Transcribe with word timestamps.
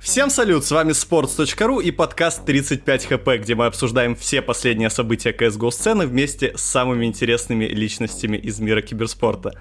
Всем 0.00 0.30
салют, 0.30 0.64
с 0.64 0.70
вами 0.70 0.92
sports.ru 0.92 1.82
и 1.82 1.90
подкаст 1.90 2.44
35 2.44 3.06
хп, 3.06 3.28
где 3.40 3.54
мы 3.54 3.66
обсуждаем 3.66 4.14
все 4.14 4.40
последние 4.40 4.90
события 4.90 5.32
CSGO 5.32 5.70
сцены 5.70 6.06
вместе 6.06 6.56
с 6.56 6.62
самыми 6.62 7.06
интересными 7.06 7.64
личностями 7.64 8.36
из 8.36 8.58
мира 8.60 8.80
киберспорта. 8.82 9.52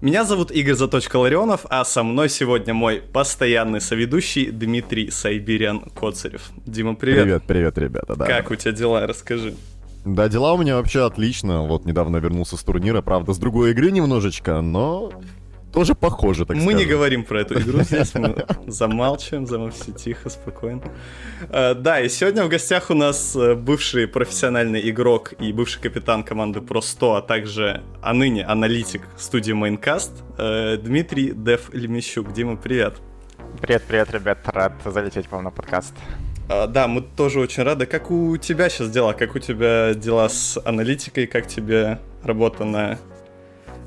Меня 0.00 0.24
зовут 0.24 0.50
Игорь 0.50 0.74
Заточка 0.74 1.16
Ларионов, 1.16 1.64
а 1.70 1.84
со 1.84 2.02
мной 2.02 2.28
сегодня 2.28 2.74
мой 2.74 3.00
постоянный 3.00 3.80
соведущий 3.80 4.50
Дмитрий 4.50 5.10
Сайбириан 5.10 5.80
Коцарев. 5.94 6.42
Дима, 6.66 6.94
привет. 6.94 7.22
Привет, 7.22 7.42
привет, 7.46 7.78
ребята, 7.78 8.16
да. 8.16 8.26
Как 8.26 8.50
у 8.50 8.56
тебя 8.56 8.72
дела, 8.72 9.06
расскажи. 9.06 9.54
Да, 10.06 10.28
дела 10.28 10.52
у 10.52 10.56
меня 10.56 10.76
вообще 10.76 11.04
отлично. 11.04 11.62
Вот 11.62 11.84
недавно 11.84 12.18
вернулся 12.18 12.56
с 12.56 12.62
турнира, 12.62 13.02
правда, 13.02 13.32
с 13.32 13.38
другой 13.38 13.72
игры 13.72 13.90
немножечко, 13.90 14.60
но 14.60 15.10
тоже 15.72 15.96
похоже, 15.96 16.46
так 16.46 16.56
Мы 16.56 16.62
скажем. 16.62 16.78
не 16.78 16.84
говорим 16.84 17.24
про 17.24 17.40
эту 17.40 17.58
игру 17.58 17.80
здесь, 17.82 18.14
мы 18.14 18.46
замалчиваем, 18.68 19.48
замолчите 19.48 19.92
тихо, 19.92 20.30
спокойно. 20.30 20.82
А, 21.50 21.74
да, 21.74 22.00
и 22.00 22.08
сегодня 22.08 22.44
в 22.44 22.48
гостях 22.48 22.90
у 22.90 22.94
нас 22.94 23.34
э, 23.34 23.56
бывший 23.56 24.06
профессиональный 24.06 24.88
игрок 24.90 25.34
и 25.40 25.52
бывший 25.52 25.82
капитан 25.82 26.22
команды 26.22 26.60
Pro 26.60 26.80
100, 26.80 27.14
а 27.16 27.20
также, 27.20 27.82
а 28.00 28.14
ныне 28.14 28.44
аналитик 28.44 29.02
студии 29.18 29.54
Maincast 29.54 30.12
э, 30.38 30.76
Дмитрий 30.76 31.32
Дев 31.32 31.74
Лемещук. 31.74 32.32
Дима, 32.32 32.56
привет. 32.56 32.94
Привет, 33.60 33.82
привет, 33.88 34.12
ребят, 34.12 34.38
рад 34.44 34.72
залететь 34.84 35.26
к 35.26 35.32
вам 35.32 35.42
на 35.42 35.50
подкаст. 35.50 35.94
А, 36.48 36.66
да, 36.66 36.86
мы 36.86 37.00
тоже 37.00 37.40
очень 37.40 37.62
рады. 37.64 37.86
Как 37.86 38.10
у 38.10 38.36
тебя 38.36 38.68
сейчас 38.68 38.90
дела? 38.90 39.12
Как 39.12 39.34
у 39.34 39.38
тебя 39.38 39.94
дела 39.94 40.28
с 40.28 40.60
аналитикой? 40.64 41.26
Как 41.26 41.46
тебе 41.46 41.98
работа 42.22 42.64
на, 42.64 42.98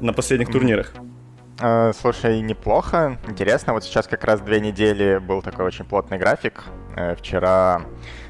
на 0.02 0.14
последних 0.14 0.52
турнирах? 0.52 0.94
Э, 1.62 1.94
слушай, 1.94 2.42
неплохо, 2.42 3.18
интересно. 3.28 3.74
Вот 3.74 3.84
сейчас 3.84 4.08
как 4.08 4.24
раз 4.24 4.42
две 4.42 4.60
недели 4.60 5.18
был 5.18 5.42
такой 5.42 5.66
очень 5.66 5.86
плотный 5.86 6.18
график. 6.18 6.64
Э, 6.96 7.16
вчера 7.16 7.82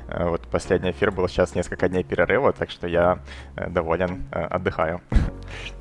э, 0.08 0.28
вот 0.28 0.48
последний 0.48 0.92
эфир 0.92 1.12
был, 1.12 1.28
сейчас 1.28 1.56
несколько 1.56 1.90
дней 1.90 2.04
перерыва, 2.04 2.54
так 2.54 2.70
что 2.70 2.88
я 2.88 3.20
доволен, 3.56 4.26
отдыхаю. 4.32 5.02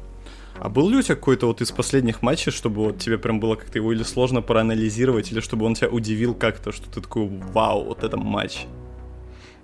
А 0.60 0.68
был 0.68 0.88
ли 0.88 0.96
у 0.96 1.02
тебя 1.02 1.14
какой-то 1.14 1.46
вот 1.46 1.60
из 1.60 1.70
последних 1.70 2.22
матчей, 2.22 2.50
чтобы 2.52 2.84
вот 2.84 2.98
тебе 2.98 3.18
прям 3.18 3.40
было 3.40 3.54
как-то 3.54 3.78
его 3.78 3.92
или 3.92 4.02
сложно 4.02 4.42
проанализировать, 4.42 5.30
или 5.32 5.40
чтобы 5.40 5.66
он 5.66 5.74
тебя 5.74 5.88
удивил 5.88 6.34
как-то, 6.34 6.72
что 6.72 6.90
ты 6.90 7.00
такой, 7.00 7.28
вау, 7.28 7.84
вот 7.84 8.02
это 8.02 8.16
матч? 8.16 8.66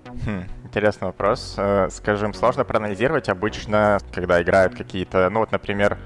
Хм, 0.06 0.44
интересный 0.64 1.06
вопрос. 1.06 1.58
Скажем, 1.90 2.34
сложно 2.34 2.64
проанализировать 2.64 3.28
обычно, 3.28 3.98
когда 4.12 4.40
играют 4.42 4.74
какие-то, 4.74 5.28
ну 5.30 5.40
вот, 5.40 5.50
например, 5.50 5.98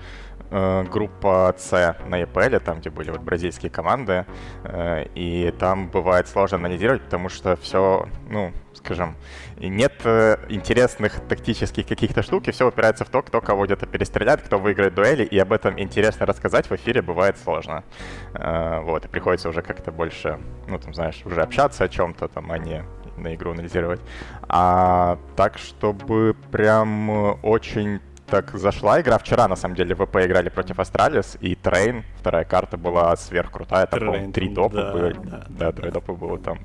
э, 0.51 0.85
группа 0.85 1.55
С 1.57 1.97
на 2.07 2.23
EPL, 2.23 2.61
там, 2.61 2.81
где 2.81 2.91
были 2.91 3.11
вот 3.11 3.21
бразильские 3.21 3.71
команды, 3.71 4.25
э, 4.65 5.05
и 5.15 5.53
там 5.59 5.89
бывает 5.89 6.29
сложно 6.29 6.57
анализировать, 6.57 7.03
потому 7.03 7.29
что 7.29 7.57
все, 7.57 8.09
ну, 8.31 8.53
скажем, 8.89 9.17
нет 9.59 9.93
э, 10.05 10.39
интересных 10.49 11.21
тактических 11.29 11.87
каких-то 11.87 12.23
штук, 12.23 12.49
и 12.49 12.53
все 12.53 12.67
упирается 12.67 13.05
в 13.05 13.11
то, 13.11 13.21
кто 13.21 13.43
кого 13.43 13.67
где-то 13.67 13.87
перестреляет, 13.87 14.41
кто 14.41 14.59
выиграет 14.59 14.95
дуэли, 14.95 15.25
и 15.25 15.39
об 15.39 15.53
этом 15.53 15.79
интересно 15.79 16.25
рассказать 16.25 16.71
в 16.71 16.75
эфире 16.75 17.03
бывает 17.03 17.37
сложно. 17.37 17.85
Э, 18.33 18.81
вот, 18.81 19.05
и 19.05 19.09
приходится 19.09 19.51
уже 19.51 19.61
как-то 19.61 19.93
больше, 19.93 20.39
ну, 20.69 20.79
там, 20.79 20.95
знаешь, 20.95 21.21
уже 21.27 21.43
общаться 21.43 21.85
о 21.85 21.89
чем-то, 21.89 22.29
там, 22.29 22.51
а 22.51 22.57
не 22.57 22.83
на 23.19 23.35
игру 23.35 23.51
анализировать. 23.51 24.01
А 24.49 25.19
так, 25.37 25.59
чтобы 25.59 26.35
прям 26.51 27.11
очень 27.43 28.01
так 28.27 28.57
зашла 28.57 29.01
игра. 29.01 29.19
Вчера, 29.19 29.49
на 29.49 29.57
самом 29.57 29.75
деле, 29.75 29.95
ВП 29.95 30.17
играли 30.25 30.49
против 30.49 30.79
Astralis, 30.79 31.37
и 31.41 31.55
Train, 31.55 32.05
вторая 32.21 32.45
карта 32.45 32.79
была 32.79 33.15
сверхкрутая. 33.17 33.87
Там, 33.87 34.01
по-моему, 34.01 34.33
три 34.33 34.49
допа 34.49 34.77
да, 34.77 34.93
были. 34.93 35.17
Да, 35.25 35.45
да, 35.49 35.73
три 35.73 35.91
допа 35.91 36.15
было 36.15 36.39
там. 36.39 36.59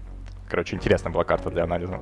Короче, 0.50 0.76
интересная 0.76 1.12
была 1.12 1.24
карта 1.24 1.50
для 1.50 1.64
анализа. 1.64 2.00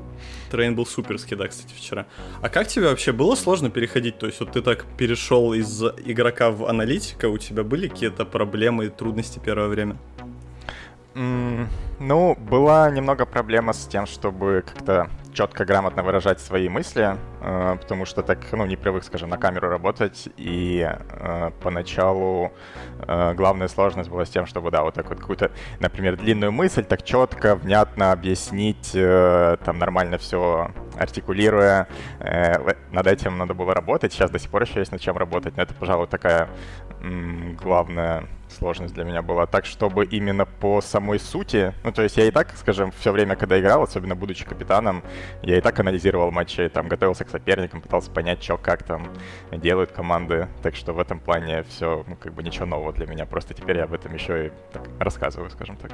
Train 0.50 0.76
был 0.76 0.86
суперский, 0.86 1.38
да, 1.38 1.48
кстати, 1.48 1.74
вчера. 1.74 2.06
А 2.42 2.50
как 2.50 2.68
тебе 2.68 2.90
вообще 2.90 3.12
было 3.12 3.36
сложно 3.36 3.70
переходить? 3.70 4.18
То 4.18 4.26
есть 4.26 4.40
вот 4.40 4.52
ты 4.52 4.62
так 4.62 4.86
перешел 4.98 5.54
из 5.54 5.82
игрока 6.06 6.52
в 6.52 6.66
аналитика, 6.66 7.30
у 7.30 7.38
тебя 7.38 7.64
были 7.64 7.88
какие-то 7.88 8.26
проблемы 8.26 8.86
и 8.86 8.90
трудности 8.90 9.40
первое 9.44 9.68
время? 9.68 9.98
Mm, 11.14 11.68
ну, 12.02 12.36
была 12.36 12.90
немного 12.90 13.26
проблема 13.26 13.74
с 13.74 13.86
тем, 13.86 14.08
чтобы 14.08 14.64
как-то 14.66 15.08
четко, 15.34 15.66
грамотно 15.66 16.04
выражать 16.04 16.40
свои 16.42 16.68
мысли, 16.68 17.16
э, 17.42 17.78
потому 17.80 18.06
что 18.06 18.24
так, 18.24 18.40
ну, 18.52 18.66
не 18.66 18.76
привык, 18.76 19.04
скажем, 19.04 19.30
на 19.30 19.38
камеру 19.38 19.70
работать, 19.70 20.28
и 20.36 20.86
э, 20.90 21.52
поначалу 21.62 22.52
э, 23.00 23.34
главная 23.36 23.68
сложность 23.68 24.10
была 24.10 24.26
с 24.26 24.30
тем, 24.30 24.46
чтобы, 24.46 24.72
да, 24.72 24.82
вот 24.84 24.96
так 24.96 25.10
вот 25.10 25.20
какую-то, 25.20 25.52
например, 25.80 26.18
длинную 26.18 26.52
мысль 26.52 26.84
так 26.84 27.04
четко, 27.04 27.56
внятно 27.56 28.12
объяснить, 28.12 28.92
там 28.92 29.78
нормально 29.78 30.18
все 30.18 30.72
артикулируя, 30.98 31.88
над 32.20 33.08
этим 33.08 33.38
надо 33.38 33.54
было 33.54 33.74
работать, 33.74 34.12
сейчас 34.12 34.32
до 34.32 34.40
сих 34.40 34.50
пор 34.50 34.64
еще 34.64 34.80
есть 34.80 34.92
над 34.92 35.02
чем 35.02 35.18
работать, 35.18 35.56
но 35.56 35.64
это, 35.64 35.74
пожалуй, 35.74 36.08
такая 36.08 36.50
главная 37.62 38.28
сложность 38.52 38.94
для 38.94 39.04
меня 39.04 39.22
была. 39.22 39.46
Так, 39.46 39.66
чтобы 39.66 40.06
именно 40.06 40.46
по 40.46 40.82
самой 40.82 41.20
сути, 41.20 41.74
ну, 41.84 41.91
то 41.94 42.02
есть 42.02 42.18
я 42.18 42.28
и 42.28 42.32
так, 42.32 42.56
скажем, 42.58 42.92
все 42.92 43.12
время, 43.12 43.36
когда 43.36 43.60
играл, 43.60 43.84
особенно 43.84 44.16
будучи 44.16 44.46
капитаном, 44.46 45.04
я 45.42 45.58
и 45.58 45.62
так 45.62 45.80
анализировал 45.80 46.32
матчи, 46.32 46.70
там, 46.70 46.88
готовился 46.88 47.26
к 47.26 47.30
соперникам, 47.30 47.82
пытался 47.82 48.12
понять, 48.12 48.44
что, 48.44 48.58
как 48.58 48.84
там 48.84 49.08
делают 49.52 49.92
команды. 49.92 50.48
Так 50.62 50.76
что 50.76 50.94
в 50.94 51.00
этом 51.00 51.20
плане 51.20 51.64
все, 51.64 52.04
ну, 52.08 52.16
как 52.16 52.34
бы 52.34 52.44
ничего 52.44 52.66
нового 52.66 52.94
для 52.94 53.06
меня. 53.06 53.26
Просто 53.26 53.54
теперь 53.54 53.78
я 53.78 53.84
об 53.84 53.94
этом 53.94 54.14
еще 54.14 54.48
и 54.48 54.52
так, 54.72 54.88
рассказываю, 55.00 55.50
скажем 55.50 55.78
так. 55.78 55.92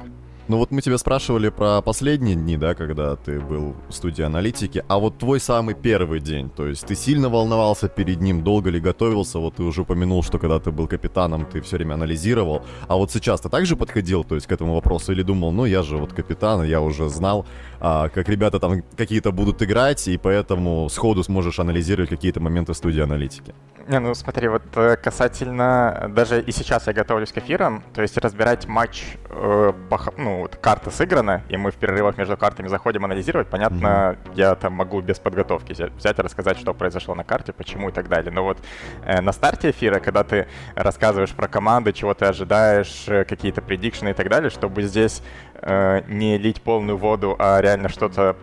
Ну 0.48 0.56
вот 0.56 0.70
мы 0.70 0.80
тебя 0.80 0.96
спрашивали 0.96 1.50
про 1.50 1.82
последние 1.82 2.34
дни, 2.34 2.56
да, 2.56 2.74
когда 2.74 3.16
ты 3.16 3.38
был 3.38 3.76
в 3.88 3.92
студии 3.92 4.22
аналитики, 4.22 4.82
а 4.88 4.98
вот 4.98 5.18
твой 5.18 5.40
самый 5.40 5.74
первый 5.74 6.20
день, 6.20 6.48
то 6.48 6.66
есть 6.66 6.86
ты 6.86 6.94
сильно 6.94 7.28
волновался 7.28 7.88
перед 7.88 8.22
ним, 8.22 8.42
долго 8.42 8.70
ли 8.70 8.80
готовился, 8.80 9.38
вот 9.38 9.56
ты 9.56 9.62
уже 9.62 9.82
упомянул, 9.82 10.22
что 10.22 10.38
когда 10.38 10.58
ты 10.58 10.70
был 10.70 10.86
капитаном, 10.86 11.44
ты 11.44 11.60
все 11.60 11.76
время 11.76 11.94
анализировал, 11.94 12.62
а 12.88 12.96
вот 12.96 13.12
сейчас 13.12 13.42
ты 13.42 13.50
также 13.50 13.76
подходил, 13.76 14.24
то 14.24 14.36
есть 14.36 14.46
к 14.46 14.52
этому 14.52 14.74
вопросу, 14.74 15.12
или 15.12 15.22
думал, 15.22 15.52
ну 15.52 15.66
я 15.66 15.82
вот 15.96 16.12
капитан, 16.12 16.62
я 16.64 16.80
уже 16.80 17.08
знал, 17.08 17.46
а, 17.80 18.08
как 18.08 18.28
ребята 18.28 18.58
там 18.58 18.82
какие-то 18.96 19.32
будут 19.32 19.62
играть, 19.62 20.06
и 20.08 20.18
поэтому 20.18 20.88
сходу 20.88 21.22
сможешь 21.22 21.58
анализировать 21.58 22.10
какие-то 22.10 22.40
моменты 22.40 22.72
в 22.72 22.76
студии 22.76 23.00
аналитики? 23.00 23.54
Не, 23.88 24.00
ну 24.00 24.14
смотри, 24.14 24.48
вот 24.48 24.64
э, 24.74 24.96
касательно, 24.96 26.10
даже 26.14 26.42
и 26.42 26.52
сейчас 26.52 26.86
я 26.88 26.92
готовлюсь 26.92 27.32
к 27.32 27.38
эфирам, 27.38 27.82
то 27.94 28.02
есть 28.02 28.18
разбирать 28.18 28.66
матч, 28.66 29.16
э, 29.30 29.72
по, 29.88 29.98
ну, 30.18 30.40
вот 30.40 30.56
карта 30.56 30.90
сыграна, 30.90 31.42
и 31.48 31.56
мы 31.56 31.70
в 31.70 31.76
перерывах 31.76 32.18
между 32.18 32.36
картами 32.36 32.68
заходим 32.68 33.06
анализировать, 33.06 33.48
понятно, 33.48 33.86
mm-hmm. 33.86 34.32
я 34.34 34.54
там 34.56 34.74
могу 34.74 35.00
без 35.00 35.18
подготовки 35.18 35.72
взять 35.72 36.18
и 36.18 36.22
рассказать, 36.22 36.58
что 36.58 36.74
произошло 36.74 37.14
на 37.14 37.24
карте, 37.24 37.54
почему 37.54 37.88
и 37.88 37.92
так 37.92 38.08
далее. 38.10 38.30
Но 38.30 38.44
вот 38.44 38.58
э, 39.06 39.22
на 39.22 39.32
старте 39.32 39.70
эфира, 39.70 40.00
когда 40.00 40.22
ты 40.22 40.48
рассказываешь 40.74 41.32
про 41.32 41.48
команды, 41.48 41.94
чего 41.94 42.12
ты 42.12 42.26
ожидаешь, 42.26 43.04
э, 43.06 43.24
какие-то 43.24 43.62
предикшены 43.62 44.10
и 44.10 44.14
так 44.14 44.28
далее, 44.28 44.50
чтобы 44.50 44.82
здесь 44.82 45.22
э, 45.62 46.02
не 46.08 46.38
лить 46.38 46.62
полную 46.62 46.96
воду, 46.96 47.36
а 47.38 47.60
реально 47.60 47.88
что-то... 47.88 48.36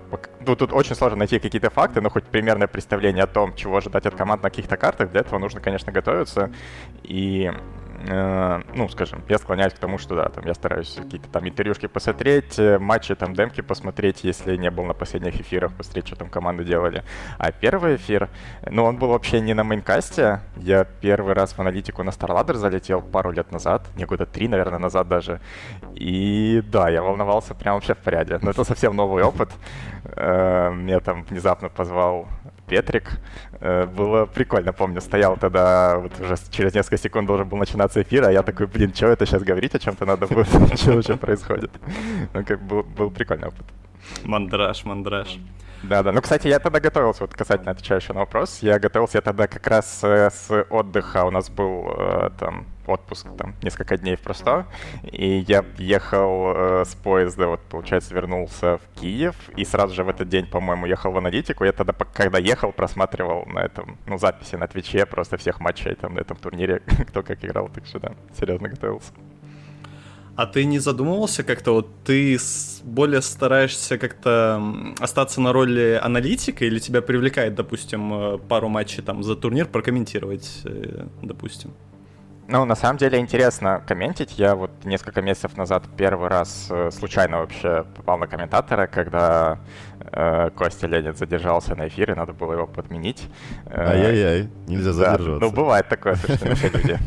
Ну, 0.46 0.56
тут 0.56 0.74
очень 0.74 0.96
сложно 0.96 1.20
найти 1.20 1.40
какие-то 1.40 1.70
факты, 1.70 2.02
но 2.02 2.10
хоть 2.10 2.26
примерное 2.26 2.68
представление 2.68 3.24
о 3.24 3.28
том, 3.28 3.56
чего 3.56 3.78
ожидать 3.78 4.06
от 4.06 4.16
команд 4.16 4.44
на 4.44 4.50
каких-то 4.50 4.78
картах, 4.78 5.12
для 5.12 5.22
этого 5.22 5.40
нужно, 5.40 5.60
конечно, 5.60 5.92
готовиться. 5.92 6.52
И 7.04 7.52
Э, 8.08 8.62
ну, 8.74 8.88
скажем, 8.90 9.24
я 9.30 9.38
склоняюсь 9.38 9.74
к 9.74 9.80
тому, 9.80 9.98
что 9.98 10.16
да, 10.16 10.30
там 10.30 10.46
я 10.46 10.54
стараюсь 10.54 10.94
какие-то 10.96 11.30
там 11.30 11.48
интервьюшки 11.48 11.88
посмотреть, 11.88 12.60
э, 12.60 12.78
матчи, 12.78 13.16
там 13.16 13.34
демки 13.34 13.62
посмотреть, 13.62 14.24
если 14.24 14.56
не 14.58 14.70
был 14.70 14.86
на 14.86 14.94
последних 14.94 15.40
эфирах, 15.40 15.74
посмотреть, 15.74 16.08
что 16.08 16.16
там 16.16 16.30
команды 16.30 16.64
делали. 16.64 17.04
А 17.38 17.52
первый 17.52 17.96
эфир, 17.96 18.30
ну, 18.70 18.84
он 18.84 18.98
был 18.98 19.10
вообще 19.10 19.40
не 19.40 19.54
на 19.54 19.64
мейнкасте. 19.64 20.42
Я 20.58 20.84
первый 20.84 21.34
раз 21.34 21.54
в 21.54 21.60
аналитику 21.60 22.04
на 22.04 22.10
StarLadder 22.10 22.56
залетел 22.56 23.02
пару 23.02 23.32
лет 23.32 23.52
назад, 23.52 23.88
не 23.96 24.06
года 24.06 24.26
три, 24.26 24.48
наверное, 24.48 24.80
назад 24.80 25.08
даже. 25.08 25.42
И 25.96 26.62
да, 26.66 26.90
я 26.90 27.02
волновался 27.02 27.56
прям 27.56 27.76
вообще 27.76 27.96
в 27.96 28.00
порядке. 28.00 28.40
Но 28.42 28.52
это 28.52 28.64
совсем 28.64 28.96
новый 28.96 29.24
опыт. 29.24 29.50
Э, 30.16 30.72
меня 30.74 31.00
там 31.00 31.24
внезапно 31.24 31.70
позвал 31.70 32.28
Петрик. 32.68 33.20
Э, 33.60 33.86
было 33.86 34.26
прикольно, 34.26 34.74
помню, 34.74 35.02
стоял 35.02 35.38
тогда, 35.38 35.98
вот 36.00 36.20
уже 36.20 36.36
через 36.50 36.74
несколько 36.74 36.98
секунд 36.98 37.28
должен 37.28 37.48
был 37.48 37.58
начинаться 37.58 38.02
эфир, 38.02 38.26
а 38.26 38.32
я 38.32 38.44
такой, 38.44 38.68
блин, 38.68 38.94
что 38.94 39.08
это 39.08 39.26
сейчас 39.26 39.44
говорить, 39.44 39.76
о 39.76 39.80
чем-то 39.80 40.06
надо 40.06 40.28
будет, 40.28 40.48
что 40.80 40.94
вообще 40.94 41.16
происходит. 41.16 41.72
Ну, 42.34 42.44
как 42.44 42.62
был, 42.62 42.84
был 42.84 43.12
прикольный 43.12 43.48
опыт. 43.48 43.66
Мандраж, 44.24 44.86
мандраж. 44.86 45.38
Да, 45.84 46.04
да. 46.04 46.12
Ну, 46.12 46.22
кстати, 46.22 46.48
я 46.48 46.60
тогда 46.60 46.80
готовился, 46.80 47.24
вот 47.24 47.34
касательно 47.34 47.72
отвечаю 47.72 48.02
еще 48.02 48.14
на 48.14 48.22
вопрос, 48.22 48.60
я 48.62 48.80
готовился 48.80 49.18
я 49.18 49.22
тогда 49.22 49.48
как 49.48 49.68
раз 49.68 50.00
э, 50.04 50.30
с 50.32 50.66
отдыха. 50.70 51.26
У 51.26 51.32
нас 51.32 51.50
был 51.50 51.94
э, 51.98 52.30
там 52.40 52.66
отпуск 52.88 53.28
там 53.38 53.56
несколько 53.62 53.98
дней 53.98 54.18
просто, 54.18 54.66
и 55.04 55.46
я 55.48 55.64
ехал 55.78 56.54
э, 56.56 56.86
с 56.86 56.96
поезда, 56.96 57.48
вот 57.48 57.62
получается 57.62 58.14
вернулся 58.14 58.78
в 58.78 59.00
Киев, 59.00 59.36
и 59.56 59.66
сразу 59.66 59.94
же 59.94 60.04
в 60.04 60.10
этот 60.10 60.30
день, 60.30 60.48
по-моему, 60.48 60.86
ехал 60.86 61.12
в 61.12 61.18
аналитику. 61.18 61.64
Я 61.66 61.72
тогда, 61.72 61.94
когда 61.94 62.40
ехал, 62.40 62.72
просматривал 62.72 63.46
на 63.46 63.60
этом, 63.60 63.98
ну, 64.06 64.18
записи 64.18 64.56
на 64.56 64.68
Твиче 64.68 65.06
просто 65.06 65.38
всех 65.38 65.60
матчей 65.60 65.96
там 65.96 66.16
на 66.16 66.20
этом 66.20 66.38
турнире, 66.38 66.82
кто 67.08 67.24
как 67.24 67.44
играл, 67.44 67.70
так 67.70 67.86
что 67.86 68.00
да, 68.00 68.12
серьезно 68.38 68.70
готовился. 68.70 69.12
А 70.36 70.46
ты 70.46 70.66
не 70.66 70.80
задумывался 70.80 71.44
как-то, 71.44 71.72
вот 71.72 71.88
ты 72.04 72.38
более 72.84 73.22
стараешься 73.22 73.98
как-то 73.98 74.62
остаться 75.00 75.40
на 75.40 75.54
роли 75.54 75.98
аналитика 76.02 76.66
или 76.66 76.80
тебя 76.80 77.02
привлекает, 77.02 77.56
допустим, 77.56 78.14
э, 78.14 78.38
пару 78.38 78.68
матчей 78.68 79.02
там 79.02 79.24
за 79.24 79.38
турнир 79.38 79.66
прокомментировать, 79.66 80.62
э, 80.66 81.06
допустим? 81.22 81.74
Ну, 82.48 82.64
на 82.66 82.76
самом 82.76 82.98
деле 82.98 83.18
интересно 83.20 83.82
комментить. 83.88 84.38
Я 84.38 84.56
вот 84.56 84.72
несколько 84.86 85.22
месяцев 85.22 85.58
назад 85.58 85.84
первый 85.98 86.30
раз 86.30 86.68
э, 86.70 86.92
случайно 86.92 87.40
вообще 87.40 87.86
попал 87.96 88.20
на 88.20 88.28
комментатора, 88.28 88.86
когда 88.86 89.58
э, 90.00 90.52
Костя 90.56 90.86
Ленин 90.86 91.16
задержался 91.16 91.76
на 91.76 91.88
эфире, 91.88 92.14
надо 92.14 92.34
было 92.34 92.54
его 92.54 92.68
подменить. 92.68 93.28
Ай-яй-яй, 93.66 94.50
нельзя 94.68 94.94
задерживаться. 94.94 95.40
Да, 95.40 95.46
ну, 95.48 95.52
бывает 95.52 95.90
такое, 95.90 96.16
что 96.16 96.34
люди. 96.48 97.00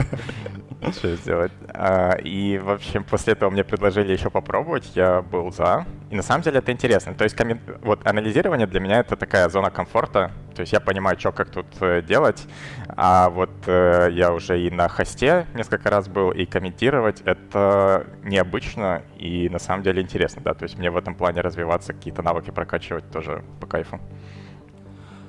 Что 0.93 1.17
сделать? 1.17 1.53
А, 1.69 2.13
и, 2.13 2.59
в 2.59 2.71
общем, 2.71 3.03
после 3.03 3.33
этого 3.33 3.51
мне 3.51 3.65
предложили 3.65 4.13
еще 4.13 4.31
попробовать, 4.31 4.93
я 4.95 5.23
был 5.23 5.51
за. 5.51 5.87
И 6.11 6.17
на 6.17 6.23
самом 6.23 6.43
деле 6.43 6.59
это 6.59 6.71
интересно. 6.71 7.15
То 7.15 7.25
есть 7.25 7.37
вот 7.83 8.07
анализирование 8.07 8.67
для 8.67 8.81
меня 8.81 9.01
это 9.01 9.17
такая 9.17 9.49
зона 9.49 9.71
комфорта. 9.71 10.31
То 10.55 10.61
есть 10.61 10.73
я 10.73 10.81
понимаю, 10.81 11.19
что 11.19 11.33
как 11.33 11.51
тут 11.51 11.67
э, 11.81 12.03
делать. 12.03 12.47
А 12.89 13.29
вот 13.29 13.51
э, 13.67 14.09
я 14.13 14.33
уже 14.33 14.61
и 14.61 14.71
на 14.71 14.89
хосте 14.89 15.47
несколько 15.55 15.91
раз 15.91 16.09
был, 16.09 16.31
и 16.31 16.47
комментировать 16.47 17.23
это 17.23 18.07
необычно 18.23 19.03
и 19.17 19.49
на 19.49 19.59
самом 19.59 19.83
деле 19.83 20.01
интересно, 20.01 20.43
да. 20.45 20.55
То 20.55 20.65
есть 20.65 20.79
мне 20.79 20.91
в 20.91 20.97
этом 20.97 21.15
плане 21.15 21.41
развиваться, 21.41 21.93
какие-то 21.93 22.23
навыки 22.23 22.51
прокачивать 22.51 23.11
тоже 23.11 23.43
по 23.61 23.67
кайфу. 23.67 24.01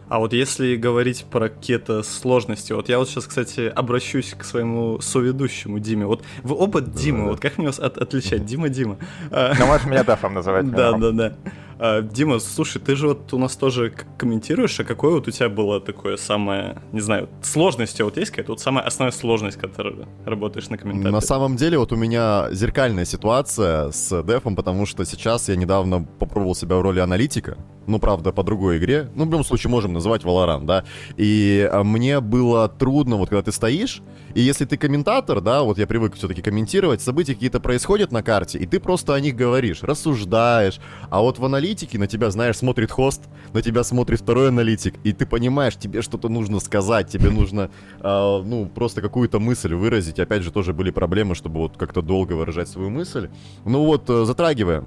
А 0.09 0.17
вот 0.19 0.33
если 0.33 0.75
говорить 0.75 1.25
про 1.29 1.49
какие-то 1.49 2.01
сложности, 2.03 2.73
вот 2.73 2.89
я 2.89 2.97
вот 2.97 3.07
сейчас, 3.09 3.27
кстати, 3.27 3.71
обращусь 3.73 4.33
к 4.37 4.43
своему 4.43 4.99
соведущему 5.01 5.79
Диме. 5.79 6.07
Вот 6.07 6.23
вы 6.43 6.55
оба 6.55 6.81
Дима, 6.81 7.25
вот 7.25 7.39
как 7.39 7.57
мне 7.57 7.67
вас 7.67 7.79
от 7.79 7.97
отличать? 7.97 8.45
Дима, 8.45 8.69
Дима. 8.69 8.97
Ну, 9.31 9.65
можешь 9.67 9.85
меня 9.85 10.03
Дафом 10.03 10.33
называть. 10.33 10.69
Да, 10.71 10.93
да, 10.93 11.11
да. 11.11 11.33
А, 11.79 12.01
Дима, 12.01 12.39
слушай, 12.39 12.81
ты 12.81 12.95
же 12.97 13.07
вот 13.07 13.31
у 13.33 13.37
нас 13.37 13.55
тоже 13.55 13.93
комментируешь, 14.17 14.77
а 14.81 14.83
какое 14.83 15.13
вот 15.13 15.29
у 15.29 15.31
тебя 15.31 15.47
было 15.47 15.79
такое 15.79 16.17
самое, 16.17 16.81
не 16.91 16.99
знаю, 16.99 17.29
сложность 17.41 18.01
вот 18.01 18.17
есть 18.17 18.31
какая-то, 18.31 18.51
вот 18.51 18.59
самая 18.59 18.83
основная 18.83 19.13
сложность, 19.13 19.57
которая 19.57 20.05
работаешь 20.25 20.69
на 20.69 20.77
комментаторе? 20.77 21.13
На 21.13 21.21
самом 21.21 21.55
деле 21.55 21.77
вот 21.77 21.93
у 21.93 21.95
меня 21.95 22.49
зеркальная 22.51 23.05
ситуация 23.05 23.91
с 23.91 24.23
дефом, 24.23 24.57
потому 24.57 24.85
что 24.85 25.05
сейчас 25.05 25.47
я 25.47 25.55
недавно 25.55 26.03
попробовал 26.03 26.53
себя 26.53 26.75
в 26.75 26.81
роли 26.81 26.99
аналитика, 26.99 27.57
ну, 27.87 27.97
правда, 27.97 28.33
по 28.33 28.43
другой 28.43 28.77
игре, 28.77 29.09
ну, 29.15 29.23
в 29.23 29.27
любом 29.27 29.45
случае 29.45 29.71
можем 29.71 29.93
называть 29.93 30.23
Valorant, 30.23 30.65
да, 30.65 30.83
и 31.15 31.67
а, 31.71 31.83
мне 31.85 32.19
было 32.19 32.67
трудно, 32.67 33.15
вот 33.15 33.29
когда 33.29 33.41
ты 33.41 33.53
стоишь, 33.53 34.01
и 34.33 34.41
если 34.41 34.65
ты 34.65 34.77
комментатор, 34.77 35.41
да, 35.41 35.63
вот 35.63 35.77
я 35.77 35.87
привык 35.87 36.15
все-таки 36.15 36.41
комментировать, 36.41 37.01
события 37.01 37.33
какие-то 37.33 37.59
происходят 37.59 38.11
на 38.11 38.23
карте, 38.23 38.59
и 38.59 38.65
ты 38.65 38.79
просто 38.79 39.13
о 39.13 39.19
них 39.19 39.35
говоришь, 39.35 39.83
рассуждаешь, 39.83 40.79
а 41.09 41.21
вот 41.21 41.39
в 41.39 41.45
аналитике 41.45 41.97
на 41.97 42.07
тебя, 42.07 42.31
знаешь, 42.31 42.57
смотрит 42.57 42.91
хост, 42.91 43.23
на 43.53 43.61
тебя 43.61 43.83
смотрит 43.83 44.21
второй 44.21 44.49
аналитик, 44.49 44.95
и 45.03 45.13
ты 45.13 45.25
понимаешь, 45.25 45.75
тебе 45.75 46.01
что-то 46.01 46.29
нужно 46.29 46.59
сказать, 46.59 47.09
тебе 47.09 47.29
нужно, 47.29 47.71
э, 47.99 48.41
ну, 48.45 48.69
просто 48.73 49.01
какую-то 49.01 49.39
мысль 49.39 49.73
выразить. 49.73 50.19
Опять 50.19 50.43
же, 50.43 50.51
тоже 50.51 50.73
были 50.73 50.91
проблемы, 50.91 51.35
чтобы 51.35 51.59
вот 51.59 51.77
как-то 51.77 52.01
долго 52.01 52.33
выражать 52.33 52.67
свою 52.67 52.89
мысль. 52.89 53.29
Ну 53.65 53.85
вот, 53.85 54.09
э, 54.09 54.25
затрагивая 54.25 54.85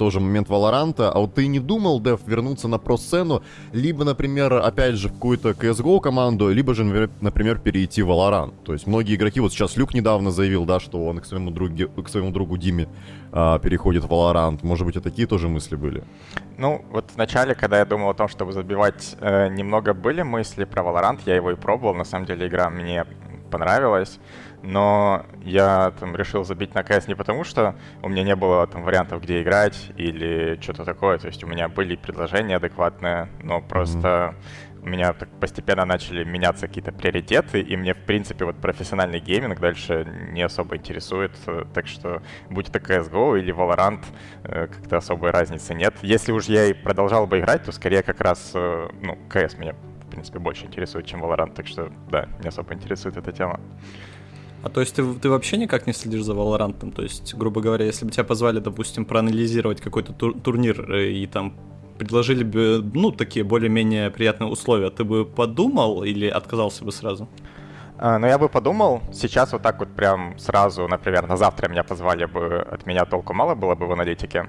тоже 0.00 0.18
момент 0.18 0.48
Валоранта, 0.48 1.12
а 1.12 1.18
вот 1.18 1.34
ты 1.34 1.46
не 1.46 1.60
думал, 1.60 2.00
Дев, 2.00 2.20
вернуться 2.26 2.68
на 2.68 2.78
про-сцену, 2.78 3.42
либо, 3.74 4.02
например, 4.02 4.54
опять 4.54 4.94
же, 4.94 5.08
в 5.08 5.12
какую-то 5.12 5.50
CSGO 5.50 6.00
команду, 6.00 6.50
либо 6.50 6.72
же, 6.72 7.10
например, 7.20 7.58
перейти 7.58 8.00
в 8.00 8.08
Valorant. 8.08 8.54
То 8.64 8.72
есть 8.72 8.86
многие 8.86 9.16
игроки, 9.16 9.40
вот 9.40 9.52
сейчас 9.52 9.76
Люк 9.76 9.92
недавно 9.92 10.30
заявил, 10.30 10.64
да, 10.64 10.80
что 10.80 11.06
он 11.06 11.18
к 11.18 11.26
своему 11.26 11.50
другу, 11.50 12.02
к 12.02 12.08
своему 12.08 12.30
другу 12.30 12.56
Диме 12.56 12.88
а, 13.30 13.58
переходит 13.58 14.04
в 14.04 14.08
Valorant. 14.08 14.60
Может 14.62 14.86
быть, 14.86 14.96
и 14.96 15.00
такие 15.00 15.28
тоже 15.28 15.48
мысли 15.48 15.76
были? 15.76 16.02
Ну, 16.56 16.82
вот 16.90 17.10
вначале, 17.14 17.54
когда 17.54 17.78
я 17.78 17.84
думал 17.84 18.08
о 18.08 18.14
том, 18.14 18.28
чтобы 18.28 18.54
забивать, 18.54 19.16
э, 19.20 19.48
немного 19.48 19.92
были 19.92 20.22
мысли 20.22 20.64
про 20.64 20.82
Valorant, 20.82 21.20
я 21.26 21.36
его 21.36 21.50
и 21.50 21.56
пробовал, 21.56 21.94
на 21.94 22.04
самом 22.04 22.24
деле 22.24 22.46
игра 22.46 22.70
мне 22.70 23.04
понравилась 23.50 24.18
но 24.62 25.26
я 25.42 25.92
там 25.98 26.14
решил 26.16 26.44
забить 26.44 26.74
на 26.74 26.82
КС 26.82 27.08
не 27.08 27.14
потому, 27.14 27.44
что 27.44 27.74
у 28.02 28.08
меня 28.08 28.22
не 28.22 28.36
было 28.36 28.66
там 28.66 28.82
вариантов, 28.82 29.22
где 29.22 29.42
играть 29.42 29.90
или 29.96 30.58
что-то 30.60 30.84
такое. 30.84 31.18
То 31.18 31.28
есть 31.28 31.42
у 31.44 31.46
меня 31.46 31.68
были 31.68 31.96
предложения 31.96 32.56
адекватные, 32.56 33.28
но 33.42 33.62
просто 33.62 34.34
mm-hmm. 34.78 34.82
у 34.82 34.88
меня 34.88 35.12
так 35.14 35.28
постепенно 35.40 35.84
начали 35.86 36.24
меняться 36.24 36.68
какие-то 36.68 36.92
приоритеты, 36.92 37.60
и 37.60 37.76
мне, 37.76 37.94
в 37.94 38.04
принципе, 38.04 38.44
вот 38.44 38.56
профессиональный 38.56 39.20
гейминг 39.20 39.58
дальше 39.60 40.06
не 40.30 40.42
особо 40.42 40.76
интересует. 40.76 41.32
Так 41.72 41.86
что 41.86 42.22
будь 42.50 42.68
это 42.68 42.78
CSGO 42.78 43.38
или 43.38 43.54
Valorant, 43.54 44.04
э, 44.44 44.66
как-то 44.66 44.98
особой 44.98 45.30
разницы 45.30 45.74
нет. 45.74 45.94
Если 46.02 46.32
уж 46.32 46.46
я 46.46 46.66
и 46.66 46.74
продолжал 46.74 47.26
бы 47.26 47.38
играть, 47.38 47.64
то 47.64 47.72
скорее 47.72 48.02
как 48.02 48.20
раз, 48.20 48.52
э, 48.54 48.88
ну, 49.00 49.18
CS 49.30 49.58
меня, 49.58 49.72
в 49.72 50.10
принципе, 50.10 50.38
больше 50.38 50.66
интересует, 50.66 51.06
чем 51.06 51.24
Valorant. 51.24 51.54
Так 51.54 51.66
что, 51.66 51.90
да, 52.10 52.28
не 52.42 52.48
особо 52.48 52.74
интересует 52.74 53.16
эта 53.16 53.32
тема. 53.32 53.58
А 54.62 54.68
то 54.68 54.80
есть 54.80 54.94
ты, 54.94 55.14
ты 55.14 55.30
вообще 55.30 55.56
никак 55.56 55.86
не 55.86 55.92
следишь 55.92 56.22
за 56.22 56.32
Valorant? 56.32 56.92
То 56.92 57.02
есть, 57.02 57.34
грубо 57.34 57.60
говоря, 57.60 57.86
если 57.86 58.04
бы 58.04 58.10
тебя 58.10 58.24
позвали, 58.24 58.60
допустим, 58.60 59.04
проанализировать 59.04 59.80
какой-то 59.80 60.12
тур- 60.12 60.38
турнир 60.40 60.92
э, 60.92 61.10
и 61.12 61.26
там 61.26 61.54
предложили 61.98 62.44
бы, 62.44 62.82
ну, 62.94 63.10
такие 63.10 63.44
более-менее 63.44 64.10
приятные 64.10 64.48
условия, 64.50 64.90
ты 64.90 65.04
бы 65.04 65.24
подумал 65.24 66.02
или 66.02 66.26
отказался 66.26 66.84
бы 66.84 66.92
сразу? 66.92 67.28
А, 67.98 68.18
ну, 68.18 68.26
я 68.26 68.38
бы 68.38 68.48
подумал, 68.48 69.02
сейчас 69.12 69.52
вот 69.52 69.62
так 69.62 69.78
вот 69.78 69.88
прям 69.94 70.38
сразу, 70.38 70.88
например, 70.88 71.26
на 71.26 71.36
завтра 71.36 71.68
меня 71.68 71.84
позвали 71.84 72.24
бы, 72.24 72.60
от 72.72 72.86
меня 72.86 73.04
толку 73.04 73.34
мало 73.34 73.54
было 73.54 73.74
бы 73.74 73.86
в 73.86 73.92
аналитике. 73.92 74.48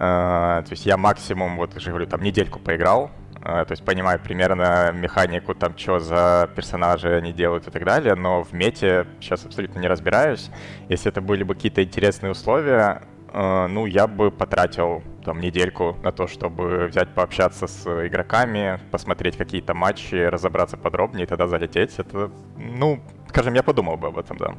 А, 0.00 0.62
то 0.62 0.72
есть 0.72 0.86
я 0.86 0.96
максимум, 0.96 1.56
вот 1.56 1.76
уже 1.76 1.90
говорю, 1.90 2.06
там 2.06 2.22
недельку 2.22 2.58
поиграл, 2.58 3.10
то 3.48 3.72
есть 3.72 3.82
понимаю 3.82 4.20
примерно 4.20 4.92
механику, 4.92 5.54
там, 5.54 5.76
что 5.78 5.98
за 6.00 6.50
персонажи 6.54 7.16
они 7.16 7.32
делают 7.32 7.66
и 7.66 7.70
так 7.70 7.82
далее, 7.82 8.14
но 8.14 8.42
в 8.42 8.52
мете 8.52 9.06
сейчас 9.20 9.46
абсолютно 9.46 9.78
не 9.80 9.88
разбираюсь. 9.88 10.50
Если 10.90 11.10
это 11.10 11.22
были 11.22 11.44
бы 11.44 11.54
какие-то 11.54 11.82
интересные 11.82 12.32
условия, 12.32 13.02
а, 13.32 13.66
ну, 13.66 13.86
я 13.86 14.06
бы 14.06 14.30
потратил 14.30 15.02
там 15.24 15.40
недельку 15.40 15.96
на 16.02 16.12
то, 16.12 16.26
чтобы 16.26 16.88
взять 16.88 17.08
пообщаться 17.14 17.66
с 17.66 17.86
игроками, 18.06 18.80
посмотреть 18.90 19.38
какие-то 19.38 19.72
матчи, 19.72 20.14
разобраться 20.14 20.76
подробнее 20.76 21.24
и 21.24 21.26
тогда 21.26 21.46
залететь. 21.46 21.98
Это, 21.98 22.30
ну, 22.56 23.00
скажем, 23.28 23.54
я 23.54 23.62
подумал 23.62 23.96
бы 23.96 24.08
об 24.08 24.18
этом, 24.18 24.36
да. 24.36 24.54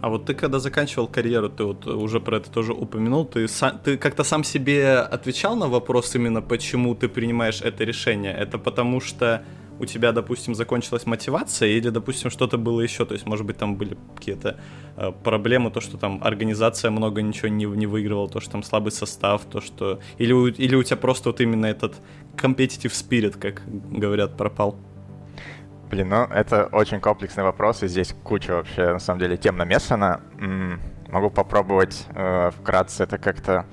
А 0.00 0.08
вот 0.08 0.26
ты 0.26 0.34
когда 0.34 0.58
заканчивал 0.58 1.08
карьеру, 1.08 1.48
ты 1.48 1.64
вот 1.64 1.86
уже 1.86 2.20
про 2.20 2.36
это 2.36 2.50
тоже 2.50 2.72
упомянул, 2.72 3.24
ты, 3.24 3.48
сам, 3.48 3.78
ты 3.78 3.96
как-то 3.96 4.24
сам 4.24 4.44
себе 4.44 4.98
отвечал 4.98 5.56
на 5.56 5.68
вопрос 5.68 6.14
именно, 6.14 6.42
почему 6.42 6.94
ты 6.94 7.08
принимаешь 7.08 7.62
это 7.62 7.84
решение? 7.84 8.32
Это 8.32 8.58
потому 8.58 9.00
что 9.00 9.42
у 9.78 9.86
тебя, 9.86 10.12
допустим, 10.12 10.54
закончилась 10.54 11.06
мотивация 11.06 11.68
или, 11.68 11.90
допустим, 11.90 12.30
что-то 12.30 12.58
было 12.58 12.80
еще? 12.80 13.04
То 13.04 13.14
есть, 13.14 13.26
может 13.26 13.46
быть, 13.46 13.58
там 13.58 13.76
были 13.76 13.96
какие-то 14.16 14.58
э, 14.96 15.12
проблемы, 15.24 15.70
то, 15.70 15.80
что 15.80 15.98
там 15.98 16.20
организация 16.22 16.90
много 16.90 17.22
ничего 17.22 17.48
не, 17.48 17.64
не 17.64 17.86
выигрывала, 17.86 18.28
то, 18.28 18.40
что 18.40 18.52
там 18.52 18.62
слабый 18.62 18.92
состав, 18.92 19.44
то, 19.44 19.60
что... 19.60 20.00
Или, 20.18 20.32
или 20.52 20.74
у 20.76 20.82
тебя 20.82 20.96
просто 20.96 21.28
вот 21.28 21.40
именно 21.40 21.66
этот 21.66 21.94
competitive 22.36 22.92
spirit, 22.92 23.38
как 23.38 23.62
говорят, 23.66 24.36
пропал? 24.36 24.76
Блин, 25.90 26.08
ну 26.08 26.24
это 26.24 26.66
очень 26.72 27.00
комплексный 27.00 27.44
вопрос, 27.44 27.82
и 27.82 27.88
здесь 27.88 28.14
куча 28.24 28.52
вообще, 28.52 28.92
на 28.92 28.98
самом 28.98 29.20
деле, 29.20 29.36
тем 29.36 29.56
намешана. 29.56 30.20
Могу 31.08 31.30
попробовать 31.30 32.06
э, 32.14 32.50
вкратце 32.50 33.04
это 33.04 33.18
как-то 33.18 33.64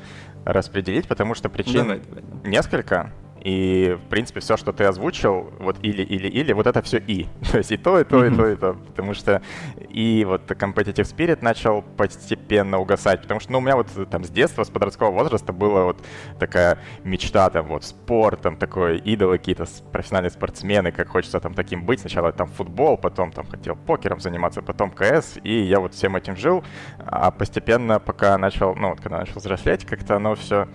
распределить, 0.46 1.08
потому 1.08 1.34
что 1.34 1.50
причин 1.50 1.84
давай, 1.88 2.00
давай. 2.00 2.24
несколько. 2.50 3.12
И, 3.43 3.97
в 4.05 4.09
принципе, 4.09 4.39
все, 4.39 4.55
что 4.55 4.71
ты 4.71 4.85
озвучил, 4.85 5.51
вот 5.59 5.77
или, 5.83 6.01
или, 6.01 6.29
или, 6.29 6.53
вот 6.53 6.65
это 6.65 6.81
все 6.81 6.97
и. 6.97 7.27
То 7.51 7.57
есть 7.57 7.71
и 7.73 7.77
то, 7.77 8.00
и 8.00 8.05
то, 8.05 8.25
и 8.25 8.33
то, 8.33 8.47
и 8.47 8.55
то. 8.55 8.73
Потому 8.73 9.13
что 9.13 9.41
и 9.89 10.23
вот 10.25 10.50
competitive 10.50 11.03
spirit 11.03 11.39
начал 11.41 11.81
постепенно 11.81 12.79
угасать. 12.79 13.21
Потому 13.21 13.41
что, 13.41 13.51
ну, 13.51 13.57
у 13.57 13.62
меня 13.62 13.75
вот 13.75 13.88
там 14.09 14.23
с 14.23 14.29
детства, 14.29 14.63
с 14.63 14.69
подросткового 14.69 15.19
возраста 15.19 15.51
была 15.51 15.83
вот 15.83 15.97
такая 16.39 16.79
мечта, 17.03 17.50
там, 17.50 17.67
вот, 17.67 17.83
спорт, 17.83 18.41
там, 18.41 18.55
такой, 18.55 18.97
идолы 19.00 19.38
какие-то, 19.38 19.65
профессиональные 19.91 20.31
спортсмены, 20.31 20.93
как 20.93 21.09
хочется 21.09 21.41
там 21.41 21.53
таким 21.53 21.85
быть. 21.85 22.00
Сначала 22.00 22.31
там 22.31 22.47
футбол, 22.47 22.97
потом 22.97 23.33
там 23.33 23.45
хотел 23.45 23.75
покером 23.75 24.21
заниматься, 24.21 24.62
потом 24.62 24.89
КС, 24.89 25.38
и 25.43 25.63
я 25.63 25.81
вот 25.81 25.93
всем 25.93 26.15
этим 26.15 26.38
жил. 26.38 26.63
А 27.00 27.29
постепенно, 27.29 28.00
пока 28.00 28.38
начал, 28.38 28.73
ну, 28.73 28.91
вот 28.91 29.01
когда 29.01 29.17
начал 29.17 29.35
взрослеть, 29.35 29.85
как-то 29.85 30.15
оно 30.15 30.35
все, 30.35 30.69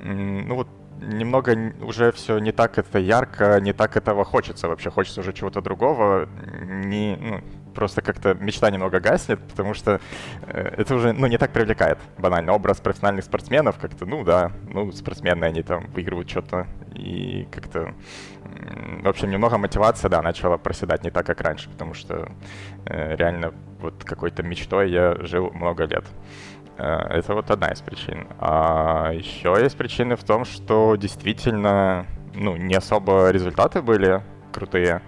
ну, 0.00 0.54
вот 0.54 0.68
немного 1.06 1.56
уже 1.80 2.12
все 2.12 2.38
не 2.38 2.52
так 2.52 2.78
это 2.78 2.98
ярко, 2.98 3.60
не 3.60 3.72
так 3.72 3.96
этого 3.96 4.24
хочется 4.24 4.68
вообще. 4.68 4.90
Хочется 4.90 5.20
уже 5.20 5.32
чего-то 5.32 5.60
другого. 5.60 6.28
Не, 6.62 7.16
ну, 7.20 7.40
просто 7.74 8.02
как-то 8.02 8.34
мечта 8.34 8.70
немного 8.70 9.00
гаснет, 9.00 9.40
потому 9.40 9.74
что 9.74 10.00
э, 10.42 10.74
это 10.78 10.94
уже, 10.94 11.12
ну, 11.12 11.26
не 11.26 11.38
так 11.38 11.52
привлекает 11.52 11.98
банально. 12.18 12.52
Образ 12.52 12.80
профессиональных 12.80 13.24
спортсменов 13.24 13.78
как-то, 13.78 14.06
ну 14.06 14.24
да, 14.24 14.52
ну, 14.70 14.90
спортсмены, 14.92 15.44
они 15.44 15.62
там 15.62 15.86
выигрывают 15.92 16.30
что-то, 16.30 16.66
и 16.94 17.46
как-то, 17.50 17.94
в 19.02 19.08
общем, 19.08 19.30
немного 19.30 19.58
мотивация, 19.58 20.08
да, 20.08 20.22
начала 20.22 20.56
проседать 20.56 21.04
не 21.04 21.10
так, 21.10 21.26
как 21.26 21.40
раньше, 21.40 21.68
потому 21.70 21.94
что 21.94 22.30
э, 22.86 23.16
реально 23.16 23.52
вот 23.80 24.04
какой-то 24.04 24.42
мечтой 24.42 24.90
я 24.90 25.16
жил 25.20 25.50
много 25.50 25.84
лет. 25.84 26.04
Э, 26.76 26.96
это 27.10 27.34
вот 27.34 27.50
одна 27.50 27.68
из 27.68 27.80
причин. 27.80 28.26
А 28.38 29.12
еще 29.12 29.56
есть 29.60 29.76
причины 29.76 30.16
в 30.16 30.24
том, 30.24 30.44
что 30.44 30.96
действительно, 30.96 32.06
ну, 32.34 32.56
не 32.56 32.74
особо 32.74 33.30
результаты 33.30 33.82
были 33.82 34.22
крутые 34.52 35.02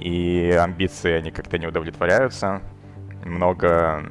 и 0.00 0.50
амбиции, 0.50 1.12
они 1.12 1.30
как-то 1.30 1.58
не 1.58 1.66
удовлетворяются. 1.66 2.62
Много 3.24 4.04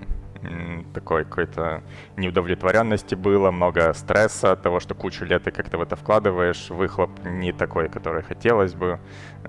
такой 0.94 1.26
какой-то 1.26 1.84
неудовлетворенности 2.18 3.16
было, 3.16 3.52
много 3.52 3.94
стресса 3.94 4.54
от 4.54 4.62
того, 4.62 4.80
что 4.80 4.96
кучу 4.96 5.26
лет 5.26 5.44
ты 5.44 5.52
как-то 5.52 5.78
в 5.78 5.82
это 5.82 5.96
вкладываешь, 5.96 6.70
выхлоп 6.70 7.12
не 7.24 7.52
такой, 7.52 7.90
который 7.90 8.24
хотелось 8.24 8.74
бы, 8.74 9.00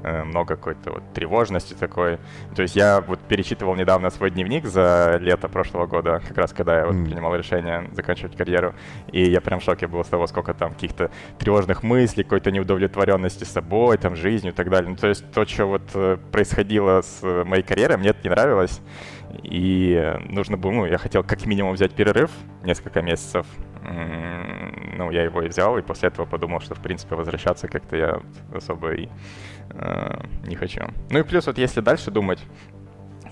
э, 0.02 0.24
много 0.24 0.56
какой-то 0.56 0.92
вот 0.92 1.02
тревожности 1.14 1.74
такой. 1.74 2.18
То 2.54 2.62
есть 2.62 2.76
я 2.76 3.00
вот 3.00 3.20
перечитывал 3.20 3.74
недавно 3.74 4.10
свой 4.10 4.30
дневник 4.30 4.66
за 4.66 5.18
лето 5.20 5.48
прошлого 5.48 5.86
года, 5.86 6.20
как 6.26 6.36
раз 6.36 6.52
когда 6.52 6.78
я 6.78 6.86
вот 6.86 7.04
принимал 7.04 7.34
решение 7.36 7.88
заканчивать 7.92 8.36
карьеру, 8.36 8.74
и 9.12 9.22
я 9.22 9.40
прям 9.40 9.60
в 9.60 9.62
шоке 9.62 9.86
был 9.86 10.04
с 10.04 10.08
того, 10.08 10.26
сколько 10.26 10.54
там 10.54 10.72
каких-то 10.72 11.10
тревожных 11.38 11.82
мыслей, 11.82 12.24
какой-то 12.24 12.50
неудовлетворенности 12.50 13.44
собой, 13.44 13.98
там, 13.98 14.16
жизнью 14.16 14.52
и 14.52 14.56
так 14.56 14.70
далее. 14.70 14.90
Ну, 14.90 14.96
то 14.96 15.08
есть 15.08 15.30
то, 15.32 15.44
что 15.46 15.66
вот 15.66 15.82
э, 15.94 16.18
происходило 16.32 17.02
с 17.02 17.22
моей 17.22 17.62
карьерой, 17.62 17.96
мне 17.96 18.10
это 18.10 18.20
не 18.22 18.30
нравилось. 18.30 18.80
И 19.42 20.18
нужно 20.28 20.56
было, 20.56 20.72
ну, 20.72 20.86
я 20.86 20.98
хотел 20.98 21.22
как 21.22 21.46
минимум 21.46 21.74
взять 21.74 21.92
перерыв 21.92 22.30
несколько 22.64 23.02
месяцев. 23.02 23.46
Ну, 23.82 25.10
я 25.10 25.24
его 25.24 25.42
и 25.42 25.48
взял, 25.48 25.78
и 25.78 25.82
после 25.82 26.08
этого 26.08 26.26
подумал, 26.26 26.60
что, 26.60 26.74
в 26.74 26.80
принципе, 26.80 27.14
возвращаться 27.14 27.68
как-то 27.68 27.96
я 27.96 28.20
особо 28.52 28.94
и 28.94 29.08
э, 29.70 30.20
не 30.46 30.56
хочу. 30.56 30.82
Ну 31.10 31.20
и 31.20 31.22
плюс 31.22 31.46
вот 31.46 31.58
если 31.58 31.80
дальше 31.80 32.10
думать, 32.10 32.40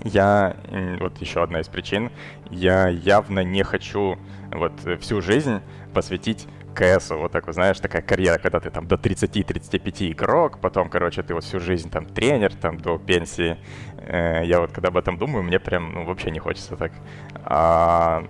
я, 0.03 0.55
вот 0.99 1.17
еще 1.19 1.41
одна 1.43 1.59
из 1.61 1.67
причин, 1.67 2.11
я 2.51 2.87
явно 2.87 3.39
не 3.43 3.63
хочу 3.63 4.17
вот 4.51 4.73
всю 4.99 5.21
жизнь 5.21 5.61
посвятить 5.93 6.47
КС, 6.75 7.09
вот 7.11 7.31
так, 7.31 7.47
вот, 7.47 7.55
знаешь, 7.55 7.79
такая 7.79 8.01
карьера, 8.01 8.37
когда 8.37 8.59
ты 8.59 8.69
там 8.69 8.87
до 8.87 8.95
30-35 8.95 10.11
игрок, 10.11 10.59
потом, 10.59 10.89
короче, 10.89 11.23
ты 11.23 11.33
вот 11.33 11.43
всю 11.43 11.59
жизнь 11.59 11.89
там 11.89 12.05
тренер, 12.05 12.53
там 12.53 12.77
до 12.77 12.97
пенсии. 12.97 13.57
Э, 13.97 14.41
я 14.45 14.59
вот 14.59 14.71
когда 14.71 14.89
об 14.89 14.97
этом 14.97 15.17
думаю, 15.17 15.43
мне 15.43 15.59
прям, 15.59 15.93
ну, 15.93 16.05
вообще 16.05 16.31
не 16.31 16.39
хочется 16.39 16.75
так. 16.75 16.91
А 17.45 18.23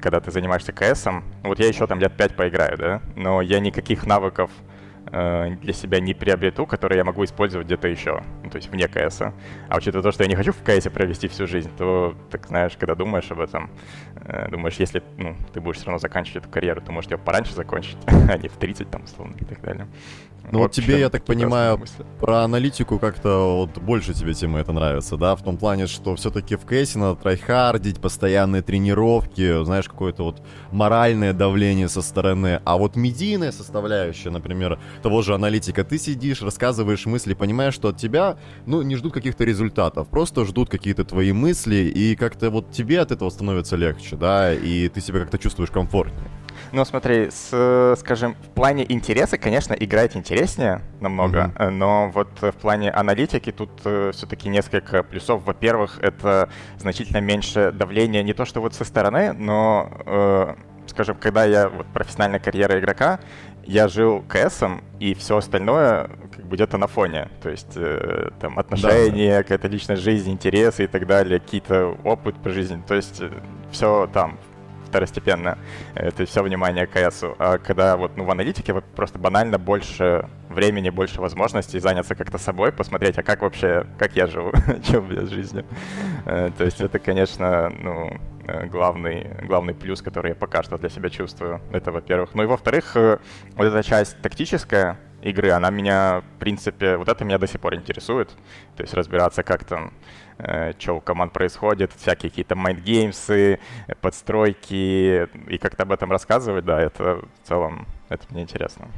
когда 0.00 0.20
ты 0.20 0.30
занимаешься 0.30 0.72
КСом, 0.72 1.24
вот 1.42 1.58
я 1.58 1.68
еще 1.68 1.86
там 1.86 2.00
лет 2.00 2.16
5 2.16 2.36
поиграю, 2.36 2.76
да, 2.78 3.00
но 3.14 3.42
я 3.42 3.60
никаких 3.60 4.06
навыков 4.06 4.50
для 5.10 5.72
себя 5.72 6.00
не 6.00 6.14
приобрету, 6.14 6.66
которые 6.66 6.98
я 6.98 7.04
могу 7.04 7.24
использовать 7.24 7.66
где-то 7.66 7.88
еще, 7.88 8.22
ну, 8.42 8.50
то 8.50 8.56
есть 8.56 8.70
вне 8.70 8.88
КС. 8.88 9.22
А 9.22 9.76
учитывая 9.76 10.02
то, 10.02 10.12
что 10.12 10.24
я 10.24 10.28
не 10.28 10.34
хочу 10.34 10.52
в 10.52 10.62
КС 10.62 10.88
провести 10.90 11.28
всю 11.28 11.46
жизнь, 11.46 11.70
то, 11.76 12.16
так 12.30 12.46
знаешь, 12.46 12.76
когда 12.78 12.94
думаешь 12.94 13.30
об 13.30 13.40
этом, 13.40 13.70
э, 14.16 14.48
думаешь, 14.50 14.74
если 14.76 15.02
ну, 15.16 15.36
ты 15.52 15.60
будешь 15.60 15.76
все 15.76 15.86
равно 15.86 15.98
заканчивать 15.98 16.44
эту 16.44 16.48
карьеру, 16.48 16.80
то 16.80 16.92
может 16.92 17.10
ее 17.10 17.18
пораньше 17.18 17.54
закончить, 17.54 17.98
а 18.06 18.36
не 18.36 18.48
в 18.48 18.56
30 18.56 18.90
там, 18.90 19.04
условно, 19.04 19.34
и 19.38 19.44
так 19.44 19.60
далее. 19.60 19.86
Ну 20.52 20.60
вот 20.60 20.72
тебе, 20.72 21.00
я 21.00 21.10
так 21.10 21.24
понимаю, 21.24 21.80
про 22.20 22.44
аналитику 22.44 22.98
как-то 22.98 23.56
вот 23.56 23.78
больше 23.82 24.14
тебе 24.14 24.34
тема 24.34 24.60
это 24.60 24.72
нравится, 24.72 25.16
да? 25.16 25.34
В 25.34 25.42
том 25.42 25.56
плане, 25.56 25.86
что 25.86 26.14
все-таки 26.16 26.56
в 26.56 26.66
кейсе 26.66 26.98
надо 26.98 27.20
трайхардить, 27.20 28.00
постоянные 28.00 28.62
тренировки, 28.62 29.64
знаешь, 29.64 29.88
какое-то 29.88 30.24
вот 30.24 30.42
моральное 30.70 31.32
давление 31.32 31.88
со 31.88 32.02
стороны. 32.02 32.60
А 32.64 32.76
вот 32.76 32.96
медийная 32.96 33.52
составляющая, 33.52 34.30
например, 34.30 34.78
того 35.02 35.22
же 35.22 35.34
аналитика, 35.34 35.84
ты 35.84 35.98
сидишь, 35.98 36.42
рассказываешь 36.42 37.06
мысли, 37.06 37.34
понимаешь, 37.34 37.74
что 37.74 37.88
от 37.88 37.96
тебя, 37.96 38.36
ну, 38.66 38.82
не 38.82 38.96
ждут 38.96 39.12
каких-то 39.12 39.44
результатов, 39.44 40.08
просто 40.08 40.44
ждут 40.44 40.70
какие-то 40.70 41.04
твои 41.04 41.32
мысли, 41.32 41.76
и 41.76 42.14
как-то 42.16 42.50
вот 42.50 42.70
тебе 42.70 43.00
от 43.00 43.10
этого 43.10 43.30
становится 43.30 43.76
легче, 43.76 44.16
да, 44.16 44.54
и 44.54 44.88
ты 44.88 45.00
себя 45.00 45.20
как-то 45.20 45.38
чувствуешь 45.38 45.70
комфортнее. 45.70 46.30
Ну, 46.72 46.84
смотри, 46.84 47.30
с, 47.30 47.94
скажем, 47.98 48.34
в 48.34 48.48
плане 48.54 48.84
интереса, 48.90 49.38
конечно, 49.38 49.74
играть 49.74 50.16
интереснее 50.16 50.82
намного, 51.00 51.52
mm-hmm. 51.54 51.70
но 51.70 52.10
вот 52.10 52.28
в 52.40 52.52
плане 52.52 52.90
аналитики 52.90 53.52
тут 53.52 53.70
э, 53.84 54.10
все-таки 54.12 54.48
несколько 54.48 55.02
плюсов. 55.02 55.44
Во-первых, 55.44 55.98
это 56.00 56.48
значительно 56.78 57.18
меньше 57.18 57.72
давления 57.72 58.22
не 58.22 58.32
то 58.34 58.44
что 58.44 58.60
вот 58.60 58.74
со 58.74 58.84
стороны, 58.84 59.32
но, 59.32 59.90
э, 60.06 60.54
скажем, 60.86 61.16
когда 61.16 61.44
я 61.44 61.68
вот 61.68 61.86
профессиональная 61.86 62.40
карьера 62.40 62.78
игрока, 62.78 63.20
я 63.66 63.88
жил 63.88 64.24
КСом, 64.28 64.82
и 65.00 65.14
все 65.14 65.36
остальное 65.36 66.08
как 66.34 66.46
бы 66.46 66.56
где-то 66.56 66.78
на 66.78 66.86
фоне. 66.86 67.28
То 67.42 67.50
есть 67.50 67.72
э, 67.76 68.30
там 68.40 68.58
отношения, 68.58 69.38
да. 69.38 69.42
какая-то 69.42 69.68
личная 69.68 69.96
жизнь, 69.96 70.30
интересы 70.30 70.84
и 70.84 70.86
так 70.86 71.06
далее, 71.06 71.40
какие-то 71.40 71.96
опыт 72.04 72.36
по 72.36 72.50
жизни. 72.50 72.82
То 72.86 72.94
есть 72.94 73.20
э, 73.20 73.30
все 73.72 74.08
там 74.12 74.38
второстепенно. 74.96 75.58
Это 75.94 76.24
все 76.24 76.42
внимание 76.42 76.86
к 76.86 76.92
КСу. 76.92 77.36
А 77.38 77.58
когда 77.58 77.98
вот 77.98 78.16
ну, 78.16 78.24
в 78.24 78.30
аналитике 78.30 78.72
вот 78.72 78.84
просто 78.84 79.18
банально 79.18 79.58
больше 79.58 80.26
времени, 80.48 80.88
больше 80.88 81.20
возможностей 81.20 81.78
заняться 81.80 82.14
как-то 82.14 82.38
собой, 82.38 82.72
посмотреть, 82.72 83.18
а 83.18 83.22
как 83.22 83.42
вообще, 83.42 83.86
как 83.98 84.16
я 84.16 84.26
живу, 84.26 84.48
у 84.94 85.02
меня 85.02 85.26
с 85.26 85.28
жизнью. 85.28 85.66
Э, 86.24 86.50
то 86.56 86.64
есть 86.64 86.80
это, 86.80 86.98
конечно, 86.98 87.68
ну, 87.68 88.10
э, 88.46 88.66
главный, 88.66 89.26
главный 89.42 89.74
плюс, 89.74 90.00
который 90.00 90.30
я 90.30 90.34
пока 90.34 90.62
что 90.62 90.78
для 90.78 90.88
себя 90.88 91.10
чувствую. 91.10 91.60
Это, 91.72 91.92
во-первых. 91.92 92.30
Ну 92.34 92.44
и 92.44 92.46
во-вторых, 92.46 92.96
э, 92.96 93.18
вот 93.54 93.64
эта 93.66 93.82
часть 93.82 94.16
тактическая, 94.22 94.98
игры, 95.22 95.50
она 95.50 95.70
меня, 95.70 96.22
в 96.36 96.38
принципе, 96.38 96.96
вот 96.96 97.08
это 97.08 97.24
меня 97.24 97.38
до 97.38 97.46
сих 97.46 97.60
пор 97.60 97.74
интересует. 97.74 98.30
То 98.76 98.82
есть 98.82 98.94
разбираться, 98.94 99.42
как 99.42 99.64
там 99.64 99.92
Э, 100.38 100.72
что 100.78 100.94
у 100.94 101.00
команд 101.00 101.32
происходит, 101.32 101.92
всякие 101.96 102.28
какие-то 102.28 102.56
майндгеймсы, 102.56 103.58
подстройки, 104.02 105.28
и 105.48 105.58
как-то 105.58 105.84
об 105.84 105.92
этом 105.92 106.10
рассказывать, 106.12 106.64
да, 106.64 106.80
это 106.80 107.22
в 107.42 107.48
целом, 107.48 107.86
это 108.10 108.26
мне 108.30 108.42
интересно. 108.42 108.88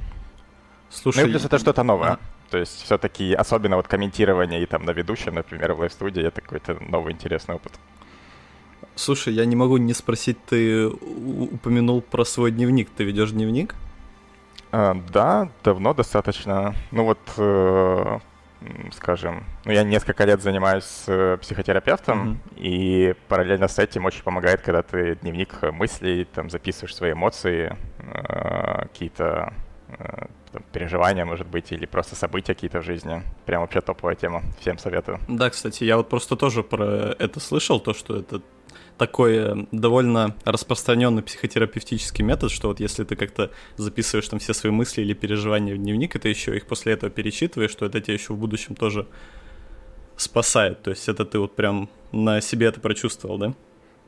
Слушай, 0.90 1.22
ну 1.22 1.28
и 1.28 1.30
плюс 1.30 1.44
это 1.44 1.58
что-то 1.58 1.84
новое. 1.84 2.12
А... 2.12 2.18
То 2.50 2.58
есть 2.58 2.82
все-таки, 2.82 3.34
особенно 3.34 3.76
вот 3.76 3.86
комментирование 3.86 4.62
и 4.62 4.66
там 4.66 4.84
на 4.84 4.90
ведущем, 4.90 5.34
например, 5.34 5.74
в 5.74 5.80
live-студии, 5.80 6.24
это 6.24 6.40
какой-то 6.40 6.78
новый 6.80 7.12
интересный 7.12 7.54
опыт. 7.54 7.72
Слушай, 8.96 9.34
я 9.34 9.44
не 9.44 9.54
могу 9.54 9.76
не 9.76 9.92
спросить, 9.92 10.38
ты 10.46 10.88
упомянул 10.88 12.00
про 12.00 12.24
свой 12.24 12.50
дневник. 12.50 12.88
Ты 12.96 13.04
ведешь 13.04 13.30
дневник? 13.30 13.76
А, 14.72 14.94
да, 15.12 15.48
давно 15.64 15.94
достаточно. 15.94 16.74
Ну 16.90 17.04
вот 17.04 17.18
э, 17.36 18.18
скажем, 18.92 19.44
ну, 19.64 19.72
я 19.72 19.82
несколько 19.82 20.24
лет 20.24 20.42
занимаюсь 20.42 21.04
э, 21.06 21.36
психотерапевтом, 21.40 22.32
mm-hmm. 22.32 22.56
и 22.56 23.14
параллельно 23.28 23.68
с 23.68 23.78
этим 23.78 24.04
очень 24.04 24.22
помогает, 24.22 24.60
когда 24.60 24.82
ты 24.82 25.16
дневник 25.16 25.62
мыслей, 25.72 26.24
там, 26.24 26.50
записываешь 26.50 26.94
свои 26.94 27.12
эмоции, 27.12 27.76
э, 27.98 28.82
какие-то 28.82 29.52
там, 30.52 30.62
переживания, 30.72 31.24
может 31.24 31.46
быть, 31.46 31.72
или 31.72 31.86
просто 31.86 32.14
события 32.14 32.54
какие-то 32.54 32.80
в 32.80 32.84
жизни. 32.84 33.22
Прям 33.46 33.62
вообще 33.62 33.80
топовая 33.80 34.16
тема. 34.16 34.42
Всем 34.60 34.78
советую. 34.78 35.18
Да, 35.28 35.50
кстати, 35.50 35.84
я 35.84 35.96
вот 35.96 36.08
просто 36.08 36.36
тоже 36.36 36.62
про 36.62 37.14
это 37.18 37.40
слышал, 37.40 37.80
то, 37.80 37.94
что 37.94 38.16
это 38.16 38.42
такой 38.98 39.36
э, 39.36 39.54
довольно 39.72 40.36
распространенный 40.44 41.22
психотерапевтический 41.22 42.24
метод, 42.24 42.50
что 42.50 42.68
вот 42.68 42.80
если 42.80 43.04
ты 43.04 43.16
как-то 43.16 43.50
записываешь 43.76 44.28
там 44.28 44.38
все 44.38 44.52
свои 44.52 44.72
мысли 44.72 45.02
или 45.02 45.14
переживания 45.14 45.74
в 45.74 45.78
дневник, 45.78 46.16
и 46.16 46.18
ты 46.18 46.28
еще 46.28 46.56
их 46.56 46.66
после 46.66 46.92
этого 46.92 47.10
перечитываешь, 47.10 47.70
что 47.70 47.86
это 47.86 48.00
тебя 48.00 48.14
еще 48.14 48.34
в 48.34 48.36
будущем 48.36 48.74
тоже 48.74 49.06
спасает. 50.16 50.82
То 50.82 50.90
есть 50.90 51.08
это 51.08 51.24
ты 51.24 51.38
вот 51.38 51.56
прям 51.56 51.88
на 52.12 52.40
себе 52.40 52.66
это 52.66 52.80
прочувствовал, 52.80 53.38
да? 53.38 53.54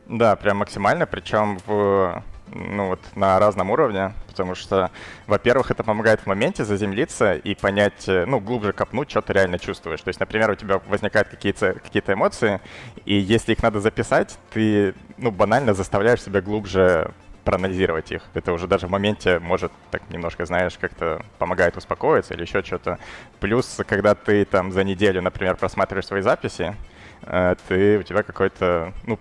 Да, 0.06 0.36
прям 0.36 0.58
максимально, 0.58 1.06
причем 1.06 1.58
в 1.66 2.24
ну 2.52 2.88
вот 2.88 3.00
на 3.14 3.38
разном 3.38 3.70
уровне, 3.70 4.12
потому 4.28 4.54
что, 4.54 4.90
во-первых, 5.26 5.70
это 5.70 5.84
помогает 5.84 6.20
в 6.20 6.26
моменте 6.26 6.64
заземлиться 6.64 7.34
и 7.34 7.54
понять, 7.54 8.08
э, 8.08 8.24
ну, 8.26 8.40
глубже 8.40 8.72
копнуть, 8.72 9.10
что 9.10 9.20
ты 9.20 9.32
реально 9.32 9.58
чувствуешь. 9.58 10.00
То 10.00 10.08
есть, 10.08 10.20
например, 10.20 10.50
у 10.50 10.54
тебя 10.54 10.80
возникают 10.88 11.28
какие-то 11.28 11.74
какие 11.74 12.02
эмоции, 12.06 12.60
и 13.04 13.14
если 13.14 13.52
их 13.52 13.62
надо 13.62 13.80
записать, 13.80 14.38
ты, 14.52 14.94
ну, 15.18 15.30
банально 15.30 15.74
заставляешь 15.74 16.22
себя 16.22 16.40
глубже 16.40 17.12
проанализировать 17.44 18.12
их. 18.12 18.22
Это 18.34 18.52
уже 18.52 18.66
даже 18.66 18.86
в 18.86 18.90
моменте 18.90 19.38
может 19.38 19.72
так 19.90 20.02
немножко, 20.10 20.44
знаешь, 20.46 20.76
как-то 20.78 21.24
помогает 21.38 21.76
успокоиться 21.76 22.34
или 22.34 22.42
еще 22.42 22.62
что-то. 22.62 22.98
Плюс, 23.40 23.80
когда 23.86 24.14
ты 24.14 24.44
там 24.44 24.72
за 24.72 24.84
неделю, 24.84 25.22
например, 25.22 25.56
просматриваешь 25.56 26.06
свои 26.06 26.20
записи, 26.20 26.74
э, 27.22 27.54
ты, 27.68 27.98
у 27.98 28.02
тебя 28.02 28.22
какой-то, 28.22 28.92
ну, 29.04 29.18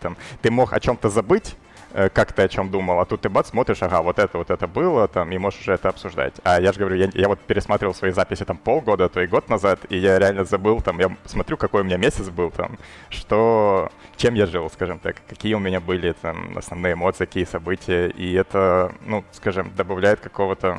там, 0.00 0.16
ты 0.42 0.50
мог 0.50 0.72
о 0.72 0.80
чем-то 0.80 1.08
забыть, 1.08 1.56
как 1.92 2.32
ты 2.32 2.42
о 2.42 2.48
чем 2.48 2.70
думал, 2.70 3.00
а 3.00 3.04
тут 3.06 3.22
ты 3.22 3.28
бац, 3.28 3.48
смотришь, 3.48 3.82
ага, 3.82 4.02
вот 4.02 4.18
это, 4.18 4.38
вот 4.38 4.50
это 4.50 4.66
было, 4.66 5.08
там, 5.08 5.30
и 5.32 5.38
можешь 5.38 5.60
уже 5.60 5.72
это 5.72 5.88
обсуждать. 5.88 6.34
А 6.44 6.60
я 6.60 6.72
же 6.72 6.78
говорю, 6.78 6.96
я, 6.96 7.10
я 7.14 7.28
вот 7.28 7.40
пересматривал 7.40 7.94
свои 7.94 8.10
записи 8.10 8.44
там 8.44 8.56
полгода, 8.56 9.08
то 9.08 9.20
и 9.20 9.26
год 9.26 9.48
назад, 9.48 9.80
и 9.88 9.96
я 9.96 10.18
реально 10.18 10.44
забыл, 10.44 10.80
там, 10.80 10.98
я 10.98 11.16
смотрю, 11.24 11.56
какой 11.56 11.82
у 11.82 11.84
меня 11.84 11.96
месяц 11.96 12.28
был, 12.28 12.50
там, 12.50 12.78
что, 13.08 13.90
чем 14.16 14.34
я 14.34 14.46
жил, 14.46 14.68
скажем 14.70 14.98
так, 14.98 15.16
какие 15.28 15.54
у 15.54 15.58
меня 15.58 15.80
были 15.80 16.12
там 16.12 16.56
основные 16.56 16.92
эмоции, 16.92 17.24
какие 17.24 17.44
события, 17.44 18.08
и 18.08 18.34
это, 18.34 18.92
ну, 19.06 19.24
скажем, 19.32 19.72
добавляет 19.74 20.20
какого-то 20.20 20.78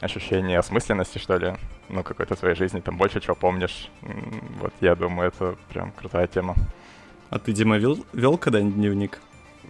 ощущения 0.00 0.58
осмысленности, 0.58 1.18
что 1.18 1.36
ли, 1.36 1.54
ну, 1.88 2.02
какой-то 2.02 2.36
своей 2.36 2.54
жизни, 2.54 2.80
там 2.80 2.96
больше 2.96 3.20
чего 3.20 3.34
помнишь. 3.34 3.90
Вот, 4.60 4.72
я 4.80 4.94
думаю, 4.94 5.28
это 5.28 5.56
прям 5.72 5.92
крутая 5.92 6.26
тема. 6.26 6.54
А 7.30 7.38
ты, 7.38 7.52
Дима, 7.52 7.78
вел, 7.78 8.04
вел 8.12 8.36
когда-нибудь 8.36 8.74
дневник? 8.74 9.20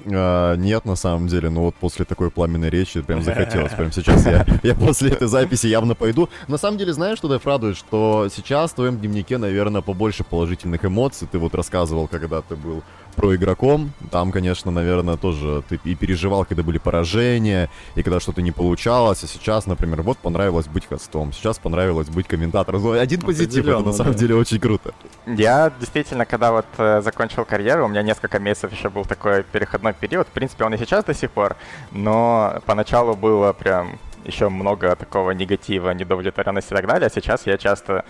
А, 0.06 0.56
нет, 0.56 0.84
на 0.84 0.96
самом 0.96 1.28
деле, 1.28 1.50
ну 1.50 1.62
вот 1.62 1.74
после 1.76 2.04
такой 2.04 2.30
пламенной 2.30 2.70
речи 2.70 3.00
прям 3.00 3.22
захотелось. 3.24 3.72
Прям 3.72 3.92
сейчас 3.92 4.26
я, 4.26 4.46
я 4.62 4.74
после 4.74 5.10
этой 5.10 5.28
записи 5.28 5.66
явно 5.66 5.94
пойду. 5.94 6.28
На 6.48 6.58
самом 6.58 6.78
деле, 6.78 6.92
знаешь, 6.92 7.18
что 7.18 7.28
Дэв 7.28 7.44
радует? 7.46 7.76
Что 7.76 8.28
сейчас 8.34 8.72
в 8.72 8.74
твоем 8.74 8.98
дневнике, 8.98 9.38
наверное, 9.38 9.82
побольше 9.82 10.24
положительных 10.24 10.84
эмоций. 10.84 11.28
Ты 11.30 11.38
вот 11.38 11.54
рассказывал, 11.54 12.08
когда 12.08 12.42
ты 12.42 12.56
был 12.56 12.82
про 13.14 13.34
игроком. 13.34 13.92
Там, 14.10 14.32
конечно, 14.32 14.70
наверное, 14.70 15.16
тоже 15.16 15.62
ты 15.68 15.80
и 15.84 15.94
переживал, 15.94 16.44
когда 16.44 16.62
были 16.62 16.78
поражения, 16.78 17.70
и 17.94 18.02
когда 18.02 18.20
что-то 18.20 18.42
не 18.42 18.52
получалось. 18.52 19.24
А 19.24 19.26
сейчас, 19.26 19.66
например, 19.66 20.02
вот 20.02 20.18
понравилось 20.18 20.66
быть 20.66 20.86
хостом, 20.86 21.32
сейчас 21.32 21.58
понравилось 21.58 22.08
быть 22.08 22.26
комментатором. 22.26 22.82
Ну, 22.82 22.92
один 22.92 23.20
позитив, 23.20 23.66
это 23.66 23.80
на 23.80 23.92
самом 23.92 24.12
да. 24.12 24.18
деле 24.18 24.34
очень 24.34 24.58
круто. 24.58 24.94
Я 25.26 25.72
действительно, 25.78 26.26
когда 26.26 26.52
вот 26.52 26.66
э, 26.78 27.02
закончил 27.02 27.44
карьеру, 27.44 27.86
у 27.86 27.88
меня 27.88 28.02
несколько 28.02 28.38
месяцев 28.38 28.72
еще 28.72 28.90
был 28.90 29.04
такой 29.04 29.42
переходной 29.42 29.92
период. 29.94 30.26
В 30.28 30.30
принципе, 30.30 30.64
он 30.64 30.74
и 30.74 30.78
сейчас 30.78 31.04
до 31.04 31.14
сих 31.14 31.30
пор, 31.30 31.56
но 31.92 32.60
поначалу 32.66 33.14
было 33.14 33.52
прям 33.52 33.98
еще 34.24 34.48
много 34.48 34.96
такого 34.96 35.32
негатива, 35.32 35.90
недовлетворенности 35.90 36.72
и 36.72 36.76
так 36.76 36.86
далее. 36.86 37.06
А 37.06 37.10
сейчас 37.10 37.46
я 37.46 37.58
часто 37.58 38.04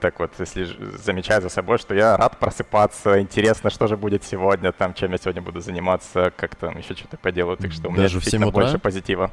так 0.00 0.18
вот, 0.18 0.32
если 0.38 0.66
замечаю 0.98 1.42
за 1.42 1.48
собой, 1.48 1.78
что 1.78 1.94
я 1.94 2.16
рад 2.16 2.38
просыпаться, 2.38 3.20
интересно, 3.20 3.70
что 3.70 3.86
же 3.86 3.96
будет 3.96 4.24
сегодня, 4.24 4.72
там, 4.72 4.94
чем 4.94 5.12
я 5.12 5.18
сегодня 5.18 5.42
буду 5.42 5.60
заниматься, 5.60 6.32
как 6.36 6.56
там 6.56 6.78
еще 6.78 6.94
что-то 6.94 7.16
поделаю, 7.16 7.56
так 7.56 7.72
что 7.72 7.88
у 7.88 7.92
меня 7.92 8.02
Даже 8.02 8.20
в 8.20 8.52
больше 8.52 8.78
позитива. 8.78 9.30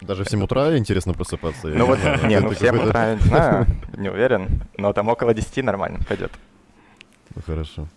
Даже 0.00 0.24
в 0.24 0.30
7 0.30 0.42
утра 0.42 0.76
интересно 0.78 1.12
просыпаться? 1.12 1.68
Ну 1.68 1.86
вот, 1.86 1.98
не, 2.24 2.38
ну 2.38 2.50
в 2.50 2.58
7 2.58 2.78
утра 2.78 3.14
не 3.14 3.20
знаю, 3.20 3.66
не 3.96 4.08
уверен, 4.08 4.62
но 4.76 4.92
там 4.92 5.08
около 5.08 5.34
10 5.34 5.64
нормально 5.64 5.98
пойдет. 6.08 6.30
Ну 7.34 7.42
хорошо. 7.44 7.88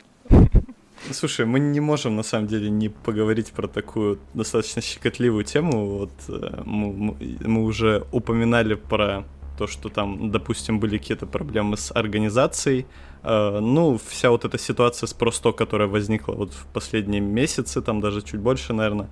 Слушай, 1.10 1.46
мы 1.46 1.60
не 1.60 1.80
можем 1.80 2.16
на 2.16 2.24
самом 2.24 2.48
деле 2.48 2.70
не 2.70 2.90
поговорить 2.90 3.52
про 3.52 3.68
такую 3.68 4.20
достаточно 4.34 4.82
щекотливую 4.82 5.44
тему. 5.44 5.98
Вот 5.98 6.12
э, 6.28 6.62
мы, 6.64 7.18
мы 7.42 7.64
уже 7.64 8.06
упоминали 8.12 8.76
про 8.76 9.26
то, 9.58 9.68
что 9.68 9.90
там, 9.90 10.32
допустим, 10.32 10.80
были 10.80 10.98
какие-то 10.98 11.26
проблемы 11.26 11.76
с 11.76 11.92
организацией. 11.92 12.86
Э, 13.24 13.60
ну, 13.60 14.00
вся 14.08 14.30
вот 14.30 14.46
эта 14.46 14.60
ситуация 14.60 15.08
с 15.08 15.14
просто, 15.14 15.52
которая 15.52 15.88
возникла 15.88 16.34
вот 16.34 16.54
в 16.54 16.66
последние 16.68 17.22
месяцы, 17.22 17.82
там 17.82 18.00
даже 18.00 18.22
чуть 18.22 18.40
больше, 18.40 18.74
наверное. 18.74 19.10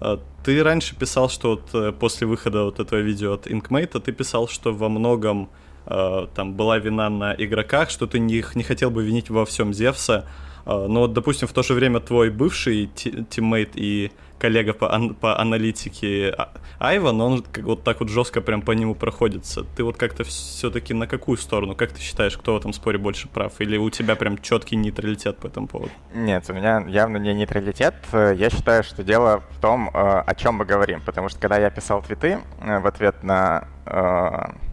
Э, 0.00 0.18
ты 0.44 0.62
раньше 0.62 0.96
писал, 0.96 1.30
что 1.30 1.50
вот 1.50 1.98
после 1.98 2.26
выхода 2.26 2.64
вот 2.64 2.80
этого 2.80 2.98
видео 2.98 3.34
от 3.34 3.46
Inkmate, 3.46 4.00
ты 4.00 4.12
писал, 4.12 4.48
что 4.48 4.72
во 4.72 4.88
многом 4.88 5.48
там 5.86 6.52
была 6.52 6.76
вина 6.78 7.08
на 7.08 7.32
игроках, 7.32 7.88
что 7.88 8.06
ты 8.06 8.18
не, 8.18 8.44
не 8.54 8.62
хотел 8.62 8.90
бы 8.90 9.02
винить 9.02 9.30
во 9.30 9.46
всем 9.46 9.72
Зевса. 9.72 10.26
А, 10.68 10.86
но, 10.86 11.00
вот, 11.00 11.14
допустим, 11.14 11.48
в 11.48 11.52
то 11.52 11.62
же 11.62 11.74
время 11.74 12.00
твой 12.00 12.30
бывший 12.30 12.86
тиммейт 12.86 13.70
и 13.74 14.12
коллега 14.38 14.72
по, 14.72 14.94
ан- 14.94 15.14
по 15.14 15.40
аналитике 15.40 16.30
а, 16.30 16.52
Айван, 16.78 17.20
он 17.20 17.42
как, 17.42 17.64
вот 17.64 17.82
так 17.82 18.00
вот 18.00 18.08
жестко 18.08 18.40
прям 18.40 18.62
по 18.62 18.72
нему 18.72 18.94
проходится. 18.94 19.64
Ты 19.76 19.82
вот 19.82 19.96
как-то 19.96 20.24
все-таки 20.24 20.94
на 20.94 21.06
какую 21.06 21.38
сторону? 21.38 21.74
Как 21.74 21.90
ты 21.92 22.00
считаешь, 22.00 22.36
кто 22.36 22.54
в 22.54 22.58
этом 22.58 22.72
споре 22.72 22.98
больше 22.98 23.28
прав? 23.28 23.60
Или 23.60 23.76
у 23.78 23.90
тебя 23.90 24.14
прям 24.14 24.38
четкий 24.38 24.76
нейтралитет 24.76 25.38
по 25.38 25.46
этому 25.46 25.66
поводу? 25.66 25.90
Нет, 26.14 26.44
у 26.48 26.52
меня 26.52 26.84
явно 26.86 27.16
не 27.16 27.34
нейтралитет. 27.34 27.94
Я 28.12 28.50
считаю, 28.50 28.84
что 28.84 29.02
дело 29.02 29.42
в 29.56 29.60
том, 29.60 29.88
э, 29.88 29.90
о 29.94 30.34
чем 30.34 30.56
мы 30.56 30.66
говорим. 30.66 31.00
Потому 31.04 31.30
что 31.30 31.40
когда 31.40 31.58
я 31.58 31.70
писал 31.70 32.02
твиты 32.02 32.38
э, 32.60 32.78
в 32.78 32.86
ответ 32.86 33.22
на 33.22 33.64
э, 33.64 33.77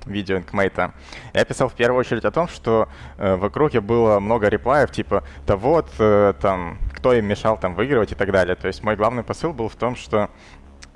видео 0.05 0.38
инкмейта, 0.38 0.93
я 1.34 1.45
писал 1.45 1.69
в 1.69 1.74
первую 1.74 2.00
очередь 2.00 2.25
о 2.25 2.31
том, 2.31 2.48
что 2.48 2.88
э, 3.17 3.36
в 3.36 3.45
округе 3.45 3.81
было 3.81 4.19
много 4.19 4.48
реплаев, 4.48 4.91
типа, 4.91 5.24
да 5.45 5.55
вот, 5.55 5.89
э, 6.00 6.34
там, 6.41 6.77
кто 6.93 7.13
им 7.13 7.25
мешал 7.25 7.57
там 7.57 7.75
выигрывать 7.75 8.12
и 8.12 8.15
так 8.15 8.31
далее. 8.31 8.55
То 8.55 8.67
есть 8.67 8.84
мой 8.84 8.95
главный 8.95 9.24
посыл 9.24 9.53
был 9.53 9.69
в 9.69 9.75
том, 9.75 9.95
что 9.95 10.29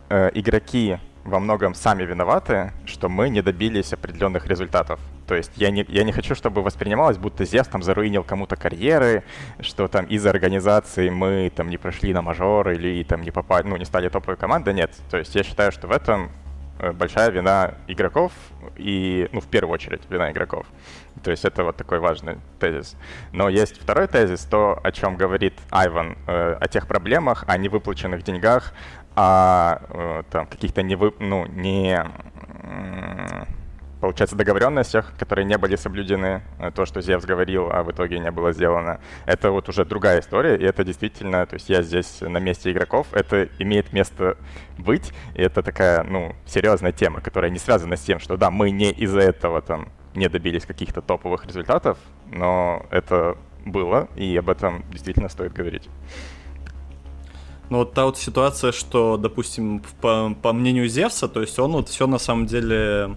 э, 0.09 0.31
игроки 0.33 0.97
во 1.23 1.39
многом 1.39 1.75
сами 1.75 2.03
виноваты, 2.03 2.71
что 2.85 3.09
мы 3.09 3.29
не 3.29 3.41
добились 3.41 3.93
определенных 3.93 4.47
результатов. 4.47 4.99
То 5.27 5.35
есть 5.35 5.51
я 5.57 5.69
не, 5.69 5.85
я 5.87 6.03
не 6.03 6.11
хочу, 6.11 6.33
чтобы 6.33 6.63
воспринималось, 6.63 7.17
будто 7.17 7.45
Зевс 7.45 7.67
там 7.67 7.83
заруинил 7.83 8.23
кому-то 8.23 8.55
карьеры, 8.55 9.23
что 9.59 9.87
там 9.87 10.05
из-за 10.05 10.31
организации 10.31 11.09
мы 11.09 11.51
там 11.55 11.69
не 11.69 11.77
прошли 11.77 12.13
на 12.13 12.23
мажор 12.23 12.69
или 12.71 13.03
там 13.03 13.21
не 13.21 13.29
попали, 13.29 13.67
ну, 13.67 13.77
не 13.77 13.85
стали 13.85 14.09
топовой 14.09 14.37
командой. 14.37 14.73
Нет. 14.73 14.91
То 15.11 15.17
есть 15.17 15.35
я 15.35 15.43
считаю, 15.43 15.71
что 15.71 15.87
в 15.87 15.91
этом 15.91 16.31
Э, 16.31 16.48
большая 16.93 17.31
вина 17.31 17.75
игроков 17.87 18.31
и, 18.77 19.27
ну, 19.31 19.41
в 19.41 19.47
первую 19.47 19.73
очередь, 19.73 20.01
вина 20.09 20.31
игроков. 20.31 20.65
То 21.23 21.31
есть 21.31 21.45
это 21.45 21.63
вот 21.63 21.75
такой 21.75 21.99
важный 21.99 22.37
тезис. 22.59 22.95
Но 23.33 23.49
есть 23.49 23.81
второй 23.81 24.07
тезис, 24.07 24.45
то, 24.45 24.79
о 24.81 24.91
чем 24.91 25.17
говорит 25.17 25.53
Айван, 25.69 26.17
э, 26.27 26.57
о 26.59 26.67
тех 26.67 26.87
проблемах, 26.87 27.43
о 27.47 27.57
невыплаченных 27.57 28.23
деньгах, 28.23 28.73
о 29.15 29.79
э, 29.89 30.23
там, 30.31 30.47
каких-то 30.47 30.81
не, 30.81 30.95
вы, 30.95 31.13
ну, 31.19 31.45
не 31.47 32.05
получается, 33.99 34.35
договоренностях, 34.35 35.13
которые 35.17 35.45
не 35.45 35.57
были 35.57 35.75
соблюдены, 35.75 36.41
э, 36.59 36.71
то, 36.71 36.85
что 36.85 37.01
Зевс 37.01 37.25
говорил, 37.25 37.69
а 37.71 37.83
в 37.83 37.91
итоге 37.91 38.19
не 38.19 38.31
было 38.31 38.53
сделано. 38.53 38.99
Это 39.25 39.51
вот 39.51 39.69
уже 39.69 39.85
другая 39.85 40.21
история, 40.21 40.55
и 40.55 40.63
это 40.63 40.83
действительно, 40.83 41.45
то 41.45 41.55
есть 41.55 41.69
я 41.69 41.81
здесь 41.81 42.21
на 42.21 42.37
месте 42.37 42.71
игроков, 42.71 43.07
это 43.11 43.49
имеет 43.59 43.93
место 43.93 44.37
быть, 44.77 45.11
и 45.35 45.41
это 45.41 45.61
такая, 45.61 46.03
ну, 46.03 46.35
серьезная 46.45 46.91
тема, 46.91 47.21
которая 47.21 47.51
не 47.51 47.59
связана 47.59 47.95
с 47.95 48.01
тем, 48.01 48.19
что 48.19 48.37
да, 48.37 48.51
мы 48.51 48.71
не 48.71 48.91
из-за 48.91 49.21
этого 49.21 49.61
там 49.61 49.89
не 50.15 50.29
добились 50.29 50.65
каких-то 50.65 51.01
топовых 51.01 51.45
результатов, 51.45 51.97
но 52.31 52.85
это 52.91 53.37
было, 53.65 54.07
и 54.15 54.35
об 54.37 54.49
этом 54.49 54.83
действительно 54.91 55.29
стоит 55.29 55.53
говорить. 55.53 55.89
Ну 57.69 57.79
вот 57.79 57.93
та 57.93 58.05
вот 58.05 58.17
ситуация, 58.17 58.71
что, 58.71 59.17
допустим, 59.17 59.83
по, 60.01 60.35
по 60.41 60.53
мнению 60.53 60.87
Зевса, 60.87 61.27
то 61.27 61.41
есть 61.41 61.59
он 61.59 61.73
вот 61.73 61.89
все 61.89 62.07
на 62.07 62.17
самом 62.17 62.47
деле 62.47 63.15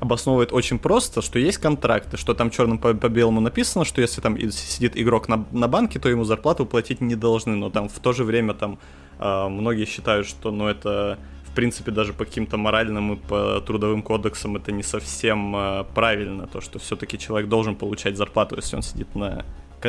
обосновывает 0.00 0.52
очень 0.52 0.78
просто, 0.78 1.22
что 1.22 1.38
есть 1.38 1.58
контракты, 1.58 2.16
что 2.16 2.34
там 2.34 2.50
черным 2.50 2.78
по, 2.78 2.94
по 2.94 3.08
белому 3.08 3.40
написано, 3.40 3.84
что 3.84 4.00
если 4.00 4.20
там 4.20 4.38
сидит 4.50 4.96
игрок 4.96 5.28
на, 5.28 5.44
на 5.50 5.66
банке, 5.66 5.98
то 5.98 6.08
ему 6.08 6.24
зарплату 6.24 6.66
платить 6.66 7.00
не 7.00 7.16
должны, 7.16 7.56
но 7.56 7.70
там 7.70 7.88
в 7.88 7.98
то 7.98 8.12
же 8.12 8.24
время 8.24 8.54
там 8.54 8.78
э, 9.18 9.48
многие 9.48 9.86
считают, 9.86 10.26
что 10.26 10.52
ну 10.52 10.68
это 10.68 11.18
в 11.44 11.54
принципе 11.54 11.90
даже 11.90 12.12
по 12.12 12.24
каким-то 12.24 12.56
моральным 12.56 13.14
и 13.14 13.16
по 13.16 13.60
трудовым 13.60 14.02
кодексам 14.02 14.56
это 14.56 14.70
не 14.70 14.84
совсем 14.84 15.56
э, 15.56 15.84
правильно, 15.94 16.46
то 16.46 16.60
что 16.60 16.78
все-таки 16.78 17.18
человек 17.18 17.48
должен 17.48 17.74
получать 17.74 18.16
зарплату, 18.16 18.54
если 18.54 18.76
он 18.76 18.82
сидит 18.82 19.12
на, 19.16 19.44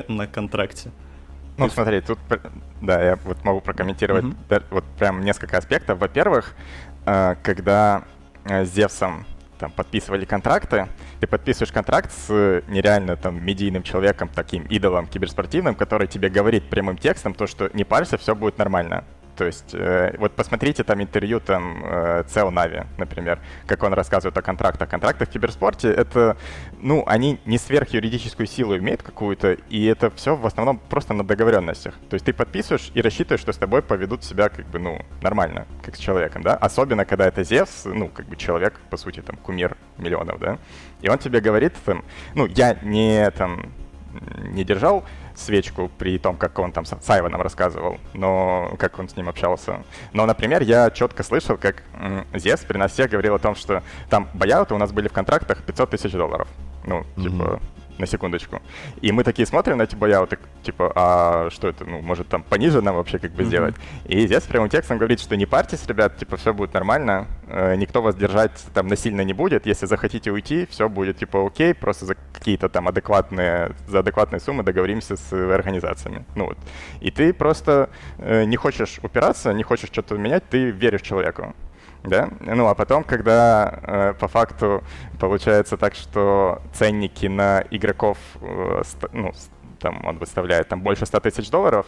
на 0.07 0.25
контракте. 0.25 0.91
Ну, 1.57 1.65
есть... 1.65 1.75
смотри, 1.75 2.01
тут, 2.01 2.17
да, 2.81 3.03
я 3.03 3.19
вот 3.25 3.43
могу 3.43 3.61
прокомментировать 3.61 4.25
mm-hmm. 4.25 4.63
вот 4.71 4.85
прям 4.97 5.23
несколько 5.23 5.57
аспектов. 5.57 5.99
Во-первых, 5.99 6.55
э, 7.05 7.35
когда 7.43 8.05
с 8.45 8.69
Зевсом 8.69 9.27
там 9.59 9.71
подписывали 9.71 10.25
контракты, 10.25 10.87
ты 11.19 11.27
подписываешь 11.27 11.71
контракт 11.71 12.11
с 12.11 12.27
э, 12.29 12.61
нереально 12.67 13.15
там 13.17 13.43
медийным 13.43 13.83
человеком, 13.83 14.29
таким 14.33 14.63
идолом 14.63 15.05
киберспортивным, 15.05 15.75
который 15.75 16.07
тебе 16.07 16.29
говорит 16.29 16.69
прямым 16.69 16.97
текстом 16.97 17.33
то, 17.33 17.45
что 17.45 17.69
не 17.73 17.83
парься, 17.83 18.17
все 18.17 18.33
будет 18.35 18.57
нормально. 18.57 19.03
То 19.39 19.45
есть, 19.45 19.73
э, 19.73 20.17
вот 20.17 20.33
посмотрите 20.33 20.83
там 20.83 21.01
интервью 21.01 21.39
там 21.39 21.81
э, 21.85 22.49
Нави, 22.51 22.81
например, 22.97 23.39
как 23.67 23.83
он 23.83 23.93
рассказывает 23.93 24.37
о 24.37 24.41
контрактах. 24.41 24.89
Контракты 24.89 25.25
в 25.25 25.29
киберспорте, 25.29 25.89
это, 25.89 26.35
ну, 26.81 27.05
они 27.07 27.39
не 27.45 27.57
сверхюридическую 27.57 28.47
силу 28.47 28.75
имеют 28.75 29.01
какую-то, 29.01 29.53
и 29.69 29.85
это 29.85 30.11
все 30.11 30.35
в 30.35 30.45
основном 30.45 30.77
просто 30.77 31.13
на 31.13 31.23
договоренностях. 31.23 31.93
То 32.09 32.15
есть 32.15 32.25
ты 32.25 32.33
подписываешь 32.33 32.91
и 32.93 33.01
рассчитываешь, 33.01 33.39
что 33.39 33.53
с 33.53 33.57
тобой 33.57 33.81
поведут 33.81 34.25
себя 34.25 34.49
как 34.49 34.65
бы, 34.65 34.77
ну, 34.77 35.05
нормально, 35.21 35.67
как 35.83 35.95
с 35.95 35.99
человеком, 35.99 36.41
да? 36.41 36.55
Особенно, 36.55 37.05
когда 37.05 37.25
это 37.25 37.45
Зевс, 37.45 37.85
ну, 37.85 38.09
как 38.09 38.25
бы 38.25 38.35
человек, 38.35 38.77
по 38.89 38.97
сути, 38.97 39.21
там, 39.21 39.37
кумир 39.37 39.77
миллионов, 39.97 40.37
да? 40.39 40.57
И 40.99 41.07
он 41.07 41.17
тебе 41.17 41.39
говорит, 41.39 41.75
там, 41.85 42.03
ну, 42.35 42.45
я 42.45 42.77
не, 42.81 43.31
там, 43.31 43.71
не 44.51 44.65
держал 44.65 45.05
свечку 45.39 45.89
при 45.97 46.17
том, 46.17 46.37
как 46.37 46.59
он 46.59 46.71
там 46.71 46.85
с 46.85 47.09
Айваном 47.09 47.41
рассказывал, 47.41 47.97
но 48.13 48.73
как 48.77 48.99
он 48.99 49.09
с 49.09 49.15
ним 49.15 49.29
общался. 49.29 49.83
Но, 50.13 50.25
например, 50.25 50.61
я 50.61 50.89
четко 50.91 51.23
слышал, 51.23 51.57
как 51.57 51.83
Зес 52.33 52.59
при 52.61 52.77
нас 52.77 52.91
всех 52.91 53.09
говорил 53.09 53.35
о 53.35 53.39
том, 53.39 53.55
что 53.55 53.83
там 54.09 54.27
бояуты 54.33 54.73
у 54.73 54.77
нас 54.77 54.91
были 54.91 55.07
в 55.07 55.13
контрактах 55.13 55.63
500 55.63 55.89
тысяч 55.91 56.11
долларов. 56.11 56.47
Ну, 56.85 57.01
mm-hmm. 57.01 57.23
типа, 57.23 57.61
на 57.99 58.07
секундочку. 58.07 58.61
И 59.01 59.11
мы 59.11 59.23
такие 59.23 59.45
смотрим 59.45 59.77
на 59.77 59.83
эти 59.83 59.95
бояуты, 59.95 60.39
типа, 60.63 60.91
а 60.95 61.49
что 61.51 61.67
это, 61.67 61.85
ну, 61.85 62.01
может 62.01 62.27
там 62.27 62.43
пониже 62.43 62.81
нам 62.81 62.95
вообще 62.95 63.19
как 63.19 63.31
бы 63.31 63.43
сделать? 63.43 63.75
И 64.05 64.25
здесь 64.25 64.43
прямым 64.43 64.69
текстом 64.69 64.97
говорит, 64.97 65.19
что 65.19 65.35
не 65.35 65.45
парьтесь, 65.45 65.85
ребят, 65.85 66.17
типа, 66.17 66.37
все 66.37 66.53
будет 66.53 66.73
нормально, 66.73 67.27
э, 67.47 67.75
никто 67.75 68.01
вас 68.01 68.15
держать 68.15 68.51
там 68.73 68.87
насильно 68.87 69.21
не 69.21 69.33
будет, 69.33 69.65
если 69.65 69.85
захотите 69.85 70.31
уйти, 70.31 70.65
все 70.69 70.87
будет 70.87 71.17
типа 71.17 71.45
окей, 71.45 71.73
просто 71.73 72.05
за 72.05 72.15
какие-то 72.33 72.69
там 72.69 72.87
адекватные, 72.87 73.75
за 73.87 73.99
адекватные 73.99 74.39
суммы 74.39 74.63
договоримся 74.63 75.17
с 75.17 75.33
организациями. 75.33 76.25
Ну 76.35 76.45
вот. 76.45 76.57
И 77.01 77.11
ты 77.11 77.33
просто 77.33 77.89
э, 78.17 78.45
не 78.45 78.55
хочешь 78.55 78.99
упираться, 79.03 79.53
не 79.53 79.63
хочешь 79.63 79.89
что-то 79.89 80.15
менять, 80.15 80.43
ты 80.49 80.71
веришь 80.71 81.01
человеку 81.01 81.53
да? 82.03 82.29
Ну, 82.41 82.67
а 82.67 82.75
потом, 82.75 83.03
когда 83.03 83.79
э, 83.81 84.13
по 84.19 84.27
факту 84.27 84.83
получается 85.19 85.77
так, 85.77 85.95
что 85.95 86.61
ценники 86.73 87.27
на 87.27 87.63
игроков, 87.71 88.17
э, 88.41 88.81
ну, 89.11 89.31
там 89.79 90.05
он 90.05 90.17
выставляет 90.17 90.67
там 90.67 90.81
больше 90.81 91.05
100 91.05 91.19
тысяч 91.19 91.49
долларов, 91.49 91.85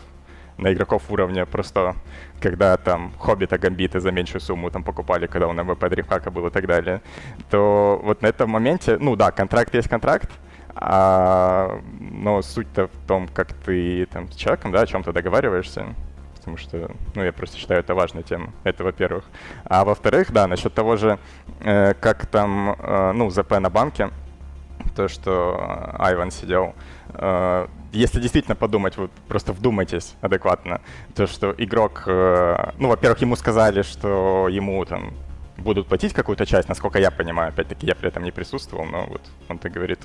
на 0.58 0.72
игроков 0.72 1.04
уровня 1.10 1.46
просто, 1.46 1.96
когда 2.40 2.78
там 2.78 3.14
Хоббита 3.20 3.58
Гамбиты 3.58 4.00
за 4.00 4.12
меньшую 4.12 4.42
сумму 4.42 4.70
там 4.70 4.84
покупали, 4.84 5.28
когда 5.28 5.48
он 5.48 5.58
МВП 5.58 5.90
Дримхака 5.90 6.30
был 6.30 6.48
и 6.48 6.50
так 6.52 6.68
далее, 6.68 7.02
то 7.50 8.00
вот 8.04 8.22
на 8.22 8.28
этом 8.28 8.52
моменте, 8.52 8.98
ну 9.00 9.16
да, 9.16 9.32
контракт 9.32 9.74
есть 9.74 9.90
контракт, 9.90 10.30
а, 10.76 11.82
но 12.00 12.42
суть-то 12.42 12.88
в 12.88 13.08
том, 13.08 13.28
как 13.28 13.54
ты 13.54 14.06
там 14.06 14.32
с 14.32 14.36
человеком, 14.36 14.72
да, 14.72 14.82
о 14.82 14.86
чем-то 14.86 15.12
договариваешься 15.12 15.96
потому 16.42 16.58
что, 16.58 16.90
ну, 17.14 17.24
я 17.24 17.32
просто 17.32 17.58
считаю, 17.58 17.82
это 17.82 17.94
важная 17.94 18.24
тема. 18.24 18.52
Это, 18.64 18.84
во-первых. 18.84 19.26
А 19.64 19.86
во-вторых, 19.86 20.32
да, 20.32 20.48
насчет 20.48 20.74
того 20.74 20.98
же, 20.98 21.20
э, 21.60 21.94
как 21.94 22.26
там, 22.26 22.76
э, 22.80 23.12
ну, 23.14 23.30
ЗП 23.30 23.60
на 23.60 23.70
банке, 23.70 24.10
то, 24.96 25.08
что 25.08 25.94
Айван 26.00 26.32
сидел, 26.32 26.74
э, 27.14 27.68
если 27.94 28.20
действительно 28.20 28.56
подумать, 28.56 28.98
вот 28.98 29.12
просто 29.28 29.54
вдумайтесь 29.54 30.16
адекватно, 30.22 30.82
то, 31.14 31.28
что 31.28 31.54
игрок, 31.60 32.06
э, 32.08 32.72
ну, 32.80 32.88
во-первых, 32.88 33.22
ему 33.22 33.36
сказали, 33.36 33.84
что 33.84 34.48
ему 34.50 34.84
там 34.86 35.14
будут 35.58 35.88
платить 35.88 36.14
какую-то 36.14 36.48
часть, 36.48 36.70
насколько 36.70 36.98
я 36.98 37.12
понимаю, 37.12 37.50
опять-таки 37.50 37.86
я 37.86 37.94
при 37.94 38.08
этом 38.08 38.24
не 38.24 38.32
присутствовал, 38.32 38.86
но 38.86 39.06
вот 39.06 39.22
он 39.48 39.60
так 39.60 39.72
говорит. 39.72 40.00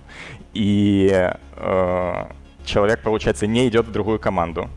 И 0.53 1.31
э, 1.57 2.25
человек, 2.67 3.01
получается, 3.01 3.47
не 3.47 3.67
идет 3.69 3.87
в 3.87 3.93
другую 3.93 4.19
команду. 4.19 4.69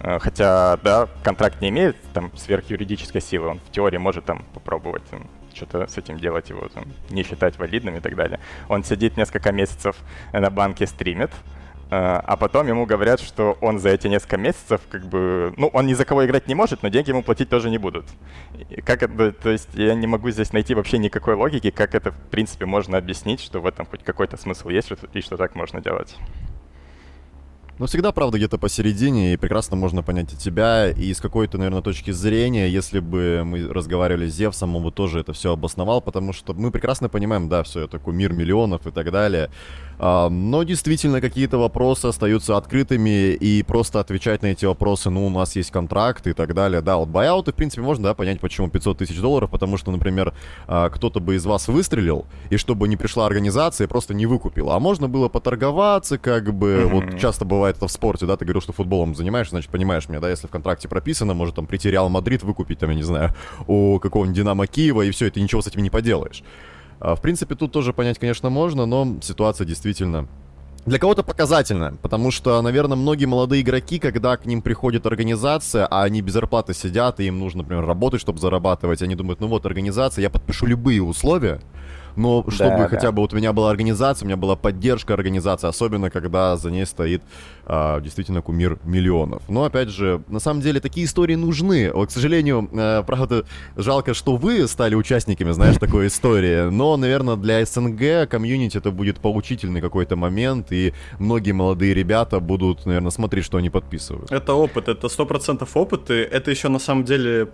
Э, 0.00 0.18
хотя, 0.18 0.78
да, 0.82 1.08
контракт 1.22 1.60
не 1.60 1.68
имеет 1.68 1.96
там 2.12 2.32
сверхюридической 2.36 3.20
силы, 3.20 3.48
он 3.48 3.58
в 3.58 3.70
теории 3.70 3.98
может 3.98 4.24
там 4.24 4.44
попробовать 4.54 5.02
что-то 5.54 5.86
с 5.86 5.98
этим 5.98 6.18
делать, 6.18 6.48
его 6.50 6.68
там, 6.68 6.84
не 7.10 7.22
считать 7.22 7.58
валидным 7.58 7.96
и 7.96 8.00
так 8.00 8.16
далее. 8.16 8.40
Он 8.68 8.82
сидит 8.82 9.16
несколько 9.16 9.52
месяцев 9.52 9.96
на 10.32 10.48
банке, 10.48 10.86
стримит, 10.86 11.30
э, 11.90 11.96
а 11.98 12.36
потом 12.36 12.66
ему 12.66 12.86
говорят, 12.86 13.20
что 13.20 13.58
он 13.60 13.78
за 13.78 13.90
эти 13.90 14.06
несколько 14.06 14.38
месяцев, 14.38 14.80
как 14.88 15.04
бы, 15.04 15.52
ну, 15.58 15.66
он 15.66 15.86
ни 15.86 15.92
за 15.92 16.06
кого 16.06 16.24
играть 16.24 16.48
не 16.48 16.54
может, 16.54 16.82
но 16.82 16.88
деньги 16.88 17.10
ему 17.10 17.22
платить 17.22 17.50
тоже 17.50 17.68
не 17.68 17.78
будут. 17.78 18.06
Как 18.86 19.02
это, 19.02 19.32
то 19.32 19.50
есть 19.50 19.68
я 19.74 19.94
не 19.94 20.06
могу 20.06 20.30
здесь 20.30 20.54
найти 20.54 20.74
вообще 20.74 20.96
никакой 20.96 21.34
логики, 21.34 21.70
как 21.70 21.94
это, 21.94 22.12
в 22.12 22.30
принципе, 22.30 22.64
можно 22.64 22.96
объяснить, 22.96 23.40
что 23.40 23.60
в 23.60 23.66
этом 23.66 23.84
хоть 23.84 24.02
какой-то 24.02 24.38
смысл 24.38 24.70
есть 24.70 24.90
и 25.12 25.20
что 25.20 25.36
так 25.36 25.54
можно 25.54 25.82
делать. 25.82 26.16
Но 27.80 27.86
всегда 27.86 28.12
правда 28.12 28.36
где-то 28.36 28.58
посередине, 28.58 29.32
и 29.32 29.36
прекрасно 29.38 29.74
можно 29.74 30.02
понять 30.02 30.34
и 30.34 30.36
тебя, 30.36 30.90
и 30.90 31.14
с 31.14 31.18
какой-то, 31.18 31.56
наверное, 31.56 31.80
точки 31.80 32.10
зрения, 32.10 32.68
если 32.68 33.00
бы 33.00 33.40
мы 33.42 33.66
разговаривали 33.72 34.28
с 34.28 34.34
Зевсом, 34.34 34.76
он 34.76 34.82
бы 34.82 34.92
тоже 34.92 35.20
это 35.20 35.32
все 35.32 35.54
обосновал, 35.54 36.02
потому 36.02 36.34
что 36.34 36.52
мы 36.52 36.72
прекрасно 36.72 37.08
понимаем, 37.08 37.48
да, 37.48 37.62
все 37.62 37.84
это 37.84 37.92
такой 37.92 38.12
мир 38.12 38.34
миллионов 38.34 38.86
и 38.86 38.90
так 38.90 39.10
далее. 39.10 39.48
А, 40.02 40.30
но 40.30 40.62
действительно 40.62 41.20
какие-то 41.20 41.58
вопросы 41.58 42.06
остаются 42.06 42.56
открытыми, 42.56 43.34
и 43.34 43.62
просто 43.62 44.00
отвечать 44.00 44.40
на 44.40 44.46
эти 44.46 44.64
вопросы, 44.64 45.10
ну, 45.10 45.26
у 45.26 45.30
нас 45.30 45.54
есть 45.56 45.70
контракт 45.70 46.26
и 46.26 46.32
так 46.32 46.54
далее. 46.54 46.80
Да, 46.80 46.96
вот 46.96 47.10
байауты, 47.10 47.52
в 47.52 47.54
принципе, 47.54 47.82
можно, 47.82 48.04
да, 48.04 48.14
понять, 48.14 48.40
почему 48.40 48.70
500 48.70 48.98
тысяч 48.98 49.20
долларов, 49.20 49.50
потому 49.50 49.76
что, 49.76 49.90
например, 49.90 50.32
а, 50.66 50.88
кто-то 50.88 51.20
бы 51.20 51.34
из 51.34 51.44
вас 51.44 51.68
выстрелил, 51.68 52.24
и 52.48 52.56
чтобы 52.56 52.88
не 52.88 52.96
пришла 52.96 53.26
организация, 53.26 53.86
просто 53.88 54.14
не 54.14 54.24
выкупила. 54.24 54.74
А 54.74 54.80
можно 54.80 55.06
было 55.06 55.28
поторговаться, 55.28 56.16
как 56.16 56.54
бы, 56.54 56.68
mm-hmm. 56.68 56.86
вот 56.86 57.20
часто 57.20 57.44
бывает 57.44 57.76
это 57.76 57.86
в 57.86 57.92
спорте, 57.92 58.24
да, 58.24 58.38
ты 58.38 58.46
говорил, 58.46 58.62
что 58.62 58.72
футболом 58.72 59.14
занимаешься, 59.14 59.50
значит, 59.50 59.70
понимаешь 59.70 60.08
меня, 60.08 60.20
да, 60.20 60.30
если 60.30 60.46
в 60.46 60.50
контракте 60.50 60.88
прописано, 60.88 61.34
может 61.34 61.56
там 61.56 61.66
прийти 61.66 61.90
Реал 61.90 62.08
Мадрид 62.08 62.42
выкупить, 62.42 62.78
там, 62.78 62.88
я 62.88 62.96
не 62.96 63.02
знаю, 63.02 63.34
у 63.66 63.98
какого-нибудь 63.98 64.36
Динамо 64.36 64.66
Киева, 64.66 65.02
и 65.02 65.10
все, 65.10 65.26
и 65.26 65.30
ты 65.30 65.42
ничего 65.42 65.60
с 65.60 65.66
этим 65.66 65.82
не 65.82 65.90
поделаешь. 65.90 66.42
А, 67.00 67.14
в 67.16 67.22
принципе, 67.22 67.54
тут 67.54 67.72
тоже 67.72 67.92
понять, 67.92 68.18
конечно, 68.18 68.50
можно, 68.50 68.86
но 68.86 69.16
ситуация 69.22 69.66
действительно 69.66 70.28
для 70.86 70.98
кого-то 70.98 71.22
показательно, 71.22 71.96
потому 72.00 72.30
что, 72.30 72.60
наверное, 72.62 72.96
многие 72.96 73.26
молодые 73.26 73.60
игроки, 73.60 73.98
когда 73.98 74.36
к 74.36 74.46
ним 74.46 74.62
приходит 74.62 75.04
организация, 75.04 75.86
а 75.86 76.02
они 76.04 76.22
без 76.22 76.32
зарплаты 76.32 76.72
сидят, 76.72 77.20
и 77.20 77.24
им 77.24 77.38
нужно, 77.38 77.62
например, 77.62 77.84
работать, 77.84 78.20
чтобы 78.20 78.38
зарабатывать, 78.38 79.02
они 79.02 79.14
думают, 79.14 79.40
ну 79.40 79.48
вот 79.48 79.66
организация, 79.66 80.22
я 80.22 80.30
подпишу 80.30 80.64
любые 80.66 81.02
условия, 81.02 81.60
но 82.20 82.44
чтобы 82.50 82.76
да, 82.76 82.88
хотя 82.88 83.12
бы 83.12 83.22
вот 83.22 83.32
у 83.32 83.36
меня 83.36 83.52
была 83.52 83.70
организация, 83.70 84.26
у 84.26 84.28
меня 84.28 84.36
была 84.36 84.56
поддержка 84.56 85.14
организации, 85.14 85.68
особенно 85.68 86.10
когда 86.10 86.56
за 86.56 86.70
ней 86.70 86.86
стоит 86.86 87.22
а, 87.64 88.00
действительно 88.00 88.42
кумир 88.42 88.78
миллионов. 88.84 89.42
Но 89.48 89.64
опять 89.64 89.88
же, 89.88 90.22
на 90.28 90.40
самом 90.40 90.60
деле 90.60 90.80
такие 90.80 91.06
истории 91.06 91.34
нужны. 91.34 91.90
Вот, 91.92 92.08
к 92.08 92.12
сожалению, 92.12 92.68
а, 92.72 93.02
правда, 93.02 93.44
жалко, 93.76 94.14
что 94.14 94.36
вы 94.36 94.68
стали 94.68 94.94
участниками, 94.94 95.52
знаешь, 95.52 95.76
такой 95.78 96.08
истории. 96.08 96.70
Но, 96.70 96.96
наверное, 96.96 97.36
для 97.36 97.64
СНГ 97.64 98.28
комьюнити 98.28 98.76
это 98.76 98.90
будет 98.90 99.20
поучительный 99.20 99.80
какой-то 99.80 100.16
момент, 100.16 100.72
и 100.72 100.92
многие 101.18 101.52
молодые 101.52 101.94
ребята 101.94 102.40
будут, 102.40 102.86
наверное, 102.86 103.10
смотреть, 103.10 103.44
что 103.44 103.58
они 103.58 103.70
подписывают. 103.70 104.30
Это 104.30 104.52
опыт, 104.54 104.88
это 104.88 105.08
сто 105.08 105.24
процентов 105.26 105.76
опыт, 105.76 106.10
и 106.10 106.14
это 106.14 106.50
еще 106.50 106.68
на 106.68 106.78
самом 106.78 107.04
деле 107.04 107.48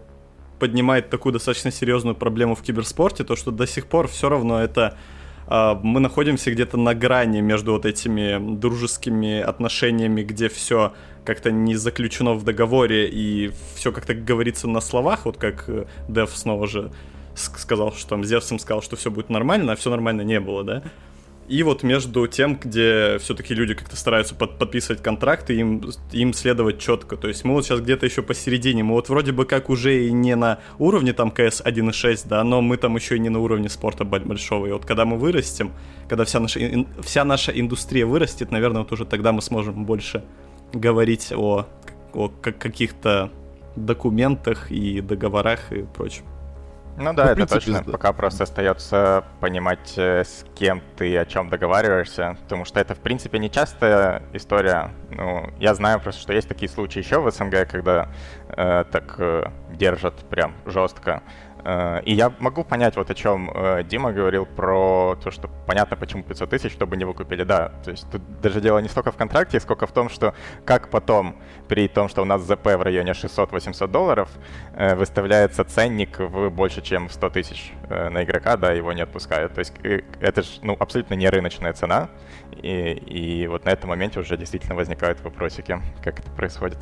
поднимает 0.59 1.11
такую 1.11 1.33
достаточно 1.33 1.71
серьезную 1.71 2.15
проблему 2.15 2.55
в 2.55 2.63
киберспорте, 2.63 3.25
то 3.25 3.37
что 3.37 3.51
до 3.51 3.67
сих 3.67 3.87
пор 3.87 4.09
все 4.09 4.29
равно 4.29 4.63
это 4.63 4.97
а, 5.47 5.79
мы 5.83 6.01
находимся 6.01 6.51
где-то 6.51 6.77
на 6.77 6.95
грани 6.95 7.41
между 7.41 7.73
вот 7.73 7.87
этими 7.87 8.57
дружескими 8.57 9.41
отношениями, 9.41 10.23
где 10.23 10.49
все 10.49 10.93
как-то 11.25 11.51
не 11.51 11.75
заключено 11.75 12.35
в 12.35 12.45
договоре 12.45 13.09
и 13.09 13.51
все 13.75 13.93
как-то 13.93 14.15
говорится 14.15 14.69
на 14.69 14.81
словах, 14.81 15.25
вот 15.25 15.37
как 15.37 15.69
э, 15.69 15.87
Дев 16.09 16.31
снова 16.35 16.67
же 16.67 16.93
сказал, 17.35 17.93
что 17.93 18.11
там 18.11 18.25
Зевсом 18.25 18.59
сказал, 18.59 18.83
что 18.83 18.97
все 18.97 19.11
будет 19.11 19.29
нормально, 19.29 19.73
а 19.73 19.77
все 19.77 19.91
нормально 19.91 20.23
не 20.23 20.41
было, 20.41 20.65
да? 20.65 20.83
И 21.49 21.63
вот 21.63 21.85
между 21.85 22.27
тем, 22.27 22.57
где 22.57 23.19
все-таки 23.19 23.55
люди 23.55 23.75
как-то 23.75 23.97
стараются 23.97 24.35
под, 24.35 24.59
подписывать 24.59 25.01
контракты, 25.01 25.55
им, 25.55 25.83
им 26.11 26.33
следовать 26.33 26.81
четко. 26.81 27.17
То 27.17 27.29
есть 27.29 27.45
мы 27.45 27.55
вот 27.55 27.65
сейчас 27.65 27.81
где-то 27.81 28.05
еще 28.05 28.23
посередине. 28.23 28.83
Мы 28.83 28.95
вот 28.95 29.09
вроде 29.09 29.31
бы 29.31 29.45
как 29.45 29.71
уже 29.71 30.07
и 30.07 30.13
не 30.13 30.35
на 30.35 30.59
уровне 30.79 31.13
там 31.13 31.29
CS 31.29 31.65
1.6, 31.65 32.27
да, 32.29 32.43
но 32.43 32.63
мы 32.63 32.77
там 32.77 32.97
еще 32.97 33.17
и 33.17 33.21
не 33.21 33.29
на 33.29 33.39
уровне 33.39 33.69
спорта 33.69 34.05
большого. 34.05 34.67
И 34.67 34.73
вот 34.73 34.85
когда 34.85 35.05
мы 35.05 35.19
вырастем, 35.19 35.73
когда 36.09 36.25
вся 36.25 36.41
наша, 36.41 36.61
вся 37.03 37.25
наша 37.25 37.53
индустрия 37.53 38.07
вырастет, 38.07 38.51
наверное, 38.51 38.83
вот 38.83 38.91
уже 38.91 39.05
тогда 39.05 39.31
мы 39.31 39.41
сможем 39.41 39.85
больше 39.85 40.25
говорить 40.73 41.33
о, 41.33 41.67
о 42.13 42.29
каких-то 42.29 43.31
документах 43.77 44.73
и 44.73 45.01
договорах 45.01 45.73
и 45.73 45.85
прочем. 45.95 46.25
Ну 46.97 47.13
да, 47.13 47.25
ну, 47.25 47.31
это 47.31 47.35
принципе, 47.35 47.61
точно. 47.61 47.83
Да. 47.85 47.93
Пока 47.93 48.13
просто 48.13 48.45
остается 48.45 49.25
понимать, 49.41 49.95
э, 49.97 50.25
с 50.25 50.47
кем 50.55 50.83
ты 50.97 51.17
о 51.19 51.27
чем 51.27 51.51
договариваешься, 51.51 52.39
потому 52.43 52.65
что 52.65 52.81
это, 52.81 52.95
в 52.95 53.01
принципе, 53.01 53.39
не 53.39 53.51
частая 53.51 54.23
история. 54.33 54.93
Ну, 55.11 55.51
я 55.59 55.75
знаю 55.75 56.01
просто, 56.01 56.23
что 56.23 56.33
есть 56.33 56.49
такие 56.49 56.69
случаи 56.71 57.01
еще 57.01 57.21
в 57.21 57.31
СНГ, 57.31 57.69
когда 57.69 58.09
э, 58.49 58.85
так 58.91 59.17
э, 59.19 59.45
держат 59.73 60.15
прям 60.31 60.55
жестко. 60.65 61.23
Э, 61.67 62.01
и 62.05 62.15
я 62.15 62.33
могу 62.39 62.63
понять, 62.63 62.95
вот 62.97 63.11
о 63.11 63.15
чем 63.15 63.51
э, 63.53 63.83
Дима 63.83 64.13
говорил 64.13 64.47
про 64.47 65.17
то, 65.17 65.33
что 65.33 65.51
понятно, 65.67 65.97
почему 65.97 66.23
500 66.23 66.51
тысяч, 66.51 66.73
чтобы 66.73 66.97
не 66.97 67.05
выкупили. 67.05 67.43
Да, 67.43 67.73
то 67.85 67.91
есть 67.91 68.09
тут 68.09 68.23
даже 68.41 68.61
дело 68.61 68.79
не 68.79 68.89
столько 68.89 69.11
в 69.11 69.17
контракте, 69.17 69.59
сколько 69.59 69.89
в 69.89 69.93
том, 69.93 70.09
что 70.09 70.33
как 70.65 70.91
потом, 70.91 71.35
при 71.67 71.89
том, 71.89 72.09
что 72.09 72.23
у 72.23 72.25
нас 72.25 72.43
ЗП 72.43 72.67
в 72.67 72.83
районе 72.83 73.11
600-800 73.11 73.89
долларов, 73.89 74.29
э, 74.75 74.95
выставляется 74.95 75.65
ценник 75.65 76.21
в 76.21 76.51
больше, 76.51 76.83
чем 76.83 77.11
100 77.11 77.31
тысяч 77.31 77.73
на 77.89 78.23
игрока, 78.23 78.57
да, 78.57 78.73
его 78.73 78.93
не 78.93 79.03
отпускают. 79.03 79.55
То 79.55 79.59
есть 79.59 79.73
это 80.21 80.43
же 80.43 80.49
ну, 80.63 80.77
абсолютно 80.79 81.15
не 81.15 81.29
рыночная 81.29 81.73
цена, 81.73 82.11
и, 82.53 82.93
и 82.93 83.47
вот 83.49 83.65
на 83.65 83.71
этом 83.71 83.91
моменте 83.91 84.21
уже 84.21 84.37
действительно 84.37 84.77
возникают 84.77 85.21
вопросики, 85.21 85.81
как 86.05 86.21
это 86.21 86.31
происходит. 86.31 86.79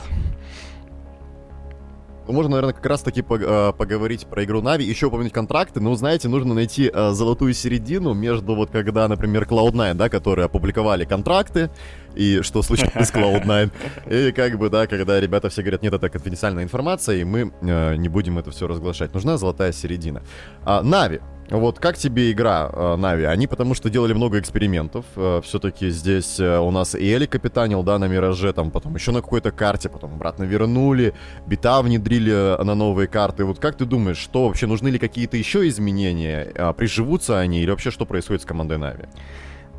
Можно, 2.27 2.53
наверное, 2.53 2.75
как 2.75 2.87
раз-таки 2.87 3.23
э, 3.23 3.73
поговорить 3.77 4.27
про 4.27 4.45
игру 4.45 4.63
Нави, 4.63 4.85
еще 4.85 5.07
упомянуть 5.07 5.33
контракты, 5.33 5.81
но, 5.81 5.95
знаете, 5.95 6.29
нужно 6.29 6.55
найти 6.55 6.91
э, 6.93 7.11
золотую 7.11 7.55
середину 7.55 8.15
между 8.15 8.55
вот 8.55 8.71
когда, 8.71 9.07
например, 9.09 9.45
Cloud9, 9.45 9.95
да, 9.95 10.09
которые 10.09 10.47
опубликовали 10.47 11.05
контракты, 11.05 11.71
и 12.15 12.41
что 12.43 12.63
случилось 12.63 13.09
с 13.09 13.13
Cloud9, 13.15 13.71
и 14.11 14.33
как 14.33 14.59
бы, 14.59 14.71
да, 14.71 14.87
когда 14.87 15.21
ребята 15.21 15.49
все 15.51 15.63
говорят, 15.63 15.83
нет, 15.83 15.93
это 15.93 16.09
конфиденциальная 16.09 16.65
информация, 16.65 17.17
и 17.17 17.25
мы 17.25 17.53
э, 17.61 17.97
не 17.97 18.09
будем 18.09 18.39
это 18.39 18.51
все 18.51 18.67
разглашать. 18.67 19.13
Нужна 19.13 19.37
золотая 19.37 19.73
середина. 19.73 20.23
А, 20.65 20.83
Нави, 20.83 21.21
Вот 21.51 21.79
как 21.79 21.97
тебе 21.97 22.33
игра 22.33 22.71
э, 22.73 22.97
Нави? 22.97 23.25
Они 23.25 23.47
потому 23.47 23.75
что 23.75 23.91
делали 23.91 24.13
много 24.15 24.39
экспериментов. 24.39 25.05
Э, 25.17 25.41
Все-таки 25.45 25.91
здесь 25.91 26.41
э, 26.41 26.59
у 26.59 26.71
нас 26.71 26.95
и 26.95 27.15
Эли 27.15 27.27
капитанил, 27.27 27.83
да, 27.83 27.99
на 27.99 28.07
Мираже, 28.07 28.53
там 28.53 28.71
потом 28.71 28.95
еще 28.95 29.13
на 29.13 29.21
какой-то 29.21 29.53
карте, 29.53 29.89
потом 29.89 30.15
обратно 30.15 30.45
вернули, 30.45 31.13
бита 31.47 31.83
внедрили 31.83 32.63
на 32.63 32.75
новые 32.75 33.09
карты. 33.09 33.45
Вот 33.45 33.59
как 33.59 33.77
ты 33.77 33.85
думаешь, 33.85 34.17
что 34.17 34.47
вообще 34.47 34.67
нужны 34.67 34.89
ли 34.89 34.99
какие-то 34.99 35.37
еще 35.37 35.69
изменения? 35.69 36.73
Приживутся 36.77 37.39
они 37.39 37.61
или 37.61 37.71
вообще 37.71 37.91
что 37.91 38.07
происходит 38.07 38.43
с 38.43 38.47
командой 38.47 38.79
Нави? 38.79 39.05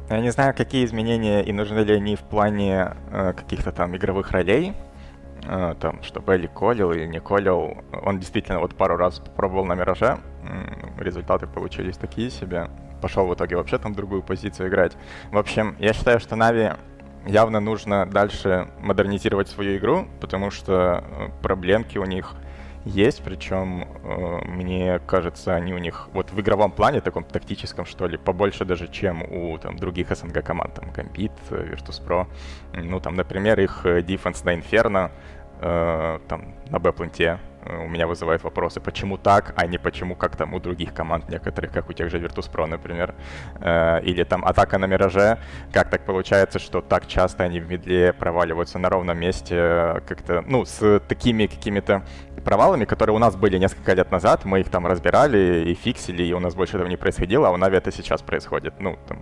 Я 0.10 0.22
не 0.22 0.32
знаю, 0.32 0.54
какие 0.56 0.86
изменения 0.86 1.42
и 1.42 1.52
нужны 1.52 1.80
ли 1.80 1.96
они 1.96 2.16
в 2.16 2.22
плане 2.22 2.94
э, 3.12 3.34
каких-то 3.34 3.72
там 3.72 3.96
игровых 3.96 4.30
ролей, 4.32 4.74
э, 5.48 5.74
там, 5.80 6.04
чтобы 6.04 6.34
Элли 6.34 6.46
колил 6.46 6.92
или 6.92 7.08
не 7.08 7.20
колил. 7.20 7.78
Он 8.04 8.20
действительно 8.20 8.60
вот 8.60 8.76
пару 8.76 8.98
раз 8.98 9.18
попробовал 9.18 9.66
на 9.66 9.74
Мираже, 9.74 10.20
результаты 10.98 11.48
получились 11.48 11.98
такие 11.98 12.30
себе. 12.30 12.70
Пошел 13.02 13.28
в 13.28 13.34
итоге 13.34 13.56
вообще 13.56 13.78
там 13.78 13.94
другую 13.94 14.24
позицию 14.24 14.70
играть. 14.70 14.94
В 15.32 15.38
общем, 15.38 15.76
я 15.80 15.94
считаю, 15.94 16.20
что 16.20 16.36
Нави 16.36 16.72
явно 17.26 17.60
нужно 17.60 18.06
дальше 18.06 18.68
модернизировать 18.80 19.48
свою 19.48 19.78
игру, 19.78 20.08
потому 20.20 20.52
что 20.52 21.04
э, 21.08 21.30
проблемки 21.42 21.98
у 21.98 22.06
них 22.06 22.36
есть, 22.86 23.24
причем 23.24 23.84
э, 24.04 24.46
мне 24.46 25.00
кажется, 25.08 25.56
они 25.56 25.74
у 25.74 25.80
них 25.80 26.08
вот 26.14 26.32
в 26.32 26.40
игровом 26.40 26.72
плане, 26.72 27.02
таком 27.02 27.24
тактическом, 27.24 27.86
что 27.86 28.08
ли, 28.08 28.18
побольше 28.18 28.64
даже, 28.64 28.88
чем 28.88 29.24
у 29.24 29.58
там, 29.58 29.76
других 29.78 30.16
СНГ 30.16 30.44
команд, 30.44 30.76
там, 30.76 30.92
Gambit, 30.92 31.32
Virtus.pro. 31.50 32.28
Ну, 32.74 33.00
там, 33.00 33.16
например, 33.16 33.60
их 33.60 33.82
э, 33.86 34.02
defense 34.02 34.46
на 34.46 34.56
Inferno, 34.56 35.10
э, 35.62 36.20
там, 36.28 36.54
на 36.70 36.80
Б-пленте 36.80 37.40
у 37.66 37.88
меня 37.88 38.08
вызывает 38.08 38.44
вопросы, 38.44 38.80
почему 38.80 39.18
так, 39.18 39.54
а 39.56 39.66
не 39.66 39.78
почему 39.78 40.16
как 40.16 40.36
там 40.36 40.54
у 40.54 40.60
других 40.60 40.94
команд 40.94 41.30
некоторых, 41.30 41.72
как 41.72 41.90
у 41.90 41.94
тех 41.94 42.10
же 42.10 42.20
Virtus.pro, 42.20 42.66
например. 42.66 43.16
Э, 43.60 44.02
или 44.02 44.24
там 44.24 44.46
атака 44.46 44.78
на 44.78 44.86
Мираже, 44.86 45.40
как 45.72 45.90
так 45.90 46.06
получается, 46.06 46.60
что 46.60 46.82
так 46.82 47.08
часто 47.08 47.44
они 47.44 47.60
в 47.60 47.70
медле 47.70 48.14
проваливаются 48.14 48.80
на 48.80 48.90
ровном 48.90 49.20
месте, 49.20 50.02
как-то, 50.08 50.44
ну, 50.48 50.66
с 50.66 51.00
такими 51.08 51.48
какими-то 51.48 52.04
провалами, 52.44 52.86
которые 52.86 53.16
у 53.16 53.20
нас 53.20 53.36
были 53.36 53.58
несколько 53.58 53.94
лет 53.94 54.12
назад, 54.12 54.46
мы 54.46 54.62
их 54.62 54.70
там 54.70 54.86
разбирали 54.86 55.66
и 55.70 55.74
фиксили, 55.74 56.24
и 56.24 56.34
у 56.34 56.40
нас 56.40 56.56
больше 56.56 56.78
этого 56.78 56.88
не 56.90 56.98
происходило, 56.98 57.48
а 57.48 57.52
у 57.52 57.58
Нави 57.58 57.78
это 57.78 57.92
сейчас 57.92 58.22
происходит. 58.22 58.74
Ну, 58.80 58.98
там, 59.08 59.20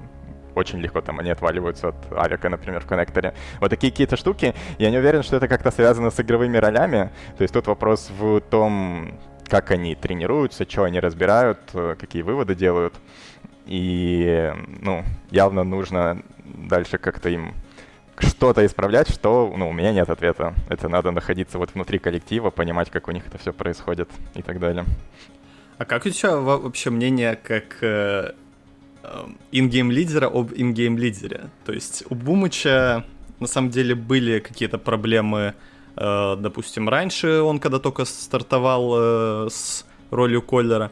очень 0.55 0.79
легко 0.79 1.01
там 1.01 1.19
они 1.19 1.31
отваливаются 1.31 1.89
от 1.89 1.95
авика, 2.11 2.49
например, 2.49 2.81
в 2.81 2.85
коннекторе. 2.85 3.33
Вот 3.59 3.69
такие 3.69 3.91
какие-то 3.91 4.17
штуки. 4.17 4.53
Я 4.77 4.91
не 4.91 4.97
уверен, 4.97 5.23
что 5.23 5.37
это 5.37 5.47
как-то 5.47 5.71
связано 5.71 6.11
с 6.11 6.19
игровыми 6.19 6.57
ролями. 6.57 7.11
То 7.37 7.43
есть 7.43 7.53
тут 7.53 7.67
вопрос 7.67 8.11
в 8.17 8.41
том, 8.41 9.19
как 9.47 9.71
они 9.71 9.95
тренируются, 9.95 10.69
что 10.69 10.83
они 10.83 10.99
разбирают, 10.99 11.59
э, 11.73 11.95
какие 11.99 12.21
выводы 12.21 12.55
делают. 12.55 12.93
И, 13.65 14.51
ну, 14.81 15.03
явно 15.31 15.63
нужно 15.63 16.21
дальше 16.43 16.97
как-то 16.97 17.29
им 17.29 17.53
что-то 18.17 18.65
исправлять, 18.65 19.09
что, 19.09 19.53
ну, 19.55 19.69
у 19.69 19.73
меня 19.73 19.91
нет 19.91 20.09
ответа. 20.09 20.53
Это 20.69 20.89
надо 20.89 21.11
находиться 21.11 21.57
вот 21.57 21.73
внутри 21.73 21.99
коллектива, 21.99 22.49
понимать, 22.49 22.89
как 22.89 23.07
у 23.07 23.11
них 23.11 23.27
это 23.27 23.37
все 23.37 23.53
происходит 23.53 24.09
и 24.35 24.41
так 24.41 24.59
далее. 24.59 24.85
А 25.77 25.85
как 25.85 26.05
у 26.05 26.09
тебя 26.09 26.37
вообще 26.37 26.89
мнение 26.91 27.35
как 27.35 27.77
э, 29.03 29.25
in-game 29.51 29.91
лидера 29.91 30.27
об 30.27 30.51
in-game 30.53 30.97
лидере. 30.97 31.49
То 31.65 31.73
есть 31.73 32.03
у 32.09 32.15
Бумыча 32.15 33.05
на 33.39 33.47
самом 33.47 33.69
деле 33.69 33.95
были 33.95 34.39
какие-то 34.39 34.77
проблемы, 34.77 35.53
э, 35.95 36.35
допустим, 36.39 36.89
раньше 36.89 37.41
он 37.41 37.59
когда 37.59 37.79
только 37.79 38.05
стартовал 38.05 38.93
э, 38.95 39.47
с 39.51 39.85
ролью 40.11 40.41
caller 40.41 40.79
а. 40.79 40.91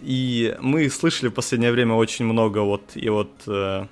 И 0.00 0.56
мы 0.60 0.88
слышали 0.88 1.28
в 1.28 1.34
последнее 1.34 1.72
время 1.72 1.94
очень 1.94 2.24
много 2.24 2.60
вот 2.60 2.82
и 2.94 3.08
вот 3.08 3.30
э, 3.46 3.86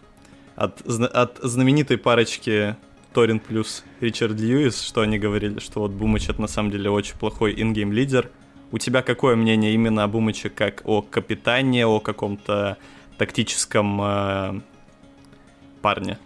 от, 0.57 0.83
от 0.87 1.39
знаменитой 1.43 1.99
парочки 1.99 2.77
Торин 3.13 3.41
плюс 3.41 3.85
Ричард 4.01 4.39
Льюис, 4.39 4.83
что 4.83 5.03
они 5.03 5.19
говорили, 5.19 5.59
что 5.61 5.81
вот 5.81 5.91
Бумыч 5.91 6.29
это 6.29 6.41
на 6.41 6.47
самом 6.47 6.71
деле 6.71 6.91
очень 6.91 7.17
плохой 7.17 7.55
in-game 7.61 7.93
лидер. 7.93 8.31
У 8.71 8.79
тебя 8.79 9.03
какое 9.03 9.35
мнение 9.35 9.73
именно 9.73 10.05
о 10.05 10.09
Бумыче 10.09 10.51
как 10.51 10.83
о 10.85 11.03
капитане, 11.03 11.87
о 11.87 12.01
каком-то 12.01 12.77
тактическом 13.19 14.01
э, 14.01 14.61
парне? 15.83 16.19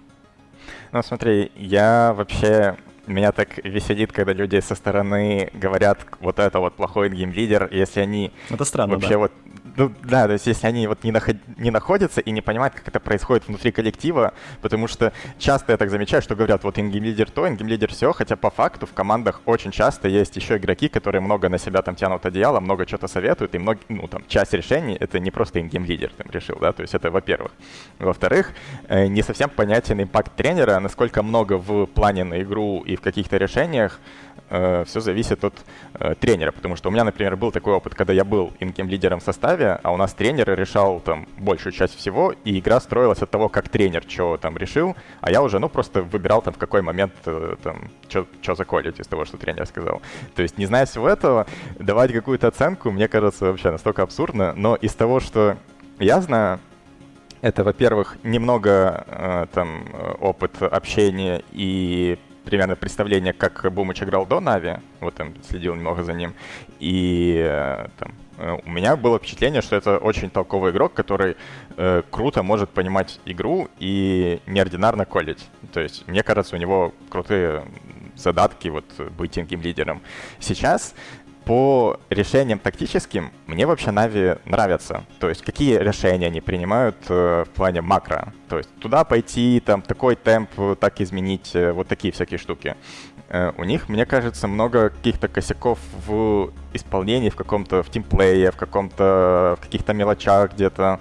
Ну, 0.93 1.03
смотри, 1.03 1.51
я 1.57 2.13
вообще 2.15 2.77
меня 3.07 3.33
так 3.33 3.65
веселит, 3.65 4.13
когда 4.13 4.33
люди 4.33 4.61
со 4.61 4.75
стороны 4.75 5.51
говорят, 5.55 5.99
вот 6.21 6.39
это 6.39 6.61
вот 6.61 6.75
плохой 6.75 7.11
game 7.11 7.34
лидер, 7.34 7.69
если 7.73 8.01
они 8.01 8.33
это 8.51 8.65
странно, 8.65 8.95
вообще 8.95 9.11
да. 9.11 9.19
вот 9.19 9.33
ну, 9.77 9.93
да, 10.03 10.27
то 10.27 10.35
есть 10.35 10.47
если 10.47 10.67
они 10.67 10.87
вот 10.87 11.05
не, 11.05 11.11
наход... 11.11 11.37
не 11.57 11.71
находятся 11.71 12.21
и 12.21 12.31
не 12.31 12.41
понимают, 12.41 12.75
как 12.75 12.89
это 12.89 13.01
происходит 13.01 13.49
внутри 13.49 13.73
коллектива, 13.73 14.35
потому 14.61 14.87
что 14.87 15.13
часто 15.39 15.73
я 15.73 15.79
так 15.79 15.91
замечаю, 15.91 16.23
что 16.23 16.35
говорят, 16.35 16.65
вот 16.65 16.79
in-game 16.79 17.09
лидер 17.09 17.31
то, 17.31 17.49
in-game 17.49 17.73
лидер 17.73 17.91
все, 17.91 18.13
хотя 18.13 18.37
по 18.37 18.51
факту 18.51 18.87
в 18.87 18.93
командах 18.93 19.41
очень 19.47 19.71
часто 19.71 20.09
есть 20.09 20.37
еще 20.37 20.57
игроки, 20.57 20.89
которые 20.89 21.21
много 21.21 21.49
на 21.49 21.59
себя 21.59 21.83
там 21.83 21.95
тянут 21.95 22.27
одеяло, 22.27 22.61
много 22.61 22.87
что-то 22.87 23.09
советуют, 23.09 23.55
и 23.55 23.59
много, 23.59 23.81
ну, 23.89 24.09
там, 24.09 24.25
часть 24.29 24.53
решений 24.53 24.97
это 24.99 25.19
не 25.19 25.31
просто 25.31 25.61
in-game 25.61 25.91
лидер 25.91 26.13
там 26.17 26.31
решил, 26.31 26.59
да, 26.61 26.73
то 26.73 26.83
есть 26.83 26.95
это 26.95 27.11
во-первых. 27.11 27.53
Во-вторых, 27.99 28.53
э, 28.89 29.07
не 29.07 29.23
совсем 29.23 29.49
понятен 29.49 30.03
импакт 30.03 30.35
тренера, 30.37 30.79
насколько 30.81 31.23
много 31.23 31.57
в 31.57 31.87
плане 31.87 32.25
на 32.25 32.43
игру 32.43 32.81
и 32.81 32.97
в 32.97 33.01
каких-то 33.01 33.37
решениях 33.37 34.01
э, 34.53 34.85
все 34.87 35.01
зависит 35.01 35.45
от 35.45 35.55
э, 35.95 36.15
тренера, 36.21 36.53
потому 36.53 36.77
что 36.77 36.89
у 36.89 36.93
меня, 36.93 37.05
например, 37.05 37.37
был 37.37 37.51
такой 37.51 37.73
опыт, 37.73 37.95
когда 37.95 38.13
я 38.13 38.25
был 38.25 38.53
инкем 38.61 38.89
лидером 38.89 39.21
в 39.21 39.23
составе, 39.23 39.81
а 39.83 39.93
у 39.93 39.97
нас 39.97 40.13
тренер 40.13 40.55
решал 40.55 41.01
там 41.01 41.27
большую 41.39 41.73
часть 41.73 41.97
всего, 41.97 42.35
и 42.45 42.59
игра 42.59 42.81
строилась 42.81 43.23
от 43.23 43.31
того, 43.31 43.49
как 43.49 43.69
тренер 43.69 44.05
что 44.07 44.37
там 44.37 44.57
решил, 44.57 44.95
а 45.21 45.31
я 45.31 45.43
уже, 45.43 45.59
ну, 45.59 45.69
просто 45.69 46.03
выбирал 46.03 46.43
там 46.43 46.53
в 46.55 46.59
какой 46.59 46.83
момент 46.83 47.15
э, 47.27 47.57
там, 47.63 47.91
что 48.09 48.55
заколить 48.55 49.01
из 49.01 49.07
того, 49.07 49.25
что 49.25 49.39
тренер 49.39 49.67
сказал. 49.67 50.03
То 50.35 50.43
есть, 50.43 50.59
не 50.59 50.67
зная 50.67 50.87
всего 50.87 51.09
этого, 51.09 51.47
давать 51.79 52.13
какую-то 52.13 52.49
оценку, 52.49 52.91
мне 52.91 53.09
кажется, 53.09 53.47
вообще 53.47 53.71
настолько 53.71 54.03
абсурдно, 54.03 54.53
но 54.55 54.77
из 54.77 54.95
того, 54.95 55.21
что 55.21 55.57
я 55.99 56.21
знаю, 56.21 56.61
это, 57.41 57.65
во-первых, 57.65 58.19
немного 58.23 59.05
э, 59.07 59.47
там 59.53 59.85
э, 59.93 60.13
опыт 60.21 60.63
общения 60.63 61.43
и 61.51 62.19
примерно 62.45 62.77
представление, 62.77 63.33
как 63.33 63.73
Бумыч 63.73 64.03
играл 64.03 64.27
до 64.27 64.41
Нави, 64.41 64.77
вот 65.01 65.15
там 65.15 65.35
следил 65.49 65.75
немного 65.75 66.03
за 66.03 66.13
ним, 66.13 66.35
и 66.81 67.37
э, 67.39 67.89
там, 67.99 68.15
э, 68.39 68.59
у 68.65 68.71
меня 68.71 68.97
было 68.97 69.19
впечатление, 69.19 69.63
что 69.63 69.77
это 69.77 69.99
очень 69.99 70.31
толковый 70.31 70.73
игрок, 70.73 70.93
который 70.95 71.37
э, 71.77 72.03
круто 72.11 72.43
может 72.43 72.71
понимать 72.71 73.21
игру 73.25 73.69
и 73.79 74.41
неординарно 74.47 75.05
колить. 75.05 75.49
То 75.73 75.81
есть, 75.81 76.07
мне 76.09 76.23
кажется, 76.23 76.57
у 76.57 76.59
него 76.59 76.93
крутые 77.09 77.65
задатки 78.17 78.69
вот 78.69 78.85
быть 79.17 79.39
инким 79.39 79.63
лидером. 79.63 80.03
Сейчас 80.39 80.95
по 81.45 81.99
решениям 82.11 82.59
тактическим 82.59 83.31
мне 83.47 83.67
вообще 83.67 83.91
Нави 83.91 84.37
нравятся. 84.45 85.05
То 85.19 85.29
есть 85.29 85.43
какие 85.43 85.77
решения 85.79 86.27
они 86.27 86.41
принимают 86.41 86.97
э, 87.09 87.45
в 87.47 87.51
плане 87.51 87.81
макро. 87.81 88.33
То 88.49 88.59
есть 88.59 88.71
туда 88.79 89.05
пойти, 89.05 89.61
там 89.65 89.83
такой 89.83 90.17
темп, 90.17 90.51
так 90.79 91.01
изменить, 91.01 91.51
э, 91.55 91.73
вот 91.73 91.89
такие 91.89 92.13
всякие 92.13 92.39
штуки. 92.39 92.77
Э, 93.29 93.53
у 93.57 93.65
них, 93.65 93.89
мне 93.89 94.07
кажется, 94.07 94.49
много 94.49 94.91
каких-то 94.91 95.29
косяков 95.29 95.79
в 96.07 96.53
исполнении, 96.73 97.31
в 97.31 97.37
каком-то, 97.37 97.83
в 97.83 97.91
тимплее, 97.91 98.51
в 98.51 98.57
каком-то, 98.57 99.57
в 99.59 99.65
каких-то 99.65 99.93
мелочах 99.95 100.53
где-то 100.53 101.01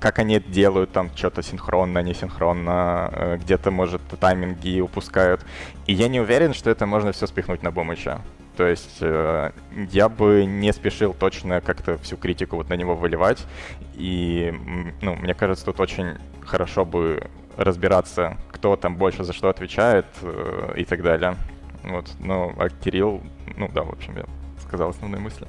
как 0.00 0.18
они 0.18 0.36
это 0.36 0.50
делают, 0.50 0.92
там 0.92 1.10
что-то 1.14 1.42
синхронно, 1.42 1.98
несинхронно, 1.98 3.10
э, 3.12 3.36
где-то, 3.36 3.70
может, 3.70 4.00
тайминги 4.18 4.80
упускают. 4.80 5.44
И 5.86 5.92
я 5.92 6.08
не 6.08 6.20
уверен, 6.20 6.54
что 6.54 6.70
это 6.70 6.86
можно 6.86 7.12
все 7.12 7.26
спихнуть 7.26 7.62
на 7.62 7.70
Бумыча. 7.70 8.22
То 8.56 8.66
есть 8.66 8.98
э, 9.00 9.50
я 9.90 10.08
бы 10.08 10.44
не 10.44 10.72
спешил 10.72 11.14
точно 11.14 11.60
как-то 11.60 11.98
всю 11.98 12.16
критику 12.16 12.56
вот 12.56 12.68
на 12.68 12.74
него 12.74 12.94
выливать. 12.94 13.44
И, 13.94 14.52
ну, 15.02 15.16
мне 15.16 15.34
кажется, 15.34 15.64
тут 15.64 15.80
очень 15.80 16.16
хорошо 16.40 16.84
бы 16.84 17.28
разбираться, 17.56 18.36
кто 18.50 18.76
там 18.76 18.96
больше 18.96 19.24
за 19.24 19.32
что 19.32 19.48
отвечает 19.48 20.06
э, 20.22 20.74
и 20.76 20.84
так 20.84 21.02
далее. 21.02 21.36
Вот, 21.82 22.08
ну, 22.20 22.54
а 22.56 22.68
Кирилл, 22.68 23.20
ну 23.56 23.68
да, 23.72 23.82
в 23.82 23.90
общем, 23.90 24.16
я 24.16 24.24
сказал 24.74 24.90
основные 24.90 25.20
мысли. 25.20 25.46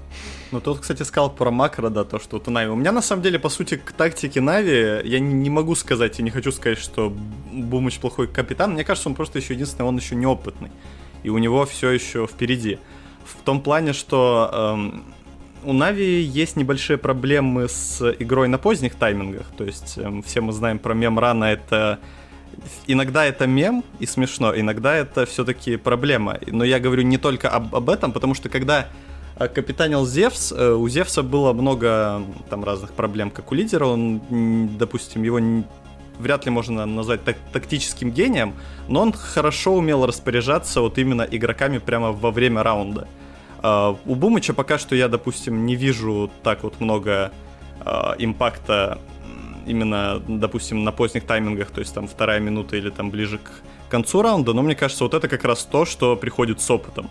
Ну, 0.51 0.59
тут, 0.59 0.79
кстати, 0.79 1.03
сказал 1.03 1.31
про 1.31 1.49
макро, 1.49 1.89
да, 1.89 2.03
то, 2.03 2.19
что 2.19 2.41
у 2.45 2.51
Нави. 2.51 2.69
У 2.69 2.75
меня, 2.75 2.91
на 2.91 3.01
самом 3.01 3.23
деле, 3.23 3.39
по 3.39 3.49
сути, 3.49 3.77
к 3.77 3.91
тактике 3.91 4.41
Нави 4.41 5.01
я 5.03 5.19
не, 5.19 5.33
не 5.33 5.49
могу 5.49 5.75
сказать 5.75 6.19
и 6.19 6.23
не 6.23 6.29
хочу 6.29 6.51
сказать, 6.51 6.77
что 6.77 7.13
Бумыч 7.51 7.99
плохой 7.99 8.27
капитан. 8.27 8.73
Мне 8.73 8.83
кажется, 8.83 9.09
он 9.09 9.15
просто 9.15 9.39
еще 9.39 9.53
единственный, 9.53 9.87
он 9.87 9.97
еще 9.97 10.15
неопытный. 10.15 10.71
И 11.25 11.29
у 11.29 11.39
него 11.39 11.65
все 11.65 11.89
еще 11.89 12.27
впереди. 12.27 12.77
В 13.25 13.43
том 13.43 13.59
плане, 13.59 13.93
что 13.93 14.47
эм, 14.53 15.03
у 15.63 15.73
Нави 15.73 16.21
есть 16.21 16.55
небольшие 16.55 16.99
проблемы 16.99 17.67
с 17.67 17.99
игрой 18.19 18.47
на 18.47 18.59
поздних 18.59 18.93
таймингах. 18.93 19.47
То 19.57 19.63
есть 19.63 19.97
эм, 19.97 20.21
все 20.21 20.41
мы 20.41 20.53
знаем 20.53 20.77
про 20.77 20.93
мем 20.93 21.17
рано, 21.17 21.45
это 21.45 21.97
иногда 22.85 23.25
это 23.25 23.47
мем 23.47 23.83
и 23.99 24.05
смешно, 24.05 24.55
иногда 24.55 24.95
это 24.95 25.25
все-таки 25.25 25.77
проблема. 25.77 26.37
Но 26.45 26.63
я 26.63 26.79
говорю 26.79 27.01
не 27.01 27.17
только 27.17 27.49
об, 27.49 27.75
об 27.75 27.89
этом, 27.89 28.11
потому 28.11 28.35
что 28.35 28.47
когда 28.49 28.87
э, 29.39 29.47
капитанил 29.47 30.05
Зевс. 30.05 30.51
Э, 30.51 30.73
у 30.73 30.87
Зевса 30.87 31.23
было 31.23 31.53
много 31.53 32.21
там 32.51 32.63
разных 32.63 32.93
проблем, 32.93 33.31
как 33.31 33.51
у 33.51 33.55
лидера. 33.55 33.85
Он, 33.85 34.21
допустим, 34.77 35.23
его 35.23 35.39
вряд 36.19 36.45
ли 36.45 36.51
можно 36.51 36.85
назвать 36.85 37.23
так, 37.23 37.37
тактическим 37.51 38.11
гением, 38.11 38.53
но 38.87 39.01
он 39.01 39.13
хорошо 39.13 39.75
умел 39.75 40.05
распоряжаться 40.05 40.81
вот 40.81 40.97
именно 40.97 41.23
игроками 41.23 41.77
прямо 41.77 42.11
во 42.11 42.31
время 42.31 42.63
раунда. 42.63 43.07
Uh, 43.61 43.97
у 44.05 44.15
Бумыча 44.15 44.53
пока 44.53 44.77
что 44.77 44.95
я, 44.95 45.07
допустим, 45.07 45.65
не 45.65 45.75
вижу 45.75 46.29
так 46.43 46.63
вот 46.63 46.79
много 46.79 47.31
uh, 47.79 48.15
импакта 48.19 48.99
именно, 49.65 50.21
допустим, 50.27 50.83
на 50.83 50.91
поздних 50.91 51.25
таймингах, 51.25 51.71
то 51.71 51.79
есть 51.79 51.93
там 51.93 52.07
вторая 52.07 52.39
минута 52.39 52.77
или 52.77 52.89
там 52.89 53.09
ближе 53.09 53.39
к 53.39 53.51
концу 53.89 54.21
раунда, 54.21 54.53
но 54.53 54.61
мне 54.61 54.75
кажется, 54.75 55.03
вот 55.03 55.13
это 55.13 55.27
как 55.27 55.43
раз 55.43 55.63
то, 55.63 55.85
что 55.85 56.15
приходит 56.15 56.61
с 56.61 56.69
опытом. 56.69 57.09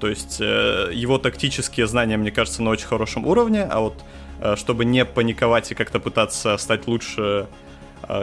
То 0.00 0.08
есть 0.08 0.38
э, 0.40 0.90
его 0.92 1.18
тактические 1.18 1.86
знания, 1.86 2.16
мне 2.16 2.30
кажется, 2.30 2.62
на 2.62 2.70
очень 2.70 2.86
хорошем 2.86 3.26
уровне, 3.26 3.62
а 3.62 3.80
вот 3.80 3.94
э, 4.40 4.56
чтобы 4.56 4.84
не 4.84 5.04
паниковать 5.04 5.72
и 5.72 5.74
как-то 5.74 5.98
пытаться 5.98 6.56
стать 6.58 6.86
лучше 6.86 7.22
а, 7.22 7.46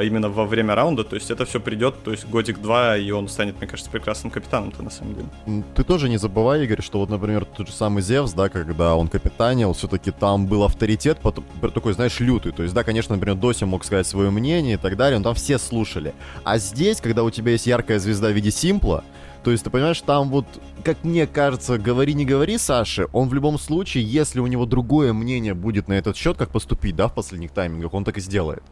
именно 0.02 0.30
во 0.30 0.46
время 0.46 0.76
раунда, 0.76 1.04
то 1.04 1.16
есть 1.16 1.32
это 1.32 1.46
все 1.46 1.60
придет, 1.60 2.04
то 2.04 2.12
есть 2.12 2.28
годик-два, 2.28 2.98
и 2.98 3.12
он 3.12 3.28
станет, 3.28 3.58
мне 3.58 3.68
кажется, 3.68 3.92
прекрасным 3.92 4.32
капитаном-то 4.32 4.82
на 4.82 4.90
самом 4.90 5.16
деле. 5.16 5.64
Ты 5.76 5.84
тоже 5.84 6.10
не 6.10 6.18
забывай, 6.18 6.64
Игорь, 6.64 6.82
что 6.82 7.00
вот, 7.00 7.10
например, 7.10 7.46
тот 7.46 7.68
же 7.68 7.74
самый 7.74 8.02
Зевс, 8.02 8.34
да, 8.34 8.50
когда 8.50 8.96
он 8.96 9.08
капитанил, 9.08 9.74
все-таки 9.74 10.12
там 10.12 10.48
был 10.48 10.64
авторитет, 10.64 11.20
потом, 11.22 11.46
такой, 11.74 11.94
знаешь, 11.94 12.20
лютый, 12.20 12.52
то 12.52 12.64
есть, 12.64 12.74
да, 12.74 12.84
конечно, 12.84 13.16
например, 13.16 13.36
Дося 13.36 13.66
мог 13.66 13.84
сказать 13.84 14.08
свое 14.08 14.30
мнение 14.30 14.76
и 14.76 14.78
так 14.78 14.96
далее, 14.96 15.18
но 15.18 15.26
там 15.26 15.36
все 15.36 15.58
слушали. 15.58 16.14
А 16.44 16.58
здесь, 16.58 17.02
когда 17.02 17.24
у 17.24 17.30
тебя 17.30 17.52
есть 17.52 17.68
яркая 17.68 18.00
звезда 18.00 18.30
в 18.30 18.34
виде 18.34 18.52
Симпла, 18.52 19.04
то 19.44 19.52
есть, 19.52 19.66
ты 19.66 19.70
понимаешь, 19.70 20.00
там 20.00 20.30
вот, 20.30 20.46
как 20.86 21.04
мне 21.04 21.28
кажется, 21.28 21.78
говори, 21.78 22.14
не 22.14 22.26
говори, 22.26 22.58
Саше, 22.58 23.08
он 23.12 23.28
в 23.28 23.34
любом 23.34 23.60
случае, 23.60 24.06
если 24.06 24.40
у 24.40 24.48
него 24.48 24.66
другое 24.66 25.12
мнение 25.12 25.54
будет 25.54 25.90
на 25.90 25.94
этот 25.94 26.16
счет, 26.16 26.38
как 26.38 26.52
поступить, 26.52 26.96
да, 26.96 27.10
в 27.10 27.14
последних 27.14 27.52
таймингах, 27.52 27.94
он 27.94 28.06
так 28.06 28.18
и 28.18 28.22
сделает. 28.22 28.64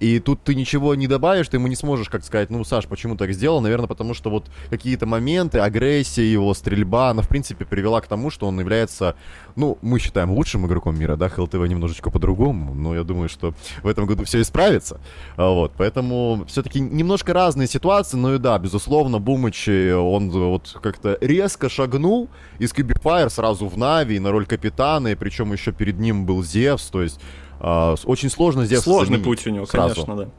И 0.00 0.20
тут 0.20 0.42
ты 0.42 0.54
ничего 0.54 0.94
не 0.94 1.06
добавишь, 1.06 1.48
ты 1.48 1.56
ему 1.56 1.68
не 1.68 1.76
сможешь 1.76 2.08
как 2.08 2.24
сказать, 2.24 2.50
ну, 2.50 2.64
Саш, 2.64 2.86
почему 2.86 3.16
так 3.16 3.32
сделал? 3.32 3.60
Наверное, 3.60 3.86
потому 3.86 4.12
что 4.14 4.30
вот 4.30 4.50
какие-то 4.68 5.06
моменты, 5.06 5.58
агрессия 5.60 6.30
его, 6.30 6.52
стрельба, 6.54 7.10
она, 7.10 7.22
в 7.22 7.28
принципе, 7.28 7.64
привела 7.64 8.00
к 8.00 8.06
тому, 8.06 8.30
что 8.30 8.46
он 8.46 8.60
является, 8.60 9.16
ну, 9.54 9.78
мы 9.80 9.98
считаем 9.98 10.30
лучшим 10.30 10.66
игроком 10.66 10.98
мира, 10.98 11.16
да, 11.16 11.28
ХЛТВ 11.28 11.54
немножечко 11.54 12.10
по-другому, 12.10 12.74
но 12.74 12.94
я 12.94 13.04
думаю, 13.04 13.28
что 13.28 13.54
в 13.82 13.88
этом 13.88 14.06
году 14.06 14.24
все 14.24 14.42
исправится. 14.42 15.00
А, 15.36 15.50
вот, 15.50 15.72
поэтому 15.76 16.44
все-таки 16.46 16.80
немножко 16.80 17.32
разные 17.32 17.66
ситуации, 17.66 18.16
но 18.16 18.34
и 18.34 18.38
да, 18.38 18.58
безусловно, 18.58 19.18
Бумыч, 19.18 19.68
он 19.68 20.30
вот 20.30 20.78
как-то 20.82 21.16
резко 21.20 21.68
шагнул 21.68 22.28
из 22.58 22.72
Кубифайр 22.72 23.30
сразу 23.30 23.66
в 23.66 23.78
Нави 23.78 24.18
на 24.18 24.30
роль 24.30 24.46
капитана, 24.46 25.08
и 25.08 25.14
причем 25.14 25.52
еще 25.52 25.72
перед 25.72 25.98
ним 25.98 26.26
был 26.26 26.42
Зевс, 26.42 26.86
то 26.88 27.02
есть 27.02 27.20
очень 27.60 28.30
сложно 28.30 28.64
здесь 28.64 28.80
Сложный 28.80 29.18
путь 29.18 29.46
у 29.46 29.50
него, 29.50 29.66
сразу. 29.66 29.94
конечно, 29.94 30.16
да. 30.16 30.30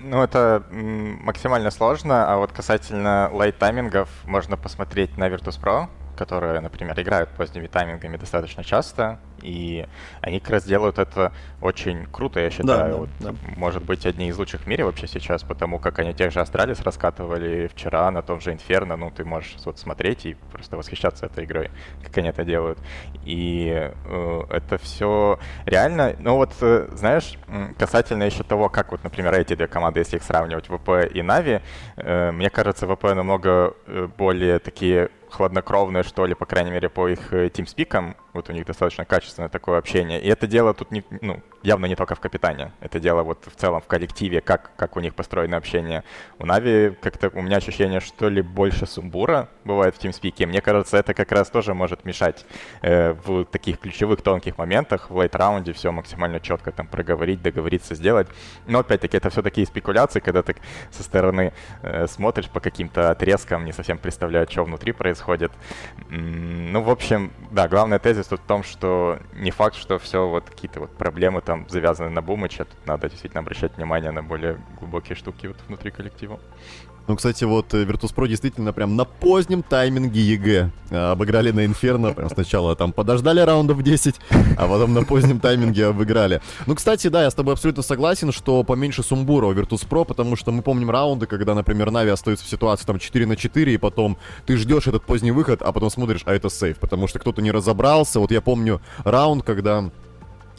Ну, 0.00 0.22
это 0.22 0.62
максимально 0.70 1.70
сложно, 1.70 2.30
а 2.30 2.36
вот 2.36 2.52
касательно 2.52 3.30
late 3.32 3.55
таймингов 3.55 4.08
можно 4.26 4.56
посмотреть 4.58 5.16
на 5.16 5.28
Virtus 5.28 5.58
Pro, 5.58 5.88
которые, 6.16 6.60
например, 6.60 7.00
играют 7.00 7.30
поздними 7.30 7.68
таймингами 7.68 8.18
достаточно 8.18 8.62
часто, 8.62 9.18
и 9.44 9.86
они 10.20 10.40
как 10.40 10.50
раз 10.50 10.64
делают 10.64 10.98
это 10.98 11.32
очень 11.60 12.06
круто, 12.06 12.40
я 12.40 12.50
считаю. 12.50 12.90
Да, 12.90 12.96
вот, 12.96 13.08
да. 13.20 13.34
Может 13.56 13.84
быть, 13.84 14.06
одни 14.06 14.28
из 14.28 14.38
лучших 14.38 14.62
в 14.62 14.66
мире 14.66 14.84
вообще 14.84 15.06
сейчас, 15.06 15.42
потому 15.42 15.78
как 15.78 15.98
они 15.98 16.14
тех 16.14 16.32
же 16.32 16.40
Астралис 16.40 16.80
раскатывали 16.80 17.68
вчера 17.68 18.10
на 18.10 18.22
том 18.22 18.40
же 18.40 18.52
Инферно. 18.52 18.96
Ну, 18.96 19.10
ты 19.10 19.24
можешь 19.24 19.56
вот 19.64 19.78
смотреть 19.78 20.26
и 20.26 20.36
просто 20.50 20.76
восхищаться 20.76 21.26
этой 21.26 21.44
игрой, 21.44 21.70
как 22.02 22.16
они 22.18 22.28
это 22.28 22.44
делают. 22.44 22.78
И 23.24 23.70
э, 24.04 24.40
это 24.50 24.78
все 24.78 25.38
реально. 25.66 26.16
Ну 26.18 26.36
вот, 26.36 26.52
э, 26.60 26.88
знаешь, 26.92 27.38
касательно 27.78 28.24
еще 28.24 28.42
того, 28.42 28.68
как 28.68 28.92
вот, 28.92 29.04
например, 29.04 29.34
эти 29.34 29.54
две 29.54 29.66
команды, 29.66 30.00
если 30.00 30.16
их 30.16 30.22
сравнивать, 30.22 30.66
ВП 30.66 31.08
и 31.12 31.22
Нави, 31.22 31.60
э, 31.96 32.30
мне 32.32 32.50
кажется, 32.50 32.86
ВП 32.86 33.14
намного 33.14 33.74
э, 33.86 34.08
более 34.16 34.58
такие 34.58 35.10
хладнокровные, 35.34 36.02
что 36.02 36.26
ли, 36.26 36.34
по 36.34 36.46
крайней 36.46 36.70
мере, 36.70 36.88
по 36.88 37.08
их 37.08 37.32
э, 37.32 37.50
teamspeak 37.50 37.99
ам. 37.99 38.16
Вот 38.32 38.48
у 38.48 38.52
них 38.52 38.66
достаточно 38.66 39.04
качественное 39.04 39.48
такое 39.48 39.78
общение. 39.78 40.20
И 40.20 40.28
это 40.28 40.46
дело 40.46 40.74
тут 40.74 40.90
не, 40.90 41.04
ну, 41.20 41.42
явно 41.62 41.86
не 41.86 41.96
только 41.96 42.14
в 42.14 42.20
капитане. 42.20 42.72
Это 42.80 43.00
дело 43.00 43.22
вот 43.22 43.44
в 43.46 43.54
целом 43.56 43.80
в 43.80 43.86
коллективе, 43.86 44.40
как, 44.40 44.70
как 44.76 44.96
у 44.96 45.00
них 45.00 45.14
построено 45.14 45.56
общение. 45.56 46.04
У 46.38 46.46
Нави 46.46 46.96
как-то 47.00 47.30
у 47.34 47.42
меня 47.42 47.56
ощущение, 47.58 48.00
что 48.00 48.28
ли, 48.28 48.42
больше 48.42 48.86
сумбура 48.86 49.48
бывает 49.64 49.96
в 49.96 49.98
teamspeak 49.98 50.37
е. 50.37 50.46
Мне 50.46 50.60
кажется, 50.60 50.96
это 50.96 51.14
как 51.14 51.32
раз 51.32 51.50
тоже 51.50 51.74
может 51.74 52.04
мешать 52.04 52.46
э, 52.82 53.12
в 53.12 53.44
таких 53.44 53.80
ключевых 53.80 54.22
тонких 54.22 54.58
моментах. 54.58 55.10
В 55.10 55.16
late 55.16 55.38
раунде 55.38 55.72
все 55.72 55.90
максимально 55.90 56.40
четко 56.40 56.72
там 56.72 56.86
проговорить, 56.86 57.42
договориться, 57.42 57.94
сделать. 57.94 58.28
Но 58.66 58.80
опять-таки 58.80 59.16
это 59.16 59.30
все 59.30 59.42
такие 59.42 59.66
спекуляции, 59.66 60.20
когда 60.20 60.42
ты 60.42 60.56
со 60.90 61.02
стороны 61.02 61.52
э, 61.82 62.06
смотришь 62.06 62.48
по 62.48 62.60
каким-то 62.60 63.10
отрезкам, 63.10 63.64
не 63.64 63.72
совсем 63.72 63.98
представляешь, 63.98 64.50
что 64.50 64.64
внутри 64.64 64.92
происходит. 64.92 65.23
Ну, 66.10 66.82
в 66.82 66.90
общем, 66.90 67.32
да, 67.50 67.68
главный 67.68 67.98
тезис 67.98 68.26
тут 68.26 68.40
в 68.40 68.44
том, 68.44 68.62
что 68.62 69.18
не 69.34 69.50
факт, 69.50 69.76
что 69.76 69.98
все 69.98 70.28
вот 70.28 70.50
какие-то 70.50 70.80
вот 70.80 70.96
проблемы 70.96 71.40
там 71.40 71.68
завязаны 71.68 72.10
на 72.10 72.22
Бумыча, 72.22 72.64
тут 72.64 72.86
надо 72.86 73.08
действительно 73.08 73.40
обращать 73.40 73.76
внимание 73.76 74.10
на 74.10 74.22
более 74.22 74.58
глубокие 74.78 75.16
штуки 75.16 75.46
вот 75.46 75.56
внутри 75.66 75.90
коллектива. 75.90 76.40
Ну, 77.06 77.16
кстати, 77.16 77.44
вот 77.44 77.74
э, 77.74 77.84
Virtus.pro 77.84 78.26
действительно 78.26 78.72
прям 78.72 78.96
на 78.96 79.04
позднем 79.04 79.62
тайминге 79.62 80.20
EG 80.22 80.70
э, 80.90 80.96
обыграли 80.96 81.50
на 81.50 81.66
Инферно. 81.66 82.14
Прям 82.14 82.30
сначала 82.30 82.74
там 82.76 82.92
подождали 82.92 83.40
раундов 83.40 83.82
10, 83.82 84.14
а 84.56 84.66
потом 84.66 84.94
на 84.94 85.04
позднем 85.04 85.38
тайминге 85.38 85.86
обыграли. 85.86 86.40
Ну, 86.66 86.74
кстати, 86.74 87.08
да, 87.08 87.22
я 87.22 87.30
с 87.30 87.34
тобой 87.34 87.54
абсолютно 87.54 87.82
согласен, 87.82 88.32
что 88.32 88.62
поменьше 88.64 89.02
сумбура 89.02 89.46
у 89.46 89.52
Virtus.pro, 89.52 90.06
потому 90.06 90.34
что 90.36 90.50
мы 90.50 90.62
помним 90.62 90.90
раунды, 90.90 91.26
когда, 91.26 91.54
например, 91.54 91.90
Нави 91.90 92.10
остается 92.10 92.46
в 92.46 92.48
ситуации 92.48 92.86
там 92.86 92.98
4 92.98 93.26
на 93.26 93.36
4, 93.36 93.74
и 93.74 93.76
потом 93.76 94.16
ты 94.46 94.56
ждешь 94.56 94.86
этот 94.86 95.04
поздний 95.04 95.32
выход, 95.32 95.60
а 95.60 95.72
потом 95.72 95.90
смотришь, 95.90 96.22
а 96.24 96.32
это 96.32 96.48
save, 96.48 96.78
потому 96.78 97.06
что 97.06 97.18
кто-то 97.18 97.42
не 97.42 97.50
разобрался. 97.50 98.18
Вот 98.18 98.30
я 98.30 98.40
помню 98.40 98.80
раунд, 99.04 99.42
когда 99.44 99.90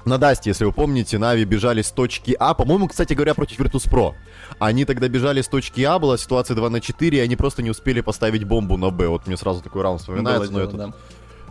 на 0.06 0.18
Дасте, 0.18 0.52
если 0.52 0.66
вы 0.66 0.72
помните, 0.72 1.18
Нави 1.18 1.46
бежали 1.46 1.82
с 1.82 1.92
точки 1.92 2.36
А, 2.40 2.54
по-моему, 2.54 2.88
кстати 2.88 3.14
говоря, 3.14 3.34
против 3.34 3.60
Virtus.pro. 3.60 4.14
Они 4.60 4.86
тогда 4.86 5.08
бежали 5.08 5.42
с 5.42 5.48
точки 5.48 5.82
А, 5.82 6.00
была 6.00 6.18
ситуация 6.18 6.56
2 6.56 6.70
на 6.70 6.82
4, 6.82 7.18
и 7.18 7.22
они 7.22 7.36
просто 7.36 7.62
не 7.62 7.70
успели 7.70 8.02
поставить 8.02 8.44
бомбу 8.44 8.78
на 8.78 8.90
Б. 8.90 9.08
Вот 9.08 9.28
мне 9.28 9.38
сразу 9.38 9.62
такой 9.62 9.82
раунд 9.82 10.02
вспоминается, 10.02 10.52
было 10.52 10.60
но 10.62 10.72
дело, 10.72 10.84
это... 10.84 10.92
Да, 10.92 10.94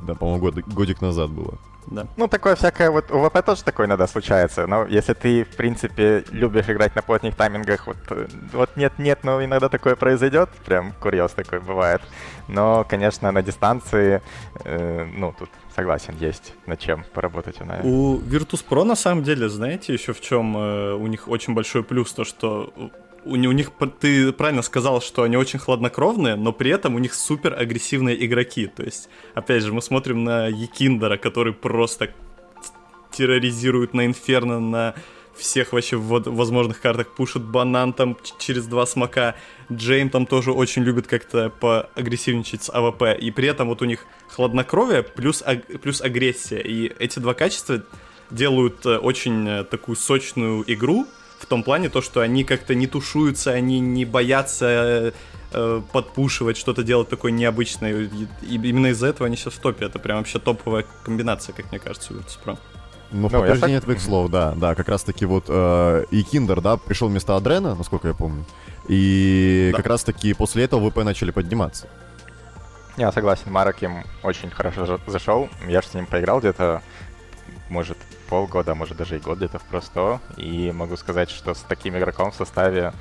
да 0.03 0.15
по-моему, 0.15 0.41
год, 0.41 0.55
годик 0.67 1.01
назад 1.01 1.31
было. 1.31 1.59
Да. 1.87 2.07
Ну, 2.17 2.29
такое 2.29 2.57
всякое, 2.57 2.91
вот 2.91 3.11
у 3.11 3.29
ВП 3.29 3.45
тоже 3.45 3.63
такое 3.63 3.87
иногда 3.87 4.07
случается, 4.07 4.67
но 4.67 4.87
если 4.87 5.13
ты, 5.13 5.45
в 5.45 5.57
принципе, 5.57 6.25
любишь 6.31 6.69
играть 6.69 6.95
на 6.97 7.03
плотных 7.03 7.37
таймингах, 7.37 7.87
вот, 7.87 7.97
вот 8.53 8.71
нет-нет, 8.77 9.21
но 9.23 9.45
иногда 9.45 9.69
такое 9.69 9.97
произойдет, 9.97 10.49
прям 10.65 10.93
курьез 10.93 11.33
такой 11.33 11.61
бывает. 11.61 12.01
Но, 12.49 12.85
конечно, 12.89 13.31
на 13.33 13.43
дистанции, 13.43 14.23
э, 14.65 15.07
ну, 15.15 15.35
тут 15.39 15.51
согласен, 15.75 16.15
есть 16.21 16.55
над 16.67 16.79
чем 16.79 17.05
поработать 17.13 17.61
Нави. 17.61 17.89
У 17.89 18.19
Virtus.pro, 18.19 18.85
на 18.85 18.97
самом 18.97 19.25
деле, 19.25 19.49
знаете, 19.49 19.93
еще 19.93 20.13
в 20.13 20.21
чем 20.21 20.57
э, 20.57 20.95
у 20.95 21.07
них 21.07 21.29
очень 21.29 21.55
большой 21.55 21.83
плюс, 21.83 22.13
то, 22.13 22.25
что 22.25 22.73
у, 23.25 23.31
у 23.33 23.53
них, 23.53 23.71
ты 24.01 24.33
правильно 24.33 24.63
сказал, 24.63 25.01
что 25.01 25.23
они 25.23 25.37
очень 25.37 25.59
хладнокровные, 25.59 26.37
но 26.37 26.53
при 26.53 26.71
этом 26.71 26.95
у 26.95 26.99
них 26.99 27.15
супер 27.15 27.55
агрессивные 27.59 28.25
игроки. 28.25 28.67
То 28.67 28.83
есть, 28.83 29.09
опять 29.35 29.63
же, 29.63 29.73
мы 29.73 29.83
смотрим 29.83 30.25
на 30.25 30.47
Якиндара, 30.47 31.17
который 31.17 31.53
просто 31.53 32.11
терроризирует 33.11 33.95
на 33.95 34.07
Инферно, 34.07 34.61
на 34.61 34.95
всех 35.37 35.73
вообще 35.73 35.97
возможных 35.97 36.81
картах, 36.81 37.09
пушит 37.09 37.43
банан 37.43 37.93
там 37.93 38.17
через 38.39 38.67
два 38.67 38.87
smoke 38.87 39.21
а. 39.21 39.35
Джейм 39.73 40.11
там 40.11 40.27
тоже 40.27 40.53
очень 40.53 40.83
любит 40.83 41.07
как-то 41.07 41.51
поагрессивничать 41.51 42.63
с 42.63 42.71
AWP. 42.71 43.19
И 43.19 43.31
при 43.31 43.49
этом 43.49 43.69
вот 43.69 43.83
у 43.83 43.85
них 43.85 44.07
хладнокровие 44.29 45.03
плюс, 45.03 45.43
аг- 45.45 45.81
плюс 45.81 46.01
агрессия. 46.01 46.61
И 46.61 46.93
эти 46.99 47.19
два 47.19 47.35
качества 47.35 47.83
делают 48.31 48.85
э, 48.87 48.97
очень 48.97 49.49
э, 49.49 49.65
такую 49.65 49.97
сочную 49.97 50.65
игру, 50.67 51.07
в 51.39 51.47
том 51.47 51.63
плане 51.63 51.91
то, 51.91 52.01
что 52.01 52.21
они 52.21 52.43
как-то 52.43 52.75
не 52.75 52.87
тушуются, 52.87 53.51
они 53.51 53.79
не 53.81 54.05
боятся 54.05 55.13
э, 55.53 55.83
подпушивать, 55.93 56.57
что-то 56.57 56.83
делать 56.83 57.09
такое 57.09 57.33
необычное. 57.33 58.09
И 58.43 58.55
именно 58.55 58.89
из-за 58.89 59.09
этого 59.09 59.27
они 59.27 59.37
сейчас 59.37 59.55
в 59.55 59.59
топе. 59.59 59.85
Это 59.85 59.99
прям 59.99 60.19
вообще 60.19 60.39
топовая 60.39 60.87
комбинация, 61.05 61.53
как 61.53 61.71
мне 61.71 61.79
кажется, 61.79 62.15
у 62.15 62.17
Virtus.pro. 62.17 62.59
Ну, 63.15 63.29
в 63.29 63.33
ну, 63.33 63.39
подтверждение 63.39 63.79
так... 63.79 63.85
твоих 63.85 64.01
слов, 64.01 64.29
да, 64.29 64.55
да, 64.57 64.75
как 64.75 64.89
раз-таки 64.89 65.25
вот 65.25 65.45
э, 65.49 66.05
и 66.11 66.25
Киндер, 66.25 66.61
да, 66.61 66.77
пришел 66.77 67.09
вместо 67.09 67.37
Адрена, 67.37 67.77
насколько 67.77 68.09
я 68.09 68.15
помню, 68.15 68.45
и 68.89 69.71
да. 69.71 69.77
как 69.77 69.87
раз-таки 69.87 70.35
после 70.35 70.65
этого 70.65 70.91
ВП 70.91 70.99
начали 71.05 71.31
подниматься. 71.31 71.87
Я 72.97 73.13
согласен, 73.13 73.53
Марок 73.53 73.81
им 73.83 74.03
очень 74.25 74.51
хорошо 74.51 74.99
зашел, 75.07 75.49
я 75.69 75.81
же 75.81 75.89
с 75.89 75.95
ним 75.95 76.07
поиграл 76.07 76.41
где-то, 76.41 76.83
может, 77.71 77.99
полгода, 78.29 78.75
может 78.75 78.97
даже 78.97 79.17
и 79.17 79.21
год 79.21 79.39
где-то 79.39 79.59
в 79.61 79.63
просто. 79.65 80.21
И 80.37 80.73
могу 80.73 80.97
сказать, 80.97 81.31
что 81.31 81.55
с 81.55 81.61
таким 81.61 81.97
игроком 81.97 82.33
в 82.33 82.35
составе 82.35 82.93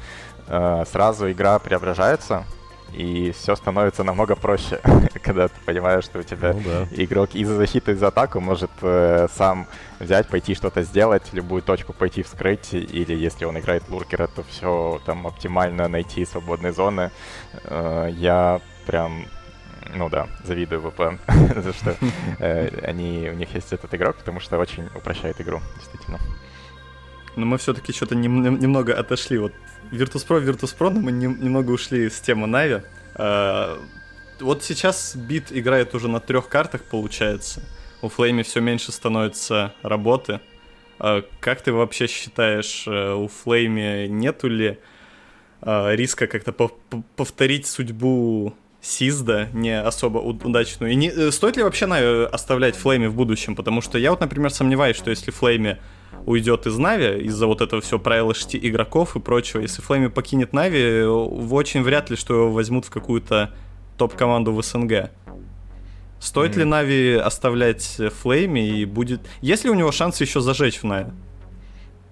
э, 0.48 0.84
сразу 0.92 1.32
игра 1.32 1.58
преображается. 1.58 2.44
И 2.92 3.32
все 3.32 3.56
становится 3.56 4.04
намного 4.04 4.36
проще, 4.36 4.80
когда 5.24 5.48
ты 5.48 5.56
понимаешь, 5.66 6.04
что 6.04 6.20
у 6.20 6.24
тебя 6.24 6.54
ну, 6.54 6.62
да. 6.66 6.88
игрок 6.92 7.34
из-за 7.34 7.56
защиты, 7.56 7.92
из-за 7.94 8.08
атаку 8.08 8.40
может 8.40 8.72
э, 8.82 9.28
сам 9.34 9.68
взять, 10.00 10.28
пойти 10.28 10.56
что-то 10.56 10.84
сделать, 10.84 11.24
любую 11.34 11.62
точку 11.62 11.94
пойти 11.94 12.24
вскрыть, 12.24 12.74
или 12.74 13.16
если 13.16 13.46
он 13.46 13.58
играет 13.58 13.90
луркера, 13.90 14.28
то 14.28 14.44
все 14.44 15.02
там 15.06 15.26
оптимально 15.26 15.88
найти 15.88 16.26
свободные 16.26 16.74
зоны. 16.74 17.12
Э, 17.64 18.10
я 18.12 18.62
прям 18.86 19.26
ну 19.96 20.10
да, 20.10 20.28
завидую 20.44 20.82
ВП 20.82 21.20
за 21.56 21.74
что 21.74 21.96
э, 22.40 22.88
они, 22.88 23.30
у 23.30 23.34
них 23.34 23.54
есть 23.54 23.74
этот 23.74 23.94
игрок, 23.94 24.18
потому 24.18 24.40
что 24.40 24.58
очень 24.58 24.88
упрощает 24.96 25.40
игру, 25.42 25.62
действительно. 25.78 26.20
Но 27.36 27.46
мы 27.46 27.58
все-таки 27.58 27.92
что-то 27.92 28.16
немного 28.16 28.94
отошли 28.94 29.38
вот 29.40 29.54
Virtus.pro, 29.94 30.40
Virtus.pro, 30.40 30.90
но 30.90 31.00
мы 31.00 31.12
немного 31.12 31.72
ушли 31.72 32.10
с 32.10 32.20
темы 32.20 32.48
Нави. 32.48 32.82
А, 33.16 33.80
вот 34.40 34.64
сейчас 34.64 35.16
бит 35.16 35.52
играет 35.52 35.94
уже 35.94 36.08
на 36.08 36.20
трех 36.20 36.50
картах, 36.50 36.84
получается. 36.84 37.62
У 38.02 38.10
Флейми 38.10 38.42
все 38.42 38.60
меньше 38.60 38.92
становится 38.92 39.74
работы. 39.84 40.42
А, 40.98 41.24
как 41.40 41.62
ты 41.62 41.72
вообще 41.72 42.08
считаешь, 42.08 42.86
э, 42.88 43.14
у 43.14 43.28
Флейми 43.28 44.08
нету 44.08 44.48
ли 44.48 44.80
а, 45.62 45.92
риска 45.94 46.26
как-то 46.26 46.52
повторить 47.16 47.68
судьбу 47.68 48.56
Сизда 48.84 49.48
не 49.54 49.80
особо 49.80 50.18
удачную. 50.18 50.92
И 50.92 50.96
не, 50.96 51.08
э, 51.08 51.32
стоит 51.32 51.56
ли 51.56 51.64
вообще 51.64 51.86
Нави 51.86 52.26
оставлять 52.26 52.76
Флейми 52.76 53.08
в 53.08 53.16
будущем? 53.16 53.56
Потому 53.56 53.80
что 53.80 53.98
я 53.98 54.12
вот, 54.12 54.20
например, 54.20 54.52
сомневаюсь, 54.52 54.98
что 54.98 55.10
если 55.10 55.32
Флейми 55.32 55.80
уйдет 56.26 56.68
из 56.68 56.78
Нави 56.78 57.26
из-за 57.26 57.48
вот 57.48 57.62
этого 57.62 57.82
всего 57.82 57.98
правила 57.98 58.34
шести 58.34 58.60
игроков 58.62 59.16
и 59.16 59.22
прочего. 59.22 59.62
Если 59.62 59.82
Флейми 59.82 60.08
покинет 60.08 60.52
Нави, 60.52 61.04
очень 61.06 61.82
вряд 61.82 62.10
ли, 62.10 62.18
что 62.18 62.34
его 62.36 62.52
возьмут 62.52 62.84
в 62.84 62.90
какую-то 62.90 63.52
топ-команду 63.98 64.52
в 64.52 64.62
СНГ. 64.62 65.12
Стоит 66.20 66.56
mm. 66.56 66.60
ли 66.60 66.64
Нави 66.66 67.14
оставлять 67.14 68.02
Флейми 68.22 68.80
и 68.80 68.84
будет... 68.84 69.22
Есть 69.40 69.64
ли 69.64 69.70
у 69.70 69.76
него 69.76 69.94
шансы 69.94 70.26
еще 70.26 70.42
зажечь 70.42 70.80
в 70.80 70.84
Нави? 70.84 71.12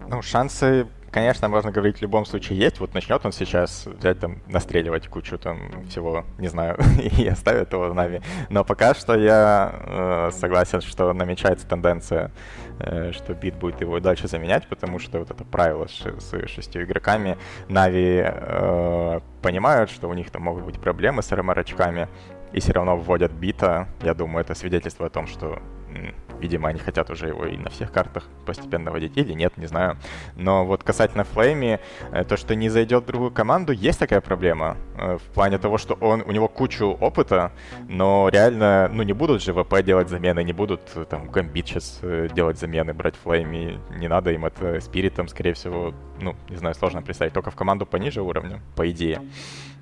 Ну, 0.07 0.21
шансы 0.21 0.87
конечно, 1.11 1.47
можно 1.49 1.71
говорить, 1.71 1.97
в 1.97 2.01
любом 2.01 2.25
случае 2.25 2.59
есть. 2.59 2.79
Вот 2.79 2.93
начнет 2.93 3.23
он 3.25 3.31
сейчас 3.31 3.85
взять 3.85 4.19
там, 4.19 4.39
настреливать 4.47 5.07
кучу 5.07 5.37
там 5.37 5.85
всего, 5.87 6.25
не 6.39 6.47
знаю, 6.47 6.77
и 7.17 7.27
оставит 7.27 7.71
его 7.73 7.89
в 7.89 7.93
Нави. 7.93 8.21
Но 8.49 8.63
пока 8.63 8.93
что 8.93 9.15
я 9.15 9.73
э, 9.73 10.31
согласен, 10.33 10.81
что 10.81 11.13
намечается 11.13 11.67
тенденция, 11.67 12.31
э, 12.79 13.11
что 13.11 13.33
бит 13.33 13.55
будет 13.55 13.81
его 13.81 13.99
дальше 13.99 14.27
заменять, 14.27 14.67
потому 14.67 14.99
что 14.99 15.19
вот 15.19 15.29
это 15.29 15.43
правило 15.43 15.87
с, 15.87 16.01
с 16.01 16.47
шестью 16.47 16.83
игроками. 16.83 17.37
Нави 17.67 18.21
э, 18.23 19.19
понимают, 19.41 19.91
что 19.91 20.07
у 20.09 20.13
них 20.13 20.31
там 20.31 20.43
могут 20.43 20.63
быть 20.63 20.79
проблемы 20.79 21.21
с 21.21 21.31
РМР-очками, 21.31 22.07
и 22.53 22.59
все 22.59 22.73
равно 22.73 22.97
вводят 22.97 23.31
бита. 23.31 23.87
Я 24.01 24.13
думаю, 24.13 24.43
это 24.43 24.55
свидетельство 24.55 25.07
о 25.07 25.09
том, 25.09 25.27
что 25.27 25.61
Видимо, 26.41 26.69
они 26.69 26.79
хотят 26.79 27.11
уже 27.11 27.27
его 27.27 27.45
и 27.45 27.55
на 27.55 27.69
всех 27.69 27.91
картах 27.91 28.27
постепенно 28.47 28.91
вводить, 28.91 29.15
или 29.15 29.33
нет, 29.33 29.57
не 29.57 29.67
знаю. 29.67 29.97
Но 30.35 30.65
вот 30.65 30.83
касательно 30.83 31.23
Флейми, 31.23 31.79
э, 32.11 32.23
то, 32.23 32.35
что 32.35 32.55
не 32.55 32.67
зайдет 32.69 33.03
в 33.03 33.05
другую 33.05 33.29
команду, 33.29 33.71
есть 33.71 33.99
такая 33.99 34.21
проблема. 34.21 34.75
Э, 34.97 35.17
в 35.17 35.33
плане 35.33 35.59
того, 35.59 35.77
что 35.77 35.93
он, 36.01 36.23
у 36.25 36.31
него 36.31 36.47
кучу 36.47 36.87
опыта, 36.87 37.51
но 37.87 38.27
реально, 38.29 38.89
ну 38.91 39.03
не 39.03 39.13
будут 39.13 39.43
же 39.43 39.53
ВП 39.53 39.83
делать 39.83 40.09
замены, 40.09 40.43
не 40.43 40.53
будут 40.53 40.81
э, 40.95 41.05
там 41.07 41.29
Гамбит 41.29 41.67
сейчас 41.67 42.01
делать 42.33 42.57
замены, 42.57 42.93
брать 42.93 43.15
Флейми. 43.23 43.79
Не 43.99 44.07
надо 44.07 44.31
им 44.31 44.45
это 44.45 44.81
Спириту, 44.81 45.27
скорее 45.27 45.53
всего, 45.53 45.93
ну, 46.19 46.35
не 46.49 46.55
знаю, 46.55 46.73
сложно 46.73 47.03
представить. 47.03 47.33
Только 47.33 47.51
в 47.51 47.55
команду 47.55 47.85
пониже 47.85 48.21
уровня, 48.23 48.61
по 48.75 48.89
идее. 48.89 49.21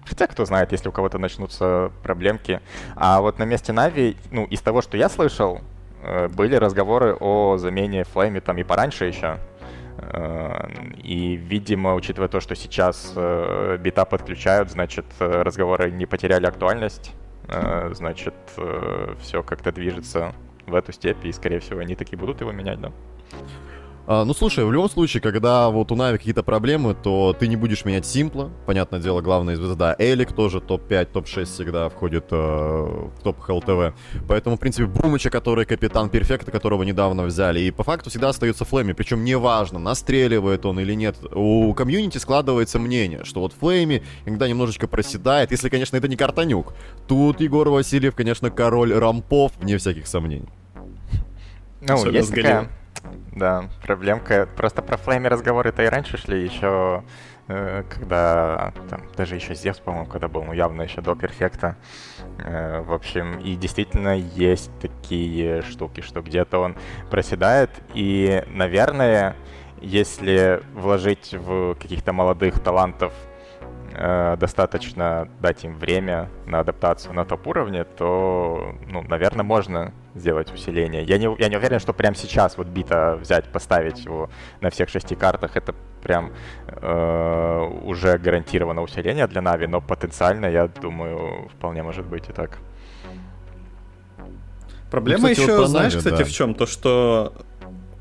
Хотя, 0.06 0.28
кто 0.28 0.44
знает, 0.46 0.72
если 0.72 0.90
у 0.90 0.92
кого-то 0.92 1.20
начнутся 1.20 1.92
проблемки. 2.04 2.62
А 2.96 3.22
вот 3.22 3.38
на 3.40 3.44
месте 3.44 3.72
Нави, 3.72 4.18
ну, 4.32 4.46
из 4.46 4.60
того, 4.62 4.82
что 4.82 4.98
я 4.98 5.08
слышал, 5.08 5.62
были 6.30 6.56
разговоры 6.56 7.16
о 7.20 7.58
замене 7.58 8.04
Флейми 8.04 8.40
там 8.40 8.58
и 8.58 8.64
пораньше 8.64 9.06
еще. 9.06 9.38
Э, 9.98 10.68
и, 11.04 11.36
видимо, 11.36 11.96
учитывая 11.96 12.30
то, 12.30 12.40
что 12.40 12.56
сейчас 12.56 13.14
э, 13.16 13.78
бита 13.80 14.06
подключают, 14.06 14.72
значит, 14.72 15.06
разговоры 15.20 15.92
не 15.92 16.06
потеряли 16.06 16.46
актуальность. 16.46 17.14
Значит, 17.94 18.36
все 19.22 19.42
как-то 19.42 19.72
движется 19.72 20.34
в 20.68 20.76
эту 20.76 20.92
степь, 20.92 21.26
и, 21.26 21.32
скорее 21.32 21.60
всего, 21.60 21.80
они 21.80 21.96
таки 21.96 22.16
будут 22.16 22.42
его 22.42 22.52
менять, 22.52 22.80
да. 22.80 22.92
А, 24.12 24.26
ну, 24.26 24.34
слушай, 24.34 24.66
в 24.66 24.72
любом 24.72 24.90
случае, 24.90 25.22
когда 25.22 25.70
вот 25.70 25.92
у 25.92 25.96
Нави 25.96 26.18
какие-то 26.18 26.42
проблемы, 26.42 26.96
то 26.96 27.36
ты 27.38 27.48
не 27.48 27.56
будешь 27.56 27.86
менять 27.86 28.08
Симпла. 28.08 28.50
Понятное 28.66 29.00
дело, 29.00 29.22
главная 29.22 29.56
звезда 29.56 29.96
Элик 30.00 30.32
тоже 30.34 30.60
топ-5, 30.62 31.06
топ-6 31.14 31.46
всегда 31.46 31.90
входит 31.90 32.26
э, 32.32 32.36
в 32.36 33.22
топ 33.22 33.40
HLTV. 33.40 33.94
Поэтому, 34.28 34.56
в 34.56 34.60
принципе, 34.60 34.88
Бумыча, 34.88 35.30
который 35.30 35.66
капитан, 35.66 36.10
Перфекто, 36.10 36.50
которого 36.50 36.82
недавно 36.82 37.22
взяли, 37.22 37.60
и 37.60 37.70
по 37.70 37.84
факту 37.84 38.10
всегда 38.10 38.30
остается 38.30 38.66
Флейми. 38.66 38.94
Причем 38.94 39.24
неважно, 39.24 39.78
настреливает 39.78 40.66
он 40.66 40.80
или 40.80 40.96
нет. 40.96 41.16
У 41.32 41.72
комьюнити 41.76 42.18
складывается 42.18 42.80
мнение, 42.80 43.26
что 43.26 43.42
вот 43.42 43.54
Флейми 43.60 44.02
иногда 44.26 44.48
немножечко 44.48 44.88
проседает, 44.88 45.52
если, 45.52 45.70
конечно, 45.70 45.98
это 45.98 46.08
не 46.08 46.16
карта 46.16 46.45
Nuke. 46.45 46.74
Тут 47.08 47.42
Егор 47.42 47.70
Васильев, 47.70 48.16
конечно, 48.16 48.50
король 48.50 48.92
рампов, 48.92 49.52
вне 49.60 49.78
всяких 49.78 50.08
сомнений. 50.08 50.50
Ну, 51.82 51.94
Особенно 51.94 52.18
есть 52.18 52.34
такая 52.34 52.72
да, 53.32 53.70
проблемка. 53.84 54.48
Просто 54.56 54.82
про 54.82 54.98
флейми 54.98 55.28
разговоры-то 55.28 55.84
и 55.84 55.88
раньше 55.88 56.18
шли, 56.18 56.44
еще 56.44 57.04
э, 57.48 57.84
когда, 57.90 58.74
там, 58.90 59.02
даже 59.16 59.36
еще 59.36 59.56
Зевс, 59.56 59.80
по-моему, 59.80 60.08
когда 60.08 60.28
был, 60.28 60.44
ну, 60.44 60.54
явно 60.54 60.84
еще 60.84 61.02
до 61.02 61.16
перфекта. 61.16 61.76
Э, 62.40 62.82
в 62.82 62.94
общем, 62.94 63.40
и 63.40 63.56
действительно 63.56 64.18
есть 64.18 64.72
такие 64.80 65.62
штуки, 65.64 66.02
что 66.02 66.22
где-то 66.22 66.60
он 66.60 66.76
проседает, 67.10 67.70
и, 67.94 68.44
наверное, 68.48 69.36
если 69.82 70.62
вложить 70.74 71.34
в 71.34 71.76
каких-то 71.76 72.12
молодых 72.12 72.60
талантов 72.60 73.14
э, 73.94 74.36
достаточно 74.38 75.30
дать 75.40 75.64
им 75.64 75.76
время 75.76 76.30
на 76.46 76.60
адаптацию 76.60 77.14
на 77.14 77.26
топ-уровне, 77.26 77.86
то, 77.86 78.76
ну, 78.88 79.02
наверное, 79.04 79.44
можно 79.44 79.94
сделать 80.16 80.52
усиление. 80.54 81.04
Я 81.04 81.18
не, 81.18 81.30
я 81.40 81.50
не 81.50 81.58
уверен, 81.58 81.80
что 81.80 81.94
прямо 81.94 82.16
сейчас 82.16 82.58
вот 82.58 82.68
бита 82.68 83.16
взять, 83.16 83.46
поставить 83.52 84.06
его 84.06 84.30
на 84.62 84.70
всех 84.70 84.90
шести 84.90 85.16
картах, 85.16 85.56
это 85.56 85.76
прям 86.02 86.32
э, 86.68 87.70
уже 87.84 88.18
гарантировано 88.18 88.82
усиление 88.82 89.28
для 89.28 89.42
Нави, 89.42 89.68
но 89.68 89.82
потенциально, 89.82 90.46
я 90.46 90.68
думаю, 90.68 91.50
вполне 91.50 91.84
может 91.84 92.06
быть 92.06 92.30
и 92.30 92.34
так. 92.34 92.60
Проблема 94.90 95.28
ну, 95.28 95.30
кстати, 95.30 95.48
еще, 95.48 95.58
вот 95.58 95.68
знаешь, 95.68 95.94
Нави, 95.94 96.04
кстати, 96.04 96.20
да. 96.20 96.26
в 96.26 96.32
чем? 96.32 96.56
То, 96.56 96.66
что 96.66 97.34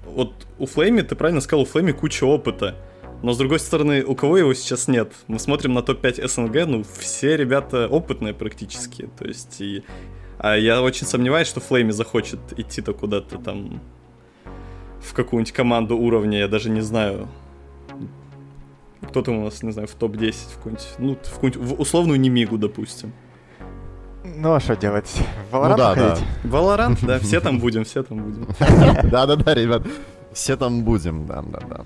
вот 0.06 0.32
у 0.59 0.66
Флейми, 0.66 1.02
ты 1.02 1.14
правильно 1.14 1.40
сказал, 1.40 1.62
у 1.62 1.66
Флейми 1.66 1.92
куча 1.92 2.24
опыта. 2.24 2.76
Но 3.22 3.32
с 3.32 3.38
другой 3.38 3.59
стороны, 3.59 4.04
у 4.04 4.14
кого 4.14 4.38
его 4.38 4.54
сейчас 4.54 4.86
нет? 4.86 5.12
Мы 5.26 5.40
смотрим 5.40 5.74
на 5.74 5.82
топ-5 5.82 6.28
СНГ, 6.28 6.66
ну, 6.66 6.84
все 6.98 7.36
ребята 7.36 7.88
опытные 7.88 8.32
практически. 8.32 9.09
То 9.18 9.26
есть, 9.26 9.61
и... 9.61 9.84
А 10.39 10.57
я 10.57 10.82
очень 10.82 11.07
сомневаюсь, 11.07 11.49
что 11.49 11.61
Флейми 11.61 11.91
захочет 11.91 12.39
идти-то 12.57 12.93
куда-то 12.93 13.39
там 13.39 13.80
в 15.01 15.12
какую-нибудь 15.12 15.53
команду 15.53 15.97
уровня, 15.97 16.39
я 16.39 16.49
даже 16.49 16.70
не 16.70 16.80
знаю. 16.80 17.28
Кто 19.09 19.22
там 19.22 19.39
у 19.39 19.45
нас, 19.45 19.62
не 19.62 19.72
знаю, 19.72 19.89
в 19.89 19.95
топ-10, 19.95 20.34
в 20.53 20.57
какую-нибудь, 20.57 20.89
ну, 20.99 21.16
в 21.16 21.34
какую-нибудь 21.34 21.78
в 21.78 21.80
условную 21.80 22.20
Немигу, 22.20 22.59
допустим. 22.59 23.12
Ну 24.24 24.53
а 24.53 24.61
что 24.61 24.76
делать? 24.76 25.11
Валорант 25.51 25.78
ну, 25.78 25.84
да, 25.84 25.95
ходить? 25.95 26.24
Да. 26.45 26.51
Валорант, 26.51 26.99
да, 27.07 27.18
все 27.18 27.41
там 27.41 27.59
будем, 27.59 27.84
все 27.84 28.03
там 28.03 28.18
будем. 28.18 28.49
Да-да-да, 29.11 29.55
ребят, 29.55 29.82
все 30.32 30.57
там 30.57 30.82
будем, 30.82 31.26
да-да-да. 31.26 31.84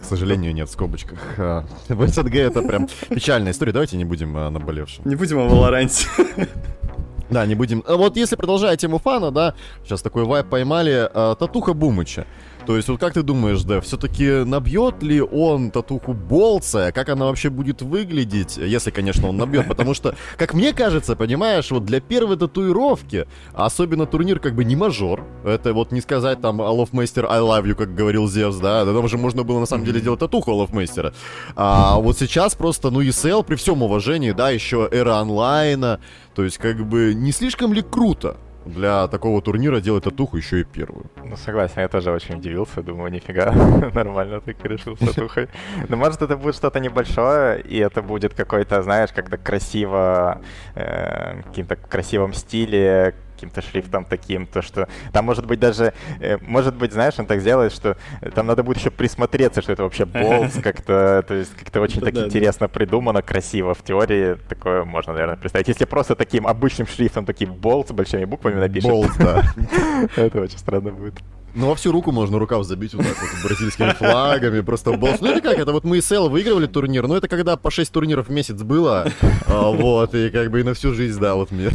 К 0.00 0.04
сожалению, 0.04 0.54
нет 0.54 0.68
в 0.68 0.72
скобочках. 0.72 1.18
А, 1.38 1.64
в 1.88 2.06
СНГ 2.06 2.34
это 2.34 2.62
прям 2.62 2.86
печальная 3.08 3.52
история. 3.52 3.72
Давайте 3.72 3.96
не 3.96 4.04
будем 4.04 4.36
о 4.36 4.50
наболевшем. 4.50 5.08
Не 5.08 5.16
будем 5.16 5.38
о 5.38 5.48
Валоранте. 5.48 6.06
Да, 7.30 7.44
не 7.46 7.54
будем. 7.54 7.82
А 7.86 7.96
вот 7.96 8.16
если 8.16 8.36
продолжая 8.36 8.76
тему 8.76 8.98
фана, 8.98 9.30
да, 9.30 9.54
сейчас 9.84 10.02
такой 10.02 10.24
вайп 10.24 10.48
поймали, 10.48 11.08
а, 11.12 11.34
Татуха 11.34 11.72
Бумыча. 11.74 12.26
То 12.66 12.76
есть, 12.76 12.88
вот 12.88 12.98
как 12.98 13.14
ты 13.14 13.22
думаешь, 13.22 13.62
да, 13.62 13.80
все-таки 13.80 14.44
набьет 14.44 15.02
ли 15.02 15.20
он 15.20 15.70
татуху 15.70 16.14
Болца? 16.14 16.90
Как 16.90 17.08
она 17.08 17.26
вообще 17.26 17.48
будет 17.48 17.80
выглядеть, 17.80 18.56
если, 18.56 18.90
конечно, 18.90 19.28
он 19.28 19.36
набьет? 19.36 19.68
Потому 19.68 19.94
что, 19.94 20.16
как 20.36 20.52
мне 20.52 20.72
кажется, 20.72 21.14
понимаешь, 21.14 21.70
вот 21.70 21.84
для 21.84 22.00
первой 22.00 22.36
татуировки, 22.36 23.26
особенно 23.54 24.06
турнир 24.06 24.40
как 24.40 24.54
бы 24.54 24.64
не 24.64 24.74
мажор, 24.74 25.24
это 25.44 25.72
вот 25.72 25.92
не 25.92 26.00
сказать 26.00 26.40
там 26.40 26.60
Алофмейстер 26.60 27.26
I 27.26 27.38
love 27.38 27.64
you, 27.64 27.74
как 27.74 27.94
говорил 27.94 28.28
Зевс, 28.28 28.56
да, 28.56 28.84
да 28.84 28.92
там 28.92 29.06
же 29.08 29.16
можно 29.16 29.44
было 29.44 29.60
на 29.60 29.66
самом 29.66 29.84
деле 29.84 30.00
делать 30.00 30.18
татуху 30.18 30.50
Алофмейстера. 30.50 31.14
А 31.54 31.98
вот 31.98 32.18
сейчас 32.18 32.56
просто, 32.56 32.90
ну, 32.90 33.00
ESL, 33.00 33.44
при 33.44 33.54
всем 33.54 33.82
уважении, 33.82 34.32
да, 34.32 34.50
еще 34.50 34.88
эра 34.90 35.20
онлайна, 35.20 36.00
то 36.34 36.42
есть 36.42 36.58
как 36.58 36.84
бы 36.84 37.14
не 37.14 37.30
слишком 37.30 37.72
ли 37.72 37.82
круто 37.82 38.38
для 38.66 39.08
такого 39.08 39.40
турнира 39.40 39.80
делать 39.80 40.04
татуху 40.04 40.36
еще 40.36 40.60
и 40.60 40.64
первую. 40.64 41.06
Ну, 41.24 41.36
согласен, 41.36 41.80
я 41.80 41.88
тоже 41.88 42.10
очень 42.10 42.36
удивился, 42.36 42.82
думаю, 42.82 43.12
нифига, 43.12 43.52
нормально 43.94 44.40
ты 44.40 44.56
решил 44.64 44.96
с 44.96 45.00
татухой. 45.00 45.48
Но 45.88 45.96
может 45.96 46.22
это 46.22 46.36
будет 46.36 46.54
что-то 46.54 46.80
небольшое, 46.80 47.60
и 47.60 47.78
это 47.78 48.02
будет 48.02 48.34
какой-то, 48.34 48.82
знаешь, 48.82 49.10
как-то 49.12 49.36
красиво, 49.38 50.42
э, 50.74 51.42
каким-то 51.42 51.76
красивом 51.76 52.32
стиле, 52.32 53.14
каким-то 53.36 53.62
шрифтом 53.62 54.04
таким, 54.04 54.46
то 54.46 54.62
что 54.62 54.88
там 55.12 55.26
может 55.26 55.46
быть 55.46 55.60
даже, 55.60 55.92
э, 56.20 56.38
может 56.40 56.74
быть, 56.74 56.92
знаешь, 56.92 57.14
он 57.18 57.26
так 57.26 57.40
сделает, 57.40 57.72
что 57.72 57.96
там 58.34 58.46
надо 58.46 58.62
будет 58.62 58.78
еще 58.78 58.90
присмотреться, 58.90 59.62
что 59.62 59.72
это 59.72 59.82
вообще 59.82 60.06
болс, 60.06 60.54
как-то, 60.62 61.22
то 61.26 61.34
есть 61.34 61.54
как-то 61.54 61.80
очень 61.80 62.00
так 62.00 62.16
интересно 62.16 62.68
придумано, 62.68 63.22
красиво. 63.22 63.74
В 63.74 63.82
теории 63.82 64.36
такое 64.48 64.84
можно, 64.84 65.12
наверное, 65.12 65.36
представить. 65.36 65.68
Если 65.68 65.84
просто 65.84 66.14
таким 66.14 66.46
обычным 66.46 66.86
шрифтом, 66.86 67.26
таким 67.26 67.52
болт 67.52 67.88
с 67.88 67.92
большими 67.92 68.24
буквами 68.24 68.58
напишешь. 68.58 68.90
Болт, 68.90 69.12
да. 69.18 69.42
Это 70.16 70.40
очень 70.40 70.58
странно 70.58 70.90
будет. 70.90 71.14
Ну, 71.56 71.68
во 71.68 71.74
всю 71.74 71.90
руку 71.90 72.12
можно 72.12 72.38
рукав 72.38 72.64
забить 72.64 72.92
вот 72.92 73.06
так 73.06 73.16
вот 73.18 73.42
бразильскими 73.42 73.90
флагами, 73.94 74.60
просто 74.60 74.92
босс. 74.92 75.22
Ну, 75.22 75.28
это 75.28 75.40
как, 75.40 75.58
это 75.58 75.72
вот 75.72 75.84
мы 75.84 76.02
с 76.02 76.12
Эл 76.12 76.28
выигрывали 76.28 76.66
турнир, 76.66 77.08
но 77.08 77.16
это 77.16 77.28
когда 77.28 77.56
по 77.56 77.70
6 77.70 77.90
турниров 77.90 78.28
в 78.28 78.30
месяц 78.30 78.62
было, 78.62 79.10
а, 79.46 79.70
вот, 79.70 80.14
и 80.14 80.28
как 80.28 80.50
бы 80.50 80.60
и 80.60 80.62
на 80.62 80.74
всю 80.74 80.92
жизнь, 80.92 81.18
да, 81.18 81.34
вот 81.34 81.50
мне 81.50 81.70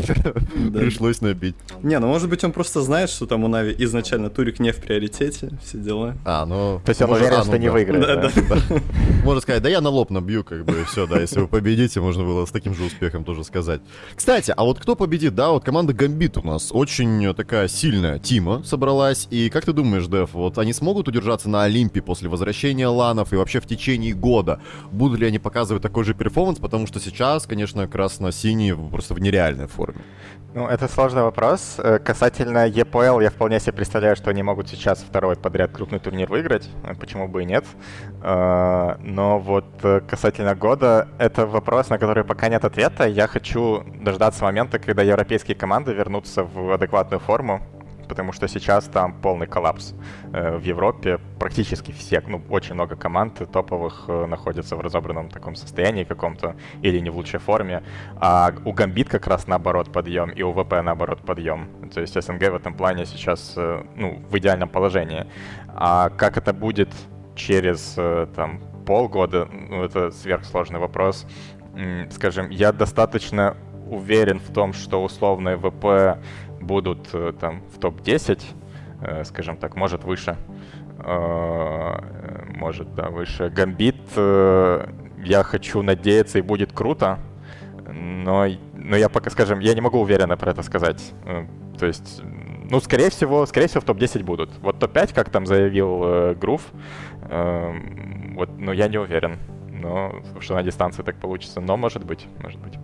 пришлось 0.72 1.22
набить. 1.22 1.56
Не, 1.82 1.98
ну, 1.98 2.08
может 2.08 2.30
быть, 2.30 2.44
он 2.44 2.52
просто 2.52 2.82
знает, 2.82 3.10
что 3.10 3.26
там 3.26 3.44
у 3.44 3.48
Нави 3.48 3.76
изначально 3.80 4.30
турик 4.30 4.60
не 4.60 4.72
в 4.72 4.78
приоритете, 4.78 5.50
все 5.64 5.80
дела. 5.80 6.16
А, 6.26 6.46
ну... 6.46 6.80
То 6.86 6.90
есть 6.92 7.02
он 7.02 7.12
уверен, 7.12 7.40
а, 7.40 7.42
что 7.42 7.54
ну 7.54 7.58
не 7.58 7.72
выиграет, 7.72 8.06
да? 8.06 8.32
Можно 9.24 9.42
сказать, 9.42 9.64
да 9.64 9.70
я 9.70 9.82
на 9.82 9.90
лоб 9.90 10.12
набью, 10.12 10.44
как 10.44 10.64
бы, 10.64 10.80
и 10.80 10.84
все, 10.84 11.08
да, 11.08 11.20
если 11.20 11.40
вы 11.40 11.48
победите, 11.48 12.00
можно 12.02 12.24
было 12.24 12.46
с 12.46 12.52
таким 12.52 12.76
же 12.76 12.84
успехом 12.84 13.24
тоже 13.24 13.44
сказать. 13.44 13.82
Кстати, 14.16 14.54
а 14.56 14.64
вот 14.64 14.80
кто 14.80 14.96
победит, 14.96 15.34
да, 15.34 15.50
вот 15.50 15.66
команда 15.66 15.94
Гамбит 15.94 16.38
у 16.38 16.46
нас 16.46 16.70
очень 16.72 17.34
такая 17.34 17.68
сильная 17.68 18.20
Тима 18.20 18.64
собралась, 18.64 19.28
и 19.32 19.50
как 19.50 19.66
ты 19.66 19.71
ты 19.72 19.76
думаешь, 19.76 20.08
Дэв, 20.08 20.34
вот 20.34 20.58
они 20.58 20.74
смогут 20.74 21.08
удержаться 21.08 21.50
на 21.50 21.64
Олимпе 21.64 22.02
после 22.02 22.28
возвращения 22.28 22.88
ланов 22.88 23.32
и 23.32 23.38
вообще 23.38 23.62
в 23.62 23.66
течение 23.66 24.14
года? 24.14 24.60
Будут 24.92 25.20
ли 25.20 25.28
они 25.28 25.40
показывать 25.40 25.82
такой 25.82 26.04
же 26.04 26.14
перформанс? 26.14 26.60
Потому 26.60 26.88
что 26.88 27.00
сейчас, 27.00 27.46
конечно, 27.48 27.88
красно-синий 27.88 28.74
просто 28.74 29.14
в 29.14 29.20
нереальной 29.20 29.68
форме. 29.68 30.02
Ну, 30.54 30.68
это 30.68 30.90
сложный 30.90 31.24
вопрос. 31.24 31.76
Э, 31.78 32.00
касательно 32.00 32.68
ЕПЛ, 32.68 33.22
я 33.22 33.30
вполне 33.30 33.62
себе 33.62 33.72
представляю, 33.72 34.18
что 34.18 34.30
они 34.30 34.44
могут 34.44 34.68
сейчас 34.68 35.00
второй 35.00 35.38
подряд 35.38 35.72
крупный 35.72 36.00
турнир 36.00 36.30
выиграть. 36.30 36.68
Э, 36.84 36.94
почему 36.94 37.30
бы 37.30 37.44
и 37.44 37.46
нет? 37.46 37.64
Э, 38.22 38.96
но 39.00 39.40
вот 39.40 39.66
касательно 40.10 40.54
года, 40.54 41.08
это 41.18 41.46
вопрос, 41.46 41.90
на 41.90 41.98
который 41.98 42.26
пока 42.26 42.50
нет 42.50 42.66
ответа. 42.66 43.08
Я 43.08 43.28
хочу 43.28 43.86
дождаться 44.04 44.44
момента, 44.44 44.80
когда 44.80 45.04
европейские 45.04 45.56
команды 45.56 45.94
вернутся 45.94 46.44
в 46.44 46.74
адекватную 46.74 47.22
форму, 47.22 47.62
потому 48.12 48.34
что 48.34 48.50
сейчас 48.50 48.88
там 48.88 49.14
полный 49.14 49.48
коллапс. 49.48 49.94
Э, 50.34 50.58
в 50.58 50.64
Европе 50.64 51.18
практически 51.40 51.94
все, 51.94 52.22
ну, 52.28 52.42
очень 52.50 52.74
много 52.74 52.98
команд 52.98 53.42
топовых 53.54 54.04
э, 54.10 54.26
находятся 54.26 54.76
в 54.76 54.82
разобранном 54.82 55.30
таком 55.30 55.56
состоянии 55.56 56.04
каком-то 56.04 56.58
или 56.82 57.00
не 57.00 57.10
в 57.10 57.16
лучшей 57.16 57.40
форме. 57.40 57.84
А 58.18 58.52
у 58.66 58.74
Гамбит 58.74 59.08
как 59.08 59.28
раз 59.28 59.48
наоборот 59.48 59.94
подъем, 59.94 60.30
и 60.30 60.44
у 60.44 60.52
ВП 60.52 60.74
наоборот 60.84 61.22
подъем. 61.22 61.70
То 61.94 62.02
есть 62.02 62.22
СНГ 62.22 62.52
в 62.52 62.56
этом 62.56 62.74
плане 62.74 63.06
сейчас, 63.06 63.54
э, 63.56 63.82
ну, 63.96 64.22
в 64.30 64.38
идеальном 64.38 64.68
положении. 64.68 65.26
А 65.70 66.10
как 66.10 66.36
это 66.36 66.52
будет 66.52 66.90
через, 67.36 67.98
там, 68.36 68.60
полгода, 68.86 69.48
ну, 69.70 69.86
это 69.86 70.12
сверхсложный 70.12 70.80
вопрос. 70.80 71.26
Скажем, 72.10 72.50
я 72.50 72.74
достаточно 72.74 73.56
уверен 73.90 74.40
в 74.40 74.52
том, 74.54 74.74
что 74.74 75.02
условные 75.02 75.56
ВП 75.56 76.20
будут 76.62 77.10
э, 77.14 77.34
там 77.40 77.62
в 77.74 77.80
топ-10, 77.80 78.42
э, 79.02 79.24
скажем 79.26 79.58
так, 79.58 79.76
может 79.76 80.04
выше. 80.04 80.38
Э, 81.00 81.98
может, 82.56 82.94
да, 82.96 83.10
выше. 83.10 83.50
Гамбит, 83.50 83.96
я 84.16 85.44
хочу 85.44 85.82
надеяться, 85.82 86.40
и 86.40 86.42
будет 86.42 86.72
круто, 86.72 87.20
но, 87.88 88.48
но 88.74 88.96
я 88.96 89.10
пока, 89.10 89.30
скажем, 89.30 89.60
я 89.60 89.74
не 89.74 89.82
могу 89.82 90.00
уверенно 90.00 90.38
про 90.38 90.52
это 90.52 90.64
сказать. 90.64 91.14
То 91.80 91.86
есть, 91.86 92.22
ну, 92.72 92.80
скорее 92.80 93.10
всего, 93.10 93.46
скорее 93.46 93.68
всего, 93.68 93.82
в 93.82 93.86
топ-10 93.86 94.24
будут. 94.24 94.50
Вот 94.60 94.80
топ-5, 94.80 95.14
как 95.14 95.30
там 95.30 95.46
заявил 95.46 96.02
э, 96.04 96.36
Грув, 96.36 96.62
э, 97.24 97.74
вот, 98.36 98.50
ну, 98.58 98.72
я 98.72 98.88
не 98.88 98.98
уверен, 98.98 99.40
но 99.70 100.22
что 100.40 100.56
на 100.56 100.64
дистанции 100.64 101.04
так 101.04 101.18
получится, 101.20 101.60
но 101.60 101.76
может 101.76 102.06
быть, 102.06 102.28
может 102.42 102.62
быть. 102.62 102.76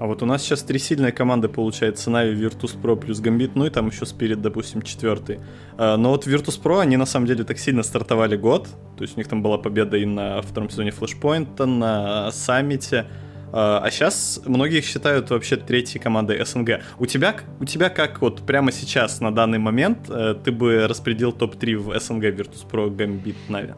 А 0.00 0.06
вот 0.06 0.22
у 0.22 0.26
нас 0.26 0.42
сейчас 0.42 0.62
три 0.62 0.78
сильные 0.78 1.12
команды, 1.12 1.48
получается, 1.48 2.10
Нави, 2.10 2.34
Virtus.pro 2.34 2.96
плюс 2.96 3.20
Gambit, 3.20 3.52
ну 3.54 3.66
и 3.66 3.70
там 3.70 3.88
еще 3.88 4.06
Spirit, 4.06 4.36
допустим, 4.36 4.80
четвертый. 4.80 5.40
А, 5.76 5.98
но 5.98 6.08
вот 6.08 6.26
Virtus.pro, 6.26 6.80
они 6.80 6.96
на 6.96 7.04
самом 7.04 7.26
деле 7.26 7.44
так 7.44 7.58
сильно 7.58 7.82
стартовали 7.82 8.34
год, 8.34 8.68
то 8.96 9.02
есть 9.02 9.16
у 9.16 9.20
них 9.20 9.28
там 9.28 9.42
была 9.42 9.58
победа 9.58 9.98
и 9.98 10.06
на 10.06 10.40
втором 10.40 10.70
сезоне 10.70 10.90
Flashpoint, 10.90 11.66
на 11.66 12.32
Саммите, 12.32 13.06
а 13.52 13.88
сейчас 13.90 14.40
многие 14.46 14.78
их 14.78 14.86
считают 14.86 15.28
вообще 15.30 15.56
третьей 15.56 16.00
командой 16.00 16.42
СНГ. 16.44 16.80
У 16.98 17.06
тебя, 17.06 17.36
у 17.58 17.64
тебя 17.64 17.90
как 17.90 18.22
вот 18.22 18.46
прямо 18.46 18.72
сейчас, 18.72 19.20
на 19.20 19.34
данный 19.34 19.58
момент, 19.58 20.08
э, 20.08 20.34
ты 20.42 20.52
бы 20.52 20.86
распределил 20.86 21.32
топ-3 21.32 21.76
в 21.76 21.98
СНГ 21.98 22.24
Virtus.pro, 22.26 22.88
Gambit, 22.88 23.36
Нави? 23.48 23.74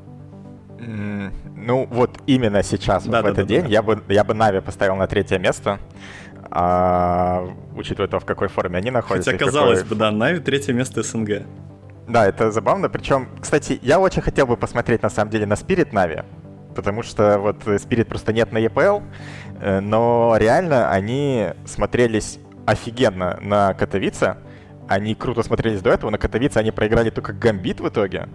Ну, 0.85 1.87
вот 1.91 2.19
именно 2.27 2.63
сейчас, 2.63 3.05
да, 3.05 3.23
вот 3.23 3.23
да, 3.23 3.23
в 3.23 3.33
этот 3.33 3.47
да, 3.47 3.55
день, 3.55 3.63
да. 3.63 3.69
Я, 3.69 3.83
бы, 3.83 4.03
я 4.09 4.25
бы 4.25 4.35
Нави 4.35 4.61
поставил 4.61 4.97
на 4.97 5.07
третье 5.07 5.39
место, 5.39 5.79
а, 6.51 7.49
учитывая 7.77 8.09
то, 8.09 8.19
в 8.19 8.25
какой 8.25 8.49
форме 8.49 8.79
они 8.79 8.91
находятся. 8.91 9.33
Хотя, 9.33 9.45
казалось 9.45 9.83
какой... 9.83 9.91
бы, 9.91 9.97
да, 9.97 10.11
Нави 10.11 10.41
третье 10.41 10.73
место 10.73 11.03
СНГ. 11.03 11.43
Да, 12.09 12.27
это 12.27 12.51
забавно. 12.51 12.89
Причем, 12.89 13.29
кстати, 13.41 13.79
я 13.83 14.01
очень 14.01 14.23
хотел 14.23 14.47
бы 14.47 14.57
посмотреть, 14.57 15.03
на 15.03 15.11
самом 15.11 15.31
деле, 15.31 15.47
на 15.47 15.55
Spirit 15.55 15.93
Нави, 15.93 16.23
потому 16.75 17.03
что 17.03 17.39
вот 17.39 17.63
Spirit 17.65 18.07
просто 18.07 18.33
нет 18.33 18.53
на 18.53 18.59
EPL, 18.59 19.03
э, 19.61 19.81
но 19.81 20.35
реально 20.39 20.91
они 20.91 21.49
смотрелись 21.65 22.39
офигенно 22.67 23.39
на 23.41 23.75
Катовице. 23.75 24.37
Они 24.89 25.15
круто 25.15 25.43
смотрелись 25.43 25.81
до 25.81 25.91
этого. 25.91 26.11
На 26.11 26.19
Катовице 26.19 26.59
они 26.59 26.71
проиграли 26.71 27.11
только 27.11 27.33
Гамбит 27.33 27.81
в 27.81 27.89
итоге. 27.89 28.29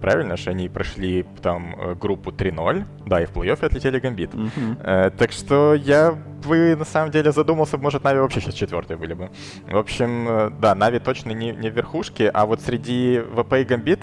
Правильно 0.00 0.36
же, 0.36 0.50
они 0.50 0.68
прошли 0.68 1.26
там 1.42 1.74
э, 1.76 1.94
группу 1.94 2.30
3-0, 2.30 2.84
да, 3.06 3.22
и 3.22 3.26
в 3.26 3.32
плей-оффе 3.32 3.66
отлетели 3.66 3.98
Гамбит. 3.98 4.32
Mm-hmm. 4.32 4.76
Э, 4.82 5.10
так 5.10 5.32
что 5.32 5.74
я 5.74 6.12
бы 6.46 6.76
на 6.76 6.84
самом 6.84 7.10
деле 7.10 7.32
задумался, 7.32 7.78
может, 7.78 8.04
Нави 8.04 8.20
вообще 8.20 8.40
сейчас 8.40 8.54
четвертые 8.54 8.96
были 8.96 9.14
бы. 9.14 9.30
В 9.66 9.76
общем, 9.76 10.28
э, 10.28 10.50
да, 10.60 10.74
Нави 10.74 11.00
точно 11.00 11.32
не, 11.32 11.50
не 11.50 11.70
в 11.70 11.74
верхушке, 11.74 12.28
а 12.28 12.46
вот 12.46 12.60
среди 12.60 13.20
ВП 13.20 13.54
и 13.54 13.64
Гамбит 13.64 14.00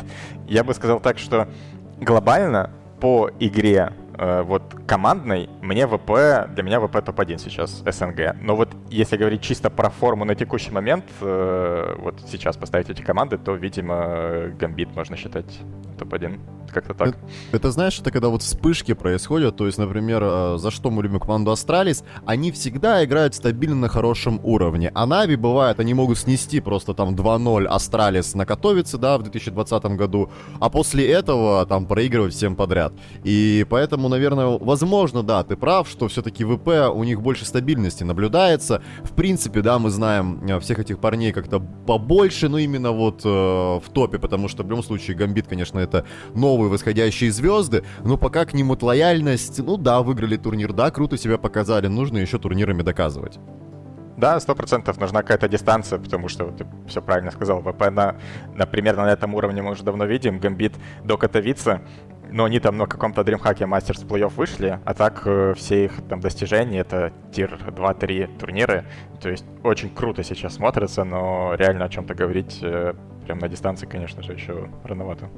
я 0.47 0.63
бы 0.63 0.73
сказал 0.73 0.99
так, 0.99 1.17
что 1.17 1.47
глобально 1.99 2.71
по 2.99 3.29
игре 3.39 3.93
вот 4.17 4.75
командной, 4.87 5.49
мне 5.61 5.87
ВП, 5.87 6.47
для 6.53 6.63
меня 6.63 6.79
ВП 6.79 7.03
топ-1 7.03 7.37
сейчас, 7.37 7.83
СНГ. 7.85 8.35
Но 8.41 8.55
вот 8.55 8.69
если 8.89 9.17
говорить 9.17 9.41
чисто 9.41 9.69
про 9.69 9.89
форму 9.89 10.25
на 10.25 10.35
текущий 10.35 10.71
момент, 10.71 11.05
э, 11.21 11.95
вот 11.97 12.21
сейчас 12.27 12.57
поставить 12.57 12.89
эти 12.89 13.01
команды, 13.01 13.37
то, 13.37 13.55
видимо, 13.55 14.49
Гамбит 14.59 14.95
можно 14.95 15.17
считать 15.17 15.59
топ-1. 15.95 16.39
Как-то 16.73 16.93
так. 16.93 17.07
Это, 17.09 17.17
это, 17.51 17.71
знаешь, 17.71 17.99
это 17.99 18.11
когда 18.11 18.29
вот 18.29 18.41
вспышки 18.41 18.93
происходят, 18.93 19.55
то 19.55 19.65
есть, 19.65 19.77
например, 19.77 20.23
э, 20.23 20.57
за 20.57 20.71
что 20.71 20.91
мы 20.91 21.03
любим 21.03 21.19
команду 21.19 21.51
Астралис, 21.51 22.03
они 22.25 22.51
всегда 22.51 23.03
играют 23.03 23.35
стабильно 23.35 23.75
на 23.75 23.87
хорошем 23.87 24.39
уровне. 24.43 24.91
А 24.93 25.05
Нави, 25.05 25.35
бывает, 25.35 25.79
они 25.79 25.93
могут 25.93 26.17
снести 26.17 26.59
просто 26.59 26.93
там 26.93 27.15
2-0 27.15 27.65
Астралис 27.65 28.35
на 28.35 28.45
Катовице, 28.45 28.97
да, 28.97 29.17
в 29.17 29.23
2020 29.23 29.83
году, 29.97 30.29
а 30.59 30.69
после 30.69 31.09
этого 31.09 31.65
там 31.65 31.85
проигрывать 31.85 32.33
всем 32.33 32.55
подряд. 32.55 32.93
И 33.23 33.65
поэтому, 33.69 34.09
наверное, 34.09 34.57
возможно, 34.59 35.23
да, 35.23 35.43
ты 35.43 35.55
прав, 35.55 35.87
что 35.87 36.07
все-таки 36.07 36.43
ВП 36.43 36.91
у 36.93 37.03
них 37.03 37.21
больше 37.21 37.45
стабильности 37.45 38.03
наблюдается. 38.03 38.81
В 39.03 39.13
принципе, 39.13 39.61
да, 39.61 39.79
мы 39.79 39.89
знаем 39.89 40.41
э, 40.47 40.59
всех 40.59 40.79
этих 40.79 40.99
парней 40.99 41.31
как-то 41.31 41.59
побольше, 41.59 42.49
но 42.49 42.57
именно 42.57 42.91
вот 42.91 43.21
э, 43.23 43.29
в 43.29 43.83
топе, 43.93 44.19
потому 44.19 44.47
что 44.47 44.63
в 44.63 44.69
любом 44.69 44.83
случае 44.83 45.15
Гамбит, 45.15 45.47
конечно, 45.47 45.79
это 45.85 46.05
новые 46.33 46.69
восходящие 46.69 47.31
звезды, 47.31 47.83
но 48.03 48.17
пока 48.17 48.45
к 48.45 48.53
ним 48.53 48.67
вот 48.67 48.83
лояльность, 48.83 49.59
ну 49.59 49.77
да, 49.77 50.01
выиграли 50.01 50.37
турнир, 50.37 50.73
да, 50.73 50.91
круто 50.91 51.17
себя 51.17 51.37
показали, 51.37 51.87
нужно 51.87 52.17
еще 52.17 52.37
турнирами 52.37 52.81
доказывать. 52.81 53.39
Да, 54.17 54.39
сто 54.39 54.55
процентов 54.55 54.97
нужна 54.97 55.21
какая-то 55.21 55.49
дистанция, 55.49 55.99
потому 55.99 56.29
что 56.29 56.45
вот, 56.45 56.57
ты 56.57 56.65
все 56.87 57.01
правильно 57.01 57.31
сказал. 57.31 57.61
ВП, 57.61 57.89
на, 57.91 58.15
на, 58.53 58.65
примерно 58.65 59.03
на 59.03 59.11
этом 59.11 59.35
уровне 59.35 59.61
мы 59.61 59.71
уже 59.71 59.83
давно 59.83 60.05
видим. 60.05 60.39
Гамбит 60.39 60.73
до 61.03 61.17
Катовица, 61.17 61.81
но 62.31 62.45
они 62.45 62.59
там 62.59 62.77
на 62.77 62.85
каком-то 62.85 63.21
DreamHack 63.21 63.59
Masters 63.59 64.07
плей-офф 64.07 64.33
вышли, 64.35 64.79
а 64.85 64.93
так 64.93 65.23
э, 65.25 65.53
все 65.55 65.85
их 65.85 65.91
там 66.07 66.21
достижения— 66.21 66.79
это 66.81 67.11
тир 67.33 67.59
2-3 67.67 68.37
турниры. 68.37 68.85
То 69.21 69.29
есть 69.29 69.45
очень 69.63 69.89
круто 69.89 70.23
сейчас 70.23 70.55
смотрится, 70.55 71.03
но 71.03 71.53
реально 71.55 71.85
о 71.85 71.89
чем-то 71.89 72.15
говорить 72.15 72.59
э, 72.61 72.93
прям 73.25 73.39
на 73.39 73.47
дистанции, 73.47 73.85
конечно 73.85 74.23
же, 74.23 74.33
еще 74.33 74.69
рановато. 74.83 75.29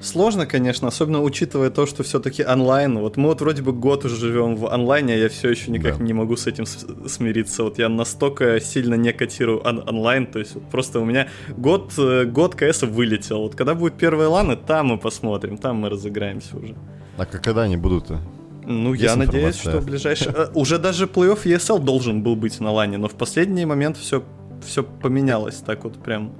Сложно, 0.00 0.46
конечно, 0.46 0.88
особенно 0.88 1.22
учитывая 1.22 1.70
то, 1.70 1.86
что 1.86 2.02
все-таки 2.02 2.44
онлайн. 2.44 2.98
Вот 2.98 3.16
мы 3.16 3.28
вот 3.28 3.40
вроде 3.40 3.62
бы 3.62 3.72
год 3.72 4.04
уже 4.04 4.16
живем 4.16 4.56
в 4.56 4.72
онлайне, 4.72 5.14
а 5.14 5.16
я 5.16 5.28
все 5.28 5.50
еще 5.50 5.70
никак 5.70 5.98
да. 5.98 6.04
не 6.04 6.12
могу 6.12 6.36
с 6.36 6.46
этим 6.46 6.66
смириться. 7.08 7.64
Вот 7.64 7.78
я 7.78 7.88
настолько 7.88 8.60
сильно 8.60 8.94
не 8.94 9.12
котирую 9.12 9.60
он 9.60 9.82
онлайн, 9.88 10.26
то 10.26 10.38
есть 10.38 10.54
вот 10.54 10.70
просто 10.70 11.00
у 11.00 11.04
меня 11.04 11.28
год, 11.56 11.92
э, 11.98 12.24
год 12.26 12.54
КС 12.54 12.82
вылетел. 12.82 13.42
Вот 13.42 13.56
когда 13.56 13.74
будет 13.74 13.94
первые 13.94 14.28
ланы, 14.28 14.56
там 14.56 14.86
мы 14.86 14.98
посмотрим, 14.98 15.58
там 15.58 15.76
мы 15.76 15.88
разыграемся 15.88 16.56
уже. 16.56 16.74
А 17.16 17.26
когда 17.26 17.62
они 17.62 17.76
будут-то? 17.76 18.20
Ну, 18.64 18.92
Есть 18.92 19.04
я 19.04 19.16
надеюсь, 19.16 19.56
что 19.56 19.80
в 19.80 19.86
ближайшее... 19.86 20.32
Э, 20.36 20.46
уже 20.54 20.78
даже 20.78 21.06
плей-офф 21.06 21.42
ESL 21.44 21.80
должен 21.80 22.22
был 22.22 22.36
быть 22.36 22.60
на 22.60 22.70
лане, 22.70 22.98
но 22.98 23.08
в 23.08 23.14
последний 23.14 23.64
момент 23.64 23.96
все, 23.96 24.22
все 24.64 24.84
поменялось 24.84 25.56
так 25.56 25.84
вот 25.84 25.94
прям 26.02 26.32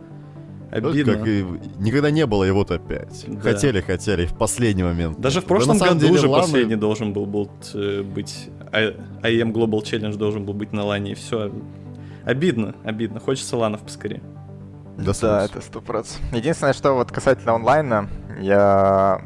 Обидно. 0.70 1.14
Как 1.14 1.26
и 1.26 1.46
никогда 1.78 2.10
не 2.10 2.26
было 2.26 2.44
его-то 2.44 2.74
опять. 2.74 3.24
Да. 3.26 3.40
Хотели, 3.40 3.80
хотели, 3.80 4.26
в 4.26 4.36
последний 4.36 4.82
момент. 4.82 5.18
Даже 5.18 5.40
в 5.40 5.44
прошлом 5.44 5.78
да, 5.78 5.88
году 5.88 6.00
деле, 6.00 6.12
уже 6.12 6.28
ланы... 6.28 6.42
последний 6.42 6.76
должен 6.76 7.12
был, 7.12 7.26
был 7.26 7.50
э, 7.74 8.02
быть... 8.02 8.50
IEM 8.70 9.52
Global 9.52 9.82
Challenge 9.82 10.16
должен 10.16 10.44
был 10.44 10.52
быть 10.52 10.72
на 10.72 10.84
лане, 10.84 11.12
и 11.12 11.14
все. 11.14 11.50
Обидно, 12.24 12.74
обидно. 12.84 13.18
Хочется 13.18 13.56
ланов 13.56 13.80
поскорее. 13.80 14.22
Да, 14.98 15.12
да 15.20 15.44
это 15.44 15.60
сто 15.62 15.80
процентов. 15.80 16.32
Единственное, 16.32 16.74
что 16.74 16.92
вот 16.92 17.10
касательно 17.10 17.54
онлайна, 17.54 18.10
я 18.40 19.22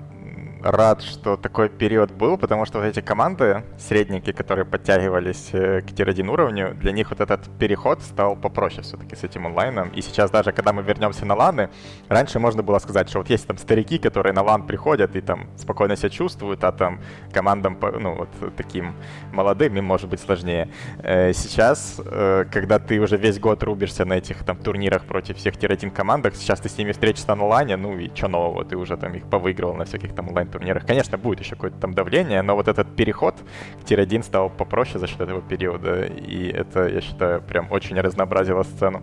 рад, 0.63 1.03
что 1.03 1.37
такой 1.37 1.69
период 1.69 2.13
был, 2.13 2.39
потому 2.39 2.65
что 2.67 2.79
вот 2.79 2.87
эти 2.87 3.01
команды, 3.01 3.65
средники, 3.79 4.33
которые 4.33 4.65
подтягивались 4.65 5.51
э, 5.53 5.81
к 5.81 5.93
tier-1 5.95 6.29
уровню, 6.29 6.75
для 6.75 6.93
них 6.93 7.11
вот 7.11 7.21
этот 7.21 7.49
переход 7.59 8.01
стал 8.03 8.37
попроще 8.37 8.83
все-таки 8.83 9.17
с 9.17 9.25
этим 9.25 9.47
онлайном. 9.47 9.89
И 9.91 10.03
сейчас 10.03 10.31
даже, 10.31 10.53
когда 10.53 10.73
мы 10.73 10.83
вернемся 10.83 11.27
на 11.27 11.35
ланы, 11.35 11.71
раньше 12.09 12.39
можно 12.39 12.63
было 12.63 12.79
сказать, 12.79 13.09
что 13.09 13.19
вот 13.19 13.31
есть 13.31 13.47
там 13.47 13.59
старики, 13.59 13.99
которые 13.99 14.33
на 14.33 14.43
лан 14.43 14.67
приходят 14.67 15.17
и 15.17 15.21
там 15.21 15.49
спокойно 15.57 15.97
себя 15.97 16.11
чувствуют, 16.11 16.63
а 16.65 16.73
там 16.73 17.01
командам, 17.33 17.79
ну 18.01 18.15
вот 18.15 18.29
таким 18.57 18.95
молодым 19.33 19.77
им 19.77 19.85
может 19.85 20.09
быть 20.09 20.21
сложнее. 20.21 20.69
Э, 21.03 21.33
сейчас, 21.33 22.01
э, 22.05 22.45
когда 22.51 22.79
ты 22.79 23.01
уже 23.01 23.17
весь 23.17 23.39
год 23.41 23.63
рубишься 23.63 24.05
на 24.05 24.15
этих 24.15 24.45
там 24.45 24.57
турнирах 24.57 25.05
против 25.05 25.37
всех 25.39 25.57
tier-1 25.57 25.91
командах, 25.91 26.37
сейчас 26.37 26.61
ты 26.61 26.69
с 26.69 26.79
ними 26.79 26.93
встретишься 26.93 27.35
на 27.35 27.47
лане, 27.47 27.77
ну 27.77 27.99
и 27.99 28.15
что 28.15 28.29
нового, 28.29 28.65
ты 28.65 28.77
уже 28.77 28.97
там 28.97 29.15
их 29.15 29.25
повыигрывал 29.25 29.75
на 29.75 29.85
всяких 29.85 30.15
там 30.15 30.29
онлайн 30.29 30.52
турнирах. 30.53 30.87
Конечно, 30.87 31.19
будет 31.19 31.41
еще 31.41 31.57
какое-то 31.57 31.79
там 31.79 31.95
давление, 31.95 32.43
но 32.43 32.55
вот 32.55 32.69
этот 32.69 32.95
переход 32.95 33.35
к 33.81 33.85
tier-1 33.85 34.23
стал 34.23 34.51
попроще 34.51 34.99
за 34.99 35.07
счет 35.07 35.21
этого 35.21 35.43
периода, 35.43 36.05
и 36.05 36.49
это, 36.49 36.87
я 36.89 37.01
считаю, 37.01 37.43
прям 37.43 37.71
очень 37.73 37.99
разнообразило 37.99 38.63
сцену. 38.63 39.03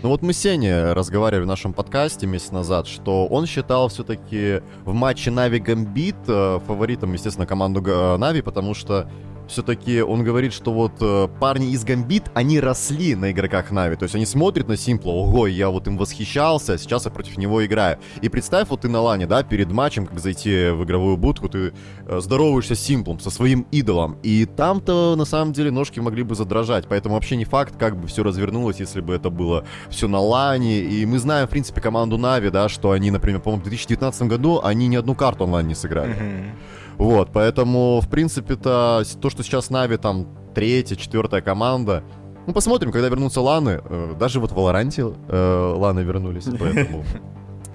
Ну 0.00 0.10
вот 0.10 0.22
мы 0.22 0.32
с 0.32 0.38
Сеней 0.38 0.92
разговаривали 0.92 1.42
в 1.42 1.48
нашем 1.48 1.72
подкасте 1.72 2.28
месяц 2.28 2.52
назад, 2.52 2.86
что 2.86 3.26
он 3.26 3.46
считал 3.46 3.88
все-таки 3.88 4.62
в 4.84 4.94
матче 4.94 5.32
Нави 5.32 5.58
Гамбит 5.58 6.14
э, 6.28 6.60
фаворитом, 6.64 7.12
естественно, 7.14 7.46
команду 7.48 7.80
Нави, 8.16 8.40
потому 8.40 8.74
что 8.74 9.10
все-таки 9.48 10.02
он 10.02 10.22
говорит, 10.22 10.52
что 10.52 10.72
вот 10.72 10.92
э, 11.00 11.28
парни 11.40 11.70
из 11.72 11.84
Гамбит, 11.84 12.24
они 12.34 12.60
росли 12.60 13.14
на 13.14 13.32
игроках 13.32 13.70
Нави. 13.70 13.96
То 13.96 14.04
есть 14.04 14.14
они 14.14 14.26
смотрят 14.26 14.68
на 14.68 14.76
Симпла, 14.76 15.10
ого, 15.10 15.46
я 15.46 15.70
вот 15.70 15.86
им 15.86 15.96
восхищался, 15.96 16.78
сейчас 16.78 17.06
я 17.06 17.10
против 17.10 17.38
него 17.38 17.64
играю. 17.64 17.98
И 18.20 18.28
представь, 18.28 18.68
вот 18.68 18.82
ты 18.82 18.88
на 18.88 19.00
лане, 19.00 19.26
да, 19.26 19.42
перед 19.42 19.72
матчем, 19.72 20.06
как 20.06 20.20
зайти 20.20 20.70
в 20.70 20.84
игровую 20.84 21.16
будку, 21.16 21.48
ты 21.48 21.72
э, 22.06 22.20
здороваешься 22.20 22.74
с 22.74 22.80
Симплом, 22.80 23.20
со 23.20 23.30
своим 23.30 23.66
идолом. 23.72 24.18
И 24.22 24.44
там-то, 24.44 25.16
на 25.16 25.24
самом 25.24 25.52
деле, 25.52 25.70
ножки 25.70 25.98
могли 26.00 26.22
бы 26.22 26.34
задрожать. 26.34 26.86
Поэтому 26.88 27.14
вообще 27.14 27.36
не 27.36 27.44
факт, 27.44 27.74
как 27.78 27.96
бы 27.96 28.06
все 28.06 28.22
развернулось, 28.22 28.80
если 28.80 29.00
бы 29.00 29.14
это 29.14 29.30
было 29.30 29.64
все 29.88 30.08
на 30.08 30.20
лане. 30.20 30.80
И 30.80 31.06
мы 31.06 31.18
знаем, 31.18 31.46
в 31.46 31.50
принципе, 31.50 31.80
команду 31.80 32.18
Нави, 32.18 32.50
да, 32.50 32.68
что 32.68 32.90
они, 32.90 33.10
например, 33.10 33.40
по-моему, 33.40 33.62
в 33.62 33.64
2019 33.64 34.22
году 34.22 34.60
они 34.62 34.88
ни 34.88 34.96
одну 34.96 35.14
карту 35.14 35.44
онлайн 35.44 35.66
не 35.66 35.74
сыграли. 35.74 36.14
Mm-hmm. 36.14 36.50
Вот, 36.98 37.30
поэтому, 37.32 38.00
в 38.00 38.08
принципе-то, 38.08 39.04
то, 39.20 39.30
что 39.30 39.42
сейчас 39.42 39.70
Нави 39.70 39.96
там 39.96 40.26
третья, 40.54 40.96
четвертая 40.96 41.40
команда, 41.40 42.02
ну, 42.46 42.52
посмотрим, 42.52 42.92
когда 42.92 43.08
вернутся 43.08 43.40
ланы. 43.40 43.80
Э, 43.84 44.14
даже 44.18 44.40
вот 44.40 44.52
в 44.52 44.54
Валоранте 44.54 45.02
э, 45.02 45.74
ланы 45.76 46.00
вернулись, 46.00 46.44
поэтому... 46.58 47.04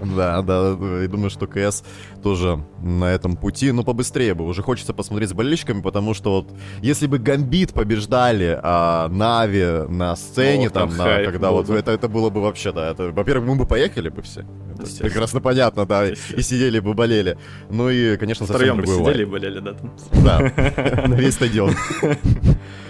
Да, 0.04 0.41
да, 0.41 0.72
и 1.04 1.08
думаю, 1.08 1.30
что 1.30 1.47
КС 1.47 1.84
тоже 2.22 2.64
на 2.82 3.06
этом 3.06 3.36
пути, 3.36 3.72
но 3.72 3.84
побыстрее 3.84 4.34
бы. 4.34 4.45
Уже 4.45 4.62
хочется 4.62 4.93
посмотреть 4.93 5.30
с 5.30 5.34
болельщиками, 5.34 5.82
потому 5.82 6.14
что 6.14 6.41
вот 6.41 6.51
если 6.82 7.08
бы 7.08 7.20
Гамбит 7.20 7.74
побеждали 7.74 8.60
а, 8.62 9.08
Нави 9.10 9.88
на 9.89 10.16
сцене, 10.16 10.68
Ох, 10.68 10.74
там, 10.74 10.89
там 10.89 10.97
на, 10.97 11.24
когда 11.24 11.51
вот 11.51 11.70
это, 11.70 11.91
это 11.91 12.08
было 12.08 12.30
бы 12.30 12.41
вообще, 12.41 12.72
да, 12.72 12.91
это, 12.91 13.12
во-первых, 13.12 13.47
мы 13.47 13.56
бы 13.56 13.66
поехали 13.66 14.10
бы 14.10 14.22
все. 14.22 14.45
Это 14.74 15.04
прекрасно 15.04 15.39
понятно, 15.39 15.86
да, 15.86 16.08
и 16.08 16.41
сидели 16.41 16.80
бы 16.80 16.93
болели. 16.93 17.38
Ну 17.70 17.89
и, 17.89 18.18
конечно, 18.18 18.45
совсем 18.45 18.78
другой 18.78 18.99
бы 18.99 19.06
сидели 19.06 19.24
и 19.24 19.26
болели, 19.26 19.60
да, 19.60 19.74
там. 19.74 19.93
Да, 20.24 21.08
на 21.08 21.14
весь 21.16 21.36
стадион. 21.36 21.74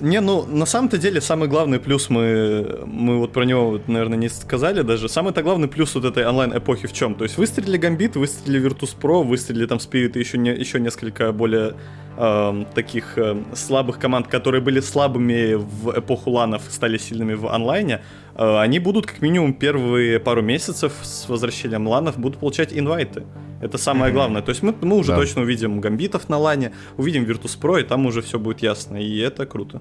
Не, 0.00 0.20
ну, 0.20 0.46
на 0.46 0.66
самом-то 0.66 0.98
деле, 0.98 1.20
самый 1.20 1.48
главный 1.48 1.78
плюс 1.78 2.10
мы, 2.10 2.84
мы 2.86 3.18
вот 3.18 3.32
про 3.32 3.44
него, 3.44 3.80
наверное, 3.86 4.18
не 4.18 4.28
сказали 4.28 4.82
даже. 4.82 5.08
Самый-то 5.08 5.42
главный 5.42 5.68
плюс 5.68 5.94
вот 5.94 6.04
этой 6.04 6.26
онлайн-эпохи 6.26 6.86
в 6.86 6.92
чем? 6.92 7.14
То 7.14 7.24
есть 7.24 7.36
выстрелили 7.38 7.76
Гамбит, 7.76 8.16
выстрелили 8.16 8.68
Virtus.pro, 8.68 9.24
выстрелили 9.24 9.66
там 9.66 9.78
Spirit 9.78 10.12
и 10.14 10.20
еще, 10.20 10.38
не, 10.38 10.50
еще 10.50 10.80
несколько 10.80 11.32
более 11.32 11.74
э, 12.18 12.64
таких 12.74 13.16
э, 13.16 13.36
слабых 13.54 13.98
команд, 13.98 14.26
которые 14.26 14.60
были 14.60 14.80
слабыми 14.80 15.54
в 15.54 15.98
эпоху 15.98 16.30
ланов, 16.30 16.62
стали 16.68 16.98
сильными 16.98 17.34
в 17.34 17.46
онлайне. 17.46 18.00
Э, 18.34 18.58
они 18.58 18.78
будут 18.80 19.06
как 19.06 19.22
минимум 19.22 19.54
первые 19.54 20.18
пару 20.18 20.42
месяцев 20.42 20.92
с 21.02 21.28
возвращением 21.28 21.86
ланов 21.86 22.18
будут 22.18 22.40
получать 22.40 22.72
инвайты. 22.72 23.24
Это 23.62 23.78
самое 23.78 24.12
главное. 24.12 24.42
То 24.42 24.50
есть 24.50 24.62
мы, 24.62 24.74
мы 24.80 24.96
уже 24.96 25.12
да. 25.12 25.16
точно 25.16 25.42
увидим 25.42 25.80
гамбитов 25.80 26.28
на 26.28 26.38
лане, 26.38 26.72
увидим 26.96 27.24
Virtus.pro, 27.24 27.80
и 27.80 27.84
там 27.84 28.06
уже 28.06 28.20
все 28.20 28.38
будет 28.38 28.62
ясно. 28.62 28.96
И 28.96 29.18
это 29.18 29.46
круто. 29.46 29.80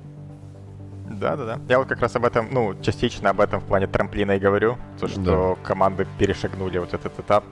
Да, 1.20 1.36
да, 1.36 1.46
да. 1.46 1.60
Я 1.70 1.80
вот 1.80 1.88
как 1.88 2.02
раз 2.02 2.16
об 2.16 2.26
этом, 2.26 2.48
ну, 2.52 2.76
частично 2.82 3.30
об 3.30 3.40
этом 3.40 3.60
в 3.60 3.66
плане 3.66 3.88
трамплина 3.88 4.34
и 4.34 4.40
говорю. 4.40 4.78
То, 5.00 5.08
что 5.08 5.56
да. 5.56 5.68
команды 5.68 6.08
перешагнули 6.20 6.78
вот 6.78 6.94
этот 6.94 7.20
этап 7.20 7.44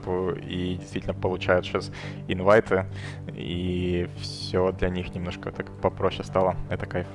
и 0.48 0.76
действительно 0.80 1.14
получают 1.14 1.66
сейчас 1.66 1.90
инвайты. 2.28 2.86
И 3.34 4.08
все 4.20 4.72
для 4.72 4.88
них 4.88 5.14
немножко 5.14 5.50
так 5.50 5.66
попроще 5.80 6.24
стало. 6.24 6.56
Это 6.70 6.86
кайф. 6.86 7.06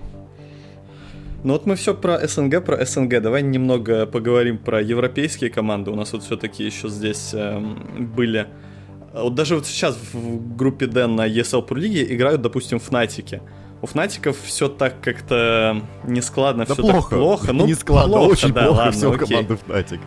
Ну 1.43 1.53
вот 1.53 1.65
мы 1.65 1.75
все 1.75 1.95
про 1.95 2.19
СНГ, 2.27 2.63
про 2.63 2.85
СНГ. 2.85 3.21
Давай 3.21 3.41
немного 3.41 4.05
поговорим 4.05 4.57
про 4.57 4.81
европейские 4.81 5.49
команды. 5.49 5.89
У 5.89 5.95
нас 5.95 6.13
вот 6.13 6.23
все-таки 6.23 6.63
еще 6.63 6.87
здесь 6.87 7.33
э, 7.33 7.59
были 7.97 8.47
вот 9.13 9.35
даже 9.35 9.55
вот 9.55 9.65
сейчас 9.65 9.97
в 10.13 10.55
группе 10.55 10.87
D 10.87 11.05
на 11.07 11.27
ESL 11.27 11.67
Pro 11.67 11.77
League 11.77 12.13
играют, 12.13 12.41
допустим, 12.41 12.79
Фнатики. 12.79 13.41
У 13.81 13.87
Фнатиков 13.87 14.37
все 14.39 14.67
так 14.67 15.01
как-то 15.01 15.81
нескладно, 16.03 16.65
да 16.65 16.73
все 16.73 16.83
плохо. 16.83 17.09
так 17.09 17.09
плохо. 17.09 17.53
Ну, 17.53 17.65
не 17.65 17.73
складно, 17.73 18.17
плохо, 18.17 18.31
очень 18.31 18.53
да, 18.53 18.65
плохо 18.65 18.77
ладно, 18.77 18.91
все 18.91 19.11
окей. 19.11 19.27
команды 19.27 19.57
Фнатик. 19.57 19.99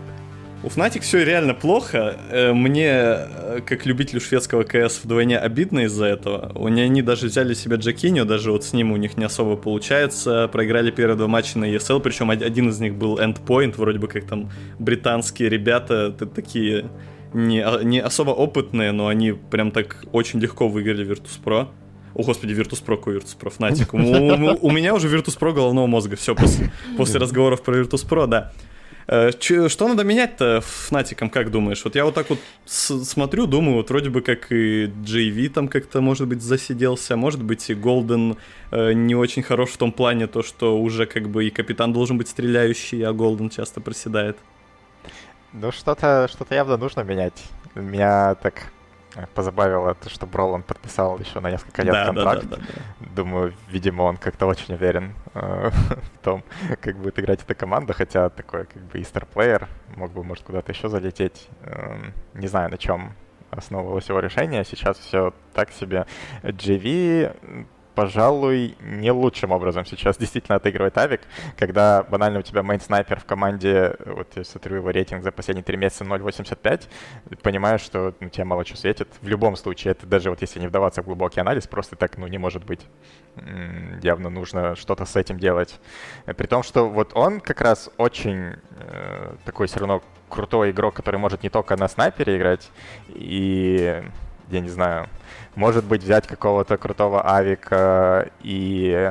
У 0.63 0.71
Фнатик 0.71 1.03
все 1.03 1.23
реально 1.25 1.53
плохо. 1.53 2.17
Э, 2.31 2.53
мне, 2.55 2.89
э, 2.89 3.61
как 3.67 3.85
любителю 3.85 4.21
шведского 4.21 4.63
КС, 4.63 5.01
вдвойне 5.03 5.39
обидно 5.39 5.81
из-за 5.81 6.07
этого. 6.07 6.53
У 6.55 6.69
них 6.69 6.87
Они 6.87 7.03
даже 7.03 7.27
взяли 7.27 7.53
себе 7.53 7.77
Джакиню, 7.77 8.25
даже 8.25 8.51
вот 8.51 8.65
с 8.65 8.73
ним 8.73 8.93
у 8.93 8.97
них 8.97 9.19
не 9.19 9.25
особо 9.25 9.57
получается. 9.57 10.49
Проиграли 10.51 10.91
первые 10.91 11.19
два 11.19 11.27
матча 11.27 11.59
на 11.59 11.67
ESL, 11.67 12.01
причем 12.01 12.31
один 12.31 12.71
из 12.71 12.81
них 12.81 12.95
был 12.95 13.19
Endpoint, 13.19 13.75
вроде 13.77 13.99
бы 13.99 14.09
как 14.09 14.25
там 14.25 14.51
британские 14.79 15.51
ребята, 15.51 16.13
такие 16.13 16.87
не, 17.35 17.61
а, 17.61 17.83
не 17.83 17.99
особо 18.01 18.31
опытные, 18.31 18.93
но 18.93 19.09
они 19.09 19.33
прям 19.33 19.71
так 19.71 20.05
очень 20.13 20.41
легко 20.41 20.69
выиграли 20.69 21.05
Virtus.pro. 21.07 21.69
О, 22.15 22.23
господи, 22.23 22.53
Virtus.pro, 22.53 23.03
Virtus.pro, 23.05 23.53
Fnatic. 23.57 23.89
У, 23.93 24.67
у, 24.67 24.71
меня 24.71 24.95
уже 24.95 25.09
Virtus.pro 25.09 25.53
головного 25.53 25.87
мозга, 25.87 26.17
все, 26.17 26.35
после, 26.35 26.71
после 26.97 27.19
разговоров 27.19 27.63
про 27.63 27.77
Virtus.pro, 27.77 28.27
да. 28.27 28.53
Э, 29.07 29.33
Ч, 29.39 29.69
что 29.69 29.89
надо 29.89 30.05
менять-то 30.05 30.61
Фнатиком, 30.61 31.29
как 31.29 31.51
думаешь? 31.51 31.85
Вот 31.85 31.95
я 31.95 32.05
вот 32.05 32.15
так 32.15 32.31
вот 32.31 32.39
смотрю, 32.65 33.47
думаю, 33.47 33.77
вот 33.77 33.91
вроде 33.91 34.11
бы 34.11 34.23
как 34.23 34.51
и 34.51 34.87
JV 34.87 35.49
там 35.51 35.69
как-то, 35.69 36.01
может 36.01 36.27
быть, 36.27 36.43
засиделся, 36.43 37.17
может 37.17 37.43
быть, 37.43 37.69
и 37.69 37.75
Голден 37.75 38.37
э, 38.71 38.93
не 38.93 39.15
очень 39.15 39.43
хорош 39.43 39.71
в 39.71 39.77
том 39.77 39.93
плане, 39.93 40.27
то, 40.27 40.43
что 40.43 40.79
уже 40.81 41.07
как 41.07 41.29
бы 41.29 41.45
и 41.45 41.51
капитан 41.51 41.93
должен 41.93 42.17
быть 42.17 42.29
стреляющий, 42.29 43.03
а 43.03 43.13
Голден 43.13 43.51
часто 43.51 43.81
проседает. 43.81 44.39
Ну, 45.53 45.71
что-то 45.71 46.29
что 46.31 46.47
явно 46.51 46.77
нужно 46.77 47.03
менять. 47.03 47.45
Меня 47.75 48.35
так 48.37 48.73
позабавило 49.35 49.95
то, 49.95 50.09
что 50.11 50.27
Броланд 50.27 50.67
подписал 50.67 51.19
еще 51.19 51.41
на 51.41 51.51
несколько 51.51 51.83
лет 51.83 51.93
да, 51.93 52.07
контракт. 52.07 52.45
Да, 52.45 52.57
да, 52.57 52.63
да, 52.63 52.73
да. 53.01 53.07
Думаю, 53.15 53.55
видимо, 53.69 54.03
он 54.03 54.17
как-то 54.17 54.47
очень 54.47 54.75
уверен 54.75 55.15
э, 55.35 55.71
в 55.71 56.19
том, 56.23 56.43
как 56.81 56.97
будет 56.97 57.19
играть 57.19 57.43
эта 57.43 57.55
команда, 57.55 57.93
хотя 57.93 58.29
такой 58.29 58.67
как 58.67 58.83
бы 58.83 58.99
и 58.99 59.05
старплеер, 59.05 59.69
мог 59.97 60.13
бы, 60.13 60.25
может, 60.25 60.45
куда-то 60.45 60.73
еще 60.73 60.89
залететь. 60.89 61.49
Э, 61.63 62.11
не 62.35 62.47
знаю, 62.49 62.71
на 62.71 62.79
чем 62.79 63.15
основывалось 63.51 64.09
его 64.09 64.21
решение. 64.21 64.65
Сейчас 64.65 64.99
все 64.99 65.33
так 65.53 65.71
себе. 65.71 66.07
JV 66.43 67.67
пожалуй, 67.95 68.77
не 68.81 69.11
лучшим 69.11 69.53
образом 69.53 69.85
сейчас 69.85 70.17
действительно 70.17 70.57
отыгрывает 70.57 70.97
Авик, 70.99 71.23
когда 71.57 72.03
банально 72.03 72.41
у 72.41 72.43
тебя 72.43 72.63
мейн-снайпер 72.63 73.21
в 73.21 73.25
команде, 73.25 73.97
вот 74.05 74.29
я 74.37 74.45
смотрю 74.45 74.77
его 74.77 74.91
рейтинг 74.91 75.23
за 75.23 75.33
последние 75.33 75.65
три 75.65 75.77
месяца 75.77 76.05
0.85, 76.05 76.89
понимаешь, 77.43 77.81
что 77.81 78.15
ну, 78.21 78.29
тебе 78.29 78.45
мало 78.45 78.65
что 78.65 78.77
светит. 78.77 79.09
В 79.21 79.29
любом 79.29 79.57
случае, 79.57 79.93
это 79.93 80.07
даже 80.07 80.31
вот 80.31 80.41
если 80.41 80.61
не 80.61 80.67
вдаваться 80.67 81.03
в 81.03 81.07
глубокий 81.07 81.41
анализ, 81.41 81.67
просто 81.67 81.97
так, 81.97 82.19
ну, 82.19 82.27
не 82.27 82.39
может 82.39 82.65
быть. 82.65 82.81
Явно 84.03 84.31
нужно 84.31 84.77
что-то 84.77 85.05
с 85.05 85.17
этим 85.17 85.39
делать. 85.39 85.81
При 86.25 86.47
том, 86.47 86.63
что 86.63 86.89
вот 86.89 87.13
он 87.15 87.41
как 87.41 87.61
раз 87.61 87.91
очень 87.97 88.55
э, 88.79 89.35
такой 89.45 89.67
все 89.67 89.81
равно 89.81 90.03
крутой 90.29 90.71
игрок, 90.71 90.95
который 90.95 91.17
может 91.17 91.43
не 91.43 91.51
только 91.51 91.77
на 91.77 91.89
снайпере 91.89 92.37
играть, 92.37 92.71
и 93.09 94.03
я 94.51 94.61
не 94.61 94.69
знаю, 94.69 95.09
может 95.55 95.85
быть, 95.85 96.03
взять 96.03 96.27
какого-то 96.27 96.77
крутого 96.77 97.23
авика 97.23 98.31
и 98.43 99.11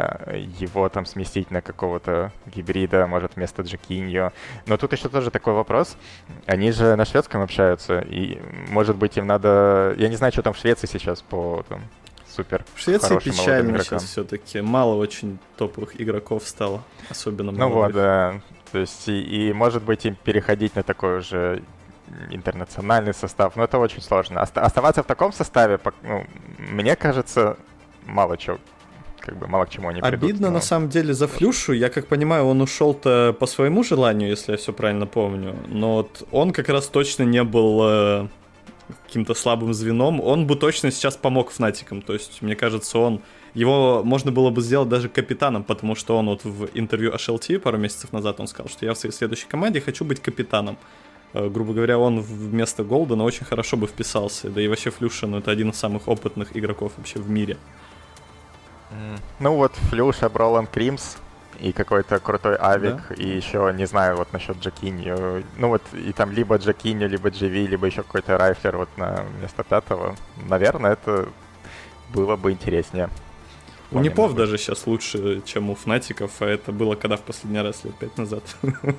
его 0.60 0.90
там 0.90 1.06
сместить 1.06 1.52
на 1.52 1.62
какого-то 1.62 2.32
гибрида, 2.48 3.08
может, 3.08 3.36
вместо 3.36 3.62
Джекиньо. 3.62 4.32
Но 4.66 4.78
тут 4.78 4.94
еще 4.94 5.10
тоже 5.10 5.32
такой 5.32 5.54
вопрос. 5.54 5.98
Они 6.46 6.72
же 6.72 6.96
на 6.96 7.06
шведском 7.06 7.42
общаются, 7.42 8.00
и, 8.00 8.40
может 8.70 8.96
быть, 8.96 9.18
им 9.18 9.28
надо... 9.28 9.96
Я 9.98 10.10
не 10.10 10.16
знаю, 10.16 10.34
что 10.34 10.42
там 10.42 10.54
в 10.54 10.58
Швеции 10.58 10.88
сейчас 10.88 11.22
по 11.22 11.64
там, 11.70 11.82
супер 12.28 12.66
В 12.74 12.80
Швеции 12.80 13.18
печально 13.18 13.80
сейчас 13.80 14.04
все-таки. 14.04 14.62
Мало 14.62 14.96
очень 14.96 15.40
топовых 15.58 16.00
игроков 16.02 16.44
стало, 16.46 16.84
особенно 17.10 17.52
Ну 17.52 17.70
вот, 17.70 17.94
да. 17.94 18.42
То 18.72 18.80
есть, 18.80 19.08
и, 19.08 19.50
и 19.50 19.54
может 19.54 19.84
быть, 19.84 20.06
им 20.06 20.16
переходить 20.16 20.76
на 20.76 20.84
такой 20.84 21.20
уже 21.20 21.62
интернациональный 22.32 23.14
состав, 23.14 23.56
но 23.56 23.64
это 23.64 23.78
очень 23.80 24.02
сложно. 24.02 24.42
Оставаться 24.42 25.04
в 25.04 25.06
таком 25.06 25.34
составе, 25.34 25.80
ну, 26.04 26.26
мне 26.58 26.96
кажется, 26.96 27.58
мало 28.06 28.38
чего 28.38 28.58
как 29.26 29.38
бы 29.38 29.48
мало 29.48 29.66
к 29.66 29.70
чему 29.70 29.88
они 29.88 30.00
Обидно, 30.00 30.10
придут. 30.12 30.30
Обидно, 30.30 30.48
но... 30.50 30.56
на 30.56 30.62
самом 30.62 30.90
деле, 30.90 31.14
за 31.14 31.28
Флюшу. 31.28 31.72
Я 31.72 31.90
как 31.90 32.08
понимаю, 32.08 32.46
он 32.46 32.62
ушел-то 32.62 33.34
по 33.40 33.46
своему 33.46 33.84
желанию, 33.84 34.30
если 34.30 34.52
я 34.52 34.58
все 34.58 34.74
правильно 34.74 35.08
помню. 35.08 35.56
Но 35.68 35.94
вот 35.94 36.28
он 36.32 36.52
как 36.52 36.68
раз 36.68 36.88
точно 36.88 37.24
не 37.24 37.42
был 37.44 37.80
э, 37.84 38.28
каким-то 39.06 39.34
слабым 39.34 39.74
звеном. 39.74 40.20
Он 40.20 40.46
бы 40.46 40.56
точно 40.56 40.92
сейчас 40.92 41.16
помог 41.16 41.52
Фнатикам. 41.52 42.02
То 42.02 42.14
есть, 42.14 42.42
мне 42.42 42.56
кажется, 42.56 43.00
он... 43.00 43.22
Его 43.54 44.02
можно 44.04 44.32
было 44.32 44.50
бы 44.50 44.62
сделать 44.62 44.90
даже 44.90 45.10
капитаном, 45.10 45.64
потому 45.64 45.96
что 45.96 46.18
он 46.18 46.26
вот 46.26 46.44
в 46.44 46.70
интервью 46.74 47.14
HLT 47.14 47.60
пару 47.60 47.78
месяцев 47.78 48.12
назад 48.12 48.40
он 48.40 48.48
сказал, 48.48 48.68
что 48.68 48.86
я 48.86 48.94
в 48.94 48.98
своей 48.98 49.14
следующей 49.14 49.48
команде 49.48 49.80
хочу 49.80 50.04
быть 50.04 50.20
капитаном. 50.20 50.78
Э, 51.34 51.50
грубо 51.50 51.74
говоря, 51.74 51.98
он 51.98 52.22
вместо 52.22 52.84
Голдена 52.84 53.24
очень 53.24 53.46
хорошо 53.46 53.78
бы 53.78 53.88
вписался. 53.88 54.50
Да 54.50 54.62
и 54.62 54.68
вообще 54.68 54.92
Флюша, 54.92 55.28
ну, 55.28 55.40
это 55.40 55.52
один 55.52 55.70
из 55.72 55.78
самых 55.78 56.08
опытных 56.08 56.56
игроков 56.56 56.94
вообще 56.98 57.20
в 57.20 57.30
мире. 57.30 57.58
Ну 59.40 59.56
вот, 59.56 59.74
Флюша, 59.90 60.30
Бролан 60.30 60.68
Кримс 60.68 61.18
и 61.60 61.72
какой-то 61.72 62.20
крутой 62.20 62.56
Авик, 62.58 63.02
да? 63.10 63.16
и 63.16 63.28
еще, 63.28 63.74
не 63.76 63.86
знаю, 63.86 64.18
вот 64.18 64.32
насчет 64.34 64.58
Джакини. 64.60 65.44
Ну 65.58 65.70
вот, 65.70 65.82
и 65.94 66.12
там 66.14 66.32
либо 66.32 66.58
Джакини, 66.58 67.06
либо 67.06 67.30
GV, 67.30 67.68
либо 67.68 67.88
еще 67.88 68.04
какой-то 68.04 68.38
rifler 68.38 68.78
вот 68.78 68.90
на 68.98 69.26
место 69.42 69.64
пятого. 69.64 70.16
Наверное, 70.48 70.94
это 70.94 71.30
было 72.14 72.36
бы 72.36 72.52
интереснее. 72.52 73.10
У 73.92 74.00
Нипов 74.00 74.36
даже 74.36 74.58
сейчас 74.58 74.88
лучше, 74.88 75.42
чем 75.46 75.70
у 75.70 75.76
Фнатиков, 75.76 76.42
а 76.42 76.46
это 76.46 76.72
было 76.72 76.96
когда 76.96 77.16
в 77.18 77.22
последний 77.22 77.62
раз, 77.62 77.84
лет 77.84 77.96
пять 77.96 78.18
назад. 78.18 78.44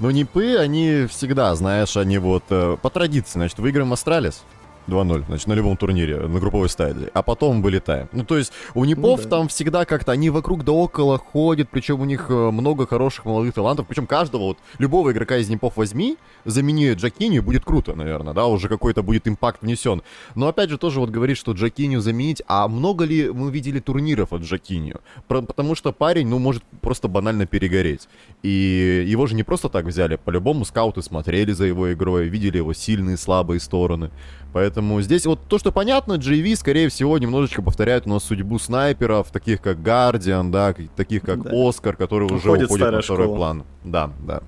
Но 0.00 0.10
Нипы, 0.10 0.56
они 0.56 1.06
всегда, 1.08 1.54
знаешь, 1.54 1.96
они 1.96 2.16
вот 2.16 2.44
э, 2.48 2.78
по 2.80 2.88
традиции, 2.88 3.38
значит, 3.38 3.58
выиграем 3.58 3.92
Астралис, 3.92 4.42
2-0, 4.86 5.24
значит, 5.26 5.46
на 5.46 5.52
любом 5.52 5.76
турнире, 5.76 6.20
на 6.20 6.40
групповой 6.40 6.68
стадии, 6.68 7.08
а 7.12 7.22
потом 7.22 7.62
вылетаем. 7.62 8.08
Ну, 8.12 8.24
то 8.24 8.36
есть 8.36 8.52
у 8.74 8.84
Непов 8.84 9.20
ну, 9.20 9.24
да. 9.24 9.36
там 9.36 9.48
всегда 9.48 9.84
как-то, 9.84 10.12
они 10.12 10.30
вокруг 10.30 10.64
да 10.64 10.72
около 10.72 11.18
ходят, 11.18 11.68
причем 11.70 12.00
у 12.00 12.04
них 12.04 12.26
э, 12.28 12.50
много 12.50 12.86
хороших 12.86 13.24
молодых 13.24 13.54
талантов, 13.54 13.86
причем 13.86 14.06
каждого, 14.06 14.42
вот, 14.42 14.58
любого 14.78 15.12
игрока 15.12 15.36
из 15.36 15.48
Непов 15.48 15.76
возьми, 15.76 16.16
замени 16.44 16.92
Джакинью, 16.92 17.42
будет 17.42 17.64
круто, 17.64 17.94
наверное, 17.94 18.34
да, 18.34 18.46
уже 18.46 18.68
какой-то 18.68 19.02
будет 19.02 19.28
импакт 19.28 19.62
внесен. 19.62 20.02
Но 20.34 20.48
опять 20.48 20.70
же 20.70 20.78
тоже 20.78 21.00
вот 21.00 21.10
говорит, 21.10 21.36
что 21.36 21.52
Джакинью 21.52 22.00
заменить, 22.00 22.42
а 22.46 22.68
много 22.68 23.04
ли 23.04 23.30
мы 23.30 23.50
видели 23.50 23.80
турниров 23.80 24.32
от 24.32 24.42
Джакинью? 24.42 25.00
Потому 25.28 25.74
что 25.74 25.92
парень, 25.92 26.28
ну, 26.28 26.38
может 26.38 26.62
просто 26.80 27.08
банально 27.08 27.46
перегореть. 27.46 28.08
И 28.42 29.04
его 29.06 29.26
же 29.26 29.34
не 29.34 29.42
просто 29.42 29.68
так 29.68 29.84
взяли, 29.84 30.16
по-любому 30.16 30.64
скауты 30.64 31.02
смотрели 31.02 31.52
за 31.52 31.64
его 31.64 31.92
игрой, 31.92 32.28
видели 32.28 32.58
его 32.58 32.72
сильные 32.72 33.16
слабые 33.16 33.60
стороны. 33.60 34.10
Поэтому 34.52 35.00
здесь 35.00 35.26
вот 35.26 35.46
то, 35.46 35.58
что 35.58 35.70
понятно, 35.70 36.14
JV, 36.14 36.56
скорее 36.56 36.88
всего, 36.88 37.16
немножечко 37.18 37.62
повторяет 37.62 38.06
у 38.06 38.10
нас 38.10 38.24
судьбу 38.24 38.58
снайперов, 38.58 39.30
таких 39.30 39.60
как 39.60 39.78
Guardian, 39.78 40.50
да, 40.50 40.74
таких 40.96 41.22
как 41.22 41.42
да. 41.42 41.50
Оскар, 41.52 41.96
который 41.96 42.24
уже 42.24 42.48
уходит 42.48 42.70
на 42.70 42.76
второй 42.76 43.02
школа. 43.02 43.36
план. 43.36 43.64
Да, 43.84 44.10
да. 44.20 44.42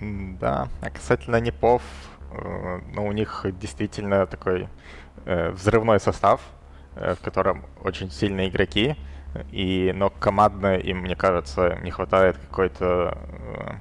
Да, 0.00 0.68
а 0.80 0.90
касательно 0.90 1.40
Непов, 1.40 1.82
э, 2.32 2.80
ну, 2.94 3.06
у 3.06 3.12
них 3.12 3.44
действительно 3.60 4.26
такой 4.26 4.68
э, 5.24 5.50
взрывной 5.50 5.98
состав, 6.00 6.40
э, 6.94 7.14
в 7.16 7.20
котором 7.20 7.64
очень 7.82 8.10
сильные 8.10 8.48
игроки, 8.48 8.96
и, 9.50 9.92
но 9.94 10.08
командно 10.08 10.76
им, 10.76 10.98
мне 10.98 11.16
кажется, 11.16 11.78
не 11.82 11.90
хватает 11.90 12.36
какой-то 12.48 13.18
э, 13.28 13.72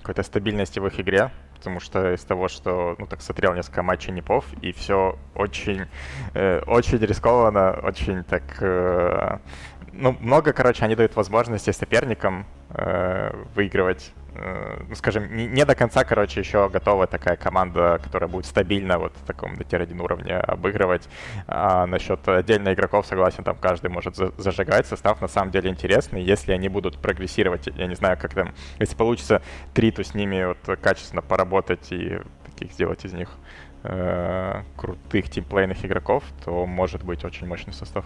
какой-то 0.00 0.22
стабильности 0.22 0.78
в 0.78 0.86
их 0.86 0.98
игре 0.98 1.30
потому 1.56 1.80
что 1.80 2.14
из 2.14 2.22
того, 2.24 2.48
что, 2.48 2.94
ну, 2.98 3.06
так 3.06 3.22
смотрел 3.22 3.54
несколько 3.54 3.82
матчей 3.82 4.12
Непов, 4.12 4.44
и 4.62 4.72
все 4.72 5.18
очень, 5.34 5.86
э, 6.34 6.60
очень 6.66 6.98
рискованно, 6.98 7.72
очень 7.82 8.24
так... 8.24 8.42
Э, 8.60 9.38
ну, 9.92 10.16
много, 10.20 10.52
короче, 10.52 10.84
они 10.84 10.94
дают 10.94 11.16
возможности 11.16 11.70
соперникам 11.70 12.46
э, 12.70 13.32
выигрывать 13.54 14.12
ну, 14.88 14.94
скажем, 14.94 15.34
не, 15.34 15.46
не 15.46 15.64
до 15.64 15.74
конца, 15.74 16.04
короче, 16.04 16.40
еще 16.40 16.68
готова 16.68 17.06
такая 17.06 17.36
команда, 17.36 18.00
которая 18.02 18.28
будет 18.28 18.46
стабильно 18.46 18.98
вот 18.98 19.12
в 19.16 19.26
таком 19.26 19.56
до 19.56 19.64
1 19.64 20.00
уровне 20.00 20.36
обыгрывать. 20.36 21.08
А 21.46 21.86
насчет 21.86 22.26
отдельно 22.28 22.72
игроков, 22.72 23.06
согласен, 23.06 23.44
там 23.44 23.56
каждый 23.56 23.90
может 23.90 24.16
за 24.16 24.32
зажигать. 24.38 24.86
Состав 24.86 25.20
на 25.20 25.28
самом 25.28 25.50
деле 25.50 25.70
интересный. 25.70 26.22
Если 26.22 26.52
они 26.52 26.68
будут 26.68 26.98
прогрессировать, 26.98 27.66
я 27.66 27.86
не 27.86 27.94
знаю, 27.94 28.18
как 28.18 28.34
там, 28.34 28.54
если 28.78 28.96
получится 28.96 29.42
три, 29.74 29.90
то 29.90 30.02
с 30.02 30.14
ними 30.14 30.44
вот 30.44 30.78
качественно 30.80 31.22
поработать 31.22 31.92
и 31.92 32.18
таких 32.44 32.72
сделать 32.72 33.04
из 33.04 33.12
них 33.12 33.30
э, 33.82 34.62
крутых 34.76 35.30
тимплейных 35.30 35.84
игроков, 35.84 36.24
то 36.44 36.66
может 36.66 37.02
быть 37.02 37.24
очень 37.24 37.46
мощный 37.46 37.72
состав. 37.72 38.04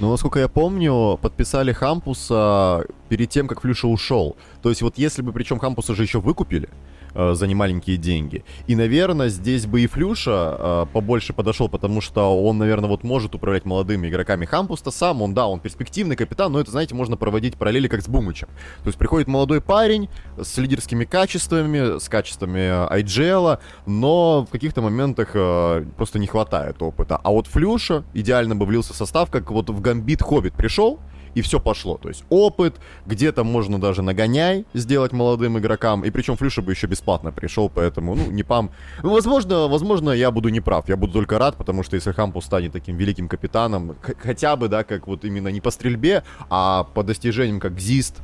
Ну, 0.00 0.10
насколько 0.10 0.40
я 0.40 0.48
помню, 0.48 1.18
подписали 1.22 1.72
Хампуса 1.72 2.84
перед 3.08 3.30
тем, 3.30 3.46
как 3.46 3.60
Флюша 3.60 3.86
ушел. 3.86 4.36
То 4.60 4.68
есть 4.68 4.82
вот 4.82 4.98
если 4.98 5.22
бы, 5.22 5.32
причем 5.32 5.58
Хампуса 5.60 5.94
же 5.94 6.02
еще 6.02 6.20
выкупили, 6.20 6.68
э, 7.14 7.34
за 7.34 7.46
немаленькие 7.46 7.96
деньги. 7.96 8.44
И, 8.66 8.76
наверное, 8.76 9.28
здесь 9.28 9.66
бы 9.66 9.82
и 9.82 9.86
Флюша 9.86 10.56
э, 10.58 10.86
побольше 10.92 11.32
подошел, 11.32 11.68
потому 11.68 12.00
что 12.00 12.42
он, 12.42 12.58
наверное, 12.58 12.88
вот 12.88 13.04
может 13.04 13.34
управлять 13.34 13.64
молодыми 13.64 14.08
игроками. 14.08 14.44
Хампуста 14.44 14.90
сам, 14.90 15.22
он, 15.22 15.34
да, 15.34 15.46
он 15.46 15.60
перспективный 15.60 16.16
капитан, 16.16 16.52
но 16.52 16.60
это, 16.60 16.70
знаете, 16.70 16.94
можно 16.94 17.16
проводить 17.16 17.56
параллели 17.56 17.88
как 17.88 18.02
с 18.02 18.08
Бумычем. 18.08 18.48
То 18.82 18.88
есть 18.88 18.98
приходит 18.98 19.28
молодой 19.28 19.60
парень 19.60 20.08
с 20.40 20.56
лидерскими 20.58 21.04
качествами, 21.04 21.98
с 21.98 22.08
качествами 22.08 22.86
IGL, 23.00 23.58
но 23.86 24.46
в 24.46 24.50
каких-то 24.50 24.82
моментах 24.82 25.30
э, 25.34 25.84
просто 25.96 26.18
не 26.18 26.26
хватает 26.26 26.82
опыта. 26.82 27.20
А 27.22 27.30
вот 27.30 27.46
Флюша 27.46 28.04
идеально 28.14 28.56
бы 28.56 28.66
влился 28.66 28.92
в 28.92 28.96
состав, 28.96 29.30
как 29.30 29.50
вот 29.50 29.70
в 29.70 29.80
Гамбит 29.80 30.22
Хоббит 30.22 30.54
пришел, 30.54 31.00
и 31.34 31.42
все 31.42 31.60
пошло. 31.60 31.98
То 31.98 32.08
есть 32.08 32.24
опыт, 32.28 32.76
где-то 33.06 33.44
можно 33.44 33.80
даже 33.80 34.02
нагоняй 34.02 34.64
сделать 34.74 35.12
молодым 35.12 35.58
игрокам, 35.58 36.04
и 36.04 36.10
причем 36.10 36.36
Флюша 36.36 36.62
бы 36.62 36.72
еще 36.72 36.86
бесплатно 36.86 37.32
пришел, 37.32 37.68
поэтому, 37.68 38.14
ну, 38.14 38.30
не 38.30 38.42
пам... 38.42 38.70
Возможно, 39.02 39.68
возможно, 39.68 40.10
я 40.10 40.30
буду 40.30 40.48
неправ, 40.48 40.88
я 40.88 40.96
буду 40.96 41.12
только 41.12 41.38
рад, 41.38 41.56
потому 41.56 41.82
что 41.82 41.96
если 41.96 42.12
Хампус 42.12 42.44
станет 42.44 42.72
таким 42.72 42.96
великим 42.96 43.28
капитаном, 43.28 43.96
хотя 44.18 44.56
бы, 44.56 44.68
да, 44.68 44.84
как 44.84 45.06
вот 45.06 45.24
именно 45.24 45.48
не 45.48 45.60
по 45.60 45.70
стрельбе, 45.70 46.22
а 46.50 46.84
по 46.84 47.02
достижениям, 47.02 47.60
как 47.60 47.78
ЗИСТ, 47.78 48.16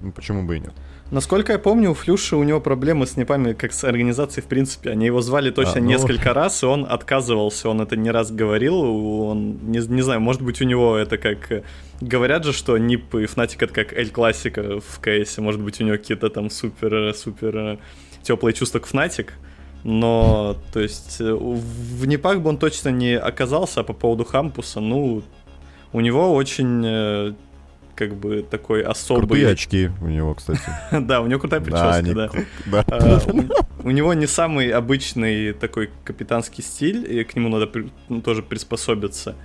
ну, 0.00 0.12
почему 0.12 0.42
бы 0.42 0.56
и 0.56 0.60
нет. 0.60 0.74
Насколько 1.10 1.52
я 1.52 1.58
помню, 1.58 1.90
у 1.90 1.94
Флюши 1.94 2.34
у 2.34 2.42
него 2.42 2.60
проблемы 2.60 3.06
с 3.06 3.16
непами, 3.16 3.52
как 3.52 3.72
с 3.72 3.84
организацией, 3.84 4.42
в 4.42 4.48
принципе. 4.48 4.90
Они 4.90 5.06
его 5.06 5.20
звали 5.20 5.50
точно 5.50 5.76
а, 5.76 5.80
ну... 5.80 5.86
несколько 5.86 6.32
раз, 6.32 6.62
и 6.62 6.66
он 6.66 6.86
отказывался, 6.88 7.68
он 7.68 7.80
это 7.82 7.96
не 7.96 8.10
раз 8.10 8.32
говорил. 8.32 8.80
Он, 8.80 9.58
не, 9.70 9.78
не 9.86 10.02
знаю, 10.02 10.20
может 10.20 10.42
быть, 10.42 10.60
у 10.60 10.64
него 10.64 10.96
это 10.96 11.18
как... 11.18 11.64
Говорят 12.00 12.44
же, 12.44 12.52
что 12.52 12.78
НИП 12.78 13.16
и 13.16 13.26
Фнатик 13.26 13.62
это 13.62 13.72
как 13.72 13.92
Эль 13.92 14.10
Классика 14.10 14.80
в 14.80 15.00
КС. 15.00 15.38
Может 15.38 15.60
быть, 15.60 15.80
у 15.80 15.84
него 15.84 15.96
какие-то 15.96 16.30
там 16.30 16.50
супер-супер 16.50 17.78
теплые 18.22 18.54
чувства 18.54 18.78
к 18.78 18.86
Фнатик. 18.86 19.34
Но, 19.84 20.56
то 20.72 20.80
есть, 20.80 21.20
в 21.20 22.06
НИПах 22.06 22.40
бы 22.40 22.48
он 22.48 22.56
точно 22.56 22.88
не 22.88 23.18
оказался, 23.18 23.80
а 23.80 23.84
по 23.84 23.92
поводу 23.92 24.24
Хампуса, 24.24 24.80
ну, 24.80 25.22
у 25.92 26.00
него 26.00 26.34
очень 26.34 26.82
э, 26.84 27.34
как 27.94 28.14
бы 28.14 28.44
такой 28.48 28.82
особый... 28.82 29.26
Крутые 29.26 29.48
очки 29.48 29.90
у 30.00 30.06
него, 30.06 30.34
кстати. 30.34 30.62
Да, 30.92 31.20
у 31.20 31.26
него 31.26 31.40
крутая 31.40 31.60
прическа, 31.60 32.02
да. 32.66 32.84
А, 32.88 33.20
у 33.82 33.90
него 33.90 34.14
не 34.14 34.26
самый 34.26 34.70
обычный 34.70 35.52
такой 35.52 35.90
капитанский 36.04 36.62
стиль, 36.62 37.06
и 37.10 37.24
к 37.24 37.34
нему 37.36 37.48
надо 37.48 37.70
ну, 38.08 38.20
тоже 38.20 38.42
приспособиться. 38.42 39.36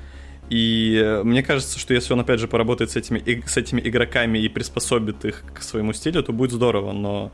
И 0.49 1.21
мне 1.23 1.43
кажется, 1.43 1.77
что 1.77 1.93
если 1.93 2.13
он, 2.13 2.21
опять 2.21 2.39
же, 2.39 2.47
поработает 2.47 2.89
с 2.89 2.95
этими, 2.95 3.19
с 3.45 3.55
этими 3.57 3.81
игроками 3.81 4.39
и 4.39 4.49
приспособит 4.49 5.23
их 5.23 5.43
к 5.53 5.61
своему 5.61 5.93
стилю, 5.93 6.23
то 6.23 6.33
будет 6.33 6.51
здорово, 6.51 6.91
но 6.91 7.31
Э, 7.31 7.33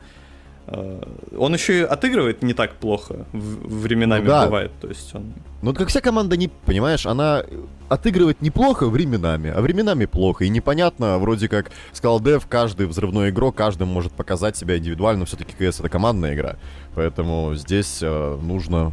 он 0.66 1.54
еще 1.54 1.80
и 1.80 1.82
отыгрывает 1.82 2.42
не 2.42 2.52
так 2.52 2.74
плохо, 2.74 3.26
временами 3.32 4.22
ну, 4.22 4.28
да. 4.28 4.46
бывает, 4.46 4.72
то 4.80 4.88
есть 4.88 5.14
он... 5.14 5.32
Ну, 5.62 5.72
как 5.72 5.88
вся 5.88 6.00
команда, 6.00 6.36
не, 6.36 6.48
понимаешь, 6.48 7.06
она 7.06 7.44
отыгрывает 7.88 8.42
неплохо 8.42 8.86
временами, 8.86 9.50
а 9.50 9.60
временами 9.60 10.06
плохо, 10.06 10.44
и 10.44 10.48
непонятно, 10.48 11.18
вроде 11.18 11.48
как 11.48 11.70
сказал 11.92 12.20
Дев, 12.20 12.46
каждый 12.48 12.86
взрывной 12.86 13.30
игрок, 13.30 13.54
каждый 13.54 13.86
может 13.86 14.12
показать 14.12 14.56
себя 14.56 14.76
индивидуально, 14.76 15.20
но 15.20 15.26
все-таки 15.26 15.52
КС 15.52 15.78
это 15.78 15.88
командная 15.88 16.34
игра, 16.34 16.56
поэтому 16.94 17.54
здесь 17.54 18.00
э, 18.02 18.38
нужно 18.42 18.92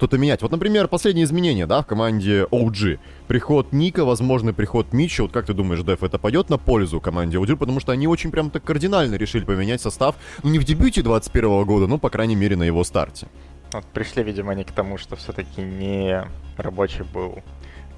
что-то 0.00 0.16
менять. 0.16 0.40
Вот, 0.40 0.50
например, 0.50 0.88
последнее 0.88 1.24
изменение, 1.24 1.66
да, 1.66 1.82
в 1.82 1.86
команде 1.86 2.44
OG. 2.44 2.98
Приход 3.28 3.70
Ника, 3.72 4.06
возможный 4.06 4.54
приход 4.54 4.94
Митча. 4.94 5.20
Вот 5.20 5.30
как 5.30 5.44
ты 5.44 5.52
думаешь, 5.52 5.82
Дэв, 5.82 6.02
это 6.02 6.18
пойдет 6.18 6.48
на 6.48 6.56
пользу 6.56 7.02
команде 7.02 7.36
OG? 7.36 7.56
Потому 7.56 7.80
что 7.80 7.92
они 7.92 8.08
очень 8.08 8.30
прям 8.30 8.50
так 8.50 8.64
кардинально 8.64 9.16
решили 9.16 9.44
поменять 9.44 9.82
состав. 9.82 10.16
Ну, 10.42 10.48
не 10.48 10.58
в 10.58 10.64
дебюте 10.64 11.02
21 11.02 11.64
года, 11.66 11.86
но, 11.86 11.98
по 11.98 12.08
крайней 12.08 12.34
мере, 12.34 12.56
на 12.56 12.62
его 12.62 12.82
старте. 12.82 13.26
Вот 13.74 13.84
пришли, 13.92 14.22
видимо, 14.22 14.52
они 14.52 14.64
к 14.64 14.72
тому, 14.72 14.96
что 14.96 15.16
все-таки 15.16 15.60
не 15.60 16.24
рабочий 16.56 17.02
был 17.02 17.42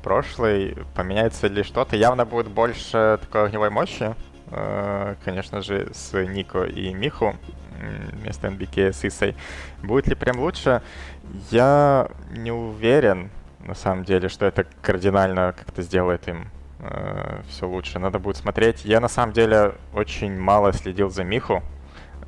прошлый. 0.03 0.77
Поменяется 0.97 1.47
ли 1.47 1.63
что-то? 1.63 1.95
Явно 1.95 2.25
будет 2.25 2.49
больше 2.49 3.21
такой 3.21 3.45
огневой 3.45 3.71
мощи. 3.71 4.17
Э, 4.51 5.15
конечно 5.25 5.63
же, 5.63 5.93
с 5.95 6.21
Нико 6.21 6.65
и 6.65 6.93
Миху 6.93 7.37
вместо 8.13 8.49
NBK 8.49 8.93
с 8.93 9.05
Исой. 9.05 9.35
Будет 9.83 10.07
ли 10.07 10.15
прям 10.15 10.41
лучше? 10.41 10.83
Я 11.51 12.09
не 12.31 12.53
уверен, 12.53 13.31
на 13.61 13.75
самом 13.75 14.05
деле, 14.05 14.29
что 14.29 14.47
это 14.47 14.67
кардинально 14.83 15.55
как-то 15.57 15.83
сделает 15.83 16.29
им 16.29 16.49
э, 16.81 17.43
все 17.49 17.69
лучше. 17.69 17.99
Надо 17.99 18.19
будет 18.19 18.37
смотреть. 18.37 18.85
Я 18.85 19.01
на 19.01 19.09
самом 19.09 19.33
деле 19.33 19.75
очень 19.95 20.39
мало 20.39 20.73
следил 20.73 21.11
за 21.11 21.25
Миху. 21.25 21.63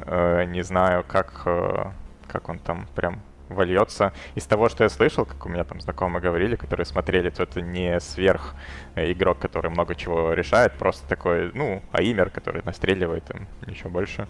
Э, 0.07 0.45
не 0.45 0.62
знаю, 0.62 1.05
как, 1.07 1.42
э, 1.47 1.90
как 2.28 2.49
он 2.49 2.59
там 2.59 2.86
прям 2.95 3.20
вольется. 3.49 4.12
Из 4.34 4.45
того, 4.45 4.68
что 4.68 4.84
я 4.84 4.90
слышал, 4.90 5.24
как 5.24 5.45
у 5.47 5.49
меня 5.49 5.64
там 5.64 5.80
знакомые 5.80 6.22
говорили, 6.22 6.57
которые 6.57 6.86
смотрели, 6.86 7.30
то 7.30 7.42
это 7.42 7.61
не 7.61 8.01
сверх 8.01 8.55
э, 8.95 9.12
игрок, 9.12 9.38
который 9.38 9.70
много 9.70 9.95
чего 9.95 10.32
решает, 10.32 10.72
просто 10.74 11.09
такой, 11.09 11.51
ну, 11.55 11.82
аимер, 11.92 12.30
который 12.30 12.62
настреливает 12.64 13.30
им, 13.30 13.47
ничего 13.66 13.90
больше. 13.90 14.26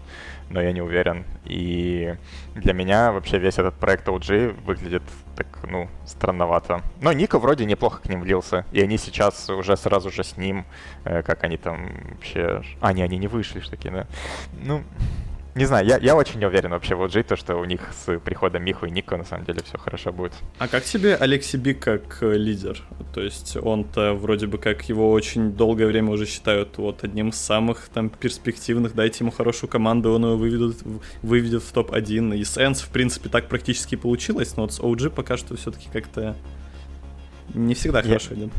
Но 0.49 0.61
я 0.61 0.71
не 0.71 0.81
уверен. 0.81 1.25
И 1.45 2.15
для 2.55 2.73
меня 2.73 3.11
вообще 3.11 3.39
весь 3.39 3.57
этот 3.57 3.75
проект 3.75 4.07
OG 4.07 4.63
выглядит 4.63 5.03
так, 5.35 5.47
ну, 5.69 5.89
странновато. 6.05 6.81
Но 7.01 7.13
Ника 7.13 7.39
вроде 7.39 7.65
неплохо 7.65 8.01
к 8.01 8.09
ним 8.09 8.21
влился. 8.21 8.65
И 8.71 8.81
они 8.81 8.97
сейчас 8.97 9.49
уже 9.49 9.75
сразу 9.77 10.11
же 10.11 10.23
с 10.23 10.37
ним, 10.37 10.65
э, 11.03 11.21
как 11.23 11.43
они 11.43 11.57
там 11.57 11.89
вообще... 12.11 12.61
А, 12.81 12.93
не, 12.93 13.03
они 13.03 13.17
не 13.17 13.27
вышли, 13.27 13.59
что 13.59 13.71
такие, 13.71 13.91
да? 13.91 14.07
Ну, 14.53 14.83
не 15.55 15.65
знаю, 15.65 15.87
я, 15.87 15.97
я 15.97 16.17
очень 16.17 16.39
не 16.39 16.45
уверен 16.45 16.71
вообще 16.71 16.95
в 16.95 17.01
OG, 17.01 17.23
то, 17.23 17.37
что 17.37 17.55
у 17.55 17.63
них 17.63 17.79
с 17.93 18.19
приходом 18.19 18.63
Миху 18.63 18.87
и 18.87 18.91
Ника 18.91 19.15
на 19.15 19.23
самом 19.23 19.45
деле 19.45 19.61
все 19.63 19.77
хорошо 19.77 20.11
будет. 20.11 20.33
А 20.59 20.67
как 20.67 20.83
тебе 20.83 21.15
Алекси 21.15 21.55
Бик 21.55 21.79
как 21.79 22.21
э, 22.21 22.33
лидер? 22.35 22.81
То 23.13 23.21
есть 23.21 23.55
он-то 23.55 24.13
вроде 24.13 24.47
бы 24.47 24.57
как 24.57 24.83
его 24.89 25.11
очень 25.11 25.53
долгое 25.53 25.87
время 25.87 26.11
уже 26.11 26.25
считают 26.25 26.77
вот 26.77 27.05
одним 27.05 27.29
из 27.29 27.37
самых 27.37 27.87
там 27.93 28.09
перспективных, 28.09 28.95
дайте 28.95 29.23
ему 29.23 29.31
хорошую 29.31 29.69
команду, 29.69 30.11
он 30.11 30.25
его 30.25 30.35
выведет, 30.35 30.77
выведет 31.21 31.63
в 31.63 31.71
топ-1. 31.71 32.35
И 32.35 32.43
с 32.43 32.57
Энс, 32.57 32.81
в 32.81 32.89
принципе, 32.89 33.29
так 33.29 33.47
практически 33.47 33.95
получилось, 33.95 34.57
но 34.57 34.63
вот 34.63 34.73
с 34.73 34.79
OG 34.81 35.11
пока 35.11 35.37
что 35.37 35.55
все-таки 35.55 35.87
как-то 35.89 36.35
не 37.53 37.75
всегда 37.75 37.99
я, 37.99 38.05
хорошо 38.05 38.33
идет. 38.33 38.51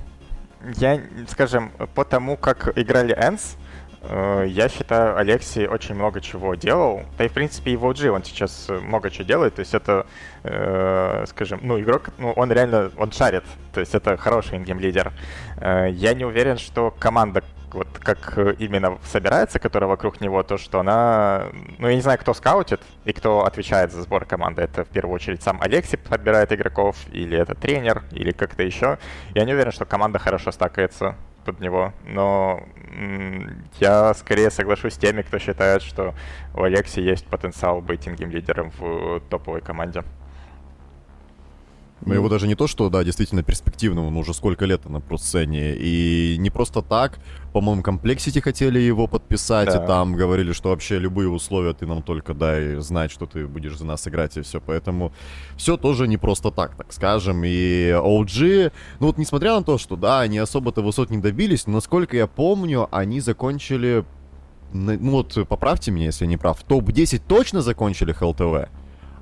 Я, 0.76 1.02
скажем, 1.28 1.72
по 1.94 2.06
тому, 2.06 2.38
как 2.38 2.76
играли 2.78 3.12
Энс, 3.12 3.56
я 4.02 4.68
считаю, 4.68 5.16
Алексей 5.16 5.66
очень 5.66 5.94
много 5.94 6.20
чего 6.20 6.54
делал. 6.54 7.02
Да 7.18 7.24
и, 7.24 7.28
в 7.28 7.32
принципе, 7.32 7.72
его 7.72 7.92
OG 7.92 8.08
он 8.08 8.24
сейчас 8.24 8.68
много 8.68 9.10
чего 9.10 9.24
делает. 9.24 9.54
То 9.56 9.60
есть 9.60 9.74
это, 9.74 10.06
э, 10.44 11.24
скажем, 11.28 11.60
ну, 11.62 11.80
игрок, 11.80 12.10
ну, 12.18 12.32
он 12.32 12.52
реально, 12.52 12.90
он 12.96 13.10
шарит. 13.10 13.44
То 13.72 13.80
есть 13.80 13.94
это 13.94 14.16
хороший 14.16 14.58
ингейм-лидер. 14.58 15.12
Э, 15.60 15.88
я 15.90 16.14
не 16.14 16.24
уверен, 16.24 16.56
что 16.56 16.94
команда 16.98 17.42
вот 17.72 17.88
как 17.98 18.38
именно 18.58 18.98
собирается, 19.04 19.58
которая 19.58 19.88
вокруг 19.88 20.20
него, 20.20 20.42
то, 20.42 20.56
что 20.56 20.80
она... 20.80 21.48
Ну, 21.78 21.88
я 21.88 21.94
не 21.94 22.00
знаю, 22.00 22.18
кто 22.18 22.32
скаутит 22.34 22.80
и 23.04 23.12
кто 23.12 23.44
отвечает 23.44 23.92
за 23.92 24.02
сбор 24.02 24.24
команды. 24.24 24.62
Это 24.62 24.84
в 24.84 24.88
первую 24.88 25.14
очередь 25.14 25.42
сам 25.42 25.60
Алексей 25.60 25.96
подбирает 25.96 26.52
игроков, 26.52 26.96
или 27.12 27.36
это 27.36 27.54
тренер, 27.54 28.04
или 28.12 28.32
как-то 28.32 28.62
еще. 28.62 28.98
Я 29.34 29.44
не 29.44 29.52
уверен, 29.52 29.72
что 29.72 29.84
команда 29.84 30.18
хорошо 30.18 30.52
стакается 30.52 31.16
под 31.46 31.60
него, 31.60 31.94
но 32.04 32.62
я 33.80 34.12
скорее 34.14 34.50
соглашусь 34.50 34.94
с 34.94 34.98
теми, 34.98 35.22
кто 35.22 35.38
считает, 35.38 35.82
что 35.82 36.14
у 36.54 36.62
Алекси 36.62 37.00
есть 37.00 37.26
потенциал 37.26 37.80
быть 37.80 38.06
in-game 38.06 38.39
лидером 38.39 38.72
в 38.78 39.20
топовой 39.30 39.60
команде. 39.60 40.02
Но 42.04 42.14
его 42.14 42.28
даже 42.28 42.46
не 42.46 42.54
то, 42.54 42.66
что, 42.66 42.90
да, 42.90 43.02
действительно 43.04 43.42
перспективным, 43.42 44.06
он 44.06 44.16
уже 44.16 44.34
сколько 44.34 44.66
лет 44.66 44.84
на 44.88 45.00
про 45.00 45.22
сцене. 45.22 45.74
И 45.76 46.36
не 46.38 46.50
просто 46.50 46.82
так, 46.82 47.18
по-моему, 47.52 47.82
Комплексити 47.82 48.38
хотели 48.38 48.78
его 48.78 49.06
подписать, 49.06 49.68
да. 49.68 49.82
и 49.82 49.86
там 49.86 50.14
говорили, 50.14 50.52
что 50.52 50.68
вообще 50.68 50.98
любые 50.98 51.30
условия 51.30 51.72
ты 51.72 51.86
нам 51.86 52.02
только 52.02 52.34
дай 52.34 52.76
знать, 52.80 53.10
что 53.10 53.24
ты 53.24 53.46
будешь 53.46 53.78
за 53.78 53.86
нас 53.86 54.06
играть, 54.06 54.36
и 54.36 54.42
все. 54.42 54.60
Поэтому 54.60 55.12
все 55.56 55.78
тоже 55.78 56.06
не 56.06 56.18
просто 56.18 56.50
так, 56.50 56.76
так 56.76 56.92
скажем. 56.92 57.42
И 57.44 57.90
OG, 57.90 58.72
ну 59.00 59.06
вот 59.06 59.16
несмотря 59.16 59.54
на 59.56 59.64
то, 59.64 59.78
что, 59.78 59.96
да, 59.96 60.20
они 60.20 60.38
особо-то 60.38 60.82
высот 60.82 61.10
не 61.10 61.18
добились, 61.18 61.66
но, 61.66 61.72
насколько 61.74 62.14
я 62.14 62.26
помню, 62.26 62.88
они 62.90 63.20
закончили, 63.20 64.04
ну 64.72 65.10
вот 65.10 65.36
поправьте 65.48 65.90
меня, 65.90 66.06
если 66.06 66.24
я 66.24 66.28
не 66.28 66.36
прав, 66.36 66.62
топ-10 66.62 67.22
точно 67.26 67.62
закончили 67.62 68.12
HLTV, 68.12 68.68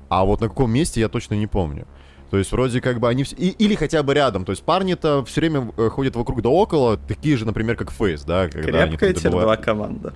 а 0.09 0.25
вот 0.25 0.41
на 0.41 0.49
каком 0.49 0.71
месте 0.71 0.99
я 0.99 1.07
точно 1.07 1.35
не 1.35 1.47
помню. 1.47 1.87
То 2.31 2.37
есть 2.37 2.51
вроде 2.51 2.81
как 2.81 2.99
бы 2.99 3.07
они... 3.07 3.23
И, 3.37 3.49
или 3.49 3.75
хотя 3.75 4.03
бы 4.03 4.13
рядом. 4.13 4.45
То 4.45 4.51
есть 4.51 4.63
парни-то 4.63 5.23
все 5.25 5.41
время 5.41 5.71
э, 5.77 5.89
ходят 5.89 6.15
вокруг 6.15 6.41
да 6.41 6.49
около, 6.49 6.97
такие 6.97 7.37
же, 7.37 7.45
например, 7.45 7.75
как 7.75 7.91
Фейс, 7.91 8.23
да? 8.23 8.47
Когда 8.49 8.87
Крепкая 8.87 9.11
они 9.11 9.19
добывают... 9.19 9.61
команда. 9.61 10.13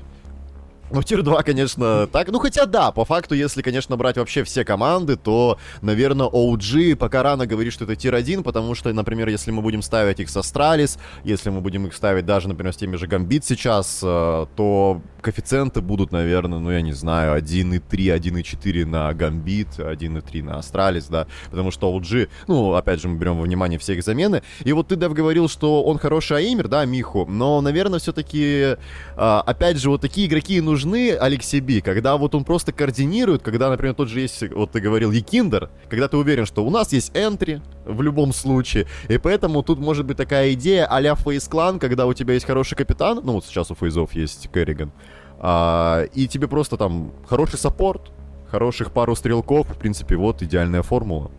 Ну, 0.91 1.03
tier 1.03 1.21
2, 1.21 1.43
конечно, 1.43 2.07
так. 2.07 2.29
Ну, 2.29 2.39
хотя 2.39 2.65
да, 2.65 2.91
по 2.91 3.05
факту, 3.05 3.35
если, 3.35 3.61
конечно, 3.61 3.95
брать 3.95 4.17
вообще 4.17 4.43
все 4.43 4.65
команды, 4.65 5.17
то, 5.17 5.59
наверное, 5.81 6.27
OG 6.27 6.95
пока 6.95 7.21
рано 7.21 7.45
говорит, 7.45 7.73
что 7.73 7.83
это 7.83 7.95
tier 7.95 8.15
1, 8.15 8.41
потому 8.41 8.73
что, 8.73 8.91
например, 8.91 9.29
если 9.29 9.51
мы 9.51 9.61
будем 9.61 9.83
ставить 9.83 10.19
их 10.19 10.29
с 10.29 10.37
Астралис, 10.37 10.97
если 11.23 11.51
мы 11.51 11.61
будем 11.61 11.85
их 11.85 11.93
ставить 11.93 12.25
даже, 12.25 12.47
например, 12.47 12.73
с 12.73 12.77
теми 12.77 12.95
же 12.95 13.05
Гамбит 13.05 13.45
сейчас, 13.45 13.99
э, 14.01 14.45
то 14.55 15.01
коэффициенты 15.21 15.81
будут, 15.81 16.11
наверное, 16.11 16.57
ну, 16.57 16.71
я 16.71 16.81
не 16.81 16.93
знаю, 16.93 17.37
1,3, 17.39 18.15
1,4 18.15 18.85
на 18.85 19.13
Гамбит, 19.13 19.77
1,3 19.77 20.41
на 20.41 20.57
Astralis, 20.57 21.05
да, 21.05 21.27
потому 21.51 21.69
что 21.69 21.95
OG, 21.95 22.29
ну, 22.47 22.73
опять 22.73 22.99
же, 22.99 23.09
мы 23.09 23.19
берем 23.19 23.37
во 23.37 23.43
внимание 23.43 23.77
все 23.77 23.93
их 23.93 24.03
замены. 24.03 24.41
И 24.63 24.73
вот 24.73 24.87
ты, 24.87 24.95
Дэв, 24.95 25.13
говорил, 25.13 25.47
что 25.49 25.83
он 25.83 25.99
хороший 25.99 26.37
aimer, 26.37 26.67
да, 26.67 26.83
Миху, 26.85 27.27
но, 27.29 27.61
наверное, 27.61 27.99
все-таки, 27.99 28.75
э, 28.75 28.75
опять 29.15 29.77
же, 29.77 29.91
вот 29.91 30.01
такие 30.01 30.25
игроки 30.25 30.59
нужны 30.61 30.78
нужны 30.79 31.11
Alexib, 31.11 31.81
когда 31.81 32.15
вот 32.15 32.35
он 32.35 32.45
просто 32.45 32.71
координирует, 32.71 33.41
когда, 33.41 33.69
например, 33.69 33.95
тот 33.95 34.07
же 34.07 34.21
есть, 34.21 34.43
вот 34.53 34.71
ты 34.71 34.79
говорил, 34.79 35.11
YEKINDAR, 35.11 35.69
когда 35.89 36.07
ты 36.07 36.15
уверен, 36.15 36.45
что 36.45 36.65
у 36.65 36.69
нас 36.69 36.93
есть 36.93 37.11
entry 37.13 37.61
в 37.85 38.01
любом 38.01 38.31
случае, 38.31 38.87
и 39.09 39.17
поэтому 39.17 39.61
тут 39.61 39.79
может 39.79 40.05
быть 40.05 40.15
такая 40.15 40.53
идея 40.53 40.85
а-ля 40.85 41.15
FaZe 41.15 41.43
Clan, 41.43 41.79
когда 41.79 42.05
у 42.05 42.13
тебя 42.13 42.33
есть 42.33 42.45
хороший 42.45 42.75
капитан, 42.75 43.19
ну 43.23 43.33
вот 43.33 43.45
сейчас 43.45 43.71
у 43.71 43.75
FaZe 43.75 44.00
ов 44.00 44.13
есть 44.13 44.49
karrigan, 44.53 44.91
а, 45.39 46.03
и 46.13 46.27
тебе 46.27 46.47
просто 46.47 46.77
там 46.77 47.11
хороший 47.27 47.59
саппорт, 47.59 48.11
хороших 48.47 48.91
пару 48.91 49.15
стрелков, 49.15 49.67
в 49.67 49.77
принципе, 49.77 50.15
вот 50.15 50.41
идеальная 50.41 50.81
формула. 50.81 51.29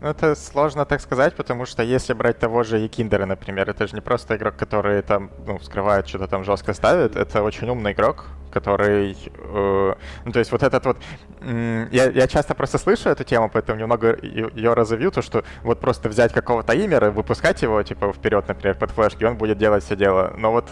Ну, 0.00 0.08
это 0.08 0.34
сложно 0.34 0.86
так 0.86 1.00
сказать, 1.02 1.34
потому 1.34 1.66
что 1.66 1.82
если 1.82 2.14
брать 2.14 2.38
того 2.38 2.62
же 2.62 2.78
Якиндера, 2.78 3.26
например, 3.26 3.68
это 3.68 3.86
же 3.86 3.94
не 3.94 4.00
просто 4.00 4.36
игрок, 4.36 4.56
который 4.56 5.02
там, 5.02 5.30
ну, 5.46 5.58
вскрывает, 5.58 6.08
что-то 6.08 6.26
там 6.26 6.42
жестко 6.42 6.72
ставит, 6.72 7.16
это 7.16 7.42
очень 7.42 7.68
умный 7.68 7.92
игрок, 7.92 8.24
который... 8.50 9.14
Э, 9.36 9.94
ну, 10.24 10.32
то 10.32 10.38
есть 10.38 10.52
вот 10.52 10.62
этот 10.62 10.86
вот... 10.86 10.96
Э, 11.42 11.86
я, 11.92 12.10
я 12.10 12.26
часто 12.28 12.54
просто 12.54 12.78
слышу 12.78 13.10
эту 13.10 13.24
тему, 13.24 13.50
поэтому 13.52 13.78
немного 13.78 14.16
ее 14.22 14.72
разовью, 14.72 15.10
то, 15.10 15.20
что 15.20 15.44
вот 15.62 15.80
просто 15.80 16.08
взять 16.08 16.32
какого-то 16.32 16.72
имера, 16.72 17.10
выпускать 17.10 17.60
его, 17.60 17.82
типа, 17.82 18.10
вперед, 18.14 18.48
например, 18.48 18.78
под 18.78 18.92
флешки, 18.92 19.24
он 19.24 19.36
будет 19.36 19.58
делать 19.58 19.84
все 19.84 19.96
дело. 19.96 20.32
Но 20.38 20.50
вот 20.52 20.70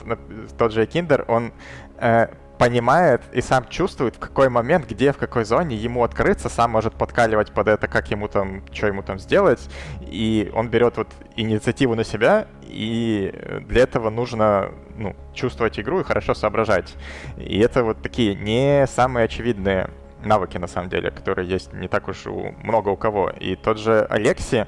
тот 0.57 0.73
же 0.73 0.81
Якиндер, 0.81 1.27
он... 1.29 1.53
Э, 1.99 2.29
понимает 2.59 3.23
и 3.33 3.41
сам 3.41 3.67
чувствует, 3.69 4.17
в 4.17 4.19
какой 4.19 4.49
момент, 4.49 4.91
где, 4.91 5.13
в 5.13 5.17
какой 5.17 5.45
зоне 5.45 5.77
ему 5.77 6.03
открыться, 6.03 6.49
сам 6.49 6.73
может 6.73 6.95
подкаливать 6.95 7.53
под 7.53 7.69
это, 7.69 7.87
как 7.89 8.11
ему 8.11 8.29
там, 8.29 8.63
что 8.73 8.89
ему 8.89 9.03
там 9.03 9.19
сделать, 9.19 9.61
и 10.01 10.51
он 10.55 10.69
берет 10.69 10.97
вот 10.97 11.09
инициативу 11.37 11.95
на 11.95 12.05
себя, 12.05 12.49
и 12.63 13.33
для 13.67 13.83
этого 13.83 14.11
нужно 14.11 14.73
ну, 14.97 15.15
чувствовать 15.33 15.79
игру 15.79 16.01
и 16.01 16.05
хорошо 16.05 16.35
соображать. 16.35 16.95
И 17.37 17.59
это 17.59 17.85
вот 17.85 18.03
такие 18.03 18.35
не 18.35 18.87
самые 18.87 19.25
очевидные 19.25 19.91
навыки, 20.25 20.59
на 20.59 20.67
самом 20.67 20.91
деле, 20.91 21.11
которые 21.11 21.49
есть 21.49 21.73
не 21.73 21.87
так 21.89 22.09
уж 22.09 22.27
у, 22.27 22.55
много 22.63 22.89
у 22.89 22.97
кого. 22.97 23.31
И 23.31 23.55
тот 23.55 23.79
же 23.79 24.05
Алекси, 24.11 24.67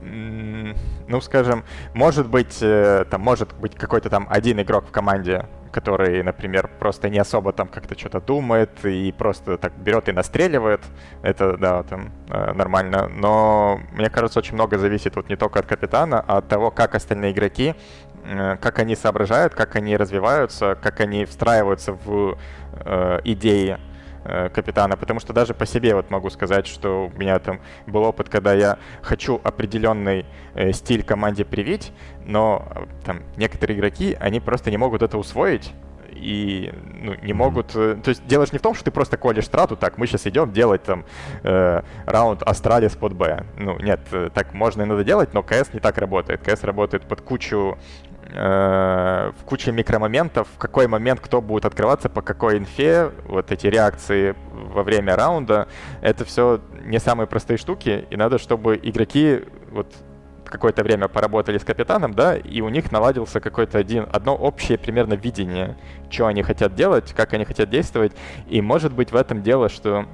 ну, 0.00 1.20
скажем, 1.20 1.64
может 1.94 2.28
быть, 2.28 2.58
э, 2.60 3.04
там 3.10 3.20
может 3.22 3.54
быть 3.54 3.74
какой-то 3.74 4.10
там 4.10 4.26
один 4.30 4.60
игрок 4.60 4.86
в 4.86 4.90
команде, 4.90 5.46
который, 5.74 6.22
например, 6.22 6.70
просто 6.78 7.08
не 7.08 7.18
особо 7.18 7.52
там 7.52 7.66
как-то 7.66 7.98
что-то 7.98 8.20
думает 8.20 8.70
и 8.84 9.12
просто 9.12 9.58
так 9.58 9.72
берет 9.76 10.08
и 10.08 10.12
настреливает. 10.12 10.80
Это, 11.22 11.56
да, 11.56 11.82
там 11.82 12.12
э, 12.30 12.52
нормально. 12.52 13.08
Но 13.08 13.80
мне 13.92 14.08
кажется, 14.08 14.38
очень 14.38 14.54
много 14.54 14.78
зависит 14.78 15.16
вот 15.16 15.28
не 15.28 15.36
только 15.36 15.58
от 15.58 15.66
капитана, 15.66 16.24
а 16.28 16.38
от 16.38 16.48
того, 16.48 16.70
как 16.70 16.94
остальные 16.94 17.32
игроки, 17.32 17.74
э, 18.24 18.56
как 18.60 18.78
они 18.78 18.94
соображают, 18.94 19.54
как 19.54 19.74
они 19.74 19.96
развиваются, 19.96 20.76
как 20.80 21.00
они 21.00 21.24
встраиваются 21.24 21.92
в 21.92 22.38
э, 22.84 23.20
идеи 23.24 23.78
Э, 24.26 24.48
капитана, 24.48 24.96
потому 24.96 25.20
что 25.20 25.34
даже 25.34 25.52
по 25.52 25.66
себе 25.66 25.94
вот 25.94 26.08
могу 26.08 26.30
сказать, 26.30 26.66
что 26.66 27.10
у 27.14 27.18
меня 27.18 27.38
там 27.38 27.60
был 27.86 28.04
опыт, 28.04 28.30
когда 28.30 28.54
я 28.54 28.78
хочу 29.02 29.38
определенный 29.44 30.24
э, 30.54 30.72
стиль 30.72 31.02
команде 31.02 31.44
привить, 31.44 31.92
но 32.24 32.66
э, 32.74 32.86
там 33.04 33.20
некоторые 33.36 33.76
игроки, 33.76 34.16
они 34.18 34.40
просто 34.40 34.70
не 34.70 34.78
могут 34.78 35.02
это 35.02 35.18
усвоить, 35.18 35.72
и 36.14 36.72
ну, 37.00 37.14
не 37.22 37.32
могут... 37.32 37.68
То 37.68 38.02
есть 38.06 38.26
дело 38.26 38.46
же 38.46 38.52
не 38.52 38.58
в 38.58 38.62
том, 38.62 38.74
что 38.74 38.84
ты 38.84 38.90
просто 38.90 39.16
колешь 39.16 39.46
страту, 39.46 39.76
так, 39.76 39.98
мы 39.98 40.06
сейчас 40.06 40.26
идем 40.26 40.52
делать 40.52 40.82
там 40.82 41.04
э, 41.42 41.82
раунд 42.06 42.42
Astralis 42.42 42.96
под 42.96 43.14
Б. 43.14 43.44
Ну, 43.58 43.78
нет, 43.78 44.00
так 44.32 44.54
можно 44.54 44.82
и 44.82 44.84
надо 44.84 45.04
делать, 45.04 45.34
но 45.34 45.42
КС 45.42 45.72
не 45.72 45.80
так 45.80 45.98
работает. 45.98 46.40
КС 46.42 46.64
работает 46.64 47.04
под 47.04 47.20
кучу 47.20 47.78
э, 48.34 49.32
в 49.38 49.44
куче 49.44 49.72
микромоментов, 49.72 50.48
в 50.54 50.58
какой 50.58 50.86
момент 50.86 51.20
кто 51.20 51.40
будет 51.40 51.64
открываться, 51.64 52.08
по 52.08 52.22
какой 52.22 52.58
инфе, 52.58 53.10
вот 53.26 53.52
эти 53.52 53.66
реакции 53.66 54.34
во 54.52 54.82
время 54.82 55.16
раунда, 55.16 55.68
это 56.00 56.24
все 56.24 56.60
не 56.84 56.98
самые 56.98 57.26
простые 57.26 57.56
штуки, 57.56 58.06
и 58.10 58.16
надо, 58.16 58.38
чтобы 58.38 58.78
игроки 58.82 59.42
вот 59.70 59.92
какое-то 60.44 60.82
время 60.82 61.08
поработали 61.08 61.58
с 61.58 61.64
капитаном, 61.64 62.14
да, 62.14 62.36
и 62.36 62.60
у 62.60 62.68
них 62.68 62.92
наладился 62.92 63.40
какое-то 63.40 63.78
один, 63.78 64.06
одно 64.12 64.34
общее 64.34 64.78
примерно 64.78 65.14
видение, 65.14 65.76
что 66.10 66.26
они 66.26 66.42
хотят 66.42 66.74
делать, 66.74 67.12
как 67.12 67.32
они 67.32 67.44
хотят 67.44 67.70
действовать, 67.70 68.12
и 68.48 68.60
может 68.60 68.92
быть 68.92 69.12
в 69.12 69.16
этом 69.16 69.42
дело, 69.42 69.68
что 69.68 70.06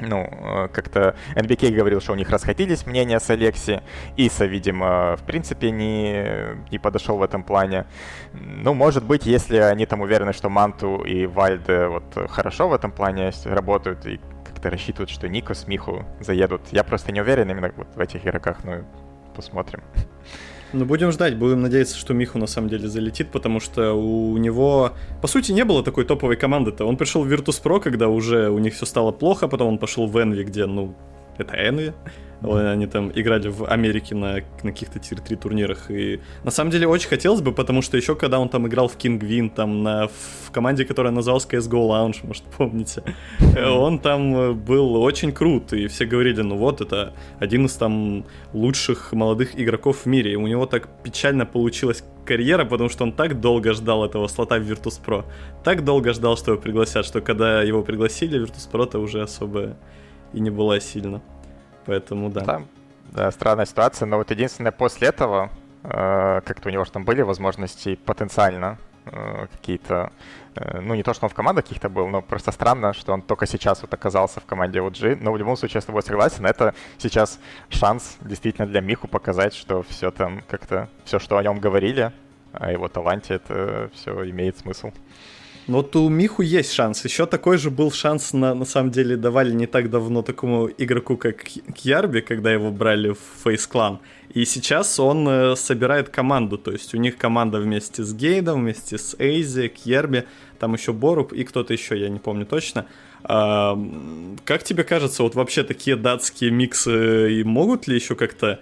ну, 0.00 0.28
э, 0.30 0.68
как-то 0.72 1.14
NBK 1.34 1.70
говорил, 1.74 2.00
что 2.00 2.12
у 2.12 2.16
них 2.16 2.30
расходились 2.30 2.86
мнения 2.86 3.20
с 3.20 3.30
Алекси. 3.30 3.82
Иса, 4.16 4.46
видимо, 4.46 5.16
в 5.16 5.22
принципе 5.22 5.70
не, 5.70 6.58
не 6.70 6.78
подошел 6.78 7.18
в 7.18 7.22
этом 7.22 7.44
плане. 7.44 7.86
Ну, 8.32 8.74
может 8.74 9.04
быть, 9.04 9.26
если 9.26 9.58
они 9.58 9.86
там 9.86 10.00
уверены, 10.00 10.32
что 10.32 10.48
Манту 10.48 11.02
и 11.04 11.26
Вальде 11.26 11.86
вот 11.86 12.04
хорошо 12.30 12.68
в 12.68 12.74
этом 12.74 12.90
плане 12.90 13.30
работают 13.44 14.04
и 14.06 14.20
как-то 14.44 14.70
рассчитывают, 14.70 15.10
что 15.10 15.28
Нико 15.28 15.54
с 15.54 15.66
Миху 15.66 16.04
заедут. 16.20 16.62
Я 16.70 16.84
просто 16.84 17.12
не 17.12 17.20
уверен 17.20 17.50
именно 17.50 17.72
вот 17.76 17.94
в 17.94 18.00
этих 18.00 18.24
игроках, 18.24 18.64
ну, 18.64 18.84
посмотрим. 19.32 19.82
Ну, 20.72 20.86
будем 20.86 21.12
ждать, 21.12 21.36
будем 21.36 21.60
надеяться, 21.60 21.98
что 21.98 22.14
Миху 22.14 22.38
на 22.38 22.46
самом 22.46 22.70
деле 22.70 22.88
залетит, 22.88 23.30
потому 23.30 23.60
что 23.60 23.92
у 23.92 24.38
него, 24.38 24.92
по 25.20 25.28
сути, 25.28 25.52
не 25.52 25.64
было 25.64 25.82
такой 25.82 26.04
топовой 26.04 26.36
команды-то. 26.36 26.86
Он 26.86 26.96
пришел 26.96 27.22
в 27.24 27.30
Virtus.pro, 27.30 27.80
когда 27.80 28.08
уже 28.08 28.48
у 28.48 28.58
них 28.58 28.74
все 28.74 28.86
стало 28.86 29.12
плохо, 29.12 29.48
потом 29.48 29.68
он 29.68 29.78
пошел 29.78 30.06
в 30.06 30.16
Envy, 30.16 30.44
где, 30.44 30.64
ну, 30.64 30.94
это 31.38 31.54
Envy. 31.56 31.94
Они 32.44 32.86
там 32.86 33.12
играли 33.14 33.48
в 33.48 33.66
Америке 33.66 34.16
на, 34.16 34.40
на 34.62 34.72
каких-то 34.72 34.98
тир-3 34.98 35.36
турнирах. 35.36 35.90
И 35.90 36.20
на 36.42 36.50
самом 36.50 36.72
деле 36.72 36.88
очень 36.88 37.08
хотелось 37.08 37.40
бы, 37.40 37.52
потому 37.52 37.82
что 37.82 37.96
еще 37.96 38.16
когда 38.16 38.40
он 38.40 38.48
там 38.48 38.66
играл 38.66 38.88
в 38.88 38.96
King 38.96 39.20
Win, 39.20 39.50
там 39.54 39.82
на, 39.84 40.08
в 40.08 40.50
команде, 40.50 40.84
которая 40.84 41.12
называлась 41.12 41.46
CSGO 41.46 41.88
Lounge, 41.88 42.26
может 42.26 42.42
помните, 42.56 43.04
он 43.56 44.00
там 44.00 44.58
был 44.58 44.96
очень 44.96 45.30
крут. 45.30 45.72
И 45.72 45.86
все 45.86 46.04
говорили, 46.04 46.42
ну 46.42 46.56
вот, 46.56 46.80
это 46.80 47.14
один 47.38 47.66
из 47.66 47.74
там 47.74 48.24
лучших 48.52 49.12
молодых 49.12 49.58
игроков 49.58 49.98
в 49.98 50.06
мире. 50.06 50.32
И 50.32 50.36
у 50.36 50.46
него 50.48 50.66
так 50.66 50.88
печально 51.04 51.46
получилась 51.46 52.02
карьера, 52.24 52.64
потому 52.64 52.88
что 52.88 53.04
он 53.04 53.12
так 53.12 53.40
долго 53.40 53.72
ждал 53.72 54.04
этого 54.04 54.26
слота 54.26 54.58
в 54.58 54.62
Virtus.pro. 54.62 55.24
Так 55.62 55.84
долго 55.84 56.12
ждал, 56.12 56.36
что 56.36 56.52
его 56.52 56.60
пригласят, 56.60 57.06
что 57.06 57.20
когда 57.20 57.62
его 57.62 57.82
пригласили, 57.82 58.42
Virtus.pro 58.42 58.86
то 58.86 58.98
уже 58.98 59.22
особо 59.22 59.76
и 60.32 60.40
не 60.40 60.50
была 60.50 60.80
сильно. 60.80 61.20
Поэтому 61.86 62.30
да. 62.30 62.40
Там, 62.42 62.68
да, 63.12 63.30
странная 63.30 63.66
ситуация, 63.66 64.06
но 64.06 64.16
вот 64.16 64.30
единственное, 64.30 64.72
после 64.72 65.08
этого, 65.08 65.50
э, 65.82 66.40
как-то 66.44 66.68
у 66.68 66.72
него 66.72 66.84
же 66.84 66.92
там 66.92 67.04
были 67.04 67.22
возможности 67.22 67.96
потенциально 67.96 68.78
э, 69.04 69.46
какие-то, 69.52 70.12
э, 70.54 70.80
ну 70.80 70.94
не 70.94 71.02
то, 71.02 71.12
что 71.12 71.26
он 71.26 71.30
в 71.30 71.34
командах 71.34 71.64
каких-то 71.64 71.88
был, 71.88 72.08
но 72.08 72.22
просто 72.22 72.52
странно, 72.52 72.92
что 72.92 73.12
он 73.12 73.20
только 73.20 73.46
сейчас 73.46 73.82
вот 73.82 73.92
оказался 73.92 74.40
в 74.40 74.46
команде 74.46 74.78
OG, 74.78 75.18
но 75.20 75.32
в 75.32 75.36
любом 75.36 75.56
случае 75.56 75.78
я 75.78 75.80
с 75.82 75.84
тобой 75.84 76.02
согласен, 76.02 76.46
это 76.46 76.74
сейчас 76.98 77.38
шанс 77.68 78.16
действительно 78.20 78.66
для 78.66 78.80
Миху 78.80 79.08
показать, 79.08 79.54
что 79.54 79.82
все 79.82 80.10
там 80.10 80.42
как-то, 80.48 80.88
все, 81.04 81.18
что 81.18 81.36
о 81.36 81.42
нем 81.42 81.58
говорили, 81.58 82.12
о 82.52 82.70
его 82.70 82.88
таланте, 82.88 83.34
это 83.34 83.90
все 83.94 84.28
имеет 84.30 84.58
смысл. 84.58 84.92
Вот 85.68 85.94
у 85.94 86.08
Миху 86.08 86.42
есть 86.42 86.72
шанс. 86.72 87.04
Еще 87.04 87.26
такой 87.26 87.56
же 87.56 87.70
был 87.70 87.92
шанс, 87.92 88.32
на, 88.32 88.54
на 88.54 88.64
самом 88.64 88.90
деле, 88.90 89.16
давали 89.16 89.52
не 89.52 89.66
так 89.66 89.90
давно 89.90 90.22
такому 90.22 90.68
игроку, 90.76 91.16
как 91.16 91.44
Кьярби, 91.44 92.20
когда 92.20 92.52
его 92.52 92.70
брали 92.72 93.10
в 93.10 93.46
Face 93.46 93.70
Clan. 93.70 93.98
И 94.34 94.44
сейчас 94.44 94.98
он 94.98 95.28
э, 95.28 95.56
собирает 95.56 96.08
команду, 96.08 96.58
то 96.58 96.72
есть 96.72 96.94
у 96.94 96.98
них 96.98 97.16
команда 97.16 97.60
вместе 97.60 98.02
с 98.02 98.12
Гейдом, 98.12 98.62
вместе 98.62 98.98
с 98.98 99.14
Эйзи, 99.18 99.68
Кьерби, 99.68 100.24
там 100.58 100.74
еще 100.74 100.92
Боруб 100.92 101.32
и 101.32 101.44
кто-то 101.44 101.72
еще, 101.72 101.98
я 101.98 102.08
не 102.08 102.18
помню 102.18 102.46
точно. 102.46 102.86
А, 103.24 103.78
как 104.44 104.64
тебе 104.64 104.82
кажется, 104.84 105.22
вот 105.22 105.34
вообще 105.34 105.62
такие 105.62 105.96
датские 105.96 106.50
миксы 106.50 107.40
и 107.40 107.44
могут 107.44 107.86
ли 107.86 107.94
еще 107.94 108.16
как-то 108.16 108.60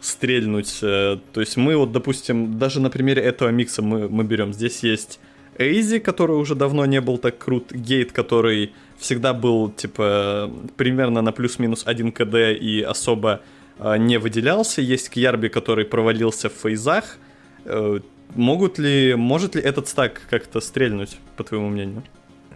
стрельнуть? 0.00 0.78
Э, 0.82 1.18
то 1.32 1.40
есть 1.40 1.56
мы 1.58 1.76
вот, 1.76 1.92
допустим, 1.92 2.58
даже 2.58 2.80
на 2.80 2.88
примере 2.88 3.22
этого 3.22 3.50
микса 3.50 3.82
мы, 3.82 4.08
мы 4.08 4.24
берем, 4.24 4.54
здесь 4.54 4.82
есть 4.82 5.20
Эйзи, 5.58 5.98
который 5.98 6.36
уже 6.36 6.54
давно 6.54 6.86
не 6.86 7.00
был 7.00 7.18
так 7.18 7.38
крут, 7.38 7.72
Гейт, 7.72 8.12
который 8.12 8.72
всегда 8.96 9.34
был, 9.34 9.70
типа, 9.70 10.50
примерно 10.76 11.20
на 11.20 11.32
плюс-минус 11.32 11.82
1 11.84 12.12
КД 12.12 12.34
и 12.60 12.80
особо 12.80 13.40
э, 13.78 13.96
не 13.98 14.18
выделялся. 14.18 14.80
Есть 14.80 15.10
Кьярби, 15.10 15.48
который 15.48 15.84
провалился 15.84 16.48
в 16.48 16.52
фейзах. 16.52 17.18
Э, 17.64 17.98
могут 18.34 18.78
ли, 18.78 19.14
может 19.16 19.56
ли 19.56 19.62
этот 19.62 19.88
стак 19.88 20.22
как-то 20.30 20.60
стрельнуть, 20.60 21.18
по 21.36 21.42
твоему 21.44 21.68
мнению? 21.68 22.02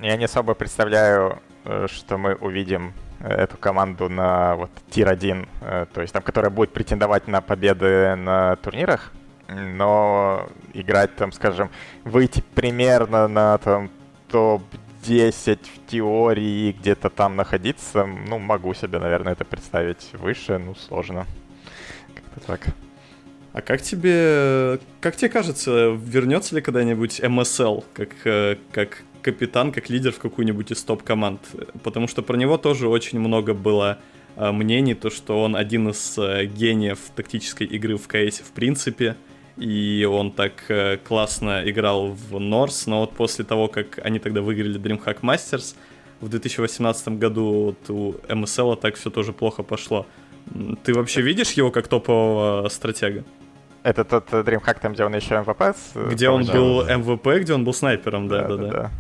Я 0.01 0.17
не 0.17 0.25
особо 0.25 0.55
представляю, 0.55 1.41
э, 1.65 1.87
что 1.91 2.19
мы 2.19 2.35
увидим 2.35 2.93
э, 3.21 3.29
эту 3.29 3.57
команду 3.57 4.09
на 4.09 4.55
вот 4.55 4.71
тир-1, 4.91 5.49
э, 5.61 5.87
то 5.93 6.01
есть 6.01 6.13
там, 6.13 6.23
которая 6.23 6.51
будет 6.51 6.73
претендовать 6.73 7.27
на 7.27 7.41
победы 7.41 8.15
на 8.17 8.57
турнирах 8.57 9.13
но 9.55 10.49
играть 10.73 11.15
там, 11.17 11.33
скажем, 11.33 11.71
выйти 12.05 12.43
примерно 12.55 13.29
на 13.29 13.59
там 13.59 13.91
топ-10 14.31 15.59
в 15.63 15.91
теории 15.91 16.73
где-то 16.73 17.11
там 17.11 17.37
находиться, 17.37 18.05
ну, 18.05 18.39
могу 18.39 18.75
себе, 18.75 18.99
наверное, 18.99 19.33
это 19.35 19.45
представить 19.45 20.09
выше, 20.15 20.59
ну, 20.59 20.75
сложно. 20.75 21.27
Как-то 22.15 22.41
так. 22.47 22.75
А 23.53 23.61
как 23.61 23.83
тебе, 23.83 24.81
как 25.01 25.17
тебе 25.17 25.29
кажется, 25.29 25.91
вернется 25.91 26.55
ли 26.55 26.63
когда-нибудь 26.63 27.21
MSL 27.21 27.85
как, 27.93 28.09
э, 28.25 28.57
как 28.73 29.03
капитан, 29.21 29.73
как 29.73 29.91
лидер 29.91 30.13
в 30.13 30.19
какую-нибудь 30.19 30.73
из 30.73 30.83
топ-команд? 30.83 31.41
Потому 31.83 32.09
что 32.09 32.23
про 32.23 32.37
него 32.37 32.57
тоже 32.57 32.89
очень 32.89 33.21
много 33.21 33.53
было 33.53 33.99
э, 34.37 34.51
мнений, 34.53 34.95
то, 34.95 35.11
что 35.11 35.43
он 35.43 35.55
один 35.55 35.91
из 35.91 36.17
э, 36.17 36.47
гениев 36.47 36.99
тактической 37.15 37.67
игры 37.67 37.99
в 37.99 38.09
КС 38.09 38.41
в 38.41 38.53
принципе, 38.53 39.17
и 39.57 40.09
он 40.11 40.33
так 40.33 40.53
э, 40.69 40.97
классно 40.97 41.63
играл 41.69 42.09
в 42.09 42.39
North, 42.39 42.87
но 42.87 43.01
вот 43.01 43.13
после 43.13 43.45
того, 43.45 43.69
как 43.69 43.99
они 44.05 44.19
тогда 44.19 44.41
выиграли 44.41 44.81
DreamHack 44.81 45.21
Masters 45.21 45.75
в 46.21 46.29
2018 46.29 47.09
году, 47.19 47.45
вот 47.65 47.91
у 47.91 48.13
MSL 48.29 48.77
так 48.77 48.95
все 48.95 49.11
тоже 49.11 49.33
плохо 49.33 49.63
пошло. 49.63 50.07
Ты 50.85 50.95
вообще 50.95 51.23
видишь 51.23 51.53
его 51.53 51.71
как 51.71 51.89
топового 51.89 52.69
стратега? 52.69 53.25
Это 53.83 54.05
тот 54.05 54.31
DreamHack, 54.31 54.79
там, 54.81 54.93
где 54.95 55.05
он 55.05 55.15
еще 55.15 55.35
MVP? 55.35 55.77
Где 55.95 56.29
он 56.29 56.45
был 56.45 56.85
MVP, 56.85 57.41
где 57.41 57.55
он 57.55 57.65
был 57.65 57.75
снайпером, 57.75 58.29
да, 58.29 58.49
да, 58.49 58.57
да. 58.57 58.91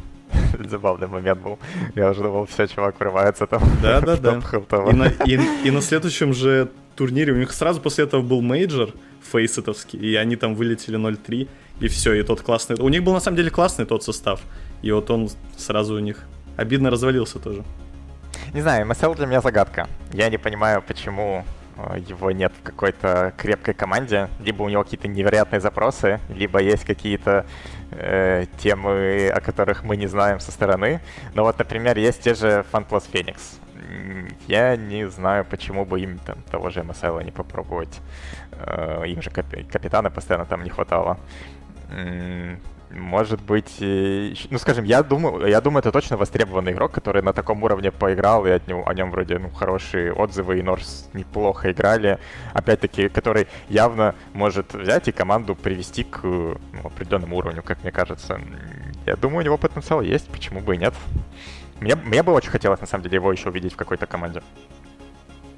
Забавный 0.68 1.06
момент 1.06 1.40
был. 1.40 1.58
Я 1.94 2.10
уже 2.10 2.22
думал, 2.22 2.46
все, 2.46 2.66
чувак 2.66 2.98
вырывается 2.98 3.46
там. 3.46 3.62
Да, 3.82 4.00
да, 4.00 4.16
да. 4.16 4.40
И 4.90 4.94
на, 4.94 5.06
и, 5.26 5.40
и 5.64 5.70
на 5.70 5.80
следующем 5.80 6.32
же 6.32 6.70
турнире 6.96 7.32
у 7.32 7.36
них 7.36 7.52
сразу 7.52 7.80
после 7.80 8.04
этого 8.04 8.22
был 8.22 8.42
мейджор, 8.42 8.90
FACEIT 9.22 9.57
овский, 9.57 9.98
и 9.98 10.14
они 10.16 10.36
там 10.36 10.54
вылетели 10.54 10.98
0-3, 10.98 11.48
и 11.80 11.88
все, 11.88 12.14
и 12.14 12.22
тот 12.22 12.42
классный... 12.42 12.76
У 12.76 12.88
них 12.88 13.02
был 13.02 13.12
на 13.12 13.20
самом 13.20 13.36
деле 13.36 13.50
классный 13.50 13.86
тот 13.86 14.04
состав, 14.04 14.40
и 14.82 14.90
вот 14.92 15.10
он 15.10 15.28
сразу 15.56 15.94
у 15.94 15.98
них 15.98 16.18
обидно 16.56 16.90
развалился 16.90 17.38
тоже. 17.38 17.64
Не 18.54 18.60
знаю, 18.60 18.86
MSL 18.86 19.14
для 19.14 19.26
меня 19.26 19.40
загадка. 19.40 19.88
Я 20.12 20.28
не 20.28 20.38
понимаю, 20.38 20.82
почему 20.86 21.44
э, 21.76 21.98
его 22.06 22.30
нет 22.30 22.52
в 22.58 22.62
какой-то 22.62 23.32
крепкой 23.36 23.74
команде. 23.74 24.28
Либо 24.44 24.62
у 24.62 24.68
него 24.68 24.84
какие-то 24.84 25.08
невероятные 25.08 25.60
запросы, 25.60 26.20
либо 26.28 26.60
есть 26.60 26.84
какие-то 26.84 27.46
э, 27.92 28.46
темы, 28.58 29.28
о 29.28 29.40
которых 29.40 29.84
мы 29.84 29.96
не 29.96 30.06
знаем 30.06 30.40
со 30.40 30.50
стороны. 30.52 31.00
Но 31.34 31.44
вот, 31.44 31.58
например, 31.58 31.98
есть 31.98 32.22
те 32.22 32.34
же 32.34 32.64
FunPlus 32.72 33.04
Phoenix. 33.12 33.58
Я 34.48 34.76
не 34.76 35.08
знаю, 35.08 35.44
почему 35.44 35.84
бы 35.84 36.00
им 36.00 36.18
там 36.18 36.36
того 36.50 36.70
же 36.70 36.80
MSL 36.80 37.24
не 37.24 37.30
попробовать. 37.30 38.00
Э, 38.52 39.04
им 39.06 39.22
же 39.22 39.30
капи- 39.30 39.64
капитана 39.70 40.10
постоянно 40.10 40.46
там 40.46 40.64
не 40.64 40.70
хватало. 40.70 41.18
Может 42.92 43.40
быть, 43.40 43.76
ну 43.80 44.58
скажем, 44.58 44.84
я 44.84 45.02
думаю, 45.02 45.46
я 45.46 45.60
думаю, 45.60 45.80
это 45.80 45.92
точно 45.92 46.16
востребованный 46.16 46.72
игрок, 46.72 46.92
который 46.92 47.22
на 47.22 47.32
таком 47.32 47.62
уровне 47.62 47.90
поиграл, 47.90 48.46
и 48.46 48.50
от 48.50 48.66
него, 48.66 48.86
о 48.86 48.92
нем 48.92 49.10
вроде 49.10 49.38
ну, 49.38 49.50
хорошие 49.50 50.12
отзывы, 50.12 50.58
и 50.58 50.62
Норс 50.62 51.08
неплохо 51.14 51.72
играли. 51.72 52.18
Опять-таки, 52.52 53.08
который 53.08 53.48
явно 53.68 54.14
может 54.34 54.74
взять 54.74 55.08
и 55.08 55.12
команду 55.12 55.54
привести 55.54 56.04
к 56.04 56.22
ну, 56.22 56.58
определенному 56.84 57.36
уровню, 57.36 57.62
как 57.62 57.82
мне 57.82 57.92
кажется. 57.92 58.40
Я 59.06 59.16
думаю, 59.16 59.38
у 59.38 59.42
него 59.42 59.56
потенциал 59.58 60.02
есть, 60.02 60.28
почему 60.28 60.60
бы 60.60 60.74
и 60.74 60.78
нет. 60.78 60.94
Мне, 61.80 61.96
мне 61.96 62.22
бы 62.22 62.32
очень 62.32 62.50
хотелось, 62.50 62.80
на 62.80 62.86
самом 62.86 63.04
деле, 63.04 63.16
его 63.16 63.32
еще 63.32 63.48
увидеть 63.48 63.72
в 63.72 63.76
какой-то 63.76 64.06
команде. 64.06 64.42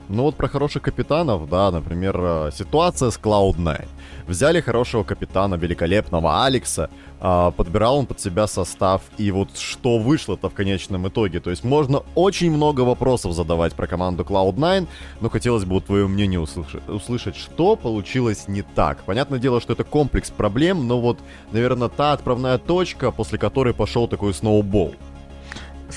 Ну 0.08 0.24
вот 0.24 0.36
про 0.36 0.48
хороших 0.48 0.82
капитанов, 0.82 1.48
да, 1.48 1.70
например, 1.70 2.16
э, 2.18 2.50
ситуация 2.52 3.10
с 3.10 3.18
Cloud9. 3.18 3.86
Взяли 4.26 4.60
хорошего 4.60 5.02
капитана, 5.02 5.54
великолепного 5.54 6.44
Алекса, 6.44 6.88
а, 7.20 7.50
подбирал 7.50 7.98
он 7.98 8.06
под 8.06 8.20
себя 8.20 8.46
состав, 8.46 9.02
и 9.18 9.30
вот 9.30 9.56
что 9.58 9.98
вышло-то 9.98 10.48
в 10.48 10.54
конечном 10.54 11.08
итоге. 11.08 11.40
То 11.40 11.50
есть 11.50 11.64
можно 11.64 12.02
очень 12.14 12.50
много 12.50 12.82
вопросов 12.82 13.32
задавать 13.32 13.72
про 13.72 13.86
команду 13.86 14.24
Cloud9, 14.24 14.88
но 15.20 15.28
хотелось 15.30 15.64
бы 15.64 15.80
твое 15.80 16.06
мнение 16.06 16.40
услышать, 16.40 17.36
что 17.36 17.76
получилось 17.76 18.48
не 18.48 18.62
так. 18.62 19.04
Понятное 19.04 19.38
дело, 19.38 19.60
что 19.60 19.72
это 19.72 19.84
комплекс 19.84 20.30
проблем, 20.30 20.86
но 20.86 21.00
вот, 21.00 21.18
наверное, 21.52 21.88
та 21.88 22.12
отправная 22.12 22.58
точка, 22.58 23.10
после 23.10 23.38
которой 23.38 23.72
пошел 23.72 24.08
такой 24.08 24.34
сноубол. 24.34 24.94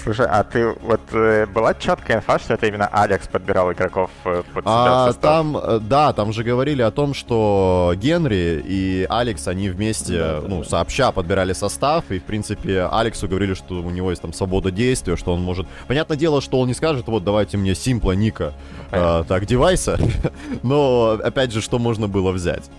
Слушай, 0.04 0.28
а 0.30 0.44
ты 0.44 0.68
вот 0.82 1.02
э, 1.12 1.46
была 1.46 1.74
четкая 1.74 2.18
инфа, 2.18 2.40
что 2.40 2.54
это 2.54 2.68
именно 2.68 2.88
Алекс 2.88 3.28
подбирал 3.28 3.72
игроков 3.72 4.10
э, 4.26 4.44
под 4.54 4.64
себя 4.64 5.06
а, 5.06 5.14
Там, 5.14 5.58
э, 5.58 5.80
да, 5.80 6.14
там 6.14 6.32
же 6.34 6.44
говорили 6.44 6.82
о 6.82 6.92
том, 6.92 7.14
что 7.14 7.94
Генри 7.96 8.64
и 8.66 9.06
Алекс, 9.10 9.48
они 9.48 9.70
вместе, 9.70 10.18
да, 10.18 10.42
да, 10.42 10.48
ну, 10.48 10.64
да. 10.64 10.70
сообща 10.70 11.12
подбирали 11.12 11.54
состав, 11.54 12.06
и, 12.10 12.20
в 12.20 12.24
принципе, 12.24 12.88
Алексу 12.92 13.28
говорили, 13.28 13.54
что 13.54 13.76
у 13.76 13.90
него 13.90 14.10
есть 14.10 14.22
там 14.22 14.34
свобода 14.34 14.72
действия, 14.72 15.16
что 15.16 15.34
он 15.34 15.42
может... 15.42 15.68
Понятное 15.88 16.18
дело, 16.18 16.42
что 16.42 16.60
он 16.60 16.68
не 16.68 16.74
скажет, 16.74 17.08
вот, 17.08 17.24
давайте 17.24 17.58
мне 17.58 17.76
Симпла, 17.76 18.14
Ника, 18.14 18.54
э, 18.92 19.24
так, 19.28 19.46
девайса, 19.46 20.00
но, 20.64 21.20
опять 21.24 21.52
же, 21.52 21.62
что 21.62 21.80
можно 21.80 22.08
было 22.08 22.32
взять? 22.32 22.70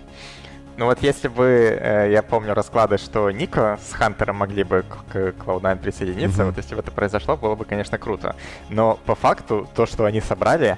Ну 0.79 0.85
вот 0.85 1.01
если 1.01 1.27
бы, 1.27 1.77
э, 1.77 2.09
я 2.09 2.23
помню 2.23 2.53
расклады, 2.53 2.97
что 2.97 3.29
Нико 3.31 3.77
с 3.83 3.91
Хантером 3.91 4.37
могли 4.37 4.63
бы 4.63 4.85
к 5.11 5.13
Cloud9 5.13 5.79
присоединиться, 5.79 6.43
mm-hmm. 6.43 6.45
вот 6.45 6.55
если 6.55 6.73
бы 6.73 6.79
это 6.79 6.89
произошло, 6.89 7.35
было 7.35 7.55
бы, 7.55 7.65
конечно, 7.65 7.97
круто. 7.97 8.37
Но 8.69 8.97
по 9.05 9.13
факту, 9.13 9.67
то, 9.75 9.85
что 9.85 10.05
они 10.05 10.21
собрали, 10.21 10.77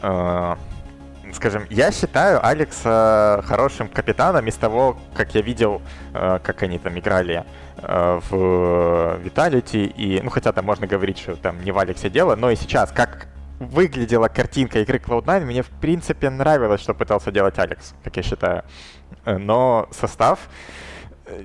э, 0.00 0.56
скажем, 1.34 1.66
я 1.68 1.92
считаю 1.92 2.42
Алекса 2.46 3.44
хорошим 3.44 3.88
капитаном 3.88 4.46
из 4.46 4.54
того, 4.54 4.96
как 5.14 5.34
я 5.34 5.42
видел, 5.42 5.82
э, 6.14 6.38
как 6.42 6.62
они 6.62 6.78
там 6.78 6.98
играли 6.98 7.44
э, 7.76 8.20
в 8.30 9.18
Виталити, 9.22 9.84
и, 9.84 10.22
ну, 10.22 10.30
хотя 10.30 10.54
там 10.54 10.64
можно 10.64 10.86
говорить, 10.86 11.18
что 11.18 11.36
там 11.36 11.62
не 11.62 11.72
в 11.72 11.78
Алексе 11.78 12.08
дело, 12.08 12.36
но 12.36 12.50
и 12.50 12.56
сейчас, 12.56 12.90
как 12.90 13.28
выглядела 13.58 14.28
картинка 14.28 14.80
игры 14.80 14.98
Cloud9, 14.98 15.44
мне 15.44 15.62
в 15.62 15.68
принципе 15.68 16.30
нравилось, 16.30 16.80
что 16.80 16.94
пытался 16.94 17.30
делать 17.30 17.58
Алекс, 17.58 17.94
как 18.02 18.16
я 18.16 18.22
считаю. 18.22 18.64
Но 19.24 19.88
состав, 19.90 20.48
э, 21.26 21.42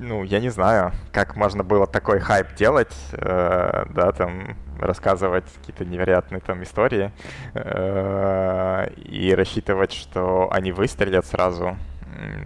ну, 0.00 0.22
я 0.22 0.40
не 0.40 0.50
знаю, 0.50 0.92
как 1.12 1.36
можно 1.36 1.64
было 1.64 1.86
такой 1.86 2.20
хайп 2.20 2.54
делать, 2.54 2.94
э, 3.12 3.86
да, 3.90 4.12
там, 4.12 4.56
рассказывать 4.78 5.44
какие-то 5.60 5.84
невероятные 5.84 6.40
там 6.40 6.62
истории 6.62 7.12
э, 7.54 8.90
и 8.96 9.34
рассчитывать, 9.34 9.92
что 9.92 10.48
они 10.52 10.72
выстрелят 10.72 11.26
сразу. 11.26 11.76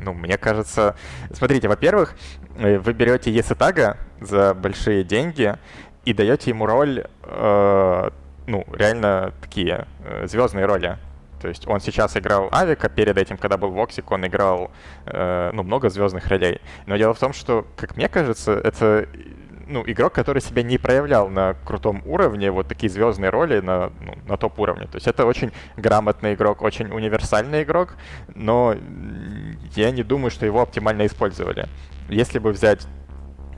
Ну, 0.03 0.15
мне 0.15 0.39
кажется... 0.39 0.97
Смотрите, 1.33 1.69
во-первых, 1.69 2.15
вы 2.57 2.93
берете 2.93 3.31
Есетага 3.31 3.99
за 4.21 4.55
большие 4.55 5.05
деньги 5.05 5.57
и 6.05 6.15
даете 6.15 6.51
ему 6.51 6.65
роль, 6.65 7.05
э, 7.23 8.11
ну, 8.47 8.65
реально 8.73 9.35
такие 9.43 9.87
э, 10.05 10.27
звездные 10.27 10.65
роли. 10.65 10.97
То 11.41 11.49
есть 11.49 11.67
он 11.67 11.81
сейчас 11.81 12.17
играл 12.17 12.49
авпика, 12.53 12.89
перед 12.89 13.17
этим, 13.17 13.37
когда 13.37 13.57
был 13.57 13.71
woxic, 13.71 14.11
он 14.11 14.27
играл 14.27 14.71
э, 15.07 15.51
ну, 15.53 15.63
много 15.63 15.89
звездных 15.89 16.27
ролей. 16.29 16.61
Но 16.87 16.97
дело 16.97 17.15
в 17.15 17.19
том, 17.19 17.33
что, 17.33 17.67
как 17.77 17.97
мне 17.97 18.09
кажется, 18.09 18.53
это 18.53 19.09
ну, 19.69 19.85
игрок, 19.87 20.15
который 20.15 20.41
себя 20.41 20.63
не 20.63 20.79
проявлял 20.79 21.29
на 21.29 21.55
крутом 21.55 22.03
уровне, 22.07 22.51
вот 22.51 22.69
такие 22.69 22.91
звездные 22.91 23.31
роли 23.31 23.61
на, 23.61 23.93
ну, 24.01 24.15
на 24.27 24.37
топ-уровне. 24.37 24.87
То 24.87 24.97
есть 24.97 25.07
это 25.07 25.27
очень 25.27 25.53
грамотный 25.77 26.35
игрок, 26.35 26.63
очень 26.63 26.91
универсальный 26.91 27.63
игрок, 27.63 27.97
но 28.35 28.75
я 29.75 29.91
не 29.91 30.03
думаю, 30.03 30.31
что 30.31 30.47
его 30.47 30.63
оптимально 30.63 31.07
использовали. 31.07 31.69
Если 32.09 32.39
бы 32.39 32.53
взять 32.53 32.87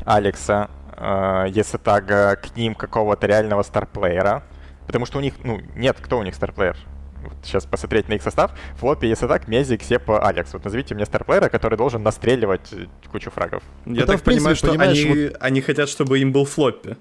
Алекса, 0.05 0.69
э, 0.97 1.47
если 1.49 1.79
так, 1.79 2.07
к 2.07 2.57
ним 2.57 2.75
какого-то 2.75 3.27
реального 3.27 3.63
старплеера, 3.63 4.43
потому 4.87 5.07
что 5.07 5.19
у 5.19 5.21
них, 5.21 5.35
ну, 5.45 5.61
нет, 5.77 5.97
кто 6.01 6.19
у 6.19 6.23
них 6.23 6.35
старплеер? 6.35 6.77
Вот 7.23 7.35
сейчас 7.43 7.67
посмотреть 7.67 8.09
на 8.09 8.15
их 8.15 8.23
состав, 8.23 8.53
флопе, 8.77 9.09
если 9.09 9.27
так, 9.27 9.49
Мезик, 9.49 9.83
Сепа, 9.83 10.27
Алекс. 10.27 10.53
Вот 10.53 10.65
назовите 10.65 10.95
мне 10.95 11.07
старплеера, 11.07 11.49
который 11.49 11.77
должен 11.77 12.03
настреливать 12.03 12.73
э, 12.73 12.87
кучу 13.11 13.31
фрагов. 13.31 13.63
Я 13.87 14.03
Это, 14.03 14.13
так 14.13 14.23
понимаю, 14.23 14.57
что 14.57 14.73
они, 14.73 15.05
вот... 15.05 15.37
они 15.41 15.61
хотят, 15.61 15.89
чтобы 15.89 16.19
им 16.19 16.33
был 16.33 16.45
флоппи. 16.45 16.97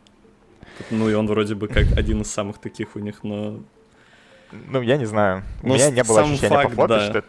Ну 0.89 1.09
и 1.09 1.13
он 1.13 1.27
вроде 1.27 1.55
бы 1.55 1.67
как 1.67 1.85
один 1.97 2.21
из 2.21 2.31
самых 2.31 2.57
таких 2.57 2.95
у 2.95 2.99
них, 2.99 3.23
но... 3.23 3.59
Ну, 4.51 4.81
я 4.81 4.97
не 4.97 5.05
знаю. 5.05 5.43
У 5.61 5.67
но 5.67 5.75
меня 5.75 5.91
не 5.91 6.03
было 6.03 6.21
ощущения 6.21 6.49
факт, 6.49 6.69
по 6.69 6.75
флопе, 6.75 6.93
да. 6.93 7.09
что 7.09 7.23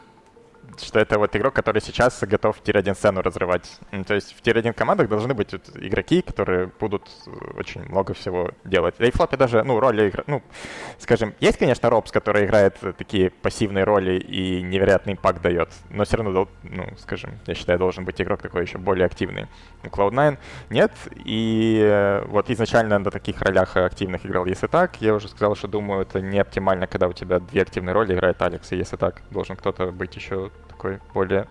что 0.85 0.99
это 0.99 1.19
вот 1.19 1.35
игрок, 1.37 1.55
который 1.55 1.81
сейчас 1.81 2.23
готов 2.23 2.57
в 2.57 2.63
tier-1 2.63 2.95
сцену 2.95 3.23
разрывать. 3.23 3.79
То 4.07 4.15
есть 4.15 4.37
в 4.37 4.41
tier-1 4.41 4.73
командах 4.73 5.09
должны 5.09 5.35
быть 5.35 5.53
вот 5.53 5.71
игроки, 5.77 6.23
которые 6.23 6.71
будут 6.79 7.09
очень 7.57 7.83
много 7.83 8.15
всего 8.15 8.51
делать. 8.65 8.95
Да 8.99 9.07
и 9.07 9.11
в 9.11 9.15
floppy 9.15 9.37
даже, 9.37 9.63
ну, 9.63 9.81
роли 9.81 10.09
игры, 10.09 10.25
ну, 10.27 10.43
скажем, 10.99 11.35
есть, 11.41 11.59
конечно, 11.59 11.91
ropz, 11.91 12.11
который 12.13 12.45
играет 12.45 12.79
такие 12.99 13.31
пассивные 13.31 13.85
роли 13.85 14.19
и 14.19 14.63
невероятный 14.63 15.15
impact 15.15 15.43
дает, 15.43 15.71
но 15.91 16.05
все 16.05 16.17
равно, 16.17 16.49
ну, 16.63 16.87
скажем, 16.99 17.31
я 17.47 17.55
считаю, 17.55 17.79
должен 17.79 18.05
быть 18.05 18.21
игрок 18.21 18.43
такой 18.43 18.63
еще 18.63 18.79
более 18.79 19.07
активный. 19.07 19.47
У 19.83 19.89
Cloud9 19.89 20.39
нет, 20.71 20.93
и 21.25 21.81
э, 21.83 22.25
вот 22.27 22.51
изначально 22.51 22.99
на 22.99 23.11
таких 23.11 23.41
ролях 23.43 23.77
активных 23.77 24.27
играл 24.27 24.47
es3tag, 24.47 25.01
я 25.01 25.15
уже 25.15 25.29
сказал, 25.29 25.55
что 25.55 25.69
думаю, 25.69 26.03
это 26.03 26.21
не 26.21 26.39
оптимально, 26.39 26.87
когда 26.87 27.09
у 27.09 27.13
тебя 27.13 27.41
две 27.41 27.63
активные 27.63 27.95
роли 27.95 28.15
играет 28.15 28.41
Алекс, 28.43 28.73
и 28.73 28.77
es3tag, 28.77 29.23
должен 29.31 29.57
кто-то 29.57 29.93
быть 29.93 30.17
еще 30.17 30.51
такой 30.81 31.01
более 31.13 31.47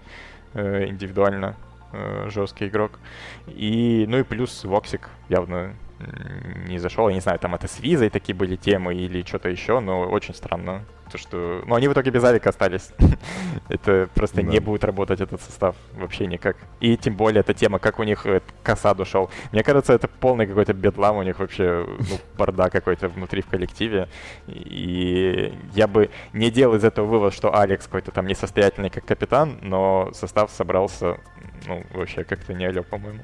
э, 0.54 0.88
индивидуально 0.88 1.56
э, 1.94 2.30
жесткий 2.30 2.68
игрок. 2.68 3.00
И, 3.48 4.06
ну 4.08 4.18
и 4.18 4.24
плюс 4.24 4.64
woxic 4.64 5.10
явно 5.30 5.76
не 6.68 6.80
зашел. 6.80 7.10
Я 7.10 7.16
не 7.16 7.22
знаю, 7.22 7.40
там 7.40 7.56
это 7.56 7.68
с 7.68 7.80
визой 7.80 8.10
такие 8.10 8.34
были 8.34 8.56
темы 8.56 8.96
или 8.96 9.22
что-то 9.24 9.50
еще, 9.50 9.82
но 9.82 10.02
очень 10.02 10.34
странно. 10.34 10.86
То, 11.12 11.18
что... 11.18 11.64
Ну, 11.66 11.76
они 11.76 11.88
в 11.88 11.94
итоге 11.94 12.12
без 12.12 12.24
авпика 12.24 12.50
остались. 12.50 12.90
это 13.70 14.10
просто 14.14 14.38
да. 14.38 14.44
не 14.44 14.60
будет 14.60 14.84
работать 14.84 15.22
этот 15.22 15.42
состав 15.42 15.76
вообще 15.94 16.28
никак. 16.28 16.58
И 16.80 16.98
тем 16.98 17.16
более 17.16 17.42
эта 17.42 17.54
тема, 17.54 17.80
как 17.80 18.00
у 18.00 18.04
них 18.04 18.26
э, 18.26 18.42
kassad 18.64 19.00
ушел. 19.00 19.30
Мне 19.52 19.64
кажется, 19.64 19.94
это 19.94 20.08
полный 20.08 20.46
какой-то 20.46 20.74
бедлам 20.74 21.18
у 21.18 21.24
них 21.24 21.40
вообще, 21.40 21.86
ну, 21.88 22.20
бардак 22.38 22.70
какой-то 22.70 23.10
внутри 23.10 23.42
в 23.42 23.48
коллективе. 23.48 24.08
И 24.48 25.54
я 25.74 25.88
бы 25.88 26.10
не 26.34 26.52
делал 26.52 26.76
из 26.76 26.84
этого 26.84 27.06
вывод, 27.06 27.34
что 27.34 27.58
Алекс 27.58 27.86
какой-то 27.86 28.12
там 28.12 28.28
несостоятельный 28.28 28.90
как 28.90 29.06
капитан, 29.06 29.60
но 29.62 30.12
состав 30.14 30.52
собрался 30.52 31.18
ну, 31.68 31.84
вообще 31.94 32.24
как-то 32.24 32.54
не 32.54 32.66
алё, 32.66 32.84
по-моему. 32.84 33.20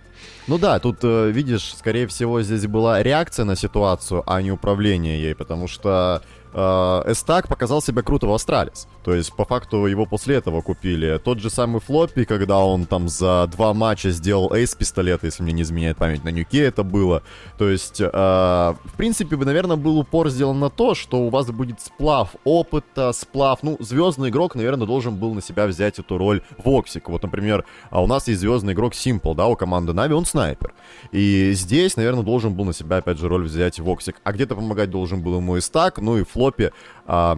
Ну 0.47 0.57
да, 0.57 0.79
тут, 0.79 0.99
э, 1.03 1.29
видишь, 1.31 1.75
скорее 1.75 2.07
всего, 2.07 2.41
здесь 2.41 2.67
была 2.67 3.01
реакция 3.03 3.45
на 3.45 3.55
ситуацию, 3.55 4.23
а 4.25 4.41
не 4.41 4.51
управление 4.51 5.21
ей, 5.21 5.35
потому 5.35 5.67
что 5.67 6.21
es3tag 6.55 7.49
показал 7.49 7.81
себя 7.81 8.01
круто 8.01 8.27
в 8.27 8.33
Astralis. 8.33 8.87
То 9.03 9.13
есть, 9.13 9.35
по 9.35 9.43
факту, 9.43 9.85
его 9.85 10.05
после 10.05 10.37
этого 10.37 10.61
купили. 10.61 11.19
Тот 11.23 11.39
же 11.39 11.49
самый 11.49 11.81
floppy, 11.81 12.23
когда 12.23 12.59
он 12.59 12.85
там 12.85 13.09
за 13.09 13.47
два 13.51 13.73
матча 13.73 14.09
сделал 14.09 14.53
ace 14.53 14.73
пистолета, 14.73 15.25
если 15.25 15.43
мне 15.43 15.51
не 15.51 15.63
изменяет 15.63 15.97
память, 15.97 16.23
на 16.23 16.29
нюке 16.29 16.63
это 16.63 16.83
было. 16.83 17.23
То 17.57 17.69
есть, 17.69 17.99
э, 17.99 18.07
в 18.07 18.93
принципе, 18.95 19.35
наверное, 19.35 19.75
был 19.75 19.99
упор 19.99 20.29
сделан 20.29 20.59
на 20.59 20.69
то, 20.69 20.95
что 20.95 21.23
у 21.23 21.29
вас 21.29 21.47
будет 21.51 21.81
сплав 21.81 22.29
опыта, 22.45 23.11
сплав... 23.11 23.61
Ну, 23.61 23.75
звездный 23.81 24.29
игрок, 24.29 24.55
наверное, 24.55 24.87
должен 24.87 25.17
был 25.17 25.33
на 25.33 25.41
себя 25.41 25.67
взять 25.67 25.99
эту 25.99 26.17
роль 26.17 26.41
woxic. 26.63 27.09
Вот, 27.09 27.21
например, 27.21 27.65
а 27.89 28.01
у 28.01 28.07
нас 28.07 28.29
есть 28.29 28.39
звездный 28.39 28.73
игрок 28.73 28.93
s1mple, 28.93 29.35
да, 29.35 29.47
у 29.47 29.57
команды 29.57 29.91
NAVI, 29.91 30.13
он 30.13 30.25
снайпер. 30.25 30.73
И 31.11 31.51
здесь, 31.53 31.97
наверное, 31.97 32.23
должен 32.23 32.53
был 32.53 32.63
на 32.63 32.73
себя, 32.73 32.97
опять 32.97 33.19
же, 33.19 33.27
роль 33.27 33.43
взять 33.43 33.77
woxic. 33.79 34.21
А 34.23 34.31
где-то 34.31 34.55
помогать 34.55 34.89
должен 34.89 35.21
был 35.21 35.35
ему 35.35 35.59
es3tag, 35.59 35.99
ну 35.99 36.17
и 36.17 36.23
floppy... 36.23 36.44
Э, 37.07 37.35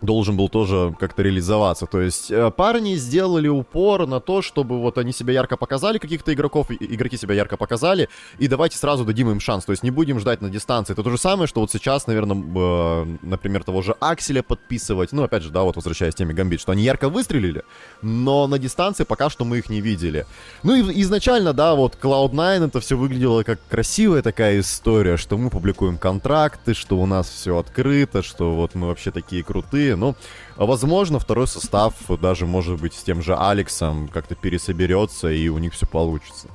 должен 0.00 0.36
был 0.36 0.48
тоже 0.48 0.94
как-то 0.98 1.22
реализоваться. 1.22 1.86
То 1.86 2.00
есть 2.00 2.30
э, 2.30 2.50
парни 2.50 2.96
сделали 2.96 3.48
упор 3.48 4.06
на 4.06 4.20
то, 4.20 4.42
чтобы 4.42 4.80
вот 4.80 4.98
они 4.98 5.12
себя 5.12 5.32
ярко 5.32 5.56
показали, 5.56 5.98
каких-то 5.98 6.32
игроков, 6.32 6.70
игроки 6.70 7.16
себя 7.16 7.34
ярко 7.34 7.56
показали, 7.56 8.08
и 8.38 8.48
давайте 8.48 8.76
сразу 8.76 9.04
дадим 9.04 9.30
им 9.30 9.40
шанс. 9.40 9.64
То 9.64 9.72
есть 9.72 9.82
не 9.82 9.90
будем 9.90 10.20
ждать 10.20 10.42
на 10.42 10.50
дистанции. 10.50 10.92
Это 10.92 11.02
то 11.02 11.10
же 11.10 11.18
самое, 11.18 11.46
что 11.46 11.60
вот 11.60 11.70
сейчас, 11.70 12.06
наверное, 12.06 12.36
э, 12.36 13.16
например, 13.22 13.64
того 13.64 13.82
же 13.82 13.94
Акселя 14.00 14.42
подписывать. 14.42 15.12
Ну, 15.12 15.22
опять 15.22 15.42
же, 15.42 15.50
да, 15.50 15.62
вот 15.62 15.76
возвращаясь 15.76 16.14
к 16.14 16.18
теме 16.18 16.34
Гамбит, 16.34 16.60
что 16.60 16.72
они 16.72 16.82
ярко 16.82 17.08
выстрелили, 17.08 17.62
но 18.02 18.46
на 18.46 18.58
дистанции 18.58 19.04
пока 19.04 19.30
что 19.30 19.44
мы 19.44 19.58
их 19.58 19.70
не 19.70 19.80
видели. 19.80 20.26
Ну 20.62 20.74
и 20.74 21.02
изначально, 21.02 21.52
да, 21.52 21.74
вот 21.74 21.98
Cloud9 22.00 22.66
это 22.66 22.80
все 22.80 22.96
выглядело 22.96 23.42
как 23.42 23.60
красивая 23.68 24.22
такая 24.22 24.60
история, 24.60 25.16
что 25.16 25.38
мы 25.38 25.50
публикуем 25.50 25.98
контракты, 25.98 26.74
что 26.74 26.98
у 26.98 27.06
нас 27.06 27.28
все 27.28 27.56
открыто, 27.58 28.22
что 28.22 28.54
вот 28.54 28.74
мы 28.74 28.88
вообще 28.88 29.10
такие 29.10 29.42
крутые 29.42 29.85
молодые. 29.94 29.96
Ну, 29.96 30.14
возможно, 30.56 31.18
второй 31.18 31.46
состав 31.46 31.94
даже, 32.20 32.46
может 32.46 32.80
быть, 32.80 32.94
с 32.94 33.02
тем 33.02 33.22
же 33.22 33.36
Алексом 33.36 34.08
как-то 34.08 34.34
пересоберется, 34.34 35.28
и 35.28 35.48
у 35.48 35.58
них 35.58 35.72
все 35.72 35.86
получится. 35.86 36.48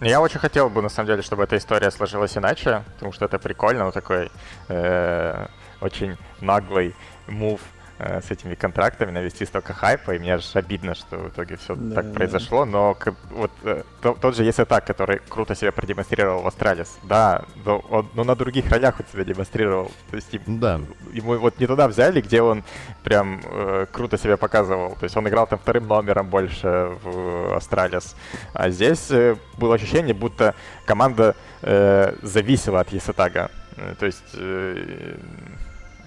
Я 0.00 0.20
очень 0.20 0.40
хотел 0.40 0.68
бы, 0.68 0.82
на 0.82 0.88
самом 0.88 1.08
деле, 1.08 1.22
чтобы 1.22 1.44
эта 1.44 1.56
история 1.56 1.90
сложилась 1.90 2.36
иначе, 2.36 2.82
потому 2.94 3.12
что 3.12 3.26
это 3.26 3.38
прикольно, 3.38 3.84
вот 3.84 3.94
такой 3.94 4.30
э, 4.68 5.46
очень 5.80 6.16
наглый 6.40 6.94
move 7.28 7.60
Э, 7.60 7.81
с 7.98 8.30
этими 8.30 8.54
контрактами, 8.54 9.10
навести 9.10 9.44
столько 9.46 9.72
хайпа, 9.72 10.14
и 10.14 10.18
мне 10.18 10.34
аж 10.34 10.56
обидно, 10.56 10.94
что 10.94 11.18
в 11.18 11.28
итоге 11.28 11.56
все 11.56 11.74
да, 11.76 11.96
так 11.96 12.08
да. 12.08 12.14
произошло, 12.14 12.64
но 12.64 12.96
вот 13.30 13.50
э, 13.62 13.82
то, 14.00 14.14
тот 14.14 14.36
же 14.36 14.44
es3tag, 14.44 14.86
который 14.86 15.20
круто 15.28 15.54
себя 15.54 15.72
продемонстрировал 15.72 16.42
в 16.42 16.46
Astralis, 16.46 16.98
да, 17.04 17.44
но, 17.64 17.78
он, 17.90 18.08
но 18.14 18.24
на 18.24 18.34
других 18.34 18.70
ролях 18.70 18.98
он 18.98 19.06
себя 19.12 19.24
демонстрировал, 19.24 19.92
то 20.10 20.16
есть 20.16 20.30
да. 20.46 20.80
ему 21.12 21.38
вот 21.38 21.60
не 21.60 21.66
туда 21.66 21.86
взяли, 21.86 22.20
где 22.20 22.42
он 22.42 22.64
прям 23.04 23.40
э, 23.44 23.86
круто 23.92 24.18
себя 24.18 24.36
показывал, 24.36 24.96
то 24.96 25.04
есть 25.04 25.16
он 25.16 25.28
играл 25.28 25.46
там 25.46 25.58
вторым 25.58 25.86
номером 25.86 26.28
больше 26.28 26.92
в 27.02 27.56
Astralis, 27.56 28.16
а 28.52 28.70
здесь 28.70 29.10
э, 29.10 29.36
было 29.58 29.74
ощущение, 29.74 30.14
будто 30.14 30.54
команда 30.86 31.36
э, 31.62 32.14
зависела 32.22 32.80
от 32.80 32.92
Есатага, 32.92 33.50
э, 33.76 33.94
то 33.98 34.06
есть 34.06 34.34
э, 34.34 35.16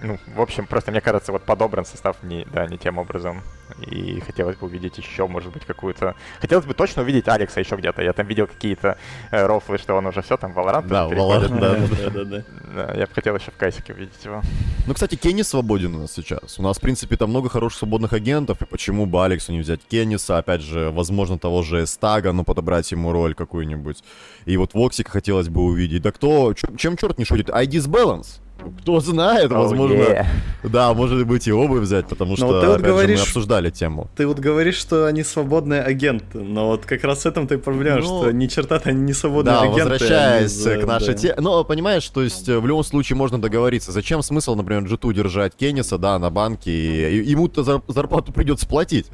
ну, 0.02 0.18
в 0.34 0.40
общем, 0.40 0.66
просто 0.66 0.90
мне 0.90 1.00
кажется, 1.00 1.32
вот 1.32 1.42
подобран 1.42 1.84
состав 1.84 2.22
не, 2.22 2.46
да, 2.52 2.66
не 2.66 2.78
тем 2.78 2.98
образом. 2.98 3.42
И 3.80 4.20
хотелось 4.20 4.56
бы 4.56 4.66
увидеть 4.66 4.98
еще, 4.98 5.26
может 5.26 5.52
быть, 5.52 5.64
какую-то... 5.64 6.14
Хотелось 6.40 6.66
бы 6.66 6.74
точно 6.74 7.02
увидеть 7.02 7.28
Алекса 7.28 7.60
еще 7.60 7.76
где-то. 7.76 8.02
Я 8.02 8.12
там 8.12 8.26
видел 8.26 8.46
какие-то 8.46 8.96
э, 9.30 9.46
рофлы, 9.46 9.78
что 9.78 9.94
он 9.94 10.06
уже 10.06 10.22
все 10.22 10.36
там 10.36 10.52
Valorant 10.52 10.86
Да, 10.86 11.08
Valorant, 11.08 11.58
да, 11.58 12.10
да, 12.10 12.24
да, 12.24 12.42
да. 12.74 12.94
Я 12.94 13.06
бы 13.06 13.12
хотел 13.12 13.34
еще 13.36 13.50
в 13.50 13.56
кассике 13.56 13.92
увидеть 13.92 14.24
его. 14.24 14.42
Ну, 14.86 14.94
кстати, 14.94 15.16
Кенни 15.16 15.42
свободен 15.42 15.94
у 15.94 16.00
нас 16.00 16.12
сейчас. 16.12 16.58
У 16.58 16.62
нас, 16.62 16.78
в 16.78 16.80
принципе, 16.80 17.16
там 17.16 17.30
много 17.30 17.48
хороших 17.48 17.80
свободных 17.80 18.12
агентов, 18.12 18.62
и 18.62 18.66
почему 18.66 19.06
бы 19.06 19.24
Алексу 19.24 19.52
не 19.52 19.60
взять 19.60 19.80
Кенниса, 19.88 20.38
опять 20.38 20.62
же, 20.62 20.90
возможно, 20.90 21.38
того 21.38 21.62
же 21.62 21.82
Эстага, 21.82 22.32
ну, 22.32 22.44
подобрать 22.44 22.90
ему 22.92 23.12
роль 23.12 23.34
какую-нибудь. 23.34 24.04
И 24.44 24.56
вот 24.56 24.74
Воксика 24.74 25.10
хотелось 25.10 25.48
бы 25.48 25.62
увидеть. 25.62 26.02
Да 26.02 26.12
кто, 26.12 26.54
чем 26.54 26.96
черт 26.96 27.18
не 27.18 27.24
шутит? 27.24 27.48
ID's 27.48 27.88
Balance. 27.88 28.40
Кто 28.80 29.00
знает, 29.00 29.50
oh, 29.50 29.58
возможно. 29.58 29.94
Yeah. 29.94 30.26
Да, 30.64 30.92
может 30.94 31.24
быть 31.26 31.46
и 31.46 31.52
оба 31.52 31.74
взять, 31.74 32.06
потому 32.08 32.30
но 32.32 32.36
что 32.36 32.46
вот 32.46 32.60
ты 32.60 32.66
вот 32.68 32.80
говоришь, 32.80 33.18
же, 33.18 33.24
мы 33.24 33.28
обсуждали 33.28 33.70
тему. 33.70 34.10
Ты 34.16 34.26
вот 34.26 34.38
говоришь, 34.38 34.76
что 34.76 35.06
они 35.06 35.22
свободные 35.22 35.82
агенты, 35.82 36.38
но 36.40 36.68
вот 36.68 36.86
как 36.86 37.04
раз 37.04 37.22
с 37.22 37.26
этим 37.26 37.46
ты 37.46 37.58
проблема, 37.58 38.00
ну, 38.00 38.02
что 38.02 38.32
ни 38.32 38.46
черта-то 38.46 38.90
они 38.90 39.00
не 39.02 39.12
свободные 39.12 39.54
да, 39.54 39.62
агенты. 39.62 39.82
возвращаясь 39.82 40.66
они, 40.66 40.82
к 40.82 40.86
нашей 40.86 41.14
да. 41.14 41.14
теме. 41.14 41.34
Ну, 41.38 41.64
понимаешь, 41.64 42.08
то 42.08 42.22
есть 42.22 42.48
в 42.48 42.66
любом 42.66 42.82
случае 42.82 43.16
можно 43.16 43.40
договориться. 43.40 43.92
Зачем 43.92 44.22
смысл, 44.22 44.56
например, 44.56 44.84
G2 44.84 45.14
держать 45.14 45.54
Кенниса, 45.54 45.98
да, 45.98 46.18
на 46.18 46.30
банке, 46.30 46.70
и 46.70 47.30
ему-то 47.30 47.62
зарплату 47.62 48.32
придется 48.32 48.66
платить. 48.66 49.06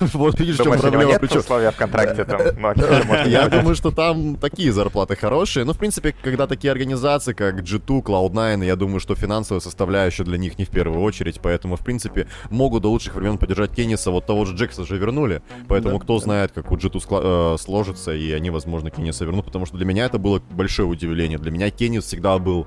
Вот 0.12 0.38
видишь, 0.38 0.58
в 0.58 0.62
чем 0.62 0.78
проблема. 0.78 1.18
Условия 1.20 1.70
в 1.70 1.76
контракте 1.76 2.24
там? 2.24 2.40
Ну, 2.58 3.28
Я 3.28 3.48
думаю, 3.48 3.74
что 3.74 3.90
там 3.90 4.36
такие 4.36 4.72
зарплаты 4.72 5.16
хорошие. 5.16 5.64
Ну, 5.64 5.72
в 5.72 5.78
принципе, 5.78 6.14
когда 6.22 6.46
такие 6.46 6.70
организации, 6.70 7.32
как 7.32 7.60
G2, 7.60 8.02
Cloud9, 8.02 8.64
я 8.66 8.76
думаю, 8.80 8.98
что 8.98 9.14
финансовая 9.14 9.60
составляющая 9.60 10.24
для 10.24 10.38
них 10.38 10.58
не 10.58 10.64
в 10.64 10.70
первую 10.70 11.00
очередь, 11.00 11.40
поэтому, 11.40 11.76
в 11.76 11.84
принципе, 11.84 12.26
могут 12.50 12.82
до 12.82 12.90
лучших 12.90 13.14
времен 13.14 13.38
поддержать 13.38 13.70
Кенниса. 13.70 14.10
Вот 14.10 14.26
того 14.26 14.44
же 14.44 14.56
Джекса 14.56 14.84
же 14.84 14.96
вернули, 14.96 15.42
поэтому 15.68 15.98
да, 15.98 16.04
кто 16.04 16.18
да. 16.18 16.24
знает, 16.24 16.52
как 16.52 16.72
у 16.72 16.76
G2 16.76 16.94
скла- 16.94 17.54
э, 17.54 17.58
сложится, 17.58 18.12
и 18.12 18.32
они, 18.32 18.50
возможно, 18.50 18.90
Кенниса 18.90 19.24
вернут, 19.24 19.44
потому 19.44 19.66
что 19.66 19.76
для 19.76 19.86
меня 19.86 20.04
это 20.06 20.18
было 20.18 20.42
большое 20.50 20.88
удивление. 20.88 21.38
Для 21.38 21.52
меня 21.52 21.70
Кеннис 21.70 22.04
всегда 22.04 22.38
был 22.38 22.66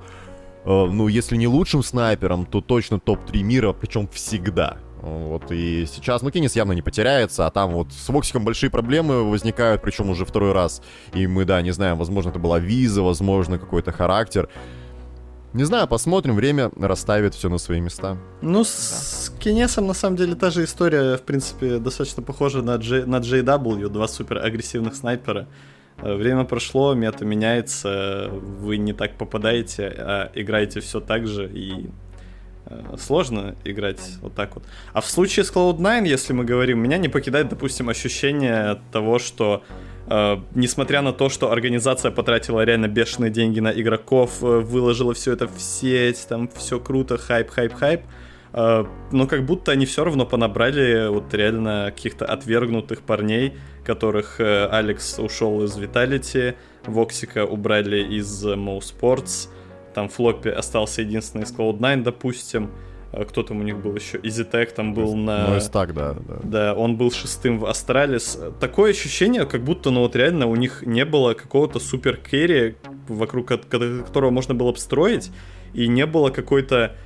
э, 0.64 0.86
ну, 0.90 1.08
если 1.08 1.36
не 1.36 1.46
лучшим 1.46 1.82
снайпером, 1.82 2.46
то 2.46 2.62
точно 2.62 2.98
топ-3 2.98 3.42
мира, 3.42 3.72
причем 3.72 4.08
всегда. 4.08 4.78
Вот 5.04 5.52
и 5.52 5.84
сейчас, 5.86 6.22
ну, 6.22 6.30
Кеннис 6.30 6.56
явно 6.56 6.72
не 6.72 6.80
потеряется, 6.80 7.46
а 7.46 7.50
там 7.50 7.72
вот 7.72 7.92
с 7.92 8.08
Воксиком 8.08 8.44
большие 8.44 8.70
проблемы 8.70 9.22
возникают, 9.30 9.82
причем 9.82 10.08
уже 10.08 10.24
второй 10.24 10.52
раз. 10.52 10.80
И 11.12 11.26
мы, 11.26 11.44
да, 11.44 11.60
не 11.60 11.72
знаем, 11.72 11.98
возможно, 11.98 12.30
это 12.30 12.38
была 12.38 12.58
виза, 12.58 13.02
возможно, 13.02 13.58
какой-то 13.58 13.92
характер. 13.92 14.48
Не 15.54 15.62
знаю, 15.62 15.86
посмотрим, 15.86 16.34
время 16.34 16.72
расставит 16.76 17.34
все 17.34 17.48
на 17.48 17.58
свои 17.58 17.80
места. 17.80 18.18
Ну, 18.42 18.58
да. 18.58 18.64
с 18.64 19.32
Кинесом, 19.38 19.86
на 19.86 19.94
самом 19.94 20.16
деле, 20.16 20.34
та 20.34 20.50
же 20.50 20.64
история, 20.64 21.16
в 21.16 21.22
принципе, 21.22 21.78
достаточно 21.78 22.24
похожа 22.24 22.60
на, 22.60 22.76
J, 22.76 23.06
на 23.06 23.20
JW, 23.20 23.88
два 23.88 24.08
супер 24.08 24.38
агрессивных 24.38 24.96
снайпера. 24.96 25.46
Э, 25.98 26.16
время 26.16 26.42
прошло, 26.42 26.94
мета 26.94 27.24
меняется, 27.24 28.30
вы 28.32 28.78
не 28.78 28.92
так 28.92 29.16
попадаете, 29.16 29.94
а 29.96 30.32
играете 30.34 30.80
все 30.80 30.98
так 30.98 31.28
же, 31.28 31.48
и 31.48 31.88
э, 32.66 32.96
сложно 32.98 33.54
играть 33.64 34.00
вот 34.22 34.34
так 34.34 34.56
вот. 34.56 34.64
А 34.92 35.00
в 35.00 35.06
случае 35.06 35.44
с 35.44 35.52
Cloud9, 35.52 36.08
если 36.08 36.32
мы 36.32 36.44
говорим, 36.44 36.80
меня 36.80 36.98
не 36.98 37.08
покидает, 37.08 37.48
допустим, 37.48 37.88
ощущение 37.88 38.80
того, 38.90 39.20
что 39.20 39.62
Uh, 40.06 40.42
несмотря 40.54 41.00
на 41.00 41.14
то, 41.14 41.30
что 41.30 41.50
организация 41.50 42.10
потратила 42.10 42.62
реально 42.62 42.88
бешеные 42.88 43.30
деньги 43.30 43.60
на 43.60 43.72
игроков, 43.72 44.42
uh, 44.42 44.60
выложила 44.60 45.14
все 45.14 45.32
это 45.32 45.48
в 45.48 45.58
сеть, 45.58 46.26
там 46.28 46.50
все 46.54 46.78
круто, 46.78 47.16
хайп, 47.16 47.48
хайп, 47.48 47.72
хайп, 47.72 48.02
uh, 48.52 48.86
но 49.12 49.26
как 49.26 49.46
будто 49.46 49.72
они 49.72 49.86
все 49.86 50.04
равно 50.04 50.26
понабрали 50.26 51.08
вот 51.08 51.32
реально 51.32 51.90
каких-то 51.94 52.26
отвергнутых 52.26 53.00
парней, 53.00 53.54
которых 53.82 54.40
Алекс 54.40 55.18
ушел 55.18 55.64
из 55.64 55.78
Vitality, 55.78 56.54
Воксика 56.84 57.46
убрали 57.46 58.02
из 58.02 58.44
Mo 58.44 58.80
Sports, 58.80 59.48
там 59.94 60.10
floppy 60.10 60.48
остался 60.48 61.00
единственный 61.00 61.44
из 61.44 61.52
Cloud9, 61.54 62.02
допустим, 62.02 62.70
кто 63.28 63.42
там 63.42 63.60
у 63.60 63.62
них 63.62 63.78
был 63.78 63.94
еще? 63.94 64.18
es3tag 64.22 64.72
там 64.72 64.94
был 64.94 65.14
на... 65.14 65.48
Ну, 65.48 65.60
так, 65.72 65.94
да, 65.94 66.14
да. 66.14 66.36
Да, 66.42 66.74
он 66.74 66.96
был 66.96 67.10
шестым 67.12 67.58
в 67.58 67.66
Astralis. 67.66 68.38
Такое 68.60 68.90
ощущение, 68.90 69.46
как 69.46 69.62
будто, 69.62 69.90
ну 69.90 70.00
вот 70.00 70.16
реально 70.16 70.46
у 70.46 70.56
них 70.56 70.82
не 70.84 71.04
было 71.04 71.34
какого-то 71.34 71.78
супер 71.78 72.16
carry, 72.16 72.76
вокруг 73.08 73.46
которого 73.48 74.30
можно 74.30 74.54
было 74.54 74.70
обстроить, 74.70 75.30
и 75.72 75.86
не 75.88 76.06
было 76.06 76.30
какой-то... 76.30 76.96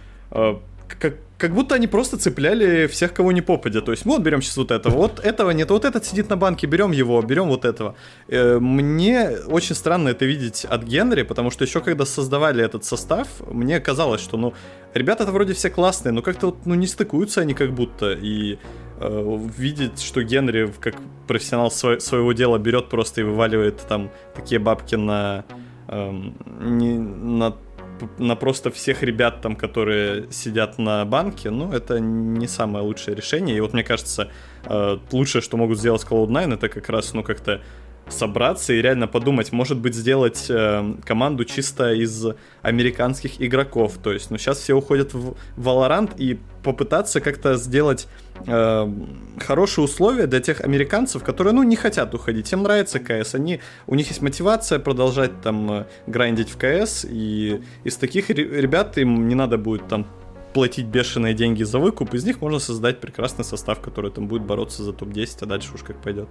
Как, 1.38 1.54
будто 1.54 1.76
они 1.76 1.86
просто 1.86 2.16
цепляли 2.16 2.88
всех, 2.88 3.12
кого 3.12 3.30
не 3.30 3.42
попадя. 3.42 3.80
То 3.80 3.92
есть, 3.92 4.04
вот 4.04 4.22
берем 4.22 4.42
сейчас 4.42 4.56
вот 4.56 4.72
этого, 4.72 4.96
вот 4.96 5.20
этого 5.20 5.52
нет, 5.52 5.70
вот 5.70 5.84
этот 5.84 6.04
сидит 6.04 6.28
на 6.30 6.36
банке, 6.36 6.66
берем 6.66 6.90
его, 6.90 7.22
берем 7.22 7.48
вот 7.48 7.64
этого. 7.64 7.94
Э, 8.26 8.58
мне 8.58 9.30
очень 9.46 9.76
странно 9.76 10.08
это 10.08 10.24
видеть 10.24 10.64
от 10.64 10.82
Генри, 10.82 11.22
потому 11.22 11.52
что 11.52 11.64
еще 11.64 11.80
когда 11.80 12.04
создавали 12.04 12.64
этот 12.64 12.84
состав, 12.84 13.28
мне 13.48 13.78
казалось, 13.78 14.20
что, 14.20 14.36
ну, 14.36 14.52
ребята-то 14.94 15.30
вроде 15.30 15.52
все 15.52 15.70
классные, 15.70 16.12
но 16.12 16.22
как-то 16.22 16.46
вот, 16.46 16.66
ну, 16.66 16.74
не 16.74 16.88
стыкуются 16.88 17.40
они 17.42 17.54
как 17.54 17.72
будто. 17.72 18.12
И 18.12 18.58
э, 19.00 19.38
видеть, 19.56 20.02
что 20.02 20.22
Генри, 20.24 20.72
как 20.80 20.96
профессионал 21.28 21.70
свой, 21.70 22.00
своего 22.00 22.32
дела, 22.32 22.58
берет 22.58 22.88
просто 22.88 23.20
и 23.20 23.24
вываливает 23.24 23.76
там 23.88 24.10
такие 24.34 24.58
бабки 24.58 24.96
на, 24.96 25.44
э, 25.86 26.12
не, 26.60 26.98
на 26.98 27.54
на 28.18 28.36
просто 28.36 28.70
всех 28.70 29.02
ребят 29.02 29.40
там, 29.40 29.56
которые 29.56 30.30
сидят 30.30 30.78
на 30.78 31.04
банке, 31.04 31.50
ну, 31.50 31.72
это 31.72 32.00
не 32.00 32.46
самое 32.46 32.84
лучшее 32.84 33.14
решение. 33.14 33.56
И 33.56 33.60
вот 33.60 33.72
мне 33.72 33.84
кажется, 33.84 34.30
э, 34.64 34.98
лучшее, 35.12 35.42
что 35.42 35.56
могут 35.56 35.78
сделать 35.78 36.04
Cloud9, 36.08 36.54
это 36.54 36.68
как 36.68 36.88
раз, 36.88 37.12
ну, 37.14 37.22
как-то 37.22 37.60
собраться 38.10 38.72
и 38.72 38.80
реально 38.82 39.06
подумать, 39.06 39.52
может 39.52 39.78
быть, 39.78 39.94
сделать 39.94 40.46
э, 40.48 40.94
команду 41.04 41.44
чисто 41.44 41.92
из 41.92 42.26
американских 42.62 43.40
игроков. 43.40 43.98
То 44.02 44.12
есть, 44.12 44.30
ну, 44.30 44.38
сейчас 44.38 44.58
все 44.58 44.74
уходят 44.74 45.14
в 45.14 45.36
Valorant 45.56 46.12
и 46.16 46.38
попытаться 46.62 47.20
как-то 47.20 47.56
сделать 47.56 48.08
э, 48.46 48.92
хорошие 49.40 49.84
условия 49.84 50.26
для 50.26 50.40
тех 50.40 50.60
американцев, 50.60 51.22
которые, 51.22 51.54
ну, 51.54 51.62
не 51.62 51.76
хотят 51.76 52.14
уходить. 52.14 52.52
Им 52.52 52.62
нравится 52.62 52.98
КС. 52.98 53.34
Они, 53.34 53.60
у 53.86 53.94
них 53.94 54.08
есть 54.08 54.22
мотивация 54.22 54.78
продолжать 54.78 55.40
там 55.40 55.70
э, 55.70 55.86
грандить 56.06 56.50
в 56.50 56.56
КС. 56.56 57.06
И 57.08 57.60
из 57.84 57.96
таких 57.96 58.30
ребят 58.30 58.98
им 58.98 59.28
не 59.28 59.34
надо 59.34 59.58
будет 59.58 59.88
там 59.88 60.06
платить 60.52 60.86
бешеные 60.86 61.34
деньги 61.34 61.62
за 61.62 61.78
выкуп, 61.78 62.14
из 62.14 62.24
них 62.24 62.40
можно 62.40 62.58
создать 62.58 63.00
прекрасный 63.00 63.44
состав, 63.44 63.80
который 63.80 64.10
там 64.10 64.26
будет 64.26 64.42
бороться 64.42 64.82
за 64.82 64.92
топ-10, 64.92 65.38
а 65.42 65.46
дальше 65.46 65.74
уж 65.74 65.82
как 65.82 65.96
пойдет. 66.02 66.28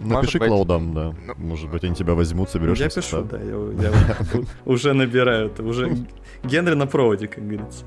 Напиши 0.00 0.38
быть... 0.38 0.48
Клаудам, 0.48 0.94
да. 0.94 1.14
Ну, 1.26 1.34
Может 1.36 1.70
быть, 1.70 1.84
они 1.84 1.94
тебя 1.94 2.14
возьмут, 2.14 2.50
соберешь. 2.50 2.78
Я 2.78 2.88
пишу, 2.88 3.22
да, 3.22 3.38
я, 3.38 3.90
я 3.90 3.92
уже 4.64 4.94
набираю. 4.94 5.52
Уже 5.58 6.06
Генри 6.44 6.74
на 6.74 6.86
проводе, 6.86 7.28
как 7.28 7.46
говорится. 7.46 7.84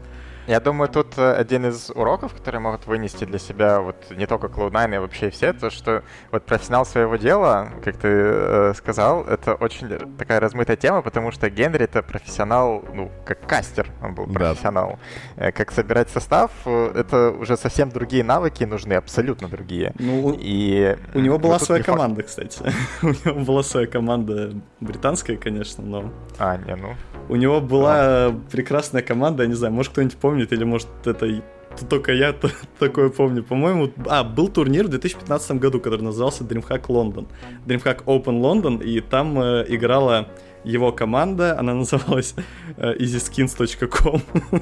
Я 0.48 0.60
думаю, 0.60 0.90
тут 0.90 1.18
э, 1.18 1.34
один 1.34 1.66
из 1.66 1.90
уроков, 1.90 2.34
которые 2.34 2.62
могут 2.62 2.86
вынести 2.86 3.26
для 3.26 3.40
себя 3.40 3.82
вот 3.82 3.96
не 4.12 4.28
только 4.28 4.48
Cloud9, 4.48 4.96
а 4.96 5.02
вообще 5.02 5.30
все, 5.30 5.54
то, 5.54 5.70
что 5.70 6.04
вот 6.32 6.46
профессионал 6.46 6.86
своего 6.86 7.16
дела, 7.16 7.70
как 7.84 7.98
ты 7.98 8.08
э, 8.08 8.74
сказал, 8.76 9.24
это 9.24 9.56
очень 9.56 9.88
такая 10.18 10.40
размытая 10.40 10.78
тема, 10.78 11.02
потому 11.02 11.32
что 11.32 11.50
Генри 11.50 11.84
это 11.86 12.04
профессионал, 12.04 12.84
ну, 12.94 13.12
как 13.26 13.48
кастер, 13.48 13.88
он 14.04 14.14
был 14.14 14.28
профессионал. 14.28 15.00
Да. 15.36 15.48
Э, 15.48 15.52
как 15.52 15.72
собирать 15.72 16.10
состав, 16.10 16.52
э, 16.66 16.92
это 16.96 17.32
уже 17.32 17.58
совсем 17.58 17.90
другие 17.90 18.24
навыки 18.24 18.64
нужны, 18.64 18.94
абсолютно 18.94 19.48
другие. 19.48 19.94
Ну, 19.98 20.36
и 20.38 20.96
у 21.14 21.20
него 21.20 21.40
была 21.40 21.58
своя 21.58 21.82
команда, 21.82 22.18
факт... 22.22 22.30
кстати. 22.30 22.62
у 23.02 23.08
него 23.08 23.46
была 23.46 23.64
своя 23.64 23.88
команда 23.88 24.54
британская, 24.80 25.38
конечно, 25.38 25.84
но... 25.84 26.12
А, 26.38 26.58
не, 26.58 26.76
ну... 26.76 26.96
У 27.28 27.36
него 27.36 27.60
была 27.60 28.30
ну. 28.30 28.42
прекрасная 28.52 29.02
команда, 29.02 29.44
я 29.44 29.50
не 29.50 29.56
знаю, 29.56 29.74
может 29.74 29.92
кто-нибудь 29.92 30.18
помнит, 30.18 30.35
помнит, 30.36 30.52
или 30.52 30.66
может 30.66 30.88
это 31.06 31.42
только 31.90 32.14
я 32.14 32.34
такое 32.80 33.10
помню. 33.10 33.44
По-моему, 33.44 33.92
а, 34.08 34.24
был 34.24 34.50
турнир 34.50 34.86
в 34.86 34.90
2015 34.90 35.60
году, 35.60 35.80
который 35.80 36.02
назывался 36.02 36.44
DreamHack 36.44 36.88
London. 36.88 37.28
DreamHack 37.66 38.06
Open 38.06 38.42
London, 38.42 38.84
и 38.84 39.02
там 39.02 39.40
э, 39.40 39.66
играла 39.68 40.28
его 40.64 40.92
команда, 40.92 41.60
она 41.60 41.74
называлась 41.82 42.36
э, 42.78 42.96
easyskins.com. 42.98 44.22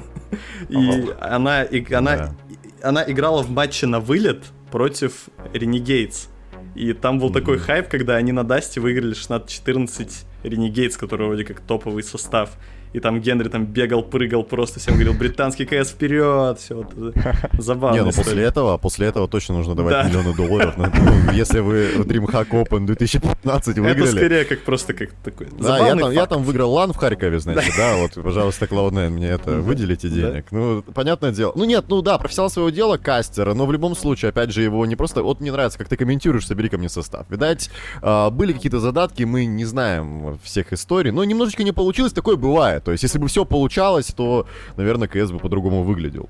и 0.68 1.06
она, 1.20 1.62
и, 1.62 1.94
она, 1.94 2.16
да. 2.16 2.34
она 2.82 3.04
играла 3.06 3.42
в 3.42 3.50
матче 3.50 3.86
на 3.86 4.00
вылет 4.00 4.44
против 4.70 5.28
Renegades. 5.52 6.28
И 6.74 6.92
там 6.92 7.20
был 7.20 7.28
mm-hmm. 7.28 7.32
такой 7.32 7.58
хайп, 7.58 7.88
когда 7.88 8.16
они 8.16 8.32
на 8.32 8.42
Дасте 8.42 8.80
выиграли 8.80 9.14
16-14 9.14 10.24
Renegades, 10.42 10.98
который 10.98 11.26
вроде 11.26 11.44
как 11.44 11.60
топовый 11.60 12.02
состав 12.02 12.50
и 12.94 13.00
там 13.00 13.20
Генри 13.20 13.48
там 13.48 13.66
бегал, 13.66 14.04
прыгал, 14.04 14.44
просто 14.44 14.78
всем 14.78 14.94
говорил, 14.94 15.14
британский 15.14 15.66
КС 15.66 15.90
вперед, 15.90 16.60
все, 16.60 16.76
вот, 16.76 17.14
забавно. 17.58 17.96
Не, 17.96 18.04
ну 18.04 18.12
после 18.12 18.44
этого, 18.44 18.78
после 18.78 19.08
этого 19.08 19.26
точно 19.26 19.56
нужно 19.56 19.74
давать 19.74 19.92
да. 19.92 20.08
миллионы 20.08 20.34
долларов. 20.34 20.74
Ну, 21.04 21.32
если 21.32 21.58
вы 21.58 21.92
DreamHack 21.96 22.50
Open 22.50 22.86
2015 22.86 23.78
выиграли. 23.78 24.02
Это 24.02 24.06
скорее 24.06 24.44
как 24.44 24.62
просто 24.62 24.94
как 24.94 25.10
такой 25.24 25.48
Да, 25.58 25.78
я 25.78 25.96
там, 25.96 26.10
я 26.12 26.26
там 26.26 26.42
выиграл 26.44 26.72
лан 26.72 26.92
в 26.92 26.96
Харькове, 26.96 27.40
значит, 27.40 27.74
да, 27.76 27.96
вот, 27.96 28.14
пожалуйста, 28.14 28.66
Cloud9, 28.66 29.08
мне 29.10 29.28
это, 29.28 29.60
выделите 29.60 30.08
денег. 30.08 30.46
Ну, 30.52 30.82
понятное 30.82 31.32
дело. 31.32 31.52
Ну 31.56 31.64
нет, 31.64 31.86
ну 31.88 32.00
да, 32.00 32.16
профессионал 32.18 32.50
своего 32.50 32.70
дела, 32.70 32.96
кастера, 32.96 33.54
но 33.54 33.66
в 33.66 33.72
любом 33.72 33.96
случае, 33.96 34.28
опять 34.28 34.52
же, 34.52 34.62
его 34.62 34.86
не 34.86 34.94
просто... 34.94 35.22
Вот 35.22 35.40
мне 35.40 35.50
нравится, 35.50 35.78
как 35.78 35.88
ты 35.88 35.96
комментируешь, 35.96 36.46
собери 36.46 36.68
ко 36.68 36.78
мне 36.78 36.88
состав. 36.88 37.28
Видать, 37.28 37.70
а, 38.02 38.30
были 38.30 38.52
какие-то 38.52 38.78
задатки, 38.78 39.24
мы 39.24 39.46
не 39.46 39.64
знаем 39.64 40.38
всех 40.44 40.72
историй, 40.72 41.10
но 41.10 41.24
немножечко 41.24 41.64
не 41.64 41.72
получилось, 41.72 42.12
такое 42.12 42.36
бывает. 42.36 42.83
То 42.84 42.92
есть, 42.92 43.02
если 43.02 43.18
бы 43.18 43.28
все 43.28 43.44
получалось, 43.44 44.12
то, 44.14 44.46
наверное, 44.76 45.08
КС 45.08 45.30
бы 45.30 45.38
по-другому 45.38 45.82
выглядел. 45.82 46.28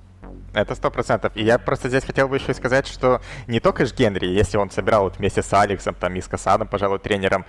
Это 0.55 0.77
сто 0.77 0.91
процентов. 0.91 1.33
И 1.35 1.43
я 1.43 1.59
просто 1.59 1.89
здесь 1.89 2.05
хотел 2.05 2.29
бы 2.29 2.37
еще 2.37 2.55
сказать, 2.55 2.87
что 2.87 3.21
не 3.49 3.59
только 3.59 3.87
ж 3.87 3.93
Генри, 3.93 4.27
если 4.27 4.57
он 4.57 4.71
собирал 4.71 5.05
вот 5.05 5.19
вместе 5.19 5.43
с 5.43 5.53
Алексом, 5.53 5.97
там, 5.97 6.15
и 6.15 6.21
с 6.21 6.29
Касадом, 6.29 6.69
пожалуй, 6.69 7.01
тренером, 7.01 7.45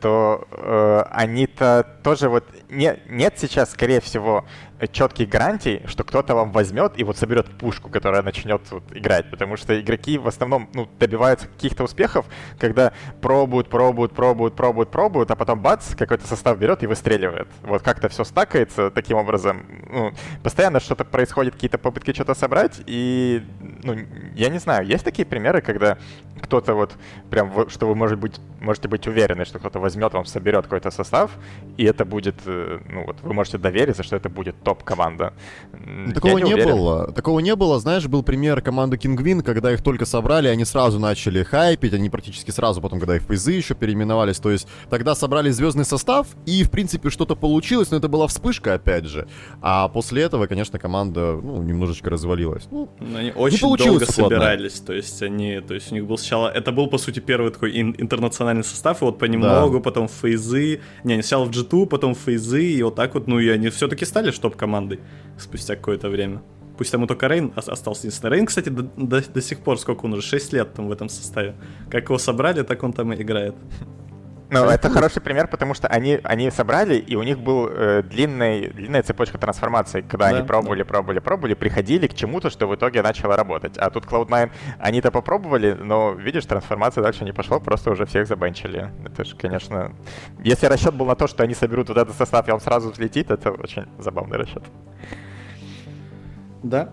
то 0.00 0.46
э, 0.52 1.04
они-то 1.10 1.84
тоже 2.04 2.28
вот... 2.28 2.44
Не, 2.70 3.00
нет 3.08 3.34
сейчас, 3.38 3.72
скорее 3.72 4.00
всего, 4.00 4.44
четких 4.92 5.28
гарантий, 5.28 5.82
что 5.86 6.04
кто-то 6.04 6.34
вам 6.34 6.52
возьмет 6.52 6.92
и 6.96 7.04
вот 7.04 7.16
соберет 7.16 7.46
пушку, 7.58 7.88
которая 7.88 8.22
начнет 8.22 8.60
вот 8.70 8.84
играть, 8.92 9.30
потому 9.30 9.56
что 9.56 9.80
игроки 9.80 10.18
в 10.18 10.28
основном 10.28 10.68
ну, 10.74 10.88
добиваются 10.98 11.48
каких-то 11.48 11.84
успехов, 11.84 12.26
когда 12.58 12.92
пробуют, 13.20 13.68
пробуют, 13.68 14.12
пробуют, 14.12 14.54
пробуют, 14.54 14.90
пробуют, 14.90 15.30
а 15.30 15.36
потом 15.36 15.60
бац, 15.60 15.94
какой-то 15.94 16.26
состав 16.26 16.58
берет 16.58 16.82
и 16.82 16.86
выстреливает. 16.86 17.48
Вот 17.62 17.82
как-то 17.82 18.08
все 18.08 18.24
стакается 18.24 18.90
таким 18.90 19.16
образом. 19.16 19.64
Ну, 19.90 20.12
постоянно 20.42 20.80
что-то 20.80 21.04
происходит, 21.04 21.54
какие-то 21.54 21.78
попытки 21.78 22.12
что-то 22.12 22.34
собрать, 22.34 22.82
и, 22.86 23.42
ну, 23.82 23.96
я 24.34 24.48
не 24.48 24.58
знаю, 24.58 24.86
есть 24.86 25.04
такие 25.04 25.26
примеры, 25.26 25.60
когда 25.60 25.98
кто-то 26.42 26.74
вот 26.74 26.92
прям, 27.30 27.68
что 27.68 27.86
вы 27.86 27.94
может 27.94 28.18
быть, 28.18 28.40
можете 28.60 28.88
быть 28.88 29.06
уверены, 29.06 29.44
что 29.44 29.58
кто-то 29.58 29.78
возьмет 29.78 30.12
вам, 30.12 30.24
соберет 30.24 30.64
какой-то 30.64 30.90
состав, 30.90 31.30
и 31.76 31.84
это 31.84 32.04
будет, 32.04 32.36
э, 32.46 32.80
ну 32.88 33.04
вот, 33.06 33.16
вы 33.22 33.32
можете 33.32 33.58
довериться, 33.58 34.02
что 34.02 34.16
это 34.16 34.28
будет 34.28 34.56
топ-команда. 34.64 35.34
Такого 36.14 36.38
не, 36.38 36.52
не 36.52 36.64
было. 36.64 37.12
Такого 37.12 37.40
не 37.40 37.54
было. 37.54 37.78
Знаешь, 37.78 38.06
был 38.06 38.22
пример 38.22 38.60
команды 38.62 38.96
Kingwin, 38.96 39.42
когда 39.42 39.72
их 39.72 39.82
только 39.82 40.06
собрали, 40.06 40.48
они 40.48 40.64
сразу 40.64 40.98
начали 40.98 41.42
хайпить, 41.42 41.92
они 41.92 42.08
практически 42.10 42.50
сразу 42.50 42.80
потом, 42.80 42.98
когда 42.98 43.16
их 43.16 43.22
фейзы 43.22 43.52
еще 43.52 43.74
переименовались, 43.74 44.38
то 44.38 44.50
есть 44.50 44.66
тогда 44.90 45.14
собрали 45.14 45.50
звездный 45.50 45.84
состав, 45.84 46.28
и, 46.46 46.64
в 46.64 46.70
принципе, 46.70 47.10
что-то 47.10 47.36
получилось, 47.36 47.90
но 47.90 47.98
это 47.98 48.08
была 48.08 48.26
вспышка, 48.26 48.74
опять 48.74 49.04
же. 49.04 49.26
А 49.60 49.88
после 49.88 50.22
этого, 50.22 50.46
конечно, 50.46 50.78
команда, 50.78 51.38
ну, 51.42 51.62
немножечко 51.62 52.10
развалилась. 52.10 52.64
Ну, 52.70 52.88
но 53.00 53.18
они 53.18 53.32
очень 53.32 53.68
не 53.68 53.76
долго 53.76 54.06
собирались, 54.06 54.80
то 54.80 54.92
есть 54.92 55.22
они, 55.22 55.60
то 55.60 55.74
есть 55.74 55.92
у 55.92 55.94
них 55.94 56.06
был 56.06 56.18
сначала, 56.18 56.48
это 56.48 56.72
был, 56.72 56.86
по 56.86 56.98
сути, 56.98 57.20
первый 57.20 57.52
такой 57.52 57.78
ин- 57.78 57.94
интернациональный 57.98 58.64
состав, 58.64 59.02
и 59.02 59.04
вот 59.04 59.18
понемногу, 59.18 59.76
да. 59.76 59.82
потом 59.82 60.08
фейзы, 60.08 60.80
не, 61.04 61.14
они 61.14 61.22
сначала 61.22 61.44
в 61.44 61.50
G2, 61.50 61.86
потом 61.86 62.14
фейзы, 62.14 62.64
и 62.64 62.82
вот 62.82 62.94
так 62.94 63.14
вот, 63.14 63.26
ну, 63.26 63.38
и 63.38 63.48
они 63.48 63.68
все-таки 63.68 64.04
стали 64.04 64.30
топ-командой 64.54 65.00
спустя 65.38 65.76
какое-то 65.76 66.08
время. 66.08 66.42
Пусть 66.78 66.90
там 66.90 67.04
и 67.04 67.06
только 67.06 67.28
Рейн 67.28 67.52
остался 67.54 68.06
единственный. 68.06 68.30
Рейн, 68.30 68.46
кстати, 68.46 68.68
до, 68.68 68.82
до, 68.82 69.20
до 69.20 69.40
сих 69.40 69.60
пор, 69.60 69.78
сколько 69.78 70.06
он 70.06 70.12
уже, 70.14 70.22
6 70.22 70.52
лет 70.52 70.74
там 70.74 70.88
в 70.88 70.92
этом 70.92 71.08
составе. 71.08 71.54
Как 71.90 72.04
его 72.04 72.18
собрали, 72.18 72.62
так 72.62 72.82
он 72.82 72.92
там 72.92 73.12
и 73.12 73.22
играет. 73.22 73.54
Ну, 74.50 74.64
это 74.66 74.90
хороший 74.90 75.22
пример, 75.22 75.48
потому 75.48 75.74
что 75.74 75.88
они, 75.88 76.20
они 76.22 76.50
собрали, 76.50 76.96
и 76.96 77.16
у 77.16 77.22
них 77.22 77.38
был 77.38 77.68
э, 77.68 78.02
длинный, 78.02 78.68
длинная 78.68 79.02
цепочка 79.02 79.38
трансформаций, 79.38 80.02
когда 80.02 80.30
да, 80.30 80.36
они 80.36 80.46
пробовали, 80.46 80.82
да. 80.82 80.84
пробовали, 80.84 81.18
пробовали, 81.18 81.54
приходили 81.54 82.06
к 82.06 82.14
чему-то, 82.14 82.50
что 82.50 82.66
в 82.66 82.74
итоге 82.74 83.02
начало 83.02 83.36
работать. 83.36 83.78
А 83.78 83.90
тут 83.90 84.04
Cloud9, 84.04 84.50
они-то 84.78 85.10
попробовали, 85.10 85.72
но, 85.72 86.12
видишь, 86.12 86.44
трансформация 86.44 87.02
дальше 87.02 87.24
не 87.24 87.32
пошла, 87.32 87.58
просто 87.58 87.90
уже 87.90 88.06
всех 88.06 88.26
забенчили. 88.26 88.90
Это 89.04 89.24
же, 89.24 89.34
конечно... 89.36 89.92
Если 90.40 90.66
расчет 90.66 90.94
был 90.94 91.06
на 91.06 91.16
то, 91.16 91.26
что 91.26 91.42
они 91.42 91.54
соберут 91.54 91.88
вот 91.88 91.98
этот 91.98 92.14
состав, 92.14 92.46
и 92.48 92.52
он 92.52 92.60
сразу 92.60 92.90
взлетит, 92.90 93.30
это 93.30 93.50
очень 93.50 93.86
забавный 93.98 94.36
расчет. 94.36 94.62
Да. 96.62 96.90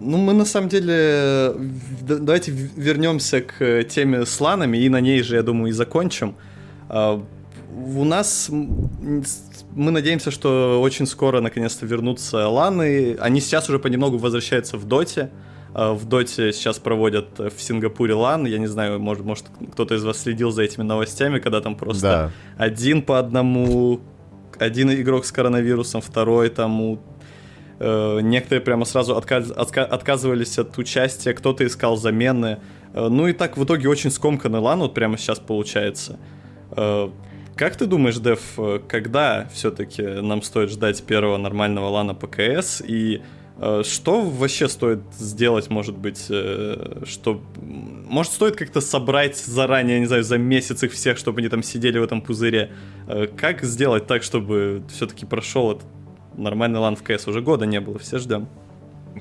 Э, 0.00 0.04
ну, 0.04 0.18
мы 0.18 0.32
на 0.32 0.44
самом 0.44 0.68
деле... 0.68 1.54
Давайте 2.02 2.52
вернемся 2.52 3.40
к 3.40 3.84
теме 3.84 4.26
с 4.26 4.40
ланами, 4.40 4.78
и 4.78 4.88
на 4.88 5.00
ней 5.00 5.22
же, 5.22 5.36
я 5.36 5.42
думаю, 5.42 5.70
и 5.70 5.72
закончим. 5.72 6.36
А, 6.88 7.22
у 7.74 8.04
нас... 8.04 8.48
Мы 8.50 9.90
надеемся, 9.90 10.30
что 10.30 10.80
очень 10.80 11.06
скоро 11.06 11.40
наконец-то 11.40 11.86
вернутся 11.86 12.48
ланы. 12.48 13.16
Они 13.20 13.40
сейчас 13.40 13.68
уже 13.68 13.78
понемногу 13.78 14.18
возвращаются 14.18 14.76
в 14.76 14.84
доте. 14.84 15.30
А, 15.72 15.92
в 15.92 16.04
доте 16.04 16.52
сейчас 16.52 16.78
проводят 16.78 17.38
в 17.38 17.60
Сингапуре 17.60 18.14
LAN. 18.14 18.46
Я 18.46 18.58
не 18.58 18.68
знаю, 18.68 19.00
может, 19.00 19.24
может 19.24 19.46
кто-то 19.72 19.94
из 19.94 20.04
вас 20.04 20.18
следил 20.18 20.50
за 20.50 20.62
этими 20.62 20.82
новостями, 20.82 21.38
когда 21.40 21.60
там 21.60 21.76
просто 21.76 22.02
да. 22.02 22.30
один 22.64 23.02
по 23.02 23.18
одному 23.18 24.00
один 24.56 24.92
игрок 24.92 25.24
с 25.24 25.32
коронавирусом, 25.32 26.00
второй 26.00 26.48
там 26.48 26.80
у 26.80 27.00
Э, 27.13 27.13
некоторые 27.80 28.60
прямо 28.60 28.84
сразу 28.84 29.16
отказ, 29.16 29.50
отка, 29.50 29.84
отказывались 29.84 30.58
от 30.58 30.78
участия, 30.78 31.32
кто-то 31.34 31.66
искал 31.66 31.96
замены. 31.96 32.60
Э, 32.92 33.08
ну 33.08 33.26
и 33.26 33.32
так 33.32 33.56
в 33.56 33.64
итоге 33.64 33.88
очень 33.88 34.10
скомканный 34.10 34.60
LAN 34.60 34.80
вот 34.80 34.94
прямо 34.94 35.18
сейчас 35.18 35.40
получается. 35.40 36.18
Э, 36.76 37.10
как 37.56 37.76
ты 37.76 37.86
думаешь, 37.86 38.16
Дев, 38.16 38.40
когда 38.88 39.48
все-таки 39.52 40.02
нам 40.02 40.42
стоит 40.42 40.70
ждать 40.70 41.02
первого 41.04 41.36
нормального 41.36 41.88
LAN 41.88 42.14
а 42.14 42.27
по 42.27 42.54
КС 42.54 42.80
и 42.80 43.22
что 43.84 44.22
вообще 44.22 44.68
стоит 44.68 44.98
сделать, 45.16 45.70
может 45.70 45.96
быть, 45.96 46.24
что... 46.24 47.40
Может, 47.62 48.32
стоит 48.32 48.56
как-то 48.56 48.80
собрать 48.80 49.36
заранее, 49.36 50.00
не 50.00 50.06
знаю, 50.06 50.24
за 50.24 50.38
месяц 50.38 50.82
их 50.82 50.92
всех, 50.92 51.16
чтобы 51.16 51.38
они 51.38 51.48
там 51.48 51.62
сидели 51.62 52.00
в 52.00 52.02
этом 52.02 52.20
пузыре? 52.22 52.72
Как 53.36 53.62
сделать 53.62 54.08
так, 54.08 54.24
чтобы 54.24 54.82
все-таки 54.92 55.24
прошел 55.24 55.70
этот 55.70 55.86
нормальный 56.36 56.78
лан 56.78 56.96
в 56.96 57.02
КС 57.02 57.26
уже 57.28 57.40
года 57.40 57.66
не 57.66 57.80
было, 57.80 57.98
все 57.98 58.18
ждем. 58.18 58.48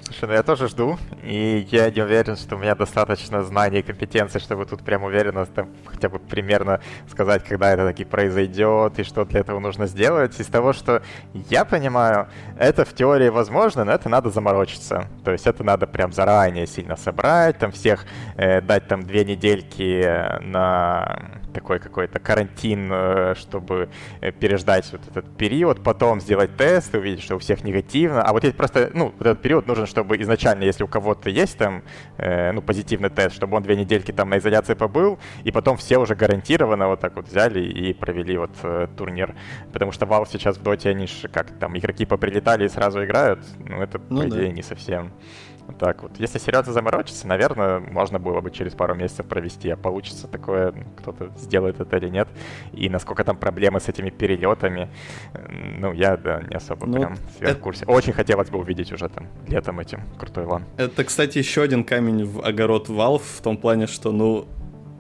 Слушай, 0.02 0.26
ну 0.28 0.34
я 0.34 0.44
тоже 0.44 0.68
жду, 0.70 0.98
и 1.24 1.68
я 1.70 1.92
не 1.92 2.02
уверен, 2.02 2.36
что 2.36 2.56
у 2.56 2.60
меня 2.60 2.74
достаточно 2.74 3.44
знаний 3.44 3.80
и 3.80 3.82
компетенций, 3.84 4.42
чтобы 4.42 4.66
тут 4.66 4.82
прям 4.82 5.04
уверенно 5.04 5.46
там, 5.46 5.70
хотя 5.86 6.10
бы 6.10 6.18
примерно 6.18 6.80
сказать, 7.12 7.44
когда 7.44 7.72
это 7.72 7.86
таки 7.86 8.04
произойдет 8.04 8.98
и 8.98 9.04
что 9.04 9.24
для 9.26 9.42
этого 9.42 9.60
нужно 9.60 9.86
сделать. 9.86 10.40
Из 10.40 10.48
того, 10.48 10.74
что 10.74 11.04
я 11.34 11.64
понимаю, 11.64 12.28
это 12.58 12.86
в 12.86 12.94
теории 12.94 13.30
возможно, 13.30 13.84
но 13.84 13.92
это 13.92 14.10
надо 14.10 14.32
заморочиться. 14.32 15.06
То 15.24 15.32
есть 15.32 15.46
это 15.46 15.64
надо 15.64 15.86
прям 15.86 16.12
заранее 16.12 16.66
сильно 16.66 16.96
собрать, 16.96 17.60
там 17.60 17.72
всех 17.72 18.06
э, 18.36 18.62
дать 18.62 18.88
там 18.88 19.04
две 19.04 19.24
недельки 19.24 20.42
на 20.42 21.43
такой 21.54 21.80
какой-то 21.80 22.20
карантин, 22.20 22.90
э, 22.92 23.36
чтобы 23.36 23.90
э, 24.22 24.32
переждать 24.32 24.92
вот 24.92 25.02
этот 25.10 25.38
период, 25.38 25.84
потом 25.84 26.20
сделать 26.20 26.56
тест, 26.58 26.94
увидеть, 26.96 27.24
что 27.24 27.36
у 27.36 27.40
всех 27.40 27.64
негативно. 27.64 28.22
А 28.22 28.34
вот 28.34 28.44
есть 28.44 28.58
просто, 28.58 28.92
ну, 28.94 29.14
вот 29.18 29.28
этот 29.28 29.42
период 29.42 29.68
нужен, 29.68 29.86
чтобы 29.86 30.18
изначально, 30.22 30.64
если 30.64 30.84
у 30.84 30.88
кого-то 30.88 31.30
есть 31.30 31.58
там, 31.58 31.84
э, 32.18 32.52
ну, 32.52 32.62
позитивный 32.62 33.10
тест, 33.10 33.36
чтобы 33.36 33.56
он 33.56 33.64
две 33.64 33.76
недельки 33.76 34.12
там 34.12 34.30
на 34.30 34.38
изоляции 34.38 34.74
побыл, 34.74 35.20
и 35.44 35.52
потом 35.52 35.78
все 35.78 35.98
уже 35.98 36.16
гарантированно 36.16 36.88
вот 36.88 37.00
так 37.00 37.16
вот 37.16 37.28
взяли 37.28 37.62
и 37.62 37.94
провели 37.94 38.38
вот 38.38 38.52
э, 38.64 38.88
турнир. 38.98 39.36
Потому 39.72 39.92
что 39.92 40.06
Valve 40.06 40.28
сейчас 40.32 40.58
в 40.58 40.64
доте, 40.64 40.90
они 40.90 41.08
же 41.08 41.28
как 41.28 41.52
там, 41.60 41.78
игроки 41.78 42.06
поприлетали 42.06 42.66
и 42.66 42.70
сразу 42.70 43.04
играют, 43.04 43.40
ну, 43.60 43.82
это, 43.82 44.02
ну, 44.10 44.24
по 44.24 44.30
да. 44.30 44.38
идее, 44.38 44.52
не 44.52 44.64
совсем 44.64 45.12
так 45.74 46.04
вот. 46.04 46.12
Если 46.18 46.40
серьезно 46.40 46.74
заморочиться, 46.74 47.28
наверное, 47.28 47.80
можно 47.80 48.20
было 48.20 48.42
бы 48.42 48.52
через 48.52 48.74
пару 48.74 48.96
месяцев 48.96 49.26
провести, 49.26 49.70
а 49.70 49.78
получится 49.78 50.28
такое, 50.28 50.74
кто-то 50.98 51.32
сделает 51.38 51.80
это 51.80 51.98
или 51.98 52.10
нет. 52.10 52.28
И 52.74 52.90
насколько 52.90 53.24
там 53.24 53.38
проблемы 53.38 53.80
с 53.80 53.90
этими 53.90 54.10
перелетами, 54.10 54.90
ну, 55.80 55.94
я, 55.94 56.18
да, 56.18 56.42
не 56.42 56.56
особо 56.56 56.86
ну, 56.86 57.00
прям 57.00 57.16
сверх 57.38 57.52
это... 57.52 57.62
курсе. 57.62 57.86
Очень 57.86 58.14
хотелось 58.14 58.50
бы 58.50 58.60
увидеть 58.60 58.92
уже 58.92 59.10
там 59.10 59.28
летом 59.48 59.80
этим 59.80 60.02
крутой 60.18 60.46
лан. 60.46 60.64
Это, 60.78 61.04
кстати, 61.04 61.38
еще 61.38 61.62
один 61.62 61.84
камень 61.84 62.26
в 62.26 62.46
огород 62.46 62.90
Valve 62.90 63.24
в 63.38 63.42
том 63.42 63.58
плане, 63.58 63.88
что, 63.88 64.12
ну, 64.12 64.48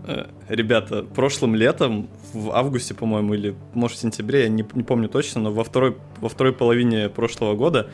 э, 0.05 0.25
ребята, 0.49 1.03
прошлым 1.03 1.55
летом, 1.55 2.09
в 2.33 2.51
августе, 2.51 2.93
по-моему, 2.93 3.33
или, 3.33 3.55
может, 3.73 3.97
в 3.97 4.01
сентябре, 4.01 4.43
я 4.43 4.49
не, 4.49 4.65
не 4.73 4.83
помню 4.83 5.07
точно, 5.07 5.41
но 5.41 5.51
во 5.51 5.63
второй, 5.63 5.97
во 6.19 6.29
второй 6.29 6.53
половине 6.53 7.09
прошлого 7.09 7.55
года 7.55 7.89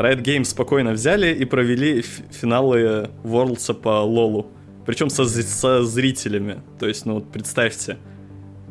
Riot 0.00 0.22
Games 0.22 0.44
спокойно 0.44 0.92
взяли 0.92 1.34
и 1.34 1.44
провели 1.44 2.02
финалы 2.30 3.10
Worlds 3.24 3.74
по 3.74 4.02
Лолу. 4.02 4.52
Причем 4.86 5.10
со, 5.10 5.24
со 5.26 5.84
зрителями. 5.84 6.62
То 6.78 6.88
есть, 6.88 7.06
ну 7.06 7.14
вот 7.14 7.30
представьте. 7.30 7.98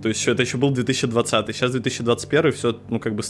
То 0.02 0.08
есть 0.08 0.26
это 0.28 0.42
еще 0.42 0.58
был 0.58 0.72
2020, 0.72 1.56
сейчас 1.56 1.72
2021, 1.72 2.52
все, 2.54 2.80
ну, 2.90 3.00
как 3.00 3.16
бы 3.16 3.24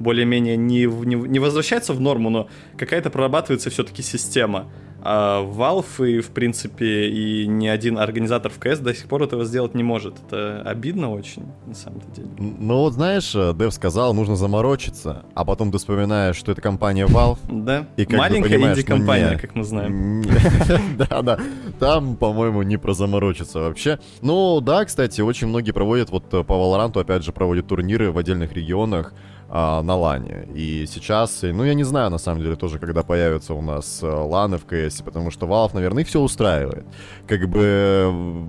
более-менее 0.00 0.56
не, 0.56 0.84
не, 0.84 1.14
не 1.14 1.38
возвращается 1.38 1.92
в 1.92 2.00
норму, 2.00 2.30
но 2.30 2.48
какая-то 2.76 3.10
прорабатывается 3.10 3.70
все-таки 3.70 4.02
система. 4.02 4.70
А 5.08 5.44
Valve 5.44 6.10
и, 6.10 6.20
в 6.20 6.30
принципе, 6.30 7.08
и 7.08 7.46
ни 7.46 7.68
один 7.68 7.96
организатор 7.96 8.50
в 8.50 8.58
КС 8.58 8.80
до 8.80 8.92
сих 8.92 9.06
пор 9.06 9.22
этого 9.22 9.44
сделать 9.44 9.72
не 9.76 9.84
может. 9.84 10.14
Это 10.26 10.62
обидно 10.62 11.12
очень, 11.12 11.44
на 11.64 11.74
самом-то 11.74 12.10
деле. 12.10 12.28
Ну 12.38 12.78
вот 12.78 12.94
знаешь, 12.94 13.32
Дэв 13.32 13.72
сказал, 13.72 14.14
нужно 14.14 14.34
заморочиться, 14.34 15.24
а 15.34 15.44
потом 15.44 15.70
ты 15.70 15.78
вспоминаешь, 15.78 16.34
что 16.34 16.50
это 16.50 16.60
компания 16.60 17.06
Valve. 17.06 17.38
Да, 17.48 17.86
и 17.96 18.04
как 18.04 18.18
маленькая 18.18 18.58
ну, 18.58 18.72
инди-компания, 18.72 19.30
ну, 19.34 19.38
как 19.38 19.54
мы 19.54 19.62
знаем. 19.62 20.24
Да, 20.96 21.22
да, 21.22 21.38
там, 21.78 22.16
по-моему, 22.16 22.62
не 22.62 22.76
про 22.76 22.92
заморочиться 22.92 23.60
вообще. 23.60 24.00
Ну 24.22 24.60
да, 24.60 24.84
кстати, 24.84 25.20
очень 25.20 25.46
многие 25.46 25.70
проводят, 25.70 26.10
вот 26.10 26.28
по 26.28 26.36
Valorant, 26.36 26.98
опять 27.00 27.24
же, 27.24 27.30
проводят 27.32 27.68
турниры 27.68 28.10
в 28.10 28.18
отдельных 28.18 28.52
регионах 28.54 29.12
а, 29.48 29.82
на 29.82 29.96
лане. 29.96 30.48
И 30.54 30.86
сейчас, 30.86 31.42
ну 31.42 31.64
я 31.64 31.74
не 31.74 31.84
знаю, 31.84 32.10
на 32.10 32.18
самом 32.18 32.42
деле, 32.42 32.56
тоже, 32.56 32.78
когда 32.78 33.02
появятся 33.02 33.54
у 33.54 33.62
нас 33.62 34.00
э, 34.02 34.06
ланы 34.06 34.58
в 34.58 34.64
КС, 34.64 35.02
потому 35.02 35.30
что 35.30 35.46
Valve, 35.46 35.70
наверное, 35.74 36.04
все 36.04 36.20
устраивает. 36.20 36.84
Как 37.26 37.48
бы 37.48 38.44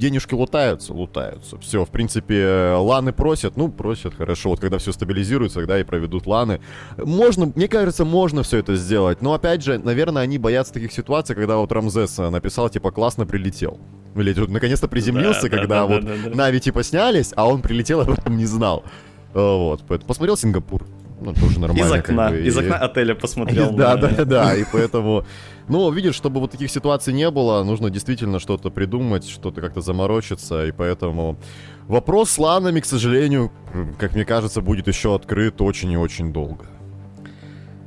денежки 0.00 0.34
лутаются, 0.34 0.92
лутаются. 0.92 1.58
Все, 1.58 1.84
в 1.84 1.90
принципе, 1.90 2.74
ланы 2.76 3.12
просят, 3.12 3.56
ну, 3.56 3.68
просят, 3.68 4.14
хорошо. 4.14 4.50
Вот 4.50 4.60
когда 4.60 4.78
все 4.78 4.92
стабилизируется, 4.92 5.60
тогда 5.60 5.78
и 5.78 5.84
проведут 5.84 6.26
ланы. 6.26 6.60
Можно, 6.96 7.52
мне 7.54 7.68
кажется, 7.68 8.04
можно 8.04 8.42
все 8.42 8.58
это 8.58 8.74
сделать. 8.76 9.22
Но, 9.22 9.34
опять 9.34 9.62
же, 9.62 9.78
наверное, 9.78 10.22
они 10.22 10.38
боятся 10.38 10.72
таких 10.72 10.92
ситуаций, 10.92 11.36
когда 11.36 11.56
вот 11.58 11.70
Рамзес 11.70 12.16
написал, 12.18 12.68
типа, 12.70 12.90
классно 12.90 13.26
прилетел. 13.26 13.78
Или 14.16 14.32
тут 14.32 14.50
наконец-то 14.50 14.88
приземлился, 14.88 15.42
да, 15.42 15.48
когда 15.50 15.80
да, 15.80 15.86
вот 15.86 16.04
да, 16.04 16.14
да, 16.24 16.30
да. 16.30 16.36
Нави, 16.36 16.60
типа, 16.60 16.82
снялись, 16.82 17.32
а 17.36 17.46
он 17.46 17.62
прилетел, 17.62 18.00
об 18.00 18.10
этом 18.10 18.36
не 18.36 18.46
знал. 18.46 18.82
Вот, 19.34 19.82
посмотрел 20.06 20.36
Сингапур. 20.36 20.86
Ну, 21.20 21.34
тоже 21.34 21.60
нормально. 21.60 21.84
Из 21.84 21.92
окна, 21.92 22.28
как 22.28 22.34
бы, 22.34 22.46
из 22.46 22.58
окна 22.58 22.76
отеля 22.76 23.14
посмотрел. 23.14 23.70
Да, 23.76 23.96
да, 23.96 24.24
да, 24.24 24.56
и 24.56 24.64
поэтому... 24.72 25.24
Ну, 25.68 25.90
видишь, 25.92 26.14
чтобы 26.14 26.40
вот 26.40 26.50
таких 26.50 26.70
ситуаций 26.70 27.12
не 27.12 27.30
было, 27.30 27.62
нужно 27.62 27.90
действительно 27.90 28.40
что-то 28.40 28.70
придумать, 28.70 29.28
что-то 29.28 29.60
как-то 29.60 29.82
заморочиться, 29.82 30.66
и 30.66 30.72
поэтому 30.72 31.36
вопрос 31.86 32.30
с 32.30 32.38
ланами, 32.38 32.80
к 32.80 32.86
сожалению, 32.86 33.52
как 33.98 34.14
мне 34.14 34.24
кажется, 34.24 34.62
будет 34.62 34.88
еще 34.88 35.14
открыт 35.14 35.60
очень 35.60 35.92
и 35.92 35.96
очень 35.96 36.32
долго. 36.32 36.66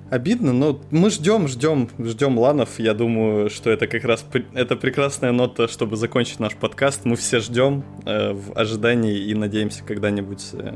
Обидно, 0.09 0.53
но 0.53 0.79
мы 0.91 1.09
ждем, 1.09 1.47
ждем, 1.47 1.89
ждем 1.97 2.37
ланов. 2.37 2.77
Я 2.77 2.93
думаю, 2.93 3.49
что 3.49 3.71
это 3.71 3.87
как 3.87 4.03
раз 4.05 4.23
это 4.53 4.75
прекрасная 4.75 5.31
нота, 5.31 5.67
чтобы 5.67 5.97
закончить 5.97 6.39
наш 6.39 6.55
подкаст. 6.55 7.03
Мы 7.03 7.15
все 7.15 7.39
ждем 7.39 7.83
э, 8.05 8.31
в 8.31 8.53
ожидании 8.53 9.17
и 9.17 9.33
надеемся 9.33 9.83
когда-нибудь 9.83 10.49
э, 10.53 10.75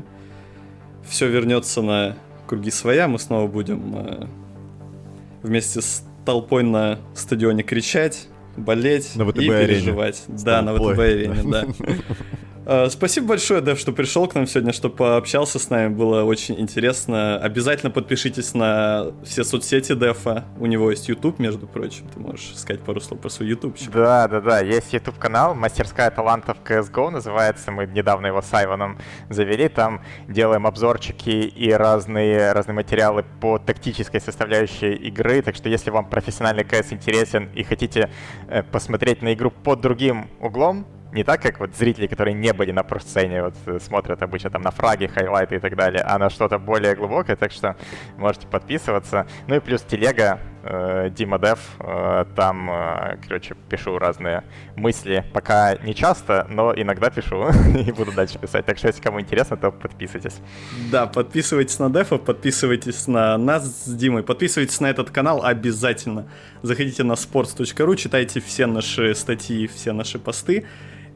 все 1.08 1.28
вернется 1.28 1.82
на 1.82 2.16
круги 2.46 2.70
своя. 2.70 3.08
Мы 3.08 3.18
снова 3.18 3.46
будем 3.46 3.96
э, 3.96 4.26
вместе 5.42 5.80
с 5.80 6.04
толпой 6.24 6.62
на 6.62 6.98
стадионе 7.14 7.62
кричать, 7.62 8.28
болеть 8.56 9.16
на 9.16 9.28
и 9.28 9.48
переживать. 9.48 10.22
Да, 10.28 10.62
на 10.62 10.74
ВТБ-арене, 10.74 11.42
да. 11.50 11.66
Э, 12.70 12.90
спасибо 12.90 13.28
большое, 13.28 13.62
Дэв, 13.62 13.78
что 13.78 13.92
пришел 13.92 14.28
к 14.28 14.34
нам 14.34 14.46
сегодня, 14.46 14.74
что 14.74 14.90
пообщался 14.90 15.58
с 15.58 15.70
нами, 15.70 15.88
было 15.88 16.24
очень 16.24 16.60
интересно. 16.60 17.38
Обязательно 17.38 17.90
подпишитесь 17.90 18.52
на 18.52 19.06
все 19.24 19.42
соцсети 19.42 19.94
Дэфа, 19.94 20.44
у 20.60 20.66
него 20.66 20.90
есть 20.90 21.08
YouTube, 21.08 21.38
между 21.38 21.66
прочим, 21.66 22.06
ты 22.08 22.20
можешь 22.20 22.54
сказать 22.58 22.82
пару 22.82 23.00
слов 23.00 23.20
про 23.20 23.30
свой 23.30 23.48
YouTube. 23.48 23.74
Да, 23.90 24.28
да, 24.28 24.42
да, 24.42 24.60
есть 24.60 24.92
YouTube-канал 24.92 25.54
«Мастерская 25.54 26.10
талантов 26.10 26.58
CSGO» 26.62 27.08
называется, 27.08 27.70
мы 27.70 27.86
недавно 27.86 28.26
его 28.26 28.42
с 28.42 28.52
Айваном 28.52 28.98
завели, 29.30 29.70
там 29.70 30.02
делаем 30.28 30.66
обзорчики 30.66 31.30
и 31.30 31.72
разные, 31.72 32.52
разные 32.52 32.74
материалы 32.74 33.24
по 33.40 33.58
тактической 33.58 34.20
составляющей 34.20 34.92
игры, 34.92 35.40
так 35.40 35.56
что 35.56 35.70
если 35.70 35.88
вам 35.88 36.10
профессиональный 36.10 36.64
CS 36.64 36.92
интересен 36.92 37.48
и 37.54 37.62
хотите 37.62 38.10
э, 38.48 38.62
посмотреть 38.62 39.22
на 39.22 39.32
игру 39.32 39.50
под 39.50 39.80
другим 39.80 40.28
углом, 40.38 40.86
не 41.12 41.24
так, 41.24 41.40
как 41.40 41.58
вот 41.60 41.74
зрители, 41.74 42.06
которые 42.06 42.34
не 42.34 42.52
были 42.52 42.70
на 42.70 42.82
профсцене, 42.82 43.42
вот 43.42 43.54
э, 43.66 43.78
смотрят 43.80 44.22
обычно 44.22 44.50
там 44.50 44.62
на 44.62 44.70
фраги, 44.70 45.06
хайлайты 45.06 45.56
и 45.56 45.58
так 45.58 45.74
далее, 45.76 46.02
а 46.02 46.18
на 46.18 46.28
что-то 46.28 46.58
более 46.58 46.94
глубокое, 46.94 47.36
так 47.36 47.50
что 47.50 47.76
можете 48.16 48.46
подписываться. 48.46 49.26
Ну 49.46 49.56
и 49.56 49.60
плюс 49.60 49.82
телега, 49.82 50.38
Дима 51.10 51.38
Дев, 51.38 51.58
э, 51.80 52.24
там, 52.34 52.70
э, 52.70 53.18
короче, 53.26 53.54
пишу 53.68 53.98
разные 53.98 54.44
мысли, 54.76 55.24
пока 55.32 55.76
не 55.76 55.94
часто, 55.94 56.46
но 56.50 56.72
иногда 56.74 57.10
пишу 57.10 57.48
и 57.78 57.92
буду 57.92 58.12
дальше 58.12 58.38
писать. 58.38 58.66
Так 58.66 58.78
что, 58.78 58.88
если 58.88 59.00
кому 59.00 59.20
интересно, 59.20 59.56
то 59.56 59.70
подписывайтесь. 59.70 60.40
Да, 60.90 61.06
подписывайтесь 61.06 61.78
на 61.78 61.90
Дефа, 61.90 62.18
подписывайтесь 62.18 63.06
на 63.06 63.38
нас 63.38 63.84
с 63.84 63.94
Димой, 63.94 64.22
подписывайтесь 64.22 64.80
на 64.80 64.90
этот 64.90 65.10
канал 65.10 65.44
обязательно. 65.44 66.28
Заходите 66.62 67.04
на 67.04 67.12
sports.ru, 67.12 67.96
читайте 67.96 68.40
все 68.40 68.66
наши 68.66 69.14
статьи, 69.14 69.66
все 69.66 69.92
наши 69.92 70.18
посты. 70.18 70.66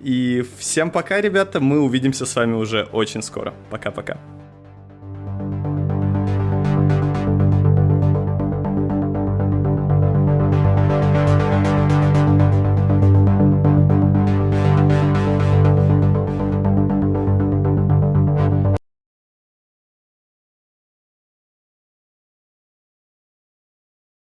И 0.00 0.44
всем 0.58 0.90
пока, 0.90 1.20
ребята. 1.20 1.60
Мы 1.60 1.80
увидимся 1.80 2.26
с 2.26 2.34
вами 2.34 2.54
уже 2.54 2.84
очень 2.92 3.22
скоро. 3.22 3.54
Пока-пока. 3.70 4.41